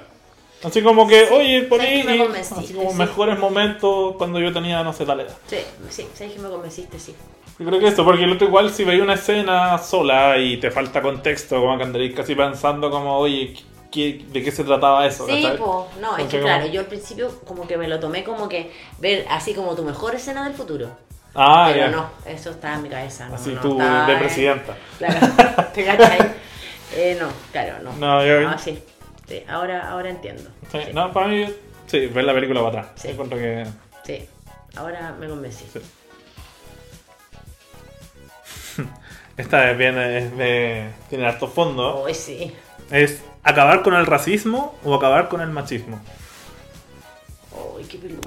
Así 0.64 0.82
como 0.82 1.08
que, 1.08 1.28
Sí, 1.28 1.34
oye, 1.34 1.62
por 1.64 1.80
ahí, 1.80 2.04
me 2.04 2.40
así 2.40 2.74
como 2.74 2.92
sí. 2.92 2.98
mejores 2.98 3.40
momentos 3.40 4.16
cuando 4.18 4.40
yo 4.40 4.52
tenía, 4.52 4.84
no 4.84 4.92
sé, 4.92 5.06
tal 5.06 5.20
edad. 5.22 5.34
Sí, 5.48 5.58
sí, 5.90 6.08
sabes 6.14 6.34
que 6.34 6.40
me 6.40 6.50
convenciste, 6.50 7.00
sí. 7.00 7.16
Yo 7.60 7.66
creo 7.66 7.80
que 7.80 7.88
eso, 7.88 8.06
porque 8.06 8.24
el 8.24 8.32
otro 8.34 8.48
igual 8.48 8.70
si 8.72 8.84
veis 8.84 9.02
una 9.02 9.14
escena 9.16 9.78
sola 9.80 10.38
y 10.38 10.58
te 10.58 10.70
falta 10.70 11.02
contexto, 11.02 11.60
como 11.60 11.78
que 11.78 11.84
andaréis 11.84 12.16
casi 12.16 12.36
pensando 12.36 12.92
como, 12.92 13.18
oye, 13.18 13.56
¿qué- 13.92 14.24
¿de 14.30 14.44
qué 14.44 14.52
se 14.52 14.64
trataba 14.64 15.08
eso? 15.08 15.26
Sí, 15.26 15.48
po, 15.58 15.88
no, 16.00 16.16
es 16.18 16.26
que 16.28 16.38
como- 16.40 16.44
claro, 16.54 16.68
yo 16.68 16.82
al 16.82 16.86
principio 16.86 17.32
como 17.48 17.68
que 17.68 17.78
me 17.78 17.88
lo 17.88 18.00
tomé 18.00 18.24
como 18.24 18.48
que 18.48 18.72
ver 19.00 19.26
así 19.32 19.56
como 19.56 19.74
tu 19.76 19.84
mejor 19.84 20.14
escena 20.14 20.44
del 20.44 20.54
futuro. 20.54 20.90
Ah, 21.34 21.70
pero 21.72 21.86
ya. 21.86 21.92
no, 21.92 22.10
eso 22.28 22.52
está 22.52 22.76
en 22.76 22.84
mi 22.84 22.90
cabeza. 22.90 23.28
No, 23.28 23.36
Así 23.36 23.52
no 23.52 23.62
tú 23.62 23.78
de 23.78 23.86
en- 24.14 24.20
presidenta. 24.20 24.76
Claro, 24.98 25.20
¿te 25.74 25.84
cachai? 25.86 26.20
Eh, 26.96 27.18
no, 27.20 27.28
claro, 27.52 27.80
no. 27.84 27.94
No, 27.94 28.26
yo- 28.26 28.48
Ah, 28.50 28.58
sí, 28.58 28.78
sí, 29.28 29.44
ahora, 29.50 29.90
ahora 29.90 30.10
entiendo. 30.10 30.44
Sí, 30.72 30.78
Sí, 30.86 30.92
No, 30.94 31.12
para 31.12 31.28
mí, 31.28 31.46
sí, 31.88 32.06
ver 32.08 32.24
la 32.24 32.34
película 32.34 32.62
para 32.64 32.82
atrás. 32.82 33.02
Sí. 33.02 33.08
Encuentro 33.10 33.38
que. 33.38 33.66
sí, 34.04 34.26
ahora 34.76 35.16
me 35.20 35.28
convencí. 35.28 35.66
Sí. 35.74 35.80
Esta 39.38 39.62
vez 39.62 39.78
viene 39.78 40.18
es 40.18 40.36
de. 40.38 40.90
tiene 41.10 41.28
harto 41.28 41.48
fondo. 41.48 42.02
Hoy 42.02 42.14
sí. 42.16 42.54
Es 42.90 43.22
acabar 43.44 43.84
con 43.84 43.94
el 43.94 44.06
racismo 44.06 44.76
o 44.84 44.96
acabar 44.96 45.30
con 45.30 45.42
el 45.42 45.50
machismo. 45.50 46.00
Uy, 47.76 47.84
qué 47.84 47.98
peludo. 47.98 48.22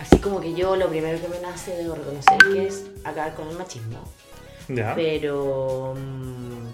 Así 0.00 0.18
como 0.18 0.40
que 0.40 0.54
yo 0.54 0.76
lo 0.76 0.88
primero 0.88 1.20
que 1.20 1.28
me 1.28 1.38
nace 1.40 1.76
debo 1.76 1.94
reconocer 1.94 2.38
que 2.52 2.66
es 2.66 2.86
acabar 3.04 3.34
con 3.34 3.48
el 3.48 3.56
machismo. 3.56 4.02
Ya. 4.68 4.94
Pero. 4.94 5.94
mm, 5.96 6.66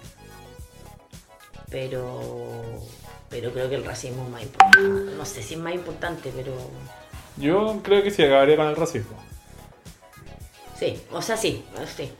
Pero. 1.70 2.20
Pero 3.28 3.52
creo 3.52 3.68
que 3.68 3.74
el 3.74 3.84
racismo 3.84 4.22
es 4.24 4.30
más 4.30 4.42
importante. 4.42 5.14
No 5.16 5.24
sé 5.26 5.42
si 5.42 5.54
es 5.54 5.60
más 5.60 5.74
importante, 5.74 6.32
pero. 6.34 6.52
Yo 7.36 7.80
creo 7.82 8.02
que 8.02 8.10
sí 8.10 8.22
acabaría 8.22 8.56
con 8.56 8.66
el 8.68 8.76
racismo. 8.76 9.16
Sí, 10.78 11.00
o 11.12 11.22
sea, 11.22 11.36
sí, 11.36 11.64
sí. 11.96 12.12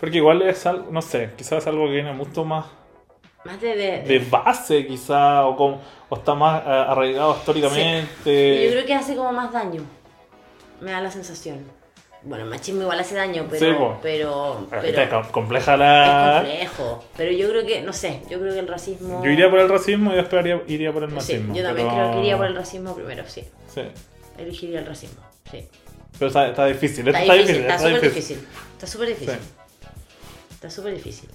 Porque 0.00 0.16
igual 0.18 0.42
es 0.42 0.66
algo, 0.66 0.90
no 0.90 1.00
sé, 1.02 1.30
quizás 1.36 1.58
es 1.62 1.66
algo 1.66 1.86
que 1.86 1.92
viene 1.92 2.12
mucho 2.12 2.44
más 2.44 2.66
Más 3.44 3.60
de. 3.60 3.76
de- 3.76 4.02
de 4.02 4.18
base, 4.18 4.86
quizás, 4.86 5.44
o, 5.44 5.56
con- 5.56 5.78
o 6.08 6.16
está 6.16 6.34
más 6.34 6.62
eh, 6.62 6.68
arraigado 6.68 7.36
históricamente. 7.36 8.64
Yo 8.66 8.70
creo 8.72 8.86
que 8.86 8.94
hace 8.94 9.16
como 9.16 9.32
más 9.32 9.52
daño. 9.52 9.82
Me 10.80 10.90
da 10.90 11.00
la 11.00 11.10
sensación. 11.10 11.64
Bueno, 12.24 12.44
el 12.44 12.50
machismo 12.50 12.82
igual 12.82 13.00
hace 13.00 13.14
daño, 13.16 13.46
pero. 13.50 13.66
Sí, 13.66 13.72
po. 13.76 13.98
pero, 14.02 14.66
Pero 14.70 15.10
com- 15.10 15.30
compleja 15.32 15.72
es 15.74 15.78
la. 15.80 16.34
complejo. 16.44 17.04
Pero 17.16 17.32
yo 17.32 17.48
creo 17.48 17.66
que, 17.66 17.82
no 17.82 17.92
sé, 17.92 18.20
yo 18.30 18.38
creo 18.38 18.52
que 18.52 18.60
el 18.60 18.68
racismo. 18.68 19.24
Yo 19.24 19.30
iría 19.30 19.50
por 19.50 19.58
el 19.58 19.68
racismo 19.68 20.12
y 20.12 20.16
después 20.16 20.40
haría- 20.40 20.62
iría 20.68 20.92
por 20.92 21.02
el 21.02 21.10
Sí, 21.10 21.14
machismo. 21.16 21.54
yo 21.54 21.62
también 21.64 21.88
pero- 21.88 22.00
creo 22.00 22.12
que 22.12 22.18
iría 22.20 22.36
por 22.36 22.46
el 22.46 22.54
racismo 22.54 22.94
primero, 22.94 23.24
sí. 23.26 23.44
Sí. 23.74 23.82
Elegiría 24.38 24.78
el 24.80 24.86
racismo, 24.86 25.20
sí. 25.50 25.68
Pero 26.18 26.28
está, 26.28 26.48
está 26.48 26.66
difícil, 26.66 27.06
Está 27.08 27.20
esto 27.22 27.32
difícil, 27.34 27.56
está 27.62 27.74
está 27.74 27.88
súper 27.88 28.00
difícil. 28.02 28.36
difícil. 28.36 28.48
Está 28.74 28.86
súper 28.86 29.08
difícil. 29.08 29.34
Sí. 29.34 30.54
Está 30.54 30.70
súper 30.70 30.94
difícil. 30.94 31.30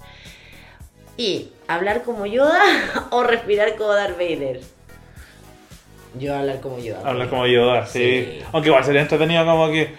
Y 1.16 1.52
hablar 1.66 2.02
como 2.02 2.26
Yoda 2.26 2.62
o 3.10 3.22
respirar 3.22 3.76
como 3.76 3.92
Darth 3.92 4.16
Vader. 4.16 4.60
Yo 6.18 6.34
hablar 6.34 6.60
como 6.60 6.78
Yoda. 6.78 7.08
Hablar 7.08 7.28
como 7.28 7.46
Yoda, 7.46 7.86
sí. 7.86 7.98
Sí. 8.38 8.44
Aunque 8.52 8.68
igual 8.68 8.84
sería 8.84 9.02
entretenido 9.02 9.44
como 9.44 9.70
que. 9.70 9.94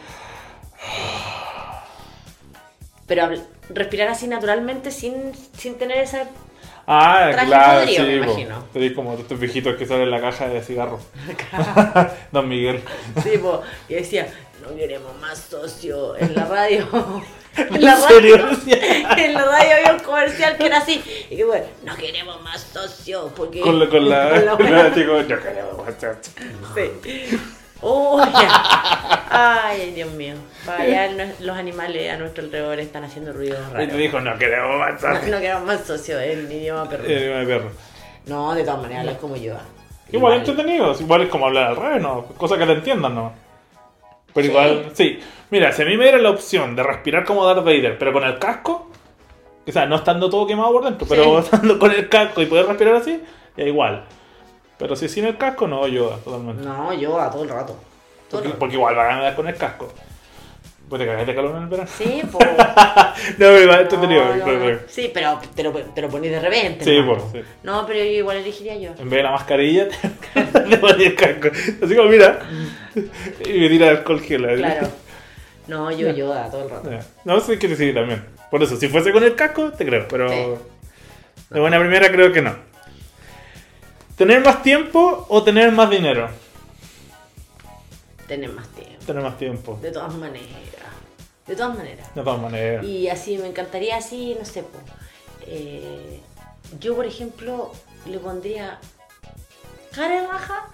Pero 3.06 3.30
respirar 3.70 4.08
así 4.10 4.28
naturalmente 4.28 4.92
sin, 4.92 5.32
sin 5.58 5.76
tener 5.76 5.98
esa... 6.00 6.28
Ah, 6.88 7.30
claro, 7.34 7.82
podrido, 7.82 8.04
sí. 8.06 8.12
me 8.12 8.18
po. 8.20 8.24
imagino. 8.26 8.64
Sería 8.74 8.96
como 8.96 9.14
estos 9.14 9.40
viejitos 9.40 9.76
que 9.76 9.86
salen 9.86 10.04
en 10.04 10.12
la 10.12 10.22
caja 10.22 10.48
de 10.48 10.62
cigarros. 10.62 11.02
Don 12.32 12.48
Miguel. 12.48 12.82
tipo, 13.24 13.62
y 13.88 13.94
decía, 13.96 14.28
no 14.62 14.76
queremos 14.76 15.16
más 15.20 15.38
socio 15.50 16.16
en 16.18 16.36
la 16.36 16.46
radio. 16.46 16.88
en 17.58 17.76
¿En 17.76 17.82
la 17.86 17.96
radio. 17.96 18.36
en 19.18 19.34
la 19.34 19.46
radio 19.46 19.76
había 19.76 19.94
un 19.94 20.00
comercial 20.00 20.58
que 20.58 20.66
era 20.66 20.78
así. 20.78 21.04
Y 21.30 21.36
que 21.38 21.44
bueno, 21.46 21.66
no 21.84 21.96
queremos 21.96 22.42
más 22.42 22.62
socio 22.74 23.32
porque... 23.36 23.62
Con 23.62 23.80
la. 23.80 23.88
Con 23.90 24.10
la, 24.10 24.30
con 24.30 24.46
la 24.46 24.52
con 24.52 24.58
buena- 24.68 24.84
la 24.84 24.94
chico, 24.96 25.22
yo 25.22 25.40
creo, 25.40 25.74
muchacho. 25.86 26.20
Sí. 26.76 27.40
Ya. 28.34 29.22
Ay, 29.30 29.92
Dios 29.92 30.12
mío. 30.12 30.34
No- 30.66 31.46
los 31.46 31.58
animales 31.58 32.12
a 32.12 32.18
nuestro 32.18 32.44
alrededor 32.44 32.80
están 32.80 33.04
haciendo 33.06 33.32
ruidos 33.32 33.60
Y 33.70 33.72
te 33.72 33.78
raros. 33.78 33.98
dijo, 33.98 34.20
no 34.20 34.38
queremos 34.38 34.68
No, 34.70 34.84
avanzar. 34.84 35.24
no 35.28 35.40
queremos 35.40 35.64
más 35.64 35.82
socios 35.86 36.22
en 36.22 36.52
idioma 36.52 36.90
perro. 36.90 37.04
Eh, 37.08 37.44
perro. 37.48 37.72
No, 38.26 38.54
de 38.54 38.64
todas 38.64 38.82
maneras, 38.82 39.02
hablas 39.06 39.18
como 39.18 39.36
yo. 39.38 39.56
Igual 40.12 40.40
entretenido, 40.40 40.94
igual 41.00 41.22
es 41.22 41.30
como 41.30 41.46
hablar 41.48 41.68
al 41.68 41.76
revés, 41.78 42.02
¿no? 42.02 42.26
Cosa 42.38 42.58
que 42.58 42.66
te 42.66 42.74
entiendan, 42.74 43.16
¿no? 43.16 43.32
Pero 44.34 44.46
Sí. 44.46 44.52
igual, 44.52 44.90
sí. 44.94 45.20
Mira, 45.52 45.72
si 45.72 45.82
a 45.82 45.86
mí 45.86 45.98
me 45.98 46.04
diera 46.04 46.20
la 46.20 46.30
opción 46.30 46.76
de 46.76 46.84
respirar 46.84 47.26
como 47.26 47.46
Darth 47.46 47.64
Vader, 47.66 47.98
pero 47.98 48.14
con 48.14 48.24
el 48.24 48.38
casco, 48.38 48.90
o 49.68 49.72
sea, 49.72 49.86
no 49.86 49.96
estando 49.98 50.30
todo 50.30 50.46
quemado 50.48 50.72
por 50.72 50.84
dentro, 50.86 51.08
pero 51.08 51.42
Sí. 51.42 51.50
estando 51.52 51.80
con 51.80 51.92
el 51.92 52.08
casco 52.10 52.42
y 52.42 52.46
poder 52.46 52.68
respirar 52.68 52.96
así, 52.96 53.22
ya 53.58 53.64
igual. 53.64 54.06
Pero 54.78 54.96
si 54.96 55.10
sin 55.10 55.26
el 55.26 55.38
casco, 55.38 55.68
no, 55.68 55.88
yo 55.88 56.10
totalmente. 56.24 56.64
No, 56.64 56.94
yo 56.94 57.20
a 57.20 57.30
todo 57.30 57.44
el 57.44 57.50
rato. 57.50 57.76
Todo 58.30 58.42
el 58.42 58.44
Porque, 58.44 58.48
rato. 58.48 58.60
porque 58.60 58.76
igual 58.76 58.98
va 58.98 59.04
a 59.04 59.08
ganar 59.08 59.36
con 59.36 59.48
el 59.48 59.56
casco. 59.56 59.92
¿Vos 60.90 60.98
te 61.00 61.06
cagás 61.06 61.28
de 61.28 61.36
calor 61.36 61.56
en 61.56 61.64
el 61.64 61.70
verano? 61.70 61.90
Sí, 61.98 62.22
pues. 62.32 62.48
no, 62.50 62.58
pero 63.38 63.62
igual 63.62 63.82
entretenido. 63.82 64.26
No, 64.26 64.36
no. 64.38 64.46
pero- 64.46 64.80
Sí, 64.88 65.12
pero 65.14 65.40
te 65.56 65.64
lo, 65.64 65.72
te 65.72 66.02
lo 66.02 66.10
ponís 66.10 66.32
de 66.32 66.40
repente. 66.40 66.84
Sí, 66.84 66.98
pues, 67.06 67.22
sí. 67.32 67.42
No, 67.64 67.86
pero 67.86 68.00
yo 68.00 68.06
igual 68.06 68.38
elegiría 68.38 68.76
yo. 68.78 68.90
En 68.98 69.10
vez 69.10 69.18
de 69.20 69.24
la 69.24 69.32
mascarilla, 69.32 69.88
te 70.34 70.78
pones 70.78 71.00
el 71.08 71.16
casco. 71.16 71.50
Así 71.84 71.96
como, 71.96 72.10
mira. 72.10 72.40
Y 73.46 73.60
me 73.60 73.70
tira 73.70 73.90
alcohol 73.90 74.20
gel. 74.22 74.46
ahí. 74.46 74.58
Claro. 74.58 74.88
No, 75.68 75.92
yo, 75.92 76.10
yo, 76.12 76.34
a 76.34 76.50
todo 76.50 76.64
el 76.64 76.70
rato. 76.72 76.90
No 77.24 77.40
sé 77.40 77.60
qué 77.60 77.68
decir 77.68 77.94
también. 77.94 78.26
Por 78.50 78.64
eso, 78.64 78.76
si 78.76 78.88
fuese 78.88 79.12
con 79.12 79.24
el 79.24 79.36
casco, 79.36 79.70
te 79.72 79.86
creo. 79.86 80.08
Pero 80.10 80.28
Sí. 80.28 80.36
de 81.52 81.60
buena 81.60 81.80
primera 81.80 82.12
creo 82.12 82.34
que 82.34 82.42
no. 82.42 82.56
¿Tener 84.18 84.44
más 84.44 84.64
tiempo 84.64 85.28
o 85.30 85.44
tener 85.44 85.72
más 85.72 85.88
dinero? 85.92 86.28
Tener 88.28 88.52
más 88.52 88.68
tiempo. 88.70 89.06
Tener 89.06 89.24
más 89.24 89.38
tiempo. 89.38 89.80
De 89.82 89.92
todas 89.92 90.14
maneras. 90.16 90.48
De 91.50 91.56
todas 91.56 91.76
maneras. 91.76 92.08
De 92.16 92.22
todas 92.24 92.40
maneras. 92.42 92.86
Y 92.86 93.10
así, 93.10 93.38
me 93.40 93.48
encantaría 93.48 93.98
así, 93.98 94.36
no 94.40 94.46
sé, 94.46 94.64
eh, 95.48 96.22
yo 96.80 96.96
por 96.96 97.06
ejemplo 97.08 97.72
le 98.06 98.20
pondría 98.20 98.80
cara 99.94 100.22
de 100.22 100.28
raja 100.28 100.68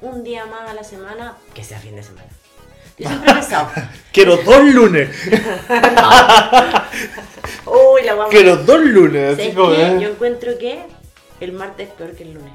un 0.00 0.22
día 0.22 0.46
más 0.46 0.70
a 0.70 0.74
la 0.74 0.84
semana, 0.84 1.36
que 1.54 1.64
sea 1.64 1.78
fin 1.80 1.96
de 1.96 2.02
semana. 2.04 2.28
Yo 2.98 3.08
siempre 3.08 3.30
he 3.30 3.34
pensado, 3.34 3.68
Quiero 4.12 4.36
dos 4.38 4.64
lunes. 4.64 5.10
uy, 7.66 8.02
la 8.04 8.14
guapa. 8.14 8.30
Quiero 8.30 8.56
dos 8.58 8.80
lunes. 8.80 9.38
Eh. 9.38 9.52
Yo 9.54 10.08
encuentro 10.08 10.56
que 10.58 10.84
el 11.40 11.52
martes 11.52 11.88
es 11.88 11.94
peor 11.94 12.12
que 12.14 12.22
el 12.22 12.34
lunes. 12.34 12.52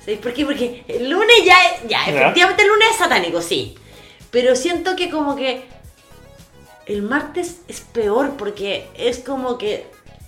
¿Sabéis 0.00 0.20
por 0.20 0.32
qué? 0.32 0.44
Porque 0.46 0.84
el 0.88 1.10
lunes 1.10 1.36
ya, 1.44 1.56
es- 1.66 1.82
ya, 1.88 2.06
Ya. 2.06 2.20
efectivamente 2.22 2.62
el 2.62 2.68
lunes 2.68 2.88
es 2.92 2.96
satánico, 2.96 3.42
sí. 3.42 3.74
Pero 4.30 4.54
siento 4.56 4.94
que 4.96 5.10
como 5.10 5.34
que 5.36 5.64
el 6.86 7.02
martes 7.02 7.62
es 7.68 7.80
peor 7.80 8.32
porque 8.36 8.88
es 8.96 9.18
como 9.20 9.58
que 9.58 9.86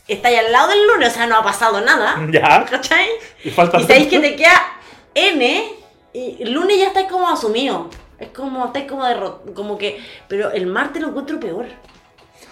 está 0.08 0.28
ahí 0.28 0.36
al 0.36 0.52
lado 0.52 0.68
del 0.68 0.86
lunes, 0.86 1.10
o 1.10 1.14
sea, 1.14 1.26
no 1.26 1.36
ha 1.36 1.42
pasado 1.42 1.80
nada. 1.80 2.16
Ya. 2.30 2.64
¿Cachai? 2.64 3.08
Y 3.44 3.50
falta 3.50 3.78
Y 3.78 3.82
sabéis 3.82 4.06
que 4.08 4.20
te 4.20 4.36
queda 4.36 4.62
N 5.14 5.62
y 6.12 6.42
el 6.42 6.52
lunes 6.52 6.78
ya 6.78 6.88
estáis 6.88 7.08
como 7.08 7.28
asumido. 7.28 7.90
Es 8.18 8.28
como, 8.28 8.66
estáis 8.66 8.86
como 8.86 9.04
derrot 9.04 9.52
como 9.54 9.76
que. 9.76 10.00
Pero 10.28 10.50
el 10.50 10.66
martes 10.66 11.02
lo 11.02 11.08
encuentro 11.08 11.38
peor. 11.38 11.66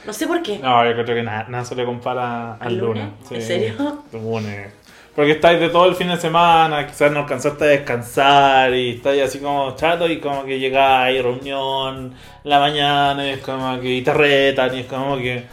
No 0.05 0.13
sé 0.13 0.27
por 0.27 0.43
qué. 0.43 0.59
No, 0.59 0.85
yo 0.85 0.93
creo 0.93 1.17
que 1.17 1.23
nada, 1.23 1.47
nada 1.49 1.65
se 1.65 1.75
le 1.75 1.87
compara 1.87 2.55
al 2.55 2.69
¿Al 2.69 2.77
lunes. 2.77 3.05
lunes? 3.05 3.31
¿En 3.31 3.43
serio? 3.43 4.03
El 4.13 4.21
lunes. 4.23 4.73
Porque 5.15 5.33
estáis 5.33 5.61
de 5.61 5.69
todo 5.69 5.87
el 5.87 5.95
fin 5.95 6.09
de 6.09 6.17
semana, 6.17 6.87
quizás 6.89 7.13
no 7.13 7.21
alcanzaste 7.21 7.65
a 7.65 7.69
descansar 7.69 8.75
y 8.75 8.97
estáis 8.97 9.23
así 9.23 9.39
como 9.39 9.75
chato 9.77 10.09
y 10.09 10.19
como 10.19 10.45
que 10.45 10.59
llegáis, 10.59 11.23
reunión, 11.23 12.13
la 12.43 12.59
mañana, 12.59 13.25
y 13.25 13.31
es 13.31 13.39
como 13.39 13.81
que 13.81 13.89
y 13.95 14.03
te 14.03 14.13
retan 14.13 14.75
y 14.77 14.81
es 14.81 14.87
como 14.87 15.17
que. 15.17 15.45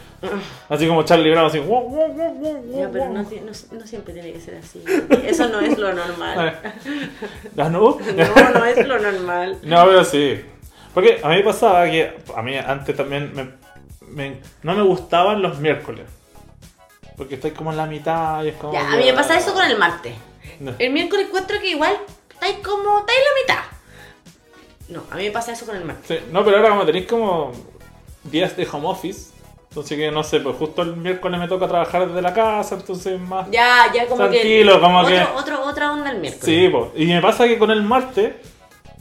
Así 0.68 0.86
como 0.86 1.02
Charlie 1.04 1.30
Brown, 1.32 1.46
así. 1.46 1.58
"Wow, 1.58 1.88
wow, 1.88 2.08
wow, 2.12 2.34
wow, 2.34 2.64
Ya, 2.76 2.88
pero 2.92 3.04
wow". 3.06 3.14
no, 3.14 3.22
no- 3.22 3.78
no 3.78 3.86
siempre 3.86 4.12
tiene 4.14 4.32
que 4.32 4.40
ser 4.40 4.56
así. 4.56 4.82
Eso 5.26 5.48
no 5.48 5.60
es 5.60 5.76
lo 5.78 5.92
normal. 5.92 6.58
¿Ah, 7.58 7.68
no? 7.68 7.98
No, 8.16 8.50
no 8.58 8.64
es 8.64 8.86
lo 8.86 8.98
normal. 8.98 9.58
No, 9.64 9.84
pero 9.86 10.04
sí. 10.04 10.40
Porque 10.94 11.20
a 11.22 11.28
mí 11.28 11.36
me 11.36 11.42
pasaba 11.44 11.84
que 11.86 12.12
a 12.36 12.42
mí 12.42 12.56
antes 12.56 12.96
también 12.96 13.32
me, 13.34 13.48
me- 14.08 14.36
no 14.62 14.74
me 14.74 14.82
gustaban 14.82 15.40
los 15.42 15.58
miércoles. 15.58 16.06
Porque 17.22 17.36
estoy 17.36 17.52
como 17.52 17.70
en 17.70 17.76
la 17.76 17.86
mitad 17.86 18.42
y 18.42 18.48
es 18.48 18.56
como. 18.56 18.72
Ya, 18.72 18.92
a 18.92 18.96
mí 18.96 19.04
me 19.04 19.12
pasa 19.12 19.38
eso 19.38 19.54
con 19.54 19.62
el 19.64 19.78
martes. 19.78 20.12
No. 20.58 20.74
El 20.76 20.92
miércoles 20.92 21.26
encuentro 21.28 21.60
que 21.60 21.70
igual 21.70 21.96
estáis 22.32 22.56
como, 22.56 22.98
estáis 22.98 23.18
en 23.18 23.24
la 23.24 23.54
mitad. 23.54 23.64
No, 24.88 25.04
a 25.08 25.14
mí 25.16 25.24
me 25.26 25.30
pasa 25.30 25.52
eso 25.52 25.64
con 25.64 25.76
el 25.76 25.84
martes. 25.84 26.18
Sí, 26.18 26.24
no, 26.32 26.44
pero 26.44 26.56
ahora 26.56 26.70
como 26.70 26.84
tenéis 26.84 27.06
como 27.06 27.52
días 28.24 28.56
de 28.56 28.66
home 28.70 28.88
office, 28.88 29.30
entonces 29.68 29.96
que 29.96 30.10
no 30.10 30.24
sé, 30.24 30.40
pues 30.40 30.56
justo 30.56 30.82
el 30.82 30.96
miércoles 30.96 31.38
me 31.38 31.46
toca 31.46 31.68
trabajar 31.68 32.08
desde 32.08 32.20
la 32.22 32.34
casa, 32.34 32.74
entonces 32.74 33.20
más... 33.20 33.48
Ya, 33.52 33.86
ya 33.94 34.06
como 34.06 34.28
Tranquilo, 34.28 34.74
que. 34.74 34.80
como 34.80 34.98
otro, 34.98 35.14
que- 35.14 35.22
Otro, 35.36 35.64
otra 35.64 35.92
onda 35.92 36.10
el 36.10 36.18
miércoles. 36.18 36.44
Sí, 36.44 36.68
pues, 36.68 36.86
y 36.96 37.06
me 37.06 37.22
pasa 37.22 37.46
que 37.46 37.56
con 37.56 37.70
el 37.70 37.82
martes 37.84 38.34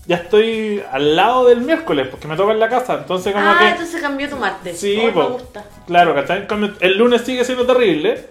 ya 0.08 0.16
estoy 0.18 0.82
al 0.92 1.16
lado 1.16 1.48
del 1.48 1.62
miércoles, 1.62 2.08
porque 2.10 2.28
me 2.28 2.36
toca 2.36 2.52
en 2.54 2.60
la 2.60 2.70
casa, 2.70 2.96
entonces 2.96 3.34
como 3.34 3.46
ah, 3.48 3.58
que... 3.60 3.70
entonces 3.70 4.02
cambió 4.02 4.30
tu 4.30 4.36
martes. 4.38 4.80
Sí, 4.80 4.98
Oh, 5.02 5.06
me 5.06 5.12
po. 5.12 5.30
gusta. 5.30 5.64
Claro, 5.88 6.14
¿cachai? 6.16 6.48
El 6.80 6.98
lunes 6.98 7.22
sigue 7.22 7.44
siendo 7.46 7.66
terrible, 7.66 8.26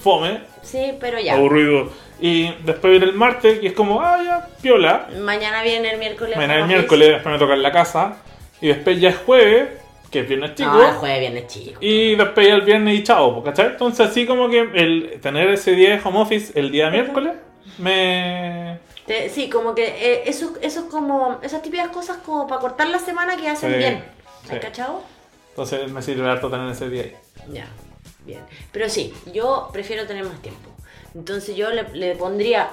fome, 0.00 0.40
Sí, 0.62 0.92
pero 1.00 1.18
ya. 1.20 1.34
aburrido, 1.34 1.90
y 2.20 2.52
después 2.64 2.90
viene 2.90 3.06
el 3.06 3.14
martes 3.14 3.62
y 3.62 3.68
es 3.68 3.72
como, 3.74 4.00
ah, 4.00 4.18
ya, 4.24 4.48
piola, 4.60 5.08
Mañana 5.20 5.62
viene 5.62 5.90
el 5.92 5.98
miércoles. 5.98 6.36
mañana 6.36 6.60
el 6.60 6.66
miércoles, 6.66 7.08
después 7.08 7.32
me 7.32 7.38
toca 7.38 7.54
en 7.54 7.62
la 7.62 7.72
casa, 7.72 8.16
y 8.60 8.68
después 8.68 9.00
ya 9.00 9.10
es 9.10 9.16
jueves, 9.18 9.68
que 10.10 10.20
es 10.20 10.28
viernes 10.28 10.54
chico. 10.54 10.70
No, 10.72 10.88
el 10.88 10.94
jueves 10.94 11.20
viene 11.20 11.46
chico. 11.46 11.78
Y 11.80 12.16
después 12.16 12.46
ya 12.48 12.54
el 12.54 12.62
viernes 12.62 12.98
y 12.98 13.04
chao, 13.04 13.42
¿cachai? 13.44 13.66
Entonces 13.66 14.08
así 14.08 14.26
como 14.26 14.48
que 14.48 14.60
el 14.74 15.20
tener 15.22 15.48
ese 15.50 15.72
día 15.72 15.90
de 15.90 16.00
home 16.02 16.18
office 16.20 16.58
el 16.58 16.70
día 16.72 16.90
miércoles 16.90 17.34
me... 17.78 18.78
Te- 19.08 19.28
sí, 19.30 19.50
como 19.50 19.74
que 19.74 19.86
eh, 19.88 20.22
eso, 20.26 20.52
eso 20.60 20.80
es 20.80 20.86
como. 20.86 21.40
Esas 21.42 21.62
típicas 21.62 21.88
cosas 21.88 22.18
como 22.18 22.46
para 22.46 22.60
cortar 22.60 22.88
la 22.88 22.98
semana 23.00 23.36
que 23.36 23.48
hacen 23.48 23.72
Sí, 23.72 23.78
bien. 23.78 24.04
sí. 24.46 24.54
¿Has 24.54 24.60
cachado? 24.60 25.02
Entonces 25.50 25.90
me 25.90 26.00
sirve 26.02 26.28
harto 26.30 26.48
tener 26.50 26.70
ese 26.70 26.88
día 26.88 27.02
ahí. 27.02 27.16
Ya, 27.52 27.66
bien. 28.24 28.44
Pero 28.70 28.88
sí, 28.88 29.12
yo 29.32 29.70
prefiero 29.72 30.06
tener 30.06 30.24
más 30.24 30.40
tiempo. 30.40 30.70
Entonces 31.14 31.56
yo 31.56 31.70
le, 31.70 31.82
le 31.94 32.14
pondría 32.14 32.70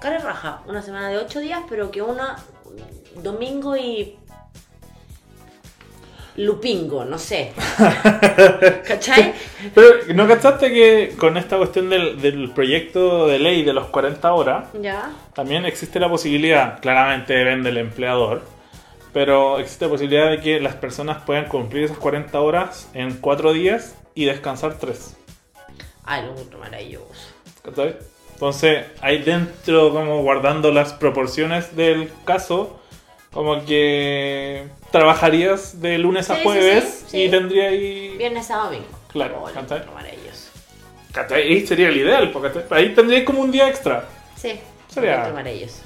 cara 0.00 0.18
raja, 0.18 0.62
una 0.66 0.82
semana 0.82 1.08
de 1.10 1.18
8 1.18 1.38
días, 1.40 1.60
pero 1.68 1.90
que 1.92 2.02
una 2.02 2.36
domingo 3.16 3.76
y 3.76 4.18
lupingo, 6.36 7.04
no 7.04 7.18
sé. 7.18 7.52
¿Cachai? 8.86 9.34
Pero 9.74 9.88
¿no 10.14 10.26
cachaste 10.28 10.72
que 10.72 11.14
con 11.18 11.36
esta 11.36 11.56
cuestión 11.56 11.88
del, 11.90 12.20
del 12.20 12.50
proyecto 12.50 13.26
de 13.26 13.38
ley 13.38 13.62
de 13.64 13.72
los 13.72 13.86
40 13.88 14.32
horas, 14.32 14.68
Ya. 14.80 15.10
también 15.34 15.64
existe 15.64 15.98
la 16.00 16.08
posibilidad, 16.08 16.80
claramente 16.80 17.32
depende 17.34 17.70
del 17.70 17.78
empleador, 17.78 18.42
pero 19.12 19.58
existe 19.58 19.86
la 19.86 19.90
posibilidad 19.92 20.30
de 20.30 20.40
que 20.40 20.60
las 20.60 20.74
personas 20.74 21.22
puedan 21.24 21.46
cumplir 21.46 21.84
esas 21.84 21.98
40 21.98 22.38
horas 22.40 22.88
en 22.94 23.14
4 23.18 23.52
días 23.52 23.96
y 24.14 24.24
descansar 24.26 24.74
3. 24.78 25.16
Ay, 26.04 26.22
lo 26.24 26.30
encuentro 26.32 26.58
maravilloso. 26.58 27.34
¿Cachai? 27.62 27.96
Entonces, 28.34 28.84
ahí 29.00 29.22
dentro, 29.22 29.92
como 29.94 30.20
guardando 30.22 30.70
las 30.70 30.92
proporciones 30.92 31.74
del 31.74 32.10
caso, 32.26 32.78
como 33.32 33.64
que 33.64 34.68
trabajarías 34.96 35.80
de 35.80 35.98
lunes 35.98 36.28
a 36.30 36.36
Sí, 36.36 36.42
jueves 36.42 36.84
sí, 37.06 37.10
sí. 37.10 37.22
y 37.24 37.28
tendría 37.30 37.68
ahí. 37.68 38.14
Viernes 38.18 38.50
a 38.50 38.56
domingo. 38.56 38.84
Claro, 39.12 39.42
Oh, 39.44 39.94
maravilloso. 39.94 40.50
Ahí 41.34 41.66
sería 41.66 41.88
el 41.88 41.96
ideal, 41.96 42.30
porque 42.30 42.50
ahí 42.70 42.94
tendrías 42.94 43.24
como 43.24 43.40
un 43.40 43.50
día 43.50 43.68
extra. 43.68 44.04
Sí, 44.36 44.60
Sería- 44.88 45.30
maravilloso. 45.32 45.82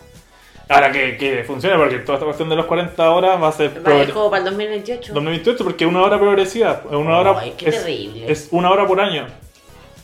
Ahora 0.68 0.92
que, 0.92 1.16
que 1.16 1.42
funcione, 1.44 1.76
porque 1.76 1.98
toda 1.98 2.14
esta 2.18 2.24
cuestión 2.26 2.48
de 2.48 2.54
los 2.56 2.66
40 2.66 3.10
horas 3.10 3.42
va 3.42 3.48
a 3.48 3.52
ser 3.52 3.70
Va, 3.78 3.90
progre- 3.90 4.12
como 4.12 4.30
para 4.30 4.38
el 4.38 4.44
2028. 4.50 5.12
2028, 5.14 5.64
porque 5.64 5.84
una 5.86 6.02
hora 6.02 6.18
progresiva. 6.18 6.82
Una 6.90 7.18
hora 7.18 7.34
Ay, 7.40 7.54
qué 7.56 7.70
es, 7.70 7.76
terrible. 7.82 8.30
es 8.30 8.48
una 8.52 8.70
hora 8.70 8.86
por 8.86 9.00
año. 9.00 9.26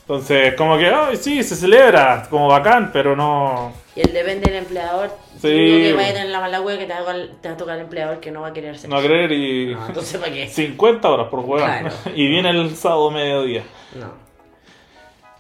Entonces, 0.08 0.54
como 0.54 0.78
que, 0.78 0.86
ay, 0.86 1.16
sí, 1.16 1.42
se 1.42 1.56
celebra, 1.56 2.28
como 2.30 2.46
bacán, 2.46 2.90
pero 2.92 3.16
no. 3.16 3.72
Y 3.96 4.02
el 4.02 4.12
depende 4.12 4.48
del 4.48 4.60
empleador. 4.60 5.10
Sí. 5.34 5.48
Que 5.48 5.94
vaya 5.96 6.10
a 6.10 6.12
tener 6.12 6.28
la 6.28 6.40
mala 6.40 6.60
wea 6.60 6.78
que 6.78 6.86
te 6.86 6.92
va, 6.92 7.10
a 7.10 7.14
te 7.42 7.48
va 7.48 7.54
a 7.54 7.56
tocar 7.56 7.74
el 7.74 7.82
empleador 7.82 8.20
que 8.20 8.30
no 8.30 8.42
va 8.42 8.48
a 8.48 8.52
querer 8.52 8.76
hacer. 8.76 8.88
No 8.88 9.00
creer 9.00 9.32
y. 9.32 9.74
No, 9.74 9.84
entonces 9.84 10.20
¿para 10.20 10.32
qué? 10.32 10.46
50 10.48 11.10
horas 11.10 11.26
por. 11.28 11.44
Claro. 11.44 11.90
Y 12.14 12.28
viene 12.28 12.50
el 12.50 12.76
sábado 12.76 13.10
mediodía. 13.10 13.64
No. 13.98 14.12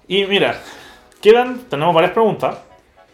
Y 0.08 0.24
mira, 0.24 0.60
quedan, 1.20 1.60
tenemos 1.68 1.94
varias 1.94 2.12
preguntas, 2.12 2.58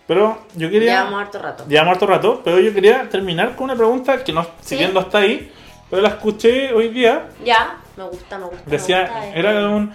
pero 0.06 0.38
yo 0.54 0.70
quería... 0.70 1.00
Llevamos 1.00 1.22
harto 1.22 1.38
rato. 1.38 1.64
Llevamos 1.68 1.92
harto 1.92 2.06
rato, 2.06 2.40
pero 2.44 2.60
yo 2.60 2.72
quería 2.72 3.08
terminar 3.08 3.56
con 3.56 3.64
una 3.64 3.76
pregunta 3.76 4.22
que 4.24 4.32
no, 4.32 4.46
si 4.60 4.76
bien 4.76 4.92
no 4.92 5.00
está 5.00 5.18
ahí, 5.18 5.50
pero 5.88 6.02
la 6.02 6.08
escuché 6.08 6.72
hoy 6.72 6.88
día. 6.88 7.28
Ya, 7.44 7.78
me 7.96 8.04
gusta, 8.04 8.38
me 8.38 8.44
gusta. 8.44 8.62
me 8.66 8.70
Decía, 8.72 9.00
gusta, 9.02 9.26
eh. 9.28 9.32
era 9.36 9.68
un... 9.68 9.92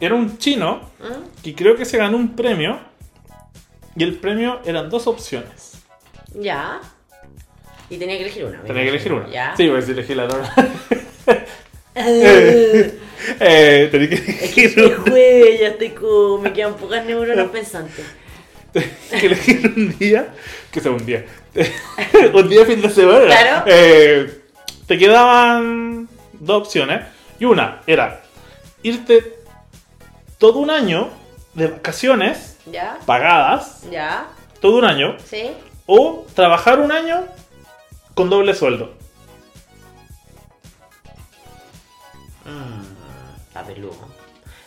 Era 0.00 0.14
un 0.14 0.38
chino 0.38 0.80
¿Mm? 0.98 1.42
que 1.42 1.54
creo 1.54 1.76
que 1.76 1.84
se 1.84 1.98
ganó 1.98 2.16
un 2.16 2.34
premio 2.34 2.80
y 3.94 4.02
el 4.02 4.14
premio 4.16 4.60
eran 4.64 4.88
dos 4.88 5.06
opciones. 5.06 5.72
Ya. 6.34 6.80
Y 7.90 7.98
tenía 7.98 8.16
que 8.16 8.22
elegir 8.22 8.44
una. 8.44 8.62
Tenía 8.62 8.82
que 8.84 8.88
elegir 8.88 9.12
una. 9.12 9.28
Ya. 9.28 9.54
Sí, 9.56 9.68
pues 9.68 9.88
elegí 9.88 10.14
la 10.14 10.24
otra. 10.24 10.54
Eh, 11.92 12.98
eh, 13.40 13.88
tenía 13.90 14.08
que 14.08 14.14
es 14.14 14.22
que 14.22 14.64
elegir 14.64 14.68
este 14.68 14.94
jueves 14.94 15.60
ya 15.60 15.68
estoy 15.68 15.90
como. 15.90 16.38
Me 16.38 16.52
quedan 16.52 16.74
pocas 16.74 17.04
neuronas 17.04 17.48
pensantes. 17.52 18.06
que 18.72 19.26
elegir 19.26 19.72
un 19.76 19.98
día, 19.98 20.28
que 20.70 20.80
sea 20.80 20.92
un 20.92 21.04
día, 21.04 21.26
un 22.32 22.48
día 22.48 22.64
fin 22.64 22.80
de 22.80 22.90
semana. 22.90 23.26
Claro. 23.26 23.64
Eh, 23.66 24.40
te 24.86 24.96
quedaban 24.98 26.08
dos 26.34 26.62
opciones 26.62 27.00
y 27.40 27.44
una 27.44 27.82
era 27.88 28.22
irte 28.84 29.39
todo 30.40 30.58
un 30.58 30.70
año 30.70 31.08
de 31.54 31.68
vacaciones 31.68 32.58
Ya. 32.66 32.98
pagadas, 33.06 33.82
Ya. 33.90 34.26
todo 34.60 34.78
un 34.78 34.84
año, 34.84 35.16
Sí. 35.24 35.50
o 35.86 36.26
trabajar 36.34 36.80
un 36.80 36.90
año 36.90 37.24
con 38.14 38.28
doble 38.30 38.54
sueldo. 38.54 38.94
Mmm, 42.44 43.42
está 43.48 43.62
peludo. 43.62 43.94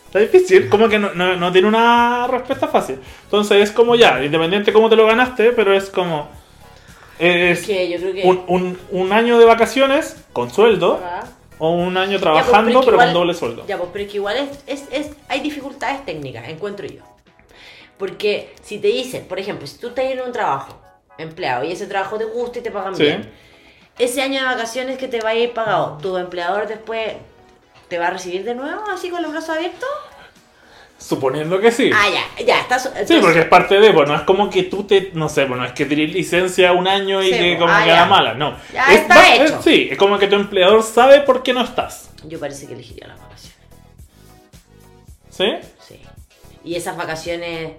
Está 0.05 0.19
difícil, 0.19 0.69
como 0.69 0.87
que 0.89 0.99
no, 0.99 1.13
no- 1.15 1.35
no 1.35 1.51
tiene 1.51 1.67
una 1.67 2.27
respuesta 2.27 2.67
fácil. 2.67 2.99
Entonces 3.23 3.63
es 3.63 3.71
como 3.71 3.95
ya, 3.95 4.23
independiente 4.23 4.71
cómo 4.71 4.89
te 4.89 4.95
lo 4.95 5.07
ganaste, 5.07 5.51
pero 5.53 5.73
es 5.73 5.89
como. 5.89 6.29
Es 7.17 7.65
Que 7.65 7.89
yo 7.89 7.97
creo 7.97 8.13
que. 8.13 8.23
un, 8.23 8.43
un- 8.47 8.79
un 8.91 9.11
año 9.11 9.39
de 9.39 9.45
vacaciones 9.45 10.23
con 10.33 10.51
sueldo. 10.51 11.01
O 11.59 11.69
un 11.71 11.95
año 11.97 12.11
Ya, 12.13 12.19
pues, 12.19 12.21
trabajando 12.21 12.79
pero 12.81 12.91
igual- 12.93 13.07
con 13.07 13.13
doble 13.13 13.33
sueldo. 13.33 13.65
Ya, 13.67 13.77
pues, 13.77 13.89
pero 13.93 14.05
es 14.05 14.11
que 14.11 14.17
igual 14.17 14.37
es, 14.37 14.59
es- 14.67 14.87
es- 14.91 15.15
hay 15.27 15.39
dificultades 15.41 16.05
técnicas, 16.05 16.47
encuentro 16.49 16.85
yo. 16.87 17.01
Porque 17.97 18.53
si 18.61 18.79
te 18.79 18.87
dicen, 18.87 19.25
por 19.25 19.39
ejemplo, 19.39 19.67
si 19.67 19.77
tú 19.77 19.89
estás 19.89 20.05
en 20.05 20.21
un 20.21 20.31
trabajo, 20.31 20.77
empleado, 21.17 21.63
y 21.63 21.71
ese 21.71 21.85
trabajo 21.85 22.17
te 22.17 22.25
gusta 22.25 22.59
y 22.59 22.61
te 22.63 22.71
pagan 22.71 22.95
Sí. 22.95 23.03
bien, 23.03 23.31
ese 23.99 24.21
año 24.21 24.39
de 24.41 24.45
vacaciones 24.47 24.97
que 24.97 25.07
te 25.07 25.21
va 25.21 25.29
a 25.29 25.35
ir 25.35 25.53
pagado, 25.53 25.97
tu 26.01 26.17
empleador 26.17 26.67
después 26.67 27.13
te 27.87 27.99
va 27.99 28.07
a 28.07 28.09
recibir 28.09 28.43
de 28.43 28.55
nuevo, 28.55 28.81
así 28.91 29.09
con 29.09 29.21
los 29.21 29.31
brazos 29.31 29.51
abiertos. 29.55 29.87
Suponiendo 31.07 31.59
que 31.59 31.71
sí. 31.71 31.91
Ah, 31.93 32.05
ya, 32.09 32.43
ya, 32.45 32.59
estás. 32.61 32.89
Sí, 33.05 33.17
porque 33.21 33.39
es 33.41 33.45
parte 33.47 33.79
de, 33.79 33.91
pues 33.91 34.07
no 34.07 34.15
es 34.15 34.21
como 34.21 34.49
que 34.49 34.63
tú 34.63 34.83
te, 34.85 35.11
no 35.13 35.27
sé, 35.27 35.45
pues 35.45 35.59
no 35.59 35.65
es 35.65 35.73
que 35.73 35.85
tienes 35.85 36.13
licencia 36.13 36.71
un 36.71 36.87
año 36.87 37.21
y 37.21 37.31
Sí, 37.31 37.37
que 37.37 37.57
como 37.57 37.73
ah, 37.73 37.83
que 37.83 37.91
la 37.91 38.05
mala, 38.05 38.33
no. 38.35 38.55
Ya 38.73 38.85
Es 38.93 39.01
está 39.01 39.35
hecho. 39.35 39.43
es- 39.59 39.63
sí, 39.63 39.89
es 39.91 39.97
como 39.97 40.17
que 40.17 40.27
tu 40.27 40.35
empleador 40.35 40.81
sabe 40.81 41.19
por 41.21 41.43
qué 41.43 41.53
no 41.53 41.61
estás. 41.61 42.09
Yo 42.25 42.39
parece 42.39 42.67
que 42.67 42.73
elegiría 42.73 43.07
las 43.07 43.19
vacaciones. 43.19 43.57
¿Sí? 45.29 45.45
Sí. 45.87 45.99
Y 46.63 46.75
esas 46.75 46.95
vacaciones 46.95 47.71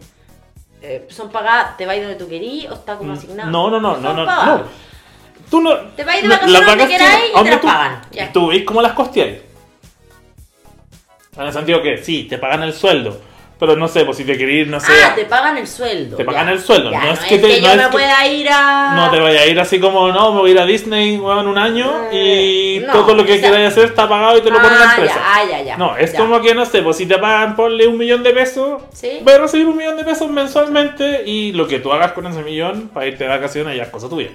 eh, 0.82 1.06
son 1.08 1.30
pagadas, 1.30 1.76
¿te 1.78 1.86
vas 1.86 1.96
donde 1.96 2.16
tú 2.16 2.28
querís 2.28 2.66
o 2.68 2.74
está 2.74 2.96
como 2.96 3.12
asignado? 3.14 3.48
Mm, 3.48 3.52
No, 3.52 3.70
no, 3.70 3.80
no, 3.80 3.96
no, 3.96 4.12
no, 4.12 4.26
pagadas. 4.26 4.60
no. 4.60 4.66
Tú 5.50 5.60
no. 5.60 5.76
Te 5.96 6.04
vas 6.04 6.16
de 6.20 6.22
no, 6.28 6.34
vacaciones 6.34 6.66
donde 6.66 6.88
queráis 6.88 7.24
y 7.30 7.42
te 7.44 7.50
las 7.50 7.60
tú- 7.60 7.66
pagan, 7.66 8.02
ya. 8.10 8.32
Tú 8.32 8.46
veis 8.48 8.64
cómo 8.64 8.82
las 8.82 8.92
costeáis. 8.92 9.38
En 11.36 11.42
el 11.46 11.52
sentido 11.52 11.82
que 11.82 11.98
sí, 11.98 12.24
te 12.24 12.38
pagan 12.38 12.62
el 12.62 12.72
sueldo. 12.72 13.20
Pero 13.56 13.76
no 13.76 13.86
sé, 13.86 14.04
pues 14.04 14.16
si 14.16 14.24
te 14.24 14.36
querés 14.36 14.66
ir, 14.66 14.68
no 14.68 14.80
sé. 14.80 14.92
Ah, 15.04 15.14
te 15.14 15.24
pagan 15.26 15.56
el 15.56 15.66
sueldo. 15.68 16.16
Te 16.16 16.24
pagan 16.24 16.46
ya. 16.46 16.52
el 16.52 16.60
sueldo, 16.60 16.90
Ya, 16.90 17.04
no 17.04 17.12
es 17.12 17.20
que 17.20 17.38
te- 17.38 17.60
no 17.60 17.66
yo 17.68 17.70
es 17.70 17.76
me 17.76 17.82
que- 17.84 17.88
pueda 17.88 18.26
ir 18.26 18.48
a. 18.50 18.94
No 18.96 19.10
te 19.12 19.20
vayas 19.20 19.42
a 19.42 19.46
ir 19.46 19.60
así 19.60 19.78
como, 19.78 20.08
no, 20.10 20.32
me 20.32 20.40
voy 20.40 20.50
a 20.50 20.54
ir 20.54 20.60
a 20.60 20.66
Disney 20.66 21.16
weón, 21.18 21.46
un 21.46 21.56
año 21.56 22.08
y 22.12 22.78
Eh, 22.78 22.84
no, 22.84 22.92
todo 22.92 23.14
lo 23.14 23.24
que 23.24 23.34
o 23.34 23.38
sea- 23.38 23.50
quieras 23.52 23.72
hacer 23.72 23.84
está 23.86 24.08
pagado 24.08 24.36
y 24.38 24.40
te 24.42 24.50
lo 24.50 24.56
pone 24.60 24.74
la 24.76 24.80
Ah, 24.90 24.94
empresa. 24.96 25.14
ya, 25.14 25.22
ah, 25.24 25.44
ya, 25.48 25.62
ya. 25.62 25.76
No, 25.76 25.96
es 25.96 26.12
como 26.14 26.40
que 26.40 26.52
no 26.52 26.66
sé, 26.66 26.82
pues 26.82 26.96
si 26.96 27.06
te 27.06 27.16
pagan, 27.16 27.54
ponle 27.54 27.86
un 27.86 27.96
millón 27.96 28.24
de 28.24 28.32
pesos, 28.32 28.82
Sí. 28.92 29.20
vas 29.22 29.36
a 29.36 29.38
recibir 29.38 29.66
un 29.66 29.76
millón 29.76 29.96
de 29.96 30.04
pesos 30.04 30.28
mensualmente 30.28 31.22
y 31.24 31.52
lo 31.52 31.68
que 31.68 31.78
tú 31.78 31.92
hagas 31.92 32.10
con 32.12 32.26
ese 32.26 32.42
millón 32.42 32.88
para 32.88 33.06
irte 33.06 33.22
de 33.24 33.30
vacaciones 33.30 33.76
ya 33.76 33.84
es 33.84 33.88
cosa 33.88 34.08
tuya. 34.08 34.30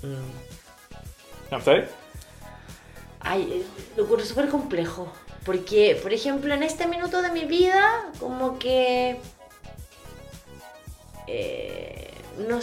Mm. 0.00 0.34
Ay, 3.24 3.42
eh, 3.52 3.66
lo 3.96 4.04
encuentro 4.04 4.26
súper 4.26 4.48
complejo. 4.48 5.10
Porque, 5.44 5.98
por 6.02 6.12
ejemplo, 6.12 6.54
en 6.54 6.62
este 6.62 6.86
minuto 6.86 7.20
de 7.22 7.30
mi 7.30 7.44
vida, 7.44 8.10
como 8.20 8.58
que. 8.58 9.18
eh, 11.26 12.10
no, 12.48 12.60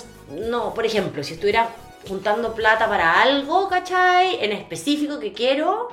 no, 0.49 0.74
por 0.74 0.86
ejemplo, 0.86 1.24
si 1.24 1.34
estuviera 1.34 1.70
juntando 2.07 2.53
plata 2.53 2.88
para 2.88 3.22
algo, 3.22 3.70
¿cachai? 3.70 4.43
En 4.43 4.51
específico 4.51 5.20
que 5.20 5.34
quiero. 5.34 5.89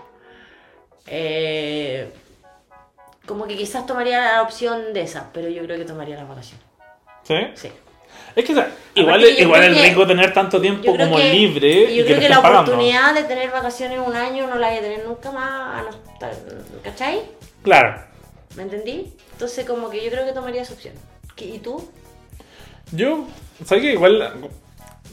eh, 1.06 2.12
como 3.26 3.46
que 3.46 3.56
quizás 3.56 3.84
tomaría 3.86 4.20
la 4.20 4.42
opción 4.42 4.94
de 4.94 5.02
esa, 5.02 5.30
pero 5.34 5.48
yo 5.50 5.62
creo 5.64 5.76
que 5.76 5.84
tomaría 5.84 6.16
las 6.16 6.26
vacaciones. 6.28 6.64
¿Sí? 7.24 7.34
Sí. 7.54 7.70
Es 8.36 8.44
que 8.44 8.52
o 8.52 8.54
sea, 8.54 8.70
igual, 8.94 9.24
igual 9.38 9.64
es 9.64 9.76
que- 9.76 9.88
rico 9.88 10.06
tener 10.06 10.32
tanto 10.32 10.60
tiempo 10.60 10.96
como 10.96 11.16
que, 11.16 11.32
libre 11.32 11.94
yo 11.94 12.02
que 12.04 12.04
creo 12.04 12.16
te 12.16 12.22
que 12.22 12.28
la 12.28 12.42
pagando. 12.42 12.60
oportunidad 12.72 13.14
de 13.14 13.24
tener 13.24 13.50
vacaciones 13.50 13.98
un 14.04 14.14
año 14.14 14.46
no 14.46 14.56
la 14.56 14.68
voy 14.68 14.78
a 14.78 14.80
tener 14.80 15.04
nunca 15.06 15.30
más, 15.32 15.84
¿cachai? 16.84 17.22
Claro. 17.62 18.00
¿Me 18.56 18.62
entendí? 18.62 19.12
Entonces 19.32 19.64
como 19.66 19.90
que 19.90 20.04
yo 20.04 20.10
creo 20.10 20.24
que 20.26 20.32
tomaría 20.32 20.62
esa 20.62 20.74
opción. 20.74 20.94
¿Qué- 21.36 21.46
¿Y 21.46 21.58
tú? 21.58 21.88
Yo, 22.92 23.26
¿sabes 23.64 23.82
que 23.84 23.92
Igual, 23.92 24.32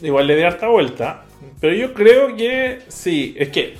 igual 0.02 0.26
le 0.26 0.36
di 0.36 0.42
harta 0.42 0.68
vuelta, 0.68 1.24
pero 1.60 1.74
yo 1.74 1.92
creo 1.94 2.34
que 2.36 2.80
sí, 2.88 3.34
es 3.38 3.48
que 3.50 3.76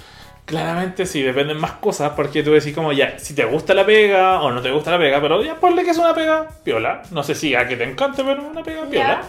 claramente 0.46 1.04
sí, 1.04 1.22
dependen 1.22 1.58
más 1.58 1.72
cosas, 1.72 2.12
porque 2.16 2.42
tú 2.42 2.52
decís 2.52 2.74
como 2.74 2.92
ya, 2.92 3.18
si 3.18 3.34
te 3.34 3.44
gusta 3.44 3.74
la 3.74 3.84
pega 3.84 4.40
o 4.40 4.50
no 4.50 4.62
te 4.62 4.70
gusta 4.70 4.92
la 4.92 4.98
pega, 4.98 5.20
pero 5.20 5.42
ya 5.42 5.56
ponle 5.56 5.84
que 5.84 5.90
es 5.90 5.98
una 5.98 6.14
pega 6.14 6.48
piola, 6.64 7.02
no 7.10 7.22
sé 7.22 7.34
si 7.34 7.54
a 7.54 7.68
que 7.68 7.76
te 7.76 7.84
encante, 7.84 8.24
pero 8.24 8.42
una 8.42 8.62
pega 8.62 8.86
piola. 8.86 9.22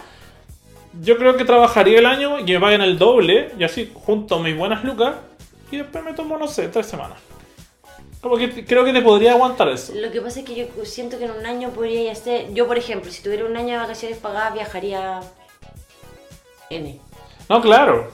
Yo 1.02 1.18
creo 1.18 1.36
que 1.36 1.44
trabajaría 1.44 1.98
el 1.98 2.06
año 2.06 2.38
y 2.38 2.44
me 2.44 2.60
paguen 2.60 2.80
el 2.80 2.96
doble, 2.96 3.50
y 3.58 3.64
así 3.64 3.92
junto 3.92 4.38
mis 4.38 4.56
buenas 4.56 4.84
lucas, 4.84 5.16
y 5.70 5.76
después 5.76 6.02
me 6.02 6.14
tomo, 6.14 6.38
no 6.38 6.48
sé, 6.48 6.68
tres 6.68 6.86
semanas. 6.86 7.18
Como 8.20 8.36
que 8.36 8.64
creo 8.64 8.84
que 8.84 8.92
te 8.92 9.02
podría 9.02 9.32
aguantar 9.32 9.68
eso. 9.68 9.92
Lo 9.94 10.10
que 10.10 10.20
pasa 10.20 10.40
es 10.40 10.46
que 10.46 10.54
yo 10.54 10.84
siento 10.84 11.18
que 11.18 11.26
en 11.26 11.32
un 11.32 11.46
año 11.46 11.70
podría 11.70 12.10
hacer... 12.10 12.52
Yo, 12.52 12.66
por 12.66 12.78
ejemplo, 12.78 13.12
si 13.12 13.22
tuviera 13.22 13.44
un 13.44 13.56
año 13.56 13.74
de 13.74 13.76
vacaciones 13.76 14.18
pagadas, 14.18 14.54
viajaría 14.54 15.20
N. 16.70 16.98
No, 17.48 17.60
claro. 17.60 18.10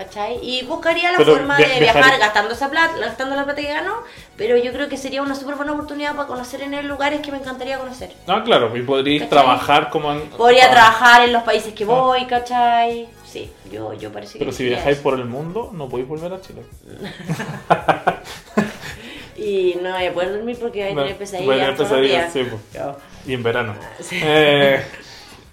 ¿Cachai? 0.00 0.38
Y 0.42 0.64
buscaría 0.64 1.12
la 1.12 1.18
Pero 1.18 1.34
forma 1.34 1.58
via- 1.58 1.68
de 1.68 1.78
viajar 1.80 2.02
viajar- 2.04 2.20
gastando 2.20 2.54
esa 2.54 2.70
plata, 2.70 2.96
gastando 2.96 3.36
la 3.36 3.44
plata 3.44 3.60
que 3.60 3.68
gano, 3.68 3.96
pero 4.34 4.56
yo 4.56 4.72
creo 4.72 4.88
que 4.88 4.96
sería 4.96 5.20
una 5.20 5.34
súper 5.34 5.56
buena 5.56 5.72
oportunidad 5.72 6.14
para 6.16 6.26
conocer 6.26 6.62
en 6.62 6.72
el 6.72 6.86
lugares 6.86 7.20
que 7.20 7.30
me 7.30 7.36
encantaría 7.36 7.78
conocer. 7.78 8.10
No, 8.26 8.42
claro, 8.42 8.74
y 8.74 8.80
¿Cachai? 8.82 9.28
trabajar 9.28 9.90
como 9.90 10.10
en... 10.12 10.20
Podría 10.30 10.68
ah, 10.68 10.70
trabajar 10.70 11.24
en 11.24 11.34
los 11.34 11.42
países 11.42 11.74
que 11.74 11.84
Ah. 11.84 11.88
voy, 11.88 12.24
¿cachai? 12.24 13.10
Sí, 13.26 13.52
yo, 13.70 13.92
yo 13.92 14.10
parece 14.10 14.34
que... 14.34 14.38
Pero 14.38 14.52
si 14.52 14.64
viajáis 14.64 14.94
eso. 14.96 15.02
por 15.02 15.18
el 15.18 15.26
mundo, 15.26 15.68
no 15.74 15.86
podéis 15.90 16.08
volver 16.08 16.32
a 16.32 16.40
Chile. 16.40 16.62
Y 19.36 19.78
no 19.82 19.92
voy 19.92 20.06
a 20.06 20.12
poder 20.12 20.32
dormir 20.32 20.58
porque 20.60 20.82
voy 20.82 20.92
a 20.92 20.96
tener 21.02 21.16
pesadillas 21.18 21.46
Voy 21.46 21.56
a 21.56 21.60
tener 21.60 21.76
todos 21.76 21.90
los 21.90 22.00
pesadillas, 22.00 22.32
sí, 22.32 22.44
pues. 22.44 22.62
Y 23.26 23.34
en 23.34 23.42
verano. 23.42 23.74
Sí. 24.00 24.20
Eh, 24.22 24.82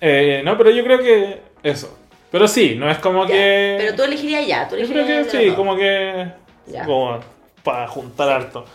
eh, 0.01 0.41
no, 0.43 0.57
pero 0.57 0.71
yo 0.71 0.83
creo 0.83 0.99
que 0.99 1.41
eso. 1.63 1.96
Pero 2.31 2.47
sí, 2.47 2.75
no 2.75 2.89
es 2.89 2.97
como 2.99 3.25
Ya, 3.25 3.33
que... 3.33 3.75
Pero 3.79 3.95
tú 3.95 4.03
elegirías 4.03 4.45
ya, 4.45 4.67
tú 4.67 4.75
Yo 4.75 4.85
creo 4.87 5.03
elegirías 5.03 5.27
que 5.27 5.49
sí, 5.49 5.55
como 5.55 5.75
que... 5.75 6.27
Ya. 6.67 6.83
Como 6.85 7.19
para 7.63 7.87
juntar 7.87 8.29
harto. 8.29 8.65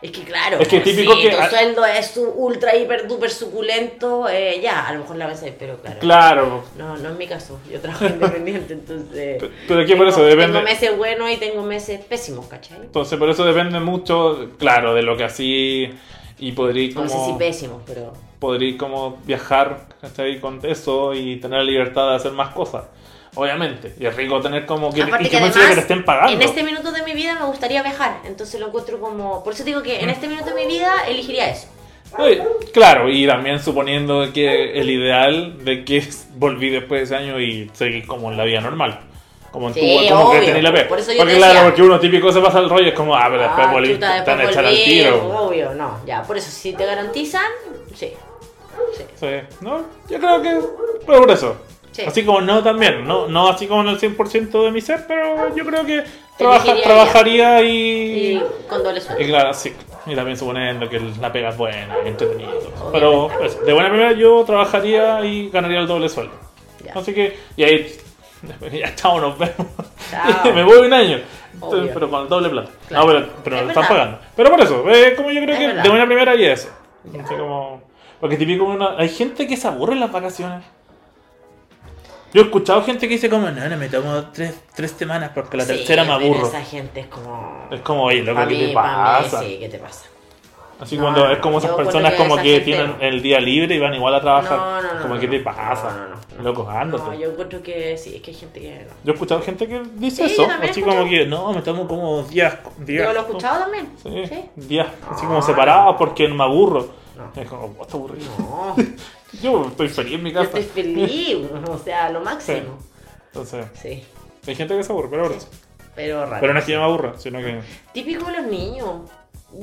Es 0.00 0.10
que 0.10 0.22
claro, 0.22 0.58
Es 0.60 0.68
que 0.68 0.80
pues, 0.80 0.94
típico 0.94 1.14
si 1.16 1.22
que- 1.22 1.30
tu 1.34 1.42
sueldo 1.48 1.84
es 1.86 2.06
su- 2.08 2.28
ultra, 2.28 2.76
hiper, 2.76 3.08
duper 3.08 3.30
suculento, 3.30 4.28
eh, 4.28 4.60
ya, 4.62 4.86
a 4.86 4.92
lo 4.92 5.00
mejor 5.00 5.16
la 5.16 5.26
hacer, 5.26 5.56
pero 5.58 5.78
claro. 5.78 5.98
Claro. 5.98 6.64
No, 6.76 6.96
no 6.98 7.08
es 7.08 7.16
mi 7.16 7.26
caso, 7.26 7.58
yo 7.72 7.80
trabajo 7.80 8.04
independiente, 8.08 8.74
entonces... 8.74 9.40
Pe- 9.42 9.50
pero 9.66 9.80
es 9.80 9.86
que 9.88 9.96
por 9.96 10.06
eso 10.06 10.22
depende- 10.22 10.52
Tengo 10.58 10.62
meses 10.62 10.96
buenos 10.96 11.30
y 11.30 11.36
tengo 11.38 11.62
meses 11.62 12.04
pésimos, 12.04 12.46
¿cachai? 12.46 12.78
Entonces 12.82 13.18
por 13.18 13.30
eso 13.30 13.44
depende 13.46 13.80
mucho, 13.80 14.50
claro, 14.58 14.94
de 14.94 15.02
lo 15.02 15.16
que 15.16 15.24
así... 15.24 15.88
Y 16.38 16.52
podría 16.52 16.92
No 16.94 17.02
sé 17.08 17.08
si 17.08 17.14
como... 17.14 17.38
pésimos, 17.38 17.82
pero... 17.86 18.12
podría 18.40 18.76
como 18.76 19.16
viajar 19.24 19.86
¿cachai? 20.08 20.40
con 20.40 20.60
eso 20.64 21.14
y 21.14 21.36
tener 21.36 21.58
la 21.60 21.64
libertad 21.64 22.10
de 22.10 22.16
hacer 22.16 22.32
más 22.32 22.50
cosas. 22.54 22.84
Obviamente. 23.36 23.94
Y 23.98 24.06
es 24.06 24.14
rico 24.14 24.40
tener 24.40 24.64
como 24.64 24.92
que, 24.92 25.00
y 25.00 25.04
que 25.04 25.28
que, 25.28 25.36
además, 25.36 25.56
que 25.56 25.74
te 25.74 25.80
estén 25.80 26.04
pagando. 26.04 26.32
en 26.32 26.42
este 26.42 26.62
minuto 26.62 26.92
de 26.92 27.02
mi 27.02 27.12
vida 27.14 27.34
me 27.34 27.46
gustaría 27.46 27.82
viajar, 27.82 28.18
entonces 28.24 28.60
lo 28.60 28.68
encuentro 28.68 29.00
como... 29.00 29.42
Por 29.42 29.52
eso 29.54 29.64
digo 29.64 29.82
que 29.82 30.00
en 30.00 30.10
este 30.10 30.28
minuto 30.28 30.50
de 30.50 30.54
mi 30.54 30.66
vida 30.72 30.92
elegiría 31.08 31.50
eso. 31.50 31.68
Claro, 32.72 33.08
y 33.08 33.26
también 33.26 33.60
suponiendo 33.60 34.32
que 34.32 34.78
el 34.78 34.88
ideal 34.88 35.64
de 35.64 35.84
que 35.84 36.06
volví 36.36 36.70
después 36.70 37.00
de 37.00 37.04
ese 37.16 37.16
año 37.24 37.40
y 37.40 37.68
seguir 37.74 38.06
como 38.06 38.30
en 38.30 38.36
la 38.36 38.44
vida 38.44 38.60
normal. 38.60 39.00
Como 39.50 39.68
en 39.68 39.74
Sí, 39.74 40.06
tu 40.08 40.14
como 40.14 40.30
que 40.30 40.38
obvio, 40.38 40.46
tenés 40.48 40.62
la 40.62 40.72
pega. 40.72 40.88
por 40.88 40.98
eso 40.98 41.12
yo 41.12 41.18
Porque 41.18 41.36
claro, 41.36 41.60
porque 41.64 41.82
uno 41.82 41.98
típico 42.00 42.30
se 42.32 42.40
pasa 42.40 42.58
el 42.60 42.68
rollo, 42.68 42.88
es 42.88 42.94
como, 42.94 43.14
ah, 43.16 43.26
pero 43.28 43.42
después 43.42 43.66
Ah, 43.68 43.72
volví, 43.72 43.94
chuta, 43.94 44.24
te 44.24 44.30
después 44.30 44.46
a 44.46 44.50
echar 44.50 44.64
al 44.64 44.70
volví, 44.72 44.84
tiro. 44.84 45.38
Obvio, 45.46 45.74
no, 45.74 46.00
ya, 46.06 46.22
por 46.22 46.36
eso, 46.36 46.50
si 46.50 46.72
te 46.72 46.84
garantizan, 46.86 47.46
sí. 47.94 48.12
Sí. 49.14 49.26
Sí, 49.26 49.56
¿no? 49.60 49.82
Yo 50.08 50.18
creo 50.18 50.42
que 50.42 50.60
pero 51.06 51.20
por 51.20 51.30
eso. 51.30 51.56
Sí. 51.92 52.02
Así 52.02 52.24
como 52.24 52.40
no 52.40 52.60
también, 52.62 53.06
no, 53.06 53.28
no 53.28 53.48
así 53.48 53.66
como 53.68 53.82
en 53.82 53.88
el 53.88 54.00
100% 54.00 54.64
de 54.64 54.70
mi 54.72 54.80
ser, 54.80 55.04
pero 55.06 55.54
yo 55.54 55.64
creo 55.64 55.86
que 55.86 56.02
trabaja- 56.36 56.74
trabajaría 56.82 57.62
y... 57.62 58.32
Y 58.36 58.42
con 58.68 58.82
doble 58.82 58.98
Y 58.98 59.02
sueldo. 59.02 59.24
claro, 59.26 59.54
sí. 59.54 59.72
Y 60.06 60.14
también 60.16 60.36
suponiendo 60.36 60.88
que 60.90 60.98
la 61.20 61.32
pega 61.32 61.50
es 61.50 61.56
buena 61.56 61.96
y 62.04 62.08
entretenida. 62.08 62.48
y 62.52 62.58
eso. 62.58 62.90
Pero 62.92 63.30
pues, 63.38 63.64
de 63.64 63.72
buena 63.72 63.90
primera 63.90 64.10
yo 64.12 64.42
trabajaría 64.44 65.20
y 65.24 65.48
ganaría 65.50 65.78
el 65.78 65.86
doble 65.86 66.08
sueldo. 66.08 66.32
Ya. 66.84 66.94
Así 66.94 67.14
que, 67.14 67.38
y 67.56 67.62
ahí, 67.62 67.96
ya 68.72 68.92
chao, 68.96 69.20
nos 69.20 69.38
vemos. 69.38 69.54
Chao. 70.10 70.52
me 70.54 70.64
voy 70.64 70.78
un 70.86 70.92
año. 70.92 71.20
Entonces, 71.54 71.80
Obvio. 71.82 71.90
pero 71.94 72.10
con 72.10 72.22
el 72.22 72.28
doble 72.28 72.48
plata. 72.50 72.70
Claro. 72.88 73.06
No, 73.06 73.12
pero, 73.12 73.26
pero 73.44 73.56
Es 73.58 73.62
lo 73.62 73.68
están 73.68 73.86
pagando. 73.86 74.18
Pero 74.34 74.50
por 74.50 74.60
eso, 74.60 74.84
eh, 74.90 75.14
como 75.16 75.30
yo 75.30 75.40
creo 75.42 75.54
Es 75.54 75.60
que 75.60 75.66
verdad. 75.68 75.82
de 75.84 75.88
buena 75.88 76.06
primera 76.06 76.34
y 76.34 76.44
eso. 76.44 76.68
Así 77.24 77.34
como, 77.36 77.82
porque 78.24 78.38
típico 78.38 78.64
uno, 78.64 78.88
hay 78.96 79.10
gente 79.10 79.46
que 79.46 79.54
se 79.54 79.68
aburre 79.68 79.92
en 79.92 80.00
las 80.00 80.10
vacaciones. 80.10 80.64
Yo 82.32 82.40
he 82.40 82.44
escuchado 82.46 82.82
gente 82.82 83.06
que 83.06 83.12
dice 83.16 83.28
como, 83.28 83.50
no, 83.50 83.68
no, 83.68 83.76
me 83.76 83.90
tomo 83.90 84.30
tres, 84.32 84.54
tres 84.74 84.92
semanas 84.92 85.32
porque 85.34 85.58
la 85.58 85.64
Sí, 85.64 85.72
tercera 85.76 86.04
me 86.04 86.12
aburro. 86.12 86.46
Esa 86.46 86.62
gente 86.62 87.00
es 87.00 87.06
como... 87.08 87.68
Es 87.70 87.82
como, 87.82 88.04
oye, 88.04 88.22
loco, 88.22 88.40
¿qué 88.40 88.46
mí, 88.46 88.60
te 88.60 88.66
mí, 88.68 88.72
pasa? 88.72 89.40
sí, 89.42 89.58
¿qué 89.60 89.68
te 89.68 89.76
pasa? 89.76 90.06
Así 90.80 90.96
No, 90.96 91.02
cuando 91.02 91.24
no, 91.26 91.32
es 91.32 91.38
como 91.40 91.52
no. 91.52 91.58
esas 91.58 91.72
personas 91.76 92.12
que 92.12 92.16
como 92.16 92.34
esa 92.36 92.42
que 92.44 92.60
tienen 92.60 92.92
no. 92.92 92.96
el 93.02 93.20
día 93.20 93.40
libre 93.40 93.74
y 93.74 93.78
van 93.78 93.92
igual 93.94 94.14
a 94.14 94.22
trabajar. 94.22 94.56
No, 94.58 94.80
no, 94.80 94.94
no, 94.94 95.02
como 95.02 95.14
no, 95.16 95.20
que 95.20 95.28
te 95.28 95.38
no, 95.40 95.44
pasa. 95.44 95.92
no, 95.92 96.08
no, 96.08 96.14
no. 96.38 96.42
Loco, 96.42 96.70
ándate. 96.70 97.02
No, 97.04 97.14
yo 97.14 97.30
encuentro 97.30 97.62
que 97.62 97.98
sí, 97.98 98.16
es 98.16 98.22
que 98.22 98.30
hay 98.30 98.36
gente 98.38 98.58
que 98.58 98.70
no. 98.86 98.90
Yo 99.04 99.10
he 99.10 99.14
escuchado 99.14 99.42
gente 99.42 99.68
que 99.68 99.82
dice 99.96 100.26
Sí, 100.26 100.32
eso, 100.32 100.48
así 100.62 100.80
como 100.80 101.04
que 101.04 101.26
no, 101.26 101.52
me 101.52 101.60
tomo 101.60 101.86
como 101.86 102.22
días, 102.22 102.56
días, 102.78 103.06
Yo 103.06 103.12
lo 103.12 103.18
he 103.20 103.22
escuchado 103.22 103.60
también. 103.60 103.88
sí, 104.02 104.24
Sí. 104.26 104.44
días 104.56 104.88
así 105.10 105.26
como 105.26 105.34
No, 105.34 105.42
separados 105.42 105.96
porque 105.98 106.26
me 106.26 106.42
aburro. 106.42 107.03
No. 107.16 107.40
Es 107.40 107.48
como, 107.48 107.74
"Oh, 107.78 107.82
está 107.82 107.96
aburrido. 107.96 108.28
No, 108.38 108.76
Yo 109.42 109.66
estoy 109.68 109.88
feliz 109.88 110.14
en 110.14 110.22
mi 110.22 110.32
yo 110.32 110.40
casa. 110.44 110.58
estoy 110.58 110.82
feliz, 110.84 111.36
o 111.70 111.78
sea, 111.78 112.10
lo 112.10 112.20
máximo. 112.20 112.78
Entonces, 113.26 113.66
Sí, 113.80 114.04
hay 114.46 114.54
gente 114.54 114.76
que 114.76 114.82
se 114.84 114.92
aburre, 114.92 115.08
pero, 115.10 115.28
Sí. 115.30 115.46
pero 115.94 116.24
raro. 116.26 116.40
pero 116.40 116.52
no 116.52 116.58
es 116.58 116.64
que 116.64 116.72
yo 116.72 116.78
me 116.78 116.84
aburra, 116.84 117.14
sino 117.18 117.38
que 117.40 117.60
Típico 117.92 118.26
de 118.26 118.32
los 118.38 118.46
niños. 118.46 119.10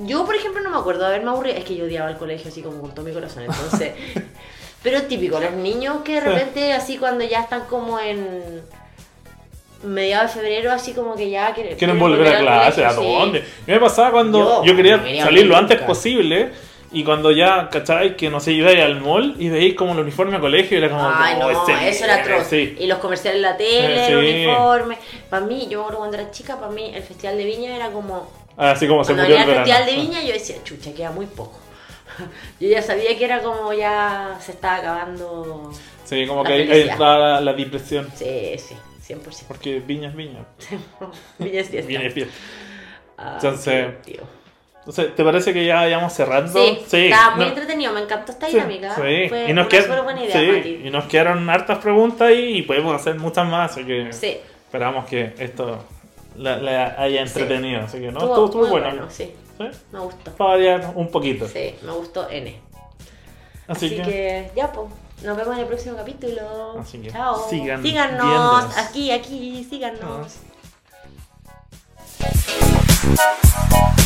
Yo, 0.06 0.26
por 0.26 0.36
ejemplo, 0.36 0.62
no 0.62 0.70
me 0.70 0.78
acuerdo 0.78 1.02
de 1.02 1.08
haberme 1.08 1.32
aburrido. 1.32 1.58
Es 1.58 1.66
que 1.66 1.76
yo 1.76 1.84
odiaba 1.86 2.10
el 2.10 2.18
colegio 2.18 2.50
así 2.50 2.62
como 2.62 2.80
con 2.80 2.92
todo 2.96 3.06
mi 3.06 3.12
corazón. 3.12 3.44
Entonces. 3.44 3.94
pero 4.84 5.02
típico, 5.04 5.40
los 5.40 5.52
niños 5.54 5.98
que 6.06 6.14
de 6.16 6.22
Sí. 6.22 6.28
repente, 6.28 6.74
así 6.74 6.98
cuando 6.98 7.24
ya 7.26 7.42
están 7.42 7.66
como 7.66 8.00
en. 8.00 8.62
mediados 9.84 10.34
de 10.36 10.42
febrero, 10.42 10.72
así 10.72 10.94
como 10.94 11.16
que 11.16 11.30
ya 11.30 11.54
quieren, 11.56 11.76
quieren 11.78 11.98
volver 12.00 12.36
a 12.36 12.40
clase, 12.40 12.86
¿a 12.86 12.92
sí. 12.92 12.98
dónde? 13.04 13.40
Mí 13.40 13.74
me 13.74 13.80
pasaba 13.80 14.12
cuando 14.12 14.38
yo, 14.64 14.64
Yo, 14.66 14.76
quería 14.76 14.98
salir 15.24 15.46
lo 15.48 15.58
antes 15.58 15.82
posible 15.82 16.52
y 16.92 17.04
cuando 17.04 17.32
ya, 17.32 17.70
¿cachai? 17.70 18.16
Que 18.18 18.30
no 18.30 18.40
sé, 18.40 18.52
iba 18.54 18.70
al 18.72 19.00
mall 19.02 19.36
y 19.40 19.50
veis 19.50 19.76
como 19.76 19.94
el 19.94 20.00
uniforme 20.00 20.38
a 20.38 20.40
colegio 20.40 20.78
y 20.78 20.84
era 20.84 20.90
como, 20.90 21.10
Ay, 21.14 21.36
"Oh, 21.38 21.40
no, 21.40 21.50
este 21.52 21.90
eso 21.90 22.06
era 22.06 22.18
viene", 22.18 22.32
atroz. 22.34 22.48
Sí. 22.48 22.76
Y 22.80 22.88
los 22.88 22.98
comerciales 23.00 23.38
en 23.38 23.42
la 23.44 23.58
tele, 23.58 23.96
Eh, 23.96 24.08
el 24.08 24.20
sí. 24.26 24.46
uniforme. 24.46 24.98
Para 25.30 25.46
mí, 25.46 25.68
yo 25.70 25.86
cuando 25.88 26.18
era 26.18 26.30
chica, 26.32 26.60
para 26.60 26.72
mí 26.72 26.92
el 26.94 27.02
Festival 27.04 27.38
de 27.38 27.46
Viña 27.46 27.76
era 27.76 27.92
como. 27.92 28.30
Así 28.58 28.88
como 28.88 29.04
se 29.04 29.14
Cuando 29.14 29.30
murió 29.34 29.44
el 29.44 29.50
el. 29.50 29.56
Festival 29.56 29.86
de 29.86 29.96
Viña, 29.96 30.22
yo 30.24 30.34
decía, 30.34 30.56
chucha, 30.64 30.94
queda 30.94 31.12
muy 31.12 31.26
poco. 31.26 31.58
Yo 32.60 32.68
ya 32.68 32.82
sabía 32.82 33.18
que 33.18 33.24
era 33.24 33.42
como 33.42 33.72
ya 33.72 34.38
se 34.42 34.52
estaba 34.52 34.76
acabando. 34.78 35.72
Sí, 36.04 36.28
como 36.28 36.44
La 36.44 36.50
que 36.50 36.54
ahí, 36.56 36.72
ahí 36.72 36.82
entra 36.90 37.18
la, 37.18 37.42
la 37.42 37.54
depresión. 37.54 38.10
Sí, 38.14 38.52
sí, 38.58 38.76
100%. 39.14 39.46
Porque 39.48 39.80
viña 39.80 40.10
es 40.10 40.16
viña. 40.16 40.46
Viña 41.40 41.62
es 41.62 41.70
fiesta. 41.70 41.88
Viña 41.88 42.02
es 42.08 42.14
fiesta. 42.14 42.34
Ah, 43.18 43.34
Entonces, 43.42 43.74
divertido. 43.76 44.41
Entonces, 44.82 45.16
¿te 45.16 45.24
parece 45.24 45.54
que 45.54 45.64
ya 45.66 45.76
vayamos 45.76 46.12
cerrando? 46.12 46.54
Sí, 46.88 47.06
estaba 47.06 47.36
muy 47.36 47.46
no- 47.46 47.50
entretenido, 47.52 47.94
me 47.94 48.02
encantó 48.02 48.32
esta 48.32 48.48
sí, 48.48 48.54
dinámica. 48.54 48.96
sí. 48.96 49.30
Fue 49.30 49.46
Y, 49.50 49.54
nos 49.54 49.68
una 49.68 49.70
qued- 49.70 49.84
súper 49.84 50.02
buena 50.02 50.24
idea, 50.26 50.40
sí, 50.40 50.48
Mati. 50.58 50.82
y 50.88 50.90
nos 50.90 51.06
quedaron 51.06 51.50
hartas 51.50 51.78
preguntas 51.78 52.32
y, 52.32 52.58
y 52.58 52.62
podemos 52.64 52.96
hacer 52.96 53.16
muchas 53.20 53.48
más. 53.48 53.72
Así 53.72 53.84
que 53.86 54.12
Sí, 54.12 54.38
esperamos 54.66 55.06
que 55.06 55.36
esto 55.38 55.84
la, 56.36 56.58
la 56.58 56.96
haya 57.00 57.22
entretenido. 57.22 57.82
Así 57.82 58.00
que 58.00 58.12
no, 58.12 58.20
estuvo, 58.20 58.46
estuvo, 58.46 58.68
bueno. 58.68 58.88
bueno. 58.88 59.06
Sí, 59.12 59.32
¿Sí? 59.58 59.66
me 59.92 60.00
gustó. 60.00 60.32
Para 60.32 60.50
variar 60.52 60.92
un 60.96 61.10
poquito. 61.12 61.48
Sí, 61.48 61.76
me 61.84 61.92
gustó 61.92 62.28
N. 62.30 62.60
Así, 63.68 63.86
Así, 63.86 63.96
que, 63.98 64.02
que... 64.02 64.52
ya, 64.56 64.72
pues. 64.72 64.88
Nos 65.24 65.38
vemos 65.38 65.54
en 65.54 65.62
el 65.62 65.68
próximo 65.68 65.96
capítulo. 65.98 66.80
Así 66.80 66.98
que 66.98 67.12
Chao. 67.12 67.48
sigan 67.48 67.84
síganos. 67.84 68.26
viéndonos. 68.26 68.78
Aquí, 68.80 69.12
aquí, 69.12 69.64
síganos. 69.70 70.38
Ah. 73.20 74.06